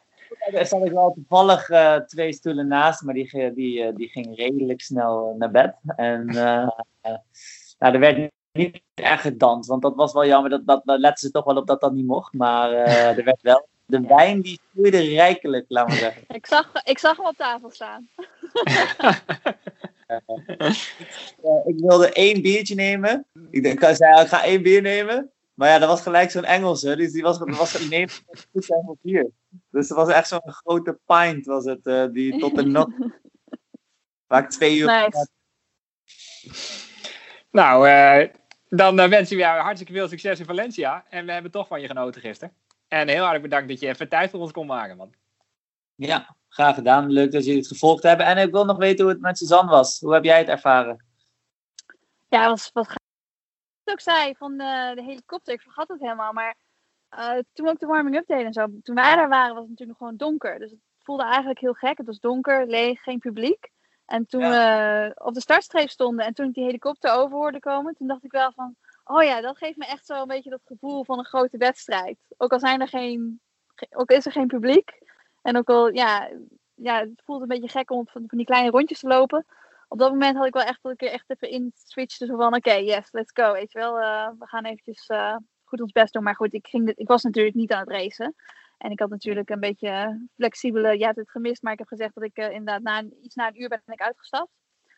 Nou, 0.47 0.59
daar 0.59 0.67
zat 0.67 0.85
ik 0.85 0.93
wel 0.93 1.13
toevallig 1.13 1.69
eh, 1.69 1.97
twee 1.97 2.33
stoelen 2.33 2.67
naast, 2.67 3.03
maar 3.03 3.15
die, 3.15 3.53
die, 3.55 3.83
eh, 3.83 3.95
die 3.95 4.09
ging 4.09 4.37
redelijk 4.37 4.81
snel 4.81 5.35
naar 5.39 5.51
bed. 5.51 5.75
En 5.97 6.29
eh, 6.29 6.69
nou, 7.79 7.95
er 7.95 7.99
werd 7.99 8.31
niet 8.53 8.83
echt 8.95 9.21
gedanst, 9.21 9.69
want 9.69 9.83
dat 9.83 9.95
was 9.95 10.13
wel 10.13 10.27
jammer. 10.27 10.51
Dat, 10.51 10.67
dat, 10.67 10.83
daar 10.85 10.99
letten 10.99 11.27
ze 11.27 11.33
toch 11.33 11.45
wel 11.45 11.57
op 11.57 11.67
dat 11.67 11.81
dat 11.81 11.93
niet 11.93 12.07
mocht. 12.07 12.33
Maar 12.33 12.73
er 12.73 13.25
werd 13.25 13.43
wel. 13.43 13.69
De 13.89 14.01
wijn 14.01 14.41
die 14.41 14.61
vloeide 14.73 15.01
rijkelijk, 15.01 15.65
laat 15.69 15.89
maar 15.89 15.97
zeggen. 15.97 16.23
Ik, 16.29 16.47
zag, 16.47 16.71
ik 16.85 16.99
zag 16.99 17.17
hem 17.17 17.27
op 17.27 17.37
tafel 17.37 17.71
staan. 17.71 18.09
Ik 21.65 21.79
wilde 21.79 22.13
één 22.13 22.43
biertje 22.43 22.75
nemen. 22.75 23.27
Ik, 23.51 23.63
denk, 23.63 23.81
ik 23.81 23.97
zei, 23.97 24.23
ik 24.23 24.29
ga 24.29 24.45
één 24.45 24.63
bier 24.63 24.83
nemen. 24.83 25.31
Maar 25.57 25.69
ja, 25.69 25.79
dat 25.79 25.89
was 25.89 26.03
gelijk 26.03 26.31
zo'n 26.31 26.45
Engelse. 26.45 26.97
Dus 26.97 27.13
die 27.13 27.23
was, 27.23 27.39
dat 27.39 27.57
was 27.57 27.89
neemt 27.89 28.23
goed 28.53 28.65
zijn 28.65 28.83
voor. 28.85 29.31
Dus 29.71 29.89
het 29.89 29.99
was 29.99 30.09
echt 30.09 30.29
zo'n 30.29 30.53
grote 30.53 30.99
pint, 31.07 31.47
was 31.47 31.65
het. 31.65 31.87
eh, 31.87 32.07
die 32.13 32.39
tot 32.39 32.55
de 32.55 32.63
nog. 32.65 32.89
Waar 34.27 34.43
ik 34.43 34.51
twee 34.51 34.77
uur. 34.77 34.87
Nice. 34.87 35.29
Nou, 37.51 37.89
eh, 37.89 38.29
dan 38.69 38.99
eh, 38.99 39.09
wensen 39.09 39.37
we 39.37 39.43
jou 39.43 39.61
hartstikke 39.61 39.93
veel 39.93 40.09
succes 40.09 40.39
in 40.39 40.45
Valencia. 40.45 41.05
En 41.09 41.27
we 41.27 41.33
hebben 41.33 41.51
toch 41.51 41.67
van 41.67 41.81
je 41.81 41.87
genoten 41.87 42.21
gisteren. 42.21 42.55
En 42.89 43.09
heel 43.09 43.19
hartelijk 43.19 43.43
bedankt 43.43 43.69
dat 43.69 43.81
je 43.81 43.89
even 43.89 44.09
tijd 44.09 44.31
voor 44.31 44.41
ons 44.41 44.53
kon 44.53 44.67
maken, 44.67 44.97
man. 44.97 45.15
Ja, 45.95 46.37
graag 46.49 46.75
gedaan. 46.75 47.11
Leuk 47.11 47.33
dat 47.33 47.45
jullie 47.45 47.59
het 47.59 47.69
gevolgd 47.69 48.03
hebben. 48.03 48.27
En 48.27 48.39
ik 48.39 48.51
wil 48.51 48.65
nog 48.65 48.77
weten 48.77 49.05
hoe 49.05 49.13
het 49.13 49.23
met 49.23 49.39
Suzanne 49.39 49.71
was. 49.71 50.01
Hoe 50.01 50.15
heb 50.15 50.25
jij 50.25 50.39
het 50.39 50.49
ervaren? 50.49 51.05
Ja, 52.29 52.49
was 52.49 52.71
ik 52.75 53.05
ook 53.91 54.01
zei 54.01 54.35
van 54.37 54.57
de, 54.57 54.93
de 54.95 55.03
helikopter, 55.03 55.55
ik 55.55 55.61
vergat 55.61 55.89
het 55.89 56.01
helemaal. 56.01 56.33
Maar 56.33 56.55
eh, 57.09 57.39
toen 57.53 57.67
we 57.67 57.71
ook 57.73 57.79
de 57.79 57.87
warming-up 57.87 58.27
deden 58.27 58.47
en 58.47 58.53
zo, 58.53 58.67
toen 58.83 58.95
wij 58.95 59.15
daar 59.17 59.29
waren, 59.29 59.55
was 59.55 59.63
het 59.63 59.71
natuurlijk 59.71 59.99
nog 59.99 60.09
gewoon 60.09 60.17
donker. 60.31 60.59
Dus 60.59 60.71
het 60.71 60.81
voelde 61.03 61.23
eigenlijk 61.25 61.59
heel 61.59 61.73
gek. 61.73 61.97
Het 61.97 62.07
was 62.07 62.21
donker, 62.21 62.67
leeg, 62.67 63.03
geen 63.03 63.19
publiek. 63.19 63.71
En 64.07 64.27
toen 64.27 64.41
we 64.41 65.13
op 65.15 65.35
de 65.35 65.41
startstreep 65.41 65.89
stonden 65.89 66.25
en 66.25 66.35
toen 66.35 66.47
ik 66.47 66.55
die 66.55 66.65
helikopter 66.65 67.11
over 67.11 67.37
hoorde 67.37 67.59
komen, 67.59 67.95
toen 67.95 68.07
dacht 68.07 68.25
ik 68.25 68.31
wel 68.31 68.53
van, 68.53 68.77
oh 69.05 69.23
ja, 69.23 69.41
dat 69.41 69.57
geeft 69.59 69.77
me 69.77 69.87
echt 69.87 70.07
zo 70.07 70.21
een 70.21 70.27
beetje 70.27 70.51
dat 70.51 70.61
gevoel 70.65 71.05
van 71.05 71.19
een 71.19 71.25
grote 71.25 71.57
wedstrijd. 71.57 72.19
Ook 72.37 72.53
al 72.53 72.59
zijn 72.59 72.81
er 72.81 72.89
geen, 72.89 73.41
ge- 73.75 73.87
ook 73.91 74.11
is 74.11 74.27
er 74.27 74.33
geen 74.33 74.47
publiek. 74.47 74.99
En 75.43 75.57
ook 75.57 75.69
al, 75.69 75.89
ja, 75.89 76.31
ja 76.75 77.01
het 77.01 77.23
voelt 77.25 77.41
een 77.43 77.49
beetje 77.49 77.69
gek 77.69 77.91
om 77.91 78.07
van 78.09 78.25
die 78.27 78.45
kleine 78.47 78.71
rondjes 78.71 79.01
te 79.01 79.07
lopen 79.07 79.47
op 79.89 79.99
dat 79.99 80.11
moment 80.11 80.37
had 80.37 80.47
ik 80.47 80.53
wel 80.55 80.63
echt 80.63 80.83
dat 80.83 80.93
ik 80.93 81.03
er 81.03 81.11
echt 81.11 81.31
even 81.31 81.51
in 81.51 81.73
switchte. 81.75 82.27
Zo 82.27 82.37
van, 82.37 82.55
oké, 82.55 82.73
yes, 82.73 83.13
let's 83.13 83.33
go. 83.35 83.53
Weet 83.53 83.73
je 83.73 83.79
wel, 83.79 84.01
eh, 84.01 84.29
we 84.39 84.47
gaan 84.47 84.65
eventjes 84.65 85.07
eh, 85.07 85.37
goed 85.65 85.81
ons 85.81 85.93
best 85.93 86.13
doen. 86.13 86.23
Maar 86.23 86.37
goed, 86.37 86.55
ik, 86.55 86.67
ging 86.67 86.87
dit, 86.87 86.99
ik 86.99 87.09
was 87.09 87.23
natuurlijk 87.23 87.55
niet 87.57 87.73
aan 87.73 87.81
het 87.81 87.89
racen. 87.91 88.35
En 88.79 88.91
ik 88.91 89.01
had 89.01 89.11
natuurlijk 89.11 89.51
een 89.51 89.61
beetje 89.61 90.27
flexibele, 90.35 91.05
hebt 91.05 91.17
het 91.17 91.31
gemist. 91.31 91.63
Maar 91.63 91.73
ik 91.73 91.79
heb 91.79 91.89
gezegd 91.89 92.15
dat 92.15 92.25
ik 92.25 92.37
eh, 92.37 92.51
inderdaad 92.51 92.83
na, 92.83 92.99
een- 92.99 93.17
iets 93.23 93.35
na 93.35 93.47
een 93.49 93.61
uur 93.61 93.69
ben 93.69 93.83
ik 93.87 94.01
uitgestapt. 94.01 94.51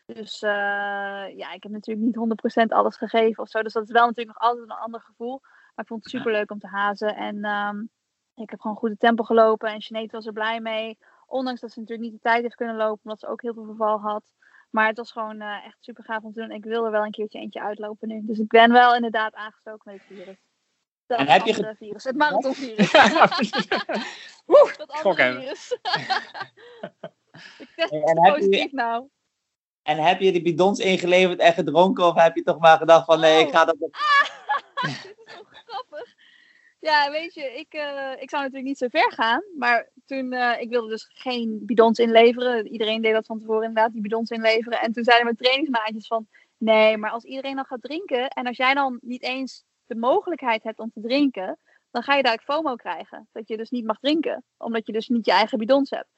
Dus 0.05 0.39
ja, 0.39 1.51
ik 1.51 1.63
heb 1.63 1.71
natuurlijk 1.71 2.05
niet 2.05 2.15
100% 2.15 2.73
alles 2.73 2.97
gegeven 2.97 3.43
of 3.43 3.49
zo. 3.49 3.61
Dus 3.61 3.73
dat 3.73 3.83
is 3.83 3.91
wel 3.91 4.07
natuurlijk 4.07 4.39
nog 4.39 4.49
altijd 4.49 4.69
een 4.69 4.75
ander 4.75 5.01
gevoel. 5.01 5.39
Maar 5.41 5.85
ik 5.85 5.87
vond 5.87 6.03
het 6.03 6.13
super 6.13 6.31
leuk 6.31 6.51
om 6.51 6.59
te 6.59 6.67
hazen. 6.67 7.15
En 7.15 7.43
ehm, 7.43 7.79
ik 8.35 8.49
heb 8.49 8.61
gewoon 8.61 8.77
goede 8.77 8.97
tempo 8.97 9.23
gelopen. 9.23 9.69
En 9.69 9.81
Sinead 9.81 10.11
was 10.11 10.25
er 10.25 10.33
blij 10.33 10.59
mee. 10.59 10.97
Ondanks 11.25 11.61
dat 11.61 11.71
ze 11.71 11.79
natuurlijk 11.79 12.09
niet 12.11 12.21
de 12.21 12.29
tijd 12.29 12.41
heeft 12.41 12.55
kunnen 12.55 12.75
lopen. 12.75 12.99
Omdat 13.03 13.19
ze 13.19 13.27
ook 13.27 13.41
heel 13.41 13.53
veel 13.53 13.65
verval 13.65 13.99
had. 13.99 14.31
Maar 14.69 14.87
het 14.87 14.97
was 14.97 15.11
gewoon 15.11 15.41
eh, 15.41 15.65
echt 15.65 15.77
super 15.79 16.03
gaaf 16.03 16.23
om 16.23 16.33
te 16.33 16.39
doen. 16.39 16.51
Ik 16.51 16.63
wil 16.63 16.85
er 16.85 16.91
wel 16.91 17.05
een 17.05 17.11
keertje 17.11 17.39
eentje 17.39 17.61
uitlopen 17.61 18.07
nu. 18.07 18.21
Dus 18.25 18.39
ik 18.39 18.47
ben 18.47 18.71
wel 18.71 18.95
inderdaad 18.95 19.33
aangestoken 19.33 19.91
met 19.91 20.01
het 20.07 20.17
virus. 20.17 20.37
Dat 21.05 21.19
En 21.19 21.27
heb 21.27 21.45
je 21.45 21.75
virus. 21.77 22.03
Het 22.03 22.15
marathonvirus. 22.15 22.91
Woe, 24.45 24.73
dat 24.77 24.95
gok 24.95 25.19
andere 25.19 25.39
virus. 25.39 25.71
ik 27.59 27.69
test 27.75 27.91
En 27.91 28.23
heb 28.23 28.25
je- 28.25 28.31
positief 28.31 28.71
nou. 28.71 29.07
En 29.81 29.97
heb 29.97 30.19
je 30.19 30.31
die 30.31 30.41
bidons 30.41 30.79
ingeleverd 30.79 31.39
en 31.39 31.53
gedronken? 31.53 32.05
Of 32.05 32.15
heb 32.15 32.35
je 32.35 32.43
toch 32.43 32.59
maar 32.59 32.77
gedacht 32.77 33.05
van 33.05 33.19
nee, 33.19 33.45
ik 33.45 33.51
ga 33.51 33.65
dat... 33.65 33.75
Dit 33.79 33.89
is 35.25 35.33
zo 35.33 35.41
grappig. 35.65 36.13
Ja, 36.79 37.11
weet 37.11 37.33
je, 37.33 37.53
ik, 37.53 37.73
eh, 37.73 38.11
ik 38.19 38.29
zou 38.29 38.41
natuurlijk 38.41 38.63
niet 38.63 38.77
zo 38.77 38.87
ver 38.89 39.11
gaan. 39.11 39.43
Maar 39.57 39.89
toen, 40.09 40.33
eh, 40.33 40.61
ik 40.61 40.69
wilde 40.69 40.89
dus 40.89 41.09
geen 41.13 41.59
bidons 41.65 41.99
inleveren. 41.99 42.67
Iedereen 42.67 43.01
deed 43.01 43.13
dat 43.13 43.25
van 43.25 43.39
tevoren 43.39 43.67
inderdaad, 43.67 43.93
die 43.93 44.01
bidons 44.01 44.29
inleveren. 44.29 44.79
En 44.79 44.91
toen 44.91 45.03
zeiden 45.03 45.25
mijn 45.25 45.37
trainingsmaatjes 45.37 46.07
van, 46.07 46.27
nee, 46.57 46.97
maar 46.97 47.11
als 47.11 47.23
iedereen 47.23 47.55
dan 47.55 47.65
gaat 47.65 47.81
drinken. 47.81 48.27
En 48.27 48.47
als 48.47 48.57
jij 48.57 48.73
dan 48.73 48.97
niet 49.01 49.23
eens 49.23 49.63
de 49.85 49.95
mogelijkheid 49.95 50.63
hebt 50.63 50.79
om 50.79 50.91
te 50.91 51.01
drinken. 51.01 51.57
Dan 51.91 52.03
ga 52.03 52.15
je 52.15 52.23
daar 52.23 52.41
FOMO 52.43 52.75
krijgen. 52.75 53.27
Dat 53.31 53.47
je 53.47 53.57
dus 53.57 53.69
niet 53.69 53.85
mag 53.85 53.99
drinken. 53.99 54.43
Omdat 54.57 54.85
je 54.85 54.93
dus 54.93 55.07
niet 55.07 55.25
je 55.25 55.31
eigen 55.31 55.57
bidons 55.57 55.89
hebt. 55.89 56.09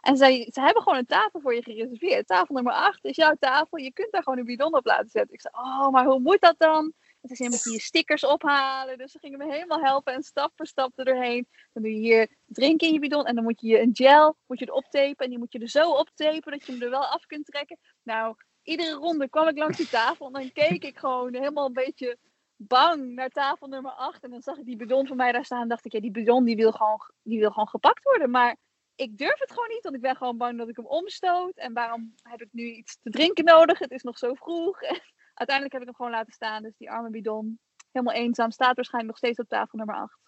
En 0.00 0.16
zij, 0.16 0.48
ze 0.52 0.60
hebben 0.60 0.82
gewoon 0.82 0.98
een 0.98 1.06
tafel 1.06 1.40
voor 1.40 1.54
je 1.54 1.62
gereserveerd. 1.62 2.26
Tafel 2.26 2.54
nummer 2.54 2.72
8 2.72 3.04
is 3.04 3.16
jouw 3.16 3.34
tafel. 3.38 3.78
Je 3.78 3.92
kunt 3.92 4.12
daar 4.12 4.22
gewoon 4.22 4.38
een 4.38 4.44
bidon 4.44 4.76
op 4.76 4.86
laten 4.86 5.08
zetten. 5.08 5.34
Ik 5.34 5.40
zei, 5.40 5.54
oh, 5.56 5.88
maar 5.88 6.04
hoe 6.04 6.20
moet 6.20 6.40
dat 6.40 6.54
dan? 6.58 6.92
En 7.20 7.28
toen 7.28 7.36
zei 7.36 7.48
moet 7.48 7.64
je 7.64 7.80
stickers 7.80 8.24
ophalen. 8.24 8.98
Dus 8.98 9.12
ze 9.12 9.18
gingen 9.18 9.38
me 9.38 9.52
helemaal 9.52 9.80
helpen 9.80 10.14
en 10.14 10.22
stap 10.22 10.52
voor 10.56 10.66
stap 10.66 10.98
er 10.98 11.04
doorheen. 11.04 11.46
Dan 11.72 11.82
doe 11.82 11.92
je 11.92 11.98
hier 11.98 12.28
drinken 12.46 12.86
in 12.86 12.92
je 12.92 12.98
bidon. 13.00 13.24
En 13.24 13.34
dan 13.34 13.44
moet 13.44 13.60
je 13.60 13.66
je 13.66 13.80
een 13.80 13.90
gel 13.92 14.36
moet 14.46 14.58
je 14.58 14.68
erop 14.68 14.86
tapen. 14.90 15.24
En 15.24 15.30
die 15.30 15.38
moet 15.38 15.52
je 15.52 15.58
er 15.58 15.68
zo 15.68 15.90
optapen 15.90 16.52
dat 16.52 16.66
je 16.66 16.72
hem 16.72 16.82
er 16.82 16.90
wel 16.90 17.06
af 17.06 17.26
kunt 17.26 17.46
trekken. 17.46 17.78
Nou, 18.02 18.34
iedere 18.62 18.92
ronde 18.92 19.28
kwam 19.28 19.48
ik 19.48 19.58
langs 19.58 19.76
die 19.76 19.88
tafel. 19.88 20.26
En 20.26 20.32
dan 20.32 20.52
keek 20.52 20.84
ik 20.84 20.98
gewoon 20.98 21.34
helemaal 21.34 21.66
een 21.66 21.72
beetje 21.72 22.18
bang 22.56 23.14
naar 23.14 23.30
tafel 23.30 23.66
nummer 23.66 23.92
8. 23.92 24.22
En 24.22 24.30
dan 24.30 24.42
zag 24.42 24.56
ik 24.56 24.64
die 24.64 24.76
bidon 24.76 25.06
van 25.06 25.16
mij 25.16 25.32
daar 25.32 25.44
staan. 25.44 25.62
En 25.62 25.68
dacht 25.68 25.84
ik, 25.84 25.92
ja, 25.92 26.00
die 26.00 26.10
bidon 26.10 26.44
die 26.44 26.56
wil, 26.56 26.72
gewoon, 26.72 27.00
die 27.22 27.38
wil 27.38 27.50
gewoon 27.50 27.68
gepakt 27.68 28.02
worden. 28.02 28.30
Maar 28.30 28.56
ik 28.94 29.18
durf 29.18 29.38
het 29.38 29.50
gewoon 29.50 29.68
niet, 29.68 29.82
want 29.82 29.94
ik 29.94 30.00
ben 30.00 30.16
gewoon 30.16 30.36
bang 30.36 30.58
dat 30.58 30.68
ik 30.68 30.76
hem 30.76 30.86
omstoot. 30.86 31.56
En 31.56 31.72
waarom 31.72 32.14
heb 32.22 32.42
ik 32.42 32.48
nu 32.52 32.62
iets 32.62 32.98
te 33.02 33.10
drinken 33.10 33.44
nodig? 33.44 33.78
Het 33.78 33.90
is 33.90 34.02
nog 34.02 34.18
zo 34.18 34.34
vroeg. 34.34 34.78
uiteindelijk 35.40 35.72
heb 35.72 35.82
ik 35.82 35.86
hem 35.86 35.96
gewoon 35.96 36.10
laten 36.10 36.32
staan. 36.32 36.62
Dus 36.62 36.76
die 36.76 36.90
arme 36.90 37.10
bidon, 37.10 37.58
helemaal 37.92 38.14
eenzaam, 38.14 38.50
staat 38.50 38.76
waarschijnlijk 38.76 39.12
nog 39.12 39.16
steeds 39.16 39.38
op 39.38 39.48
tafel 39.48 39.78
nummer 39.78 39.96
8. 39.96 40.18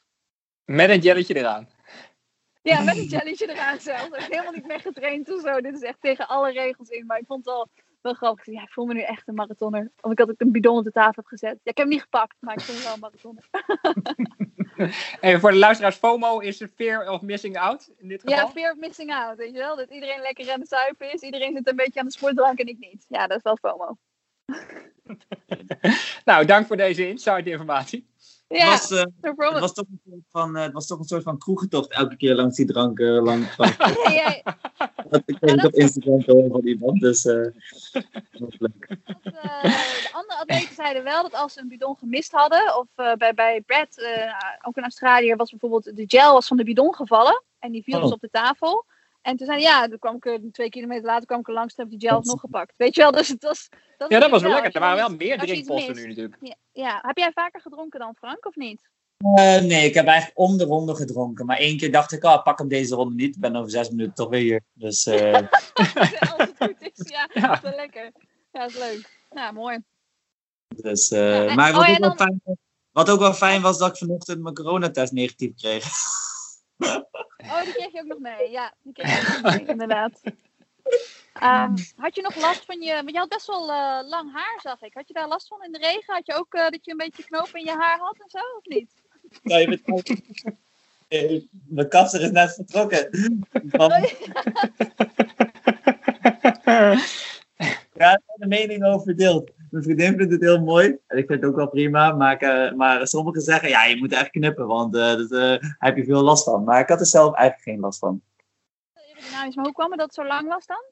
Met 0.65 0.91
een 0.91 0.99
jelletje 0.99 1.35
eraan. 1.35 1.69
Ja, 2.63 2.83
met 2.83 2.97
een 2.97 3.09
challenge 3.09 3.53
eraan 3.53 3.81
zelfs. 3.81 4.05
Ik 4.05 4.15
heb 4.15 4.31
helemaal 4.31 4.53
niet 4.53 4.67
meer 4.67 4.81
getraind 4.81 5.33
of 5.33 5.41
zo. 5.41 5.61
Dit 5.61 5.75
is 5.75 5.83
echt 5.83 6.01
tegen 6.01 6.29
alle 6.29 6.53
regels 6.53 6.89
in. 6.89 7.07
Maar 7.07 7.19
ik 7.19 7.27
vond 7.27 7.45
het 7.45 7.55
wel, 7.55 7.69
wel 8.01 8.15
grappig. 8.15 8.47
Ja, 8.47 8.63
ik 8.63 8.73
voel 8.73 8.87
me 8.87 8.95
nu 8.95 9.01
echt 9.01 9.29
een 9.29 9.35
marathoner. 9.35 9.91
Omdat 10.01 10.13
ik 10.13 10.19
had 10.19 10.31
ook 10.31 10.41
een 10.41 10.53
bidon 10.53 10.79
op 10.79 10.85
de 10.85 10.93
tafel 10.93 11.13
heb 11.15 11.27
gezet. 11.27 11.61
Ja, 11.63 11.71
ik 11.71 11.77
heb 11.77 11.77
hem 11.77 11.89
niet 11.89 12.03
gepakt, 12.03 12.37
maar 12.41 12.55
ik 12.55 12.61
voel 12.61 12.77
me 12.77 12.83
wel 12.83 12.93
een 12.93 13.01
marathoner. 13.01 13.49
Even 15.21 15.41
voor 15.41 15.51
de 15.51 15.59
luisteraars, 15.59 15.97
FOMO 15.97 16.39
is 16.39 16.57
de 16.57 16.69
fear 16.69 17.11
of 17.11 17.21
missing 17.21 17.59
out 17.59 17.93
in 17.97 18.09
dit 18.09 18.21
geval. 18.21 18.37
Ja, 18.37 18.49
fear 18.49 18.73
of 18.73 18.79
missing 18.79 19.13
out, 19.13 19.37
weet 19.37 19.53
je 19.53 19.59
wel? 19.59 19.77
Dat 19.77 19.91
iedereen 19.91 20.21
lekker 20.21 20.53
aan 20.53 20.61
het 20.61 20.69
zuipen 20.69 21.13
is. 21.13 21.21
Iedereen 21.21 21.57
zit 21.57 21.69
een 21.69 21.77
beetje 21.77 22.01
aan 22.01 22.07
de 22.07 22.13
sportdrank 22.13 22.59
en 22.59 22.67
ik 22.67 22.79
niet. 22.79 23.05
Ja, 23.09 23.27
dat 23.27 23.37
is 23.37 23.43
wel 23.43 23.57
FOMO. 23.57 23.97
Nou, 26.25 26.45
dank 26.45 26.67
voor 26.67 26.77
deze 26.77 27.09
inside 27.09 27.51
informatie. 27.51 28.11
Ja, 28.49 28.71
Het, 28.71 28.89
was, 28.89 28.99
eh, 28.99 29.05
no 29.21 29.51
het, 29.51 29.61
was 29.61 29.73
toch 29.73 29.85
een 29.91 30.01
soort 30.11 30.25
van, 30.31 30.57
eh, 30.57 30.63
het 30.63 30.73
was 30.73 30.87
toch 30.87 30.99
een 30.99 31.05
soort 31.05 31.23
van 31.23 31.39
kroegentocht 31.39 31.91
elke 31.93 32.17
keer 32.17 32.35
langs 32.35 32.57
die 32.57 32.67
drank. 32.67 32.99
eh, 32.99 33.23
langs, 33.23 33.57
langs, 33.57 33.77
Ja, 33.77 34.11
ja, 34.13 34.43
dat 35.11 35.23
ik 35.27 35.37
kreeg 35.41 35.65
op 35.65 35.73
Instagram 35.73 36.25
te 36.25 36.33
horen 36.33 36.51
van 36.51 36.67
iemand. 36.67 37.01
Dus 37.01 37.25
eh, 37.25 37.35
dat 37.93 38.05
was 38.33 38.55
leuk. 38.59 38.89
dat, 39.23 39.35
eh, 39.35 39.63
de 39.63 40.09
andere 40.13 40.41
atleten 40.41 40.75
zeiden 40.75 41.05
wel 41.05 41.23
dat 41.23 41.35
als 41.35 41.53
ze 41.53 41.61
een 41.61 41.69
bidon 41.69 41.97
gemist 41.97 42.33
hadden, 42.33 42.79
of 42.79 42.87
eh, 42.95 43.13
bij, 43.15 43.35
bij 43.35 43.61
Brad, 43.67 43.97
eh, 43.99 44.33
ook 44.63 44.77
in 44.77 44.83
Australië, 44.83 45.35
was 45.35 45.51
bijvoorbeeld 45.51 45.97
de 45.97 46.05
gel 46.07 46.33
was 46.33 46.47
van 46.47 46.57
de 46.57 46.65
bidon 46.65 46.95
gevallen 46.95 47.43
en 47.59 47.73
die 47.73 47.83
viel 47.83 47.99
dus 48.01 48.07
Oh. 48.09 48.13
op 48.15 48.21
de 48.21 48.31
tafel. 48.31 48.85
En 49.23 49.37
toen 49.37 49.47
zei 49.47 49.63
hij, 49.63 49.69
ja, 49.71 49.89
toen 49.89 49.99
kwam 49.99 50.17
ik 50.17 50.27
er 50.27 50.41
twee 50.53 50.69
kilometer 50.69 51.05
later 51.05 51.27
kwam 51.27 51.41
ik 51.41 51.49
er 51.49 51.55
langs 51.55 51.75
en 51.75 51.85
heb 51.85 51.93
ik 51.93 52.01
die 52.01 52.09
gel 52.09 52.21
nog 52.23 52.41
gepakt. 52.41 52.73
Weet 52.77 52.95
je 52.95 53.01
wel, 53.01 53.11
dus 53.13 53.29
het 53.29 53.43
was... 53.43 53.69
Dat 53.99 54.11
Ja, 54.11 54.19
dat 54.19 54.31
was 54.31 54.43
wel 54.43 54.53
lekker. 54.53 54.75
Er 54.75 54.81
waren 54.81 54.97
wel 54.97 55.17
meer 55.17 55.39
drinkposten 55.39 55.95
nu 55.95 56.07
natuurlijk. 56.07 56.37
Ja, 56.41 56.55
ja, 56.73 56.99
heb 57.03 57.17
jij 57.19 57.33
vaker 57.33 57.61
gedronken 57.61 58.01
dan 58.01 58.15
Frank, 58.15 58.47
of 58.47 58.55
niet? 58.57 58.91
Eh, 59.35 59.61
nee, 59.61 59.85
ik 59.87 59.95
heb 59.95 60.07
eigenlijk 60.07 60.39
om 60.39 60.57
de 60.57 60.65
ronde 60.65 60.95
gedronken. 60.95 61.47
Maar 61.47 61.57
één 61.57 61.77
keer 61.77 61.93
dacht 61.93 62.13
ik, 62.13 62.25
oh, 62.25 62.43
pak 62.43 62.59
hem 62.59 62.69
deze 62.69 62.95
ronde 62.95 63.15
niet. 63.15 63.35
Ik 63.35 63.41
ben 63.41 63.57
over 63.57 63.71
zes 63.71 63.91
minuten 63.91 64.15
toch 64.15 64.29
weer 64.29 64.41
hier. 64.41 64.61
Dus 64.73 65.07
eh, 65.07 65.33
als 66.21 66.37
het 66.37 66.55
goed 66.59 66.91
is, 66.95 67.09
ja. 67.11 67.29
Ja. 67.35 67.47
Dat 67.47 67.57
is 67.57 67.61
wel 67.63 67.77
lekker. 67.77 68.13
Ja, 68.53 68.61
dat 68.61 68.71
is 68.71 68.79
leuk. 68.79 69.19
Ja, 69.31 69.51
mooi. 69.53 69.79
Dus, 70.77 71.11
eh, 71.11 71.19
Ja, 71.45 71.47
en- 71.49 71.57
maar 71.57 71.73
wat, 71.73 71.83
oh 71.83 71.91
ook 71.91 71.99
wel 71.99 72.09
dan- 72.09 72.17
fijn, 72.17 72.59
wat 72.93 73.11
ook 73.11 73.19
wel 73.21 73.33
fijn 73.35 73.63
was, 73.63 73.79
dat 73.79 73.89
ik 73.91 73.97
vanochtend 73.97 74.43
mijn 74.43 74.55
coronatest 74.55 75.13
negatief 75.13 75.55
kreeg. 75.55 75.85
Oh, 76.79 77.63
die 77.65 77.73
kreeg 77.73 77.93
je 77.93 78.01
ook 78.01 78.07
nog 78.07 78.19
mee. 78.19 78.51
Ja, 78.51 78.75
die 78.83 78.93
kreeg 78.93 79.21
je 79.21 79.37
ook 79.37 79.43
nog 79.43 79.57
mee, 79.57 79.67
inderdaad. 79.67 80.21
Ehm, 81.33 81.77
had 81.97 82.15
je 82.15 82.23
nog 82.23 82.37
last 82.37 82.65
van 82.65 82.81
je... 82.81 82.95
Want 82.95 83.11
je 83.11 83.19
had 83.19 83.29
best 83.29 83.47
wel 83.47 83.71
eh, 83.71 84.09
lang 84.09 84.33
haar, 84.33 84.59
zag 84.63 84.83
ik. 84.83 84.95
Had 84.95 85.09
je 85.09 85.15
daar 85.15 85.29
last 85.29 85.49
van 85.49 85.65
in 85.65 85.73
de 85.73 85.79
regen? 85.79 86.15
Had 86.15 86.27
je 86.27 86.35
ook 86.35 86.55
eh, 86.55 86.69
dat 86.69 86.85
je 86.85 86.91
een 86.91 86.97
beetje 86.97 87.25
knopen 87.25 87.59
in 87.59 87.65
je 87.65 87.77
haar 87.79 87.99
had 87.99 88.17
en 88.19 88.31
zo, 88.31 88.39
of 88.39 88.65
niet? 88.65 88.91
Bent 89.43 89.83
Eh, 91.09 91.43
Mijn 91.51 91.89
kapster 91.89 92.21
is 92.21 92.31
net 92.31 92.55
vertrokken. 92.55 93.09
Van, 93.69 93.91
ja, 97.95 98.21
zijn 98.27 98.39
de 98.39 98.47
meningen 98.47 98.89
over 98.89 99.05
verdeeld. 99.05 99.51
Mijn 99.73 99.85
vriendin 99.85 100.17
vindt 100.17 100.33
het 100.33 100.41
heel 100.41 100.61
mooi. 100.61 100.99
En 101.07 101.19
ik 101.19 101.27
vind 101.27 101.41
het 101.41 101.51
ook 101.51 101.57
wel 101.57 101.69
prima. 101.69 102.13
Maar, 102.13 102.37
eh, 102.37 102.73
maar 102.73 103.07
sommigen 103.07 103.41
zeggen, 103.41 103.69
ja, 103.69 103.85
je 103.85 103.97
moet 103.97 104.13
echt 104.13 104.31
knippen, 104.31 104.67
want 104.67 104.95
uh, 104.95 105.15
dat, 105.15 105.31
uh, 105.31 105.57
heb 105.79 105.97
je 105.97 106.05
veel 106.05 106.23
last 106.23 106.45
van. 106.45 106.65
Maar 106.65 106.81
ik 106.81 106.89
had 106.89 107.01
er 107.01 107.07
zelf 107.07 107.35
eigenlijk 107.35 107.69
geen 107.69 107.81
last 107.81 107.99
van. 107.99 108.23
Aerodynamisch, 108.95 109.55
maar 109.55 109.65
hoe 109.65 109.75
kwam 109.75 109.91
het 109.91 109.99
dat 109.99 110.07
het 110.07 110.17
zo 110.17 110.27
lang 110.27 110.49
was 110.49 110.67
dan? 110.67 110.85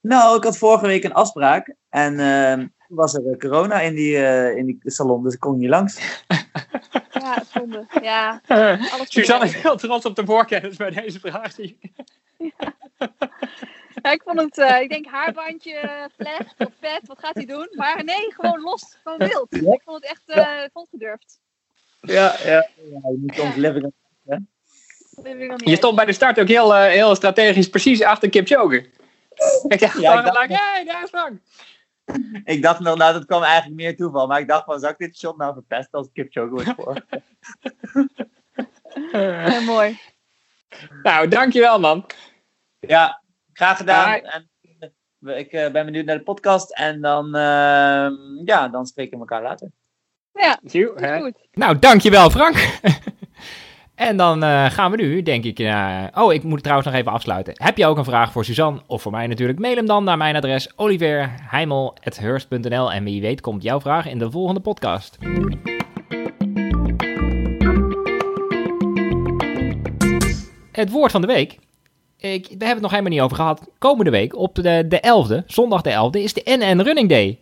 Nou, 0.00 0.36
ik 0.36 0.44
had 0.44 0.58
vorige 0.58 0.86
week 0.86 1.04
een 1.04 1.12
afspraak. 1.12 1.74
En 1.88 2.16
toen 2.86 2.96
was 2.96 3.14
er 3.14 3.38
corona 3.38 3.80
in 3.80 3.94
die, 3.94 4.16
in 4.56 4.66
die 4.66 4.78
salon, 4.82 5.22
dus 5.22 5.34
ik 5.34 5.40
kon 5.40 5.58
niet 5.58 5.68
langs. 5.68 5.98
Ja, 7.12 7.42
zonde. 7.52 7.86
Ja, 8.02 8.40
Suzanne 9.04 9.44
is 9.44 9.54
heel 9.54 9.76
trots 9.76 10.04
op 10.04 10.16
de 10.16 10.24
voorkennis 10.24 10.76
bij 10.76 10.90
deze 10.90 11.20
vraag. 11.20 11.56
Ja. 11.56 12.74
Ja, 14.02 14.10
ik 14.16 14.22
vond 14.22 14.40
het, 14.40 14.58
uh, 14.58 14.80
ik 14.80 14.90
denk 14.90 15.06
haarbandje, 15.06 16.08
vlecht 16.16 16.54
of 16.58 16.72
vet, 16.80 17.00
wat 17.06 17.18
gaat 17.18 17.34
hij 17.34 17.46
doen? 17.46 17.68
Maar 17.70 18.04
nee, 18.04 18.34
gewoon 18.34 18.60
los, 18.60 18.98
gewoon 19.02 19.18
wild. 19.18 19.46
Ja. 19.50 19.72
Ik 19.72 19.82
vond 19.84 20.02
het 20.02 20.04
echt, 20.04 20.22
uh, 20.26 20.64
vond 20.72 20.90
het 20.90 21.00
gedurfd. 21.00 21.40
Ja, 22.00 22.36
ja, 22.44 22.68
ja, 22.76 23.00
je 23.02 23.18
moet 23.20 23.34
soms 23.34 23.54
living 23.54 23.84
on 23.84 23.94
hè? 24.24 24.36
Je 25.56 25.76
stond 25.76 25.96
bij 25.96 26.04
de 26.04 26.12
start 26.12 26.40
ook 26.40 26.48
heel, 26.48 26.74
uh, 26.74 26.84
heel 26.84 27.14
strategisch 27.14 27.68
precies 27.68 28.02
achter 28.02 28.28
Kipchoge. 28.28 28.76
Ik 29.68 29.80
dacht, 29.80 30.00
ja, 30.00 30.18
ik 30.18 30.32
dacht, 30.32 30.48
hey, 30.48 30.84
daar 30.84 31.02
is 31.02 31.08
Frank. 31.08 31.40
Ik 32.44 32.62
dacht 32.62 32.80
nog, 32.80 32.96
nou 32.96 33.12
dat 33.12 33.24
kwam 33.24 33.42
eigenlijk 33.42 33.76
meer 33.76 33.96
toeval. 33.96 34.26
Maar 34.26 34.40
ik 34.40 34.48
dacht 34.48 34.64
van, 34.64 34.80
zou 34.80 34.92
ik 34.92 34.98
dit 34.98 35.18
shot 35.18 35.36
nou 35.36 35.52
verpesten 35.52 35.98
als 35.98 36.08
Kipchoge 36.12 36.50
wordt 36.50 36.72
voor? 36.76 37.04
ja, 39.20 39.60
mooi. 39.60 39.98
Nou, 41.02 41.28
dankjewel 41.28 41.80
man. 41.80 42.06
Ja, 42.78 43.22
graag 43.60 43.76
gedaan. 43.76 44.14
En 44.14 44.48
ik 45.20 45.52
uh, 45.52 45.70
ben 45.70 45.84
benieuwd 45.84 46.04
naar 46.04 46.18
de 46.18 46.22
podcast. 46.22 46.72
En 46.72 47.00
dan, 47.00 47.26
uh, 47.26 48.08
ja, 48.44 48.68
dan 48.70 48.86
spreken 48.86 49.12
we 49.12 49.18
elkaar 49.18 49.42
later. 49.42 49.70
Ja, 50.32 50.58
Goed, 50.62 50.92
goed. 51.20 51.48
Nou, 51.52 51.78
dankjewel 51.78 52.30
Frank. 52.30 52.80
en 53.94 54.16
dan 54.16 54.44
uh, 54.44 54.70
gaan 54.70 54.90
we 54.90 54.96
nu, 54.96 55.22
denk 55.22 55.44
ik... 55.44 55.58
oh, 56.14 56.32
ik 56.32 56.42
moet 56.42 56.62
trouwens 56.62 56.88
nog 56.88 56.98
even 56.98 57.12
afsluiten. 57.12 57.54
Heb 57.56 57.76
je 57.76 57.86
ook 57.86 57.98
een 57.98 58.04
vraag 58.04 58.32
voor 58.32 58.44
Suzanne 58.44 58.80
of 58.86 59.02
voor 59.02 59.12
mij 59.12 59.26
natuurlijk? 59.26 59.58
Mail 59.58 59.76
hem 59.76 59.86
dan 59.86 60.04
naar 60.04 60.16
mijn 60.16 60.36
adres 60.36 60.78
oliverheimel.hurst.nl 60.78 62.92
En 62.92 63.04
wie 63.04 63.20
weet 63.20 63.40
komt 63.40 63.62
jouw 63.62 63.80
vraag 63.80 64.06
in 64.06 64.18
de 64.18 64.30
volgende 64.30 64.60
podcast. 64.60 65.18
Het 70.72 70.90
woord 70.90 71.10
van 71.10 71.20
de 71.20 71.26
week 71.26 71.58
ik, 72.20 72.44
we 72.44 72.50
hebben 72.50 72.68
het 72.68 72.80
nog 72.80 72.90
helemaal 72.90 73.12
niet 73.12 73.20
over 73.20 73.36
gehad. 73.36 73.68
Komende 73.78 74.10
week, 74.10 74.36
op 74.36 74.54
de, 74.54 74.84
de 74.88 75.42
11e, 75.42 75.46
zondag 75.46 75.82
de 75.82 75.90
11e, 75.90 76.22
is 76.22 76.32
de 76.32 76.42
NN 76.44 76.80
Running 76.80 77.08
Day. 77.08 77.38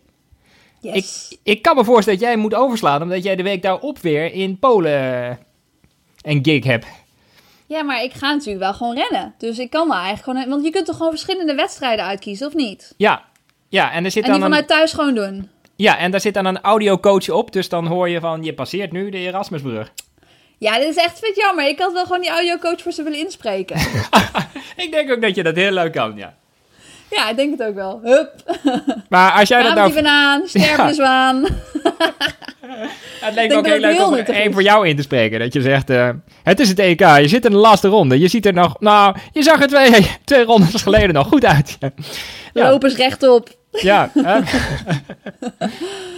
Yes. 0.81 1.27
Ik, 1.29 1.39
ik 1.43 1.61
kan 1.61 1.75
me 1.75 1.83
voorstellen 1.83 2.19
dat 2.19 2.27
jij 2.27 2.37
moet 2.37 2.53
overslaan, 2.53 3.01
omdat 3.01 3.23
jij 3.23 3.35
de 3.35 3.43
week 3.43 3.61
daarop 3.61 3.99
weer 3.99 4.33
in 4.33 4.59
Polen 4.59 5.39
een 6.21 6.39
gig 6.41 6.63
hebt. 6.63 6.85
Ja, 7.65 7.83
maar 7.83 8.03
ik 8.03 8.13
ga 8.13 8.31
natuurlijk 8.31 8.59
wel 8.59 8.73
gewoon 8.73 8.95
rennen. 8.95 9.33
Dus 9.37 9.59
ik 9.59 9.69
kan 9.69 9.87
wel 9.87 9.97
eigenlijk 9.97 10.23
gewoon... 10.23 10.49
Want 10.49 10.65
je 10.65 10.71
kunt 10.71 10.85
toch 10.85 10.95
gewoon 10.95 11.11
verschillende 11.11 11.55
wedstrijden 11.55 12.05
uitkiezen, 12.05 12.47
of 12.47 12.53
niet? 12.53 12.93
Ja. 12.97 13.23
Ja, 13.69 13.91
en 13.91 14.05
er 14.05 14.11
zit 14.11 14.23
en 14.23 14.31
die 14.31 14.39
dan 14.39 14.49
vanuit 14.49 14.67
thuis 14.67 14.93
gewoon 14.93 15.15
doen. 15.15 15.49
Ja, 15.75 15.97
en 15.97 16.11
daar 16.11 16.21
zit 16.21 16.33
dan 16.33 16.45
een 16.45 16.61
audiocoach 16.61 17.29
op. 17.29 17.51
Dus 17.51 17.69
dan 17.69 17.85
hoor 17.87 18.09
je 18.09 18.19
van, 18.19 18.43
je 18.43 18.53
passeert 18.53 18.91
nu 18.91 19.09
de 19.09 19.17
Erasmusbrug. 19.17 19.91
Ja, 20.59 20.77
dit 20.77 20.87
is 20.87 20.95
echt 20.95 21.19
vet 21.19 21.35
jammer. 21.35 21.67
Ik 21.67 21.79
had 21.79 21.93
wel 21.93 22.03
gewoon 22.03 22.21
die 22.21 22.29
audiocoach 22.29 22.81
voor 22.81 22.91
ze 22.91 23.03
willen 23.03 23.19
inspreken. 23.19 23.77
ik 24.83 24.91
denk 24.91 25.11
ook 25.11 25.21
dat 25.21 25.35
je 25.35 25.43
dat 25.43 25.55
heel 25.55 25.71
leuk 25.71 25.93
kan, 25.93 26.13
ja. 26.15 26.33
Ja, 27.09 27.29
ik 27.29 27.35
denk 27.35 27.59
het 27.59 27.67
ook 27.67 27.75
wel. 27.75 27.99
Hup. 28.03 28.31
Maar 29.09 29.31
als 29.31 29.49
jij 29.49 29.63
dat 29.63 29.75
nou... 29.75 29.85
die 29.85 30.01
banaan, 30.01 30.41
sterven 30.47 30.87
de 30.87 30.93
zwaan. 30.93 31.43
het 33.25 33.33
leek 33.33 33.49
me 33.49 33.55
ook 33.55 33.65
heel 33.65 33.79
leuk 33.79 34.05
om 34.05 34.15
één 34.15 34.53
voor 34.53 34.63
jou 34.63 34.87
in 34.87 34.95
te 34.95 35.01
spreken. 35.01 35.39
Dat 35.39 35.53
je 35.53 35.61
zegt, 35.61 35.89
uh, 35.89 36.09
het 36.43 36.59
is 36.59 36.69
het 36.69 36.79
EK, 36.79 36.99
je 36.99 37.27
zit 37.27 37.45
in 37.45 37.51
de 37.51 37.57
laatste 37.57 37.87
ronde. 37.87 38.19
Je 38.19 38.27
ziet 38.27 38.45
er 38.45 38.53
nog, 38.53 38.79
nou, 38.79 39.15
je 39.31 39.43
zag 39.43 39.61
er 39.61 39.67
twee, 39.67 40.11
twee 40.23 40.43
rondes 40.43 40.81
geleden 40.81 41.13
nog 41.13 41.27
goed 41.27 41.45
uit. 41.45 41.77
ja. 42.53 42.69
Lopers 42.69 42.95
rechtop. 42.95 43.49
Ja. 43.71 44.11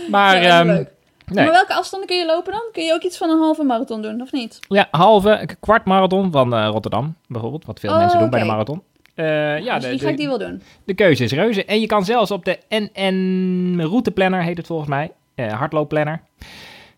maar... 0.08 0.44
Ja, 0.44 0.60
um, 0.60 0.88
Nee. 1.34 1.46
Maar 1.46 1.54
welke 1.54 1.74
afstanden 1.74 2.08
kun 2.08 2.18
je 2.18 2.26
lopen 2.26 2.52
dan? 2.52 2.62
Kun 2.72 2.84
je 2.84 2.94
ook 2.94 3.04
iets 3.04 3.18
van 3.18 3.30
een 3.30 3.40
halve 3.40 3.64
marathon 3.64 4.02
doen, 4.02 4.22
of 4.22 4.32
niet? 4.32 4.60
Ja, 4.68 4.88
halve, 4.92 5.50
kwart 5.60 5.86
marathon 5.86 6.32
van 6.32 6.54
uh, 6.54 6.68
Rotterdam 6.72 7.16
bijvoorbeeld. 7.28 7.66
Wat 7.66 7.80
veel 7.80 7.92
oh, 7.92 7.98
mensen 7.98 8.18
doen 8.18 8.28
okay. 8.28 8.40
bij 8.40 8.48
de 8.48 8.54
marathon. 8.54 8.82
Uh, 9.16 9.60
ja, 9.60 9.80
dus 9.80 9.90
die 9.90 9.98
de, 9.98 10.04
ga 10.04 10.10
ik 10.10 10.18
die 10.18 10.28
wel 10.28 10.38
doen. 10.38 10.62
De 10.84 10.94
keuze 10.94 11.24
is 11.24 11.32
reuze. 11.32 11.66
En 11.66 11.80
je 11.80 11.88
kan 11.88 12.06
zelfs 12.06 12.32
op 12.32 12.46
de 12.46 12.60
NN 12.70 13.82
Routeplanner, 13.82 14.44
heet 14.44 14.58
het 14.58 14.68
volgens 14.68 14.90
mij, 14.90 15.12
uh, 15.36 15.54
hardloopplanner, 15.54 16.22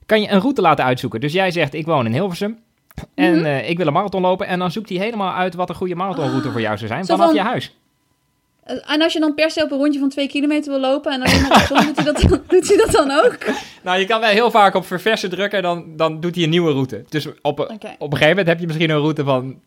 kan 0.06 0.22
je 0.22 0.30
een 0.30 0.40
route 0.40 0.62
laten 0.62 0.86
uitzoeken. 0.86 1.20
Dus 1.20 1.34
jij 1.34 1.52
zegt, 1.52 1.74
ik 1.74 1.86
woon 1.86 2.06
in 2.06 2.14
Hilversum 2.14 2.60
en 3.16 3.32
mm 3.32 3.38
-hmm. 3.38 3.46
uh, 3.46 3.70
ik 3.70 3.78
wil 3.78 3.88
een 3.88 3.94
marathon 3.94 4.22
lopen. 4.22 4.48
En 4.48 4.60
dan 4.60 4.72
zoekt 4.72 4.90
hij 4.90 4.98
helemaal 4.98 5.34
uit 5.34 5.56
wat 5.56 5.70
een 5.70 5.76
goede 5.76 5.96
marathonroute 5.96 6.52
voor 6.52 6.62
jou 6.62 6.78
zou 6.78 6.90
zijn 6.90 7.06
vanaf 7.06 7.26
van- 7.26 7.36
je 7.36 7.42
huis. 7.42 7.76
En 8.86 9.02
als 9.02 9.14
je 9.14 9.20
dan 9.20 9.34
per 9.34 9.52
se 9.52 9.64
op 9.64 9.72
een 9.72 9.78
rondje 9.78 10.00
van 10.00 10.10
twee 10.10 10.28
kilometer 10.28 10.72
wil 10.72 10.80
lopen 10.82 11.12
en 11.12 11.22
alleen 11.22 11.42
maar 11.48 11.66
zon, 11.68 11.86
doet, 11.86 11.96
hij 11.96 12.06
dat, 12.06 12.22
doet 12.50 12.68
hij 12.68 12.78
dat 12.78 12.92
dan 12.92 13.12
ook? 13.12 13.38
Nou, 13.82 14.00
je 14.00 14.06
kan 14.06 14.20
wel 14.20 14.30
heel 14.30 14.52
vaak 14.52 14.76
op 14.76 14.86
verversen 14.86 15.30
drukken 15.30 15.58
en 15.58 15.64
dan, 15.64 15.86
dan 15.98 16.20
doet 16.20 16.36
hij 16.36 16.44
een 16.44 16.50
nieuwe 16.50 16.72
route. 16.72 17.04
Dus 17.10 17.28
op, 17.42 17.60
Oké. 17.60 17.72
op 17.74 18.12
een 18.12 18.18
gegeven 18.18 18.28
moment 18.28 18.48
heb 18.48 18.60
je 18.60 18.66
misschien 18.66 18.90
een 18.90 18.98
route 19.00 19.24
van 19.24 19.60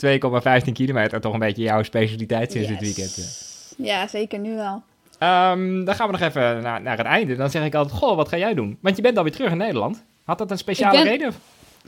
2,15 0.66 0.72
kilometer. 0.72 1.20
Toch 1.20 1.32
een 1.32 1.38
beetje 1.38 1.62
jouw 1.62 1.82
specialiteit 1.82 2.52
sinds 2.52 2.68
dit 2.68 2.78
Yes. 2.80 2.94
weekend. 2.94 3.44
Ja, 3.88 4.06
zeker, 4.08 4.38
nu 4.38 4.54
wel. 4.54 4.82
Ehm, 5.18 5.84
dan 5.84 5.94
gaan 5.94 6.06
we 6.06 6.12
nog 6.18 6.20
even 6.28 6.62
naar, 6.62 6.82
naar 6.82 6.96
het 6.96 7.06
einde. 7.06 7.36
Dan 7.36 7.50
zeg 7.50 7.64
ik 7.64 7.74
altijd, 7.74 7.98
goh, 7.98 8.16
wat 8.16 8.28
ga 8.28 8.36
jij 8.36 8.54
doen? 8.54 8.78
Want 8.80 8.96
je 8.96 9.02
bent 9.02 9.16
alweer 9.16 9.32
terug 9.32 9.50
in 9.50 9.56
Nederland. 9.56 10.04
Had 10.24 10.38
dat 10.38 10.50
een 10.50 10.58
speciale 10.58 10.92
ben- 11.02 11.06
reden? 11.06 11.32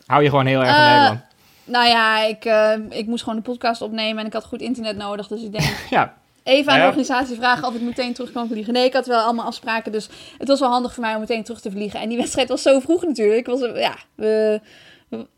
Hou 0.06 0.22
je 0.22 0.28
gewoon 0.28 0.46
heel 0.46 0.60
erg 0.60 0.68
van 0.70 0.78
Eh, 0.84 0.92
Nederland? 0.92 1.20
Nou 1.64 1.86
ja, 1.88 2.22
ik, 2.24 2.44
eh, 2.44 2.72
ik 2.98 3.06
moest 3.06 3.22
gewoon 3.22 3.38
een 3.38 3.44
podcast 3.44 3.82
opnemen 3.82 4.18
en 4.20 4.26
ik 4.26 4.32
had 4.32 4.44
goed 4.44 4.60
internet 4.60 4.96
nodig. 4.96 5.26
Dus 5.26 5.42
ik 5.42 5.52
denk, 5.52 5.64
Ja, 5.90 6.14
even 6.42 6.72
aan 6.72 6.76
Ja. 6.78 6.82
de 6.82 6.88
organisatie 6.88 7.36
vragen 7.36 7.68
of 7.68 7.74
ik 7.74 7.80
meteen 7.80 8.12
terug 8.14 8.32
kan 8.32 8.48
vliegen. 8.48 8.72
Nee, 8.72 8.84
ik 8.84 8.92
had 8.92 9.06
wel 9.06 9.20
allemaal 9.20 9.46
afspraken, 9.46 9.92
dus 9.92 10.08
het 10.38 10.48
was 10.48 10.60
wel 10.60 10.68
handig 10.70 10.94
voor 10.94 11.02
mij 11.02 11.14
om 11.14 11.20
meteen 11.20 11.44
terug 11.44 11.60
te 11.60 11.70
vliegen. 11.70 12.00
En 12.00 12.08
die 12.08 12.18
wedstrijd 12.18 12.48
was 12.48 12.62
zo 12.62 12.80
vroeg 12.80 13.02
natuurlijk. 13.02 13.38
Ik 13.38 13.46
was, 13.46 13.62
eh, 13.62 13.80
ja, 13.80 13.94
we- 14.14 14.60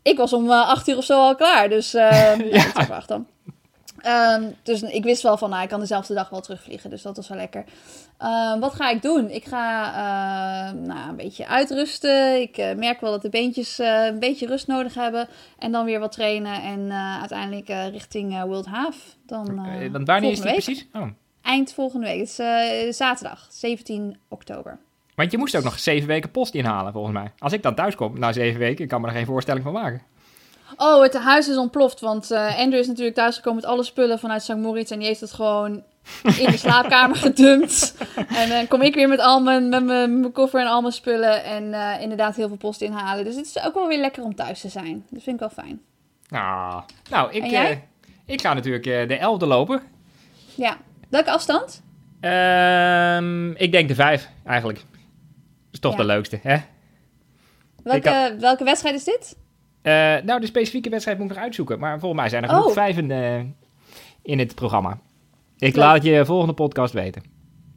ik 0.01 0.17
was 0.17 0.33
om 0.33 0.49
eh, 0.51 0.67
acht 0.69 0.87
uur 0.87 0.97
of 0.97 1.03
zo 1.05 1.19
al 1.19 1.35
klaar, 1.35 1.69
dus 1.69 1.95
uh, 1.95 2.39
ja. 2.51 2.65
acht 2.89 3.07
dan. 3.07 3.27
Ehm, 4.01 4.43
dus 4.63 4.81
ik 4.81 5.03
wist 5.03 5.21
wel 5.21 5.37
van, 5.37 5.49
nou, 5.49 5.63
ik 5.63 5.69
kan 5.69 5.79
dezelfde 5.79 6.13
dag 6.13 6.29
wel 6.29 6.41
terugvliegen, 6.41 6.89
dus 6.89 7.01
dat 7.01 7.15
was 7.15 7.27
wel 7.27 7.37
lekker. 7.37 7.63
Ehm, 8.17 8.59
wat 8.59 8.73
ga 8.73 8.89
ik 8.89 9.01
doen? 9.01 9.29
Ik 9.29 9.45
ga 9.45 9.87
eh, 9.87 10.79
nou, 10.79 11.09
een 11.09 11.15
beetje 11.15 11.47
uitrusten. 11.47 12.41
Ik 12.41 12.57
eh, 12.57 12.75
merk 12.75 13.01
wel 13.01 13.11
dat 13.11 13.21
de 13.21 13.29
beentjes 13.29 13.79
eh, 13.79 14.05
een 14.05 14.19
beetje 14.19 14.47
rust 14.47 14.67
nodig 14.67 14.93
hebben. 14.93 15.27
En 15.57 15.71
dan 15.71 15.85
weer 15.85 15.99
wat 15.99 16.11
trainen. 16.11 16.61
En 16.61 16.91
eh, 16.91 17.19
uiteindelijk 17.19 17.67
richting 17.67 18.43
World 18.43 18.65
Half. 18.65 19.17
Dan, 19.25 19.55
want 19.91 20.07
wanneer 20.07 20.31
is 20.31 20.35
die 20.35 20.43
week. 20.43 20.53
precies? 20.53 20.87
Oh. 20.93 21.07
Eind 21.41 21.73
volgende 21.73 22.05
week. 22.05 22.19
Het 22.19 22.87
is 22.87 22.97
zaterdag, 22.97 23.47
17 23.49 24.17
oktober. 24.27 24.79
Want 25.15 25.31
je 25.31 25.37
moest 25.37 25.55
ook 25.55 25.63
nog 25.63 25.79
zeven 25.79 26.07
weken 26.07 26.31
post 26.31 26.53
inhalen, 26.53 26.93
volgens 26.93 27.13
mij. 27.13 27.31
Als 27.37 27.53
ik 27.53 27.63
dan 27.63 27.75
thuis 27.75 27.95
kom 27.95 28.19
na 28.19 28.31
zeven 28.31 28.59
weken, 28.59 28.83
ik 28.83 28.89
kan 28.89 29.01
me 29.01 29.07
er 29.07 29.13
geen 29.13 29.25
voorstelling 29.25 29.63
van 29.63 29.73
maken. 29.73 30.01
Oh, 30.77 31.01
het 31.01 31.17
huis 31.17 31.47
is 31.47 31.57
ontploft. 31.57 31.99
Want 31.99 32.31
eh, 32.31 32.57
Andrew 32.59 32.79
is 32.79 32.87
natuurlijk 32.87 33.15
thuisgekomen 33.15 33.61
met 33.61 33.69
alle 33.71 33.83
spullen 33.83 34.19
vanuit 34.19 34.43
St. 34.43 34.55
Moritz. 34.55 34.91
En 34.91 34.97
die 34.99 35.07
heeft 35.07 35.21
het 35.21 35.31
gewoon 35.33 35.83
in 36.37 36.51
de 36.51 36.57
slaapkamer 36.57 37.15
gedumpt. 37.27 37.95
En 38.27 38.49
dan 38.49 38.67
kom 38.67 38.81
ik 38.81 38.95
weer 38.95 39.07
met 39.07 39.19
al 39.19 39.41
mijn, 39.41 39.69
met 39.69 39.83
mijn, 39.83 40.19
mijn 40.19 40.31
koffer 40.31 40.59
en 40.59 40.67
al 40.67 40.81
mijn 40.81 40.93
spullen. 40.93 41.43
En 41.43 41.73
eh, 41.73 42.01
inderdaad 42.01 42.35
heel 42.35 42.47
veel 42.47 42.57
post 42.57 42.81
inhalen. 42.81 43.25
Dus 43.25 43.35
het 43.35 43.45
is 43.45 43.63
ook 43.65 43.73
wel 43.73 43.87
weer 43.87 43.99
lekker 43.99 44.23
om 44.23 44.35
thuis 44.35 44.61
te 44.61 44.69
zijn. 44.69 45.05
Dat 45.09 45.23
vind 45.23 45.41
ik 45.41 45.49
wel 45.49 45.63
fijn. 45.65 45.81
Ah. 46.29 46.77
Nou, 47.09 47.31
ik, 47.31 47.51
eh, 47.51 47.69
ik 48.25 48.41
ga 48.41 48.53
natuurlijk 48.53 48.85
eh, 48.85 49.07
de 49.07 49.17
elfde 49.17 49.45
lopen. 49.45 49.81
Ja. 50.55 50.77
Welke 51.09 51.31
afstand? 51.31 51.81
Ehm, 52.19 53.51
ik 53.51 53.71
denk 53.71 53.87
de 53.87 53.95
vijf, 53.95 54.29
eigenlijk. 54.45 54.85
is 55.71 55.79
toch 55.79 55.91
Ja. 55.91 55.97
de 55.97 56.03
leukste, 56.03 56.39
hè? 56.43 56.57
Welke, 57.83 58.35
welke 58.39 58.63
wedstrijd 58.63 58.95
is 58.95 59.03
dit? 59.03 59.35
Eh, 59.81 59.93
nou, 60.25 60.39
de 60.39 60.45
specifieke 60.45 60.89
wedstrijd 60.89 61.17
moet 61.17 61.29
ik 61.29 61.33
nog 61.35 61.43
uitzoeken. 61.43 61.79
Maar 61.79 61.99
volgens 61.99 62.21
mij 62.21 62.29
zijn 62.29 62.43
er 62.43 62.49
Oh. 62.49 62.55
genoeg 62.55 62.73
vijven 62.73 63.11
eh, 63.11 63.39
in 64.23 64.39
het 64.39 64.55
programma. 64.55 64.91
Ik 65.57 65.75
Leuk. 65.75 65.75
laat 65.75 65.93
het 65.93 66.03
je 66.03 66.25
volgende 66.25 66.53
podcast 66.53 66.93
weten. 66.93 67.23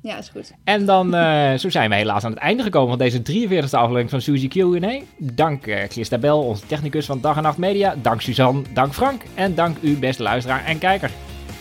Ja, 0.02 0.18
is 0.18 0.28
goed. 0.28 0.52
En 0.64 0.84
dan, 0.86 1.14
eh, 1.14 1.55
zo 1.62 1.70
zijn 1.70 1.90
we 1.90 1.96
helaas 1.96 2.24
aan 2.24 2.30
het 2.30 2.40
einde 2.40 2.62
gekomen 2.62 2.88
van 2.88 2.98
deze 2.98 3.22
43e 3.22 3.76
aflevering 3.76 4.11
van 4.11 4.20
Suzy 4.20 4.48
Q&A. 4.48 5.00
Dank 5.18 5.62
Christabel, 5.88 6.42
onze 6.42 6.66
technicus 6.66 7.07
van 7.07 7.20
Dag 7.20 7.36
en 7.36 7.42
Nacht 7.42 7.59
Media. 7.59 7.94
Dank 8.02 8.20
Suzanne, 8.20 8.62
dank 8.72 8.92
Frank 8.94 9.22
en 9.34 9.55
dank 9.55 9.76
u 9.80 9.96
beste 9.98 10.22
luisteraar 10.22 10.64
en 10.64 10.78
kijker. 10.78 11.11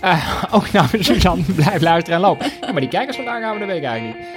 Eh, 0.02 0.44
ook 0.56 0.72
namens 0.72 1.06
Suzanne, 1.06 1.44
blijf 1.56 1.82
luisteren 1.82 2.20
en 2.20 2.26
lopen. 2.26 2.52
Ja, 2.62 2.72
maar 2.72 2.82
die 2.82 2.90
kijkers 2.90 3.16
vandaag 3.16 3.42
gaan 3.42 3.54
we 3.54 3.60
de 3.60 3.66
week 3.66 3.84
eigenlijk 3.84 4.18
niet. 4.20 4.28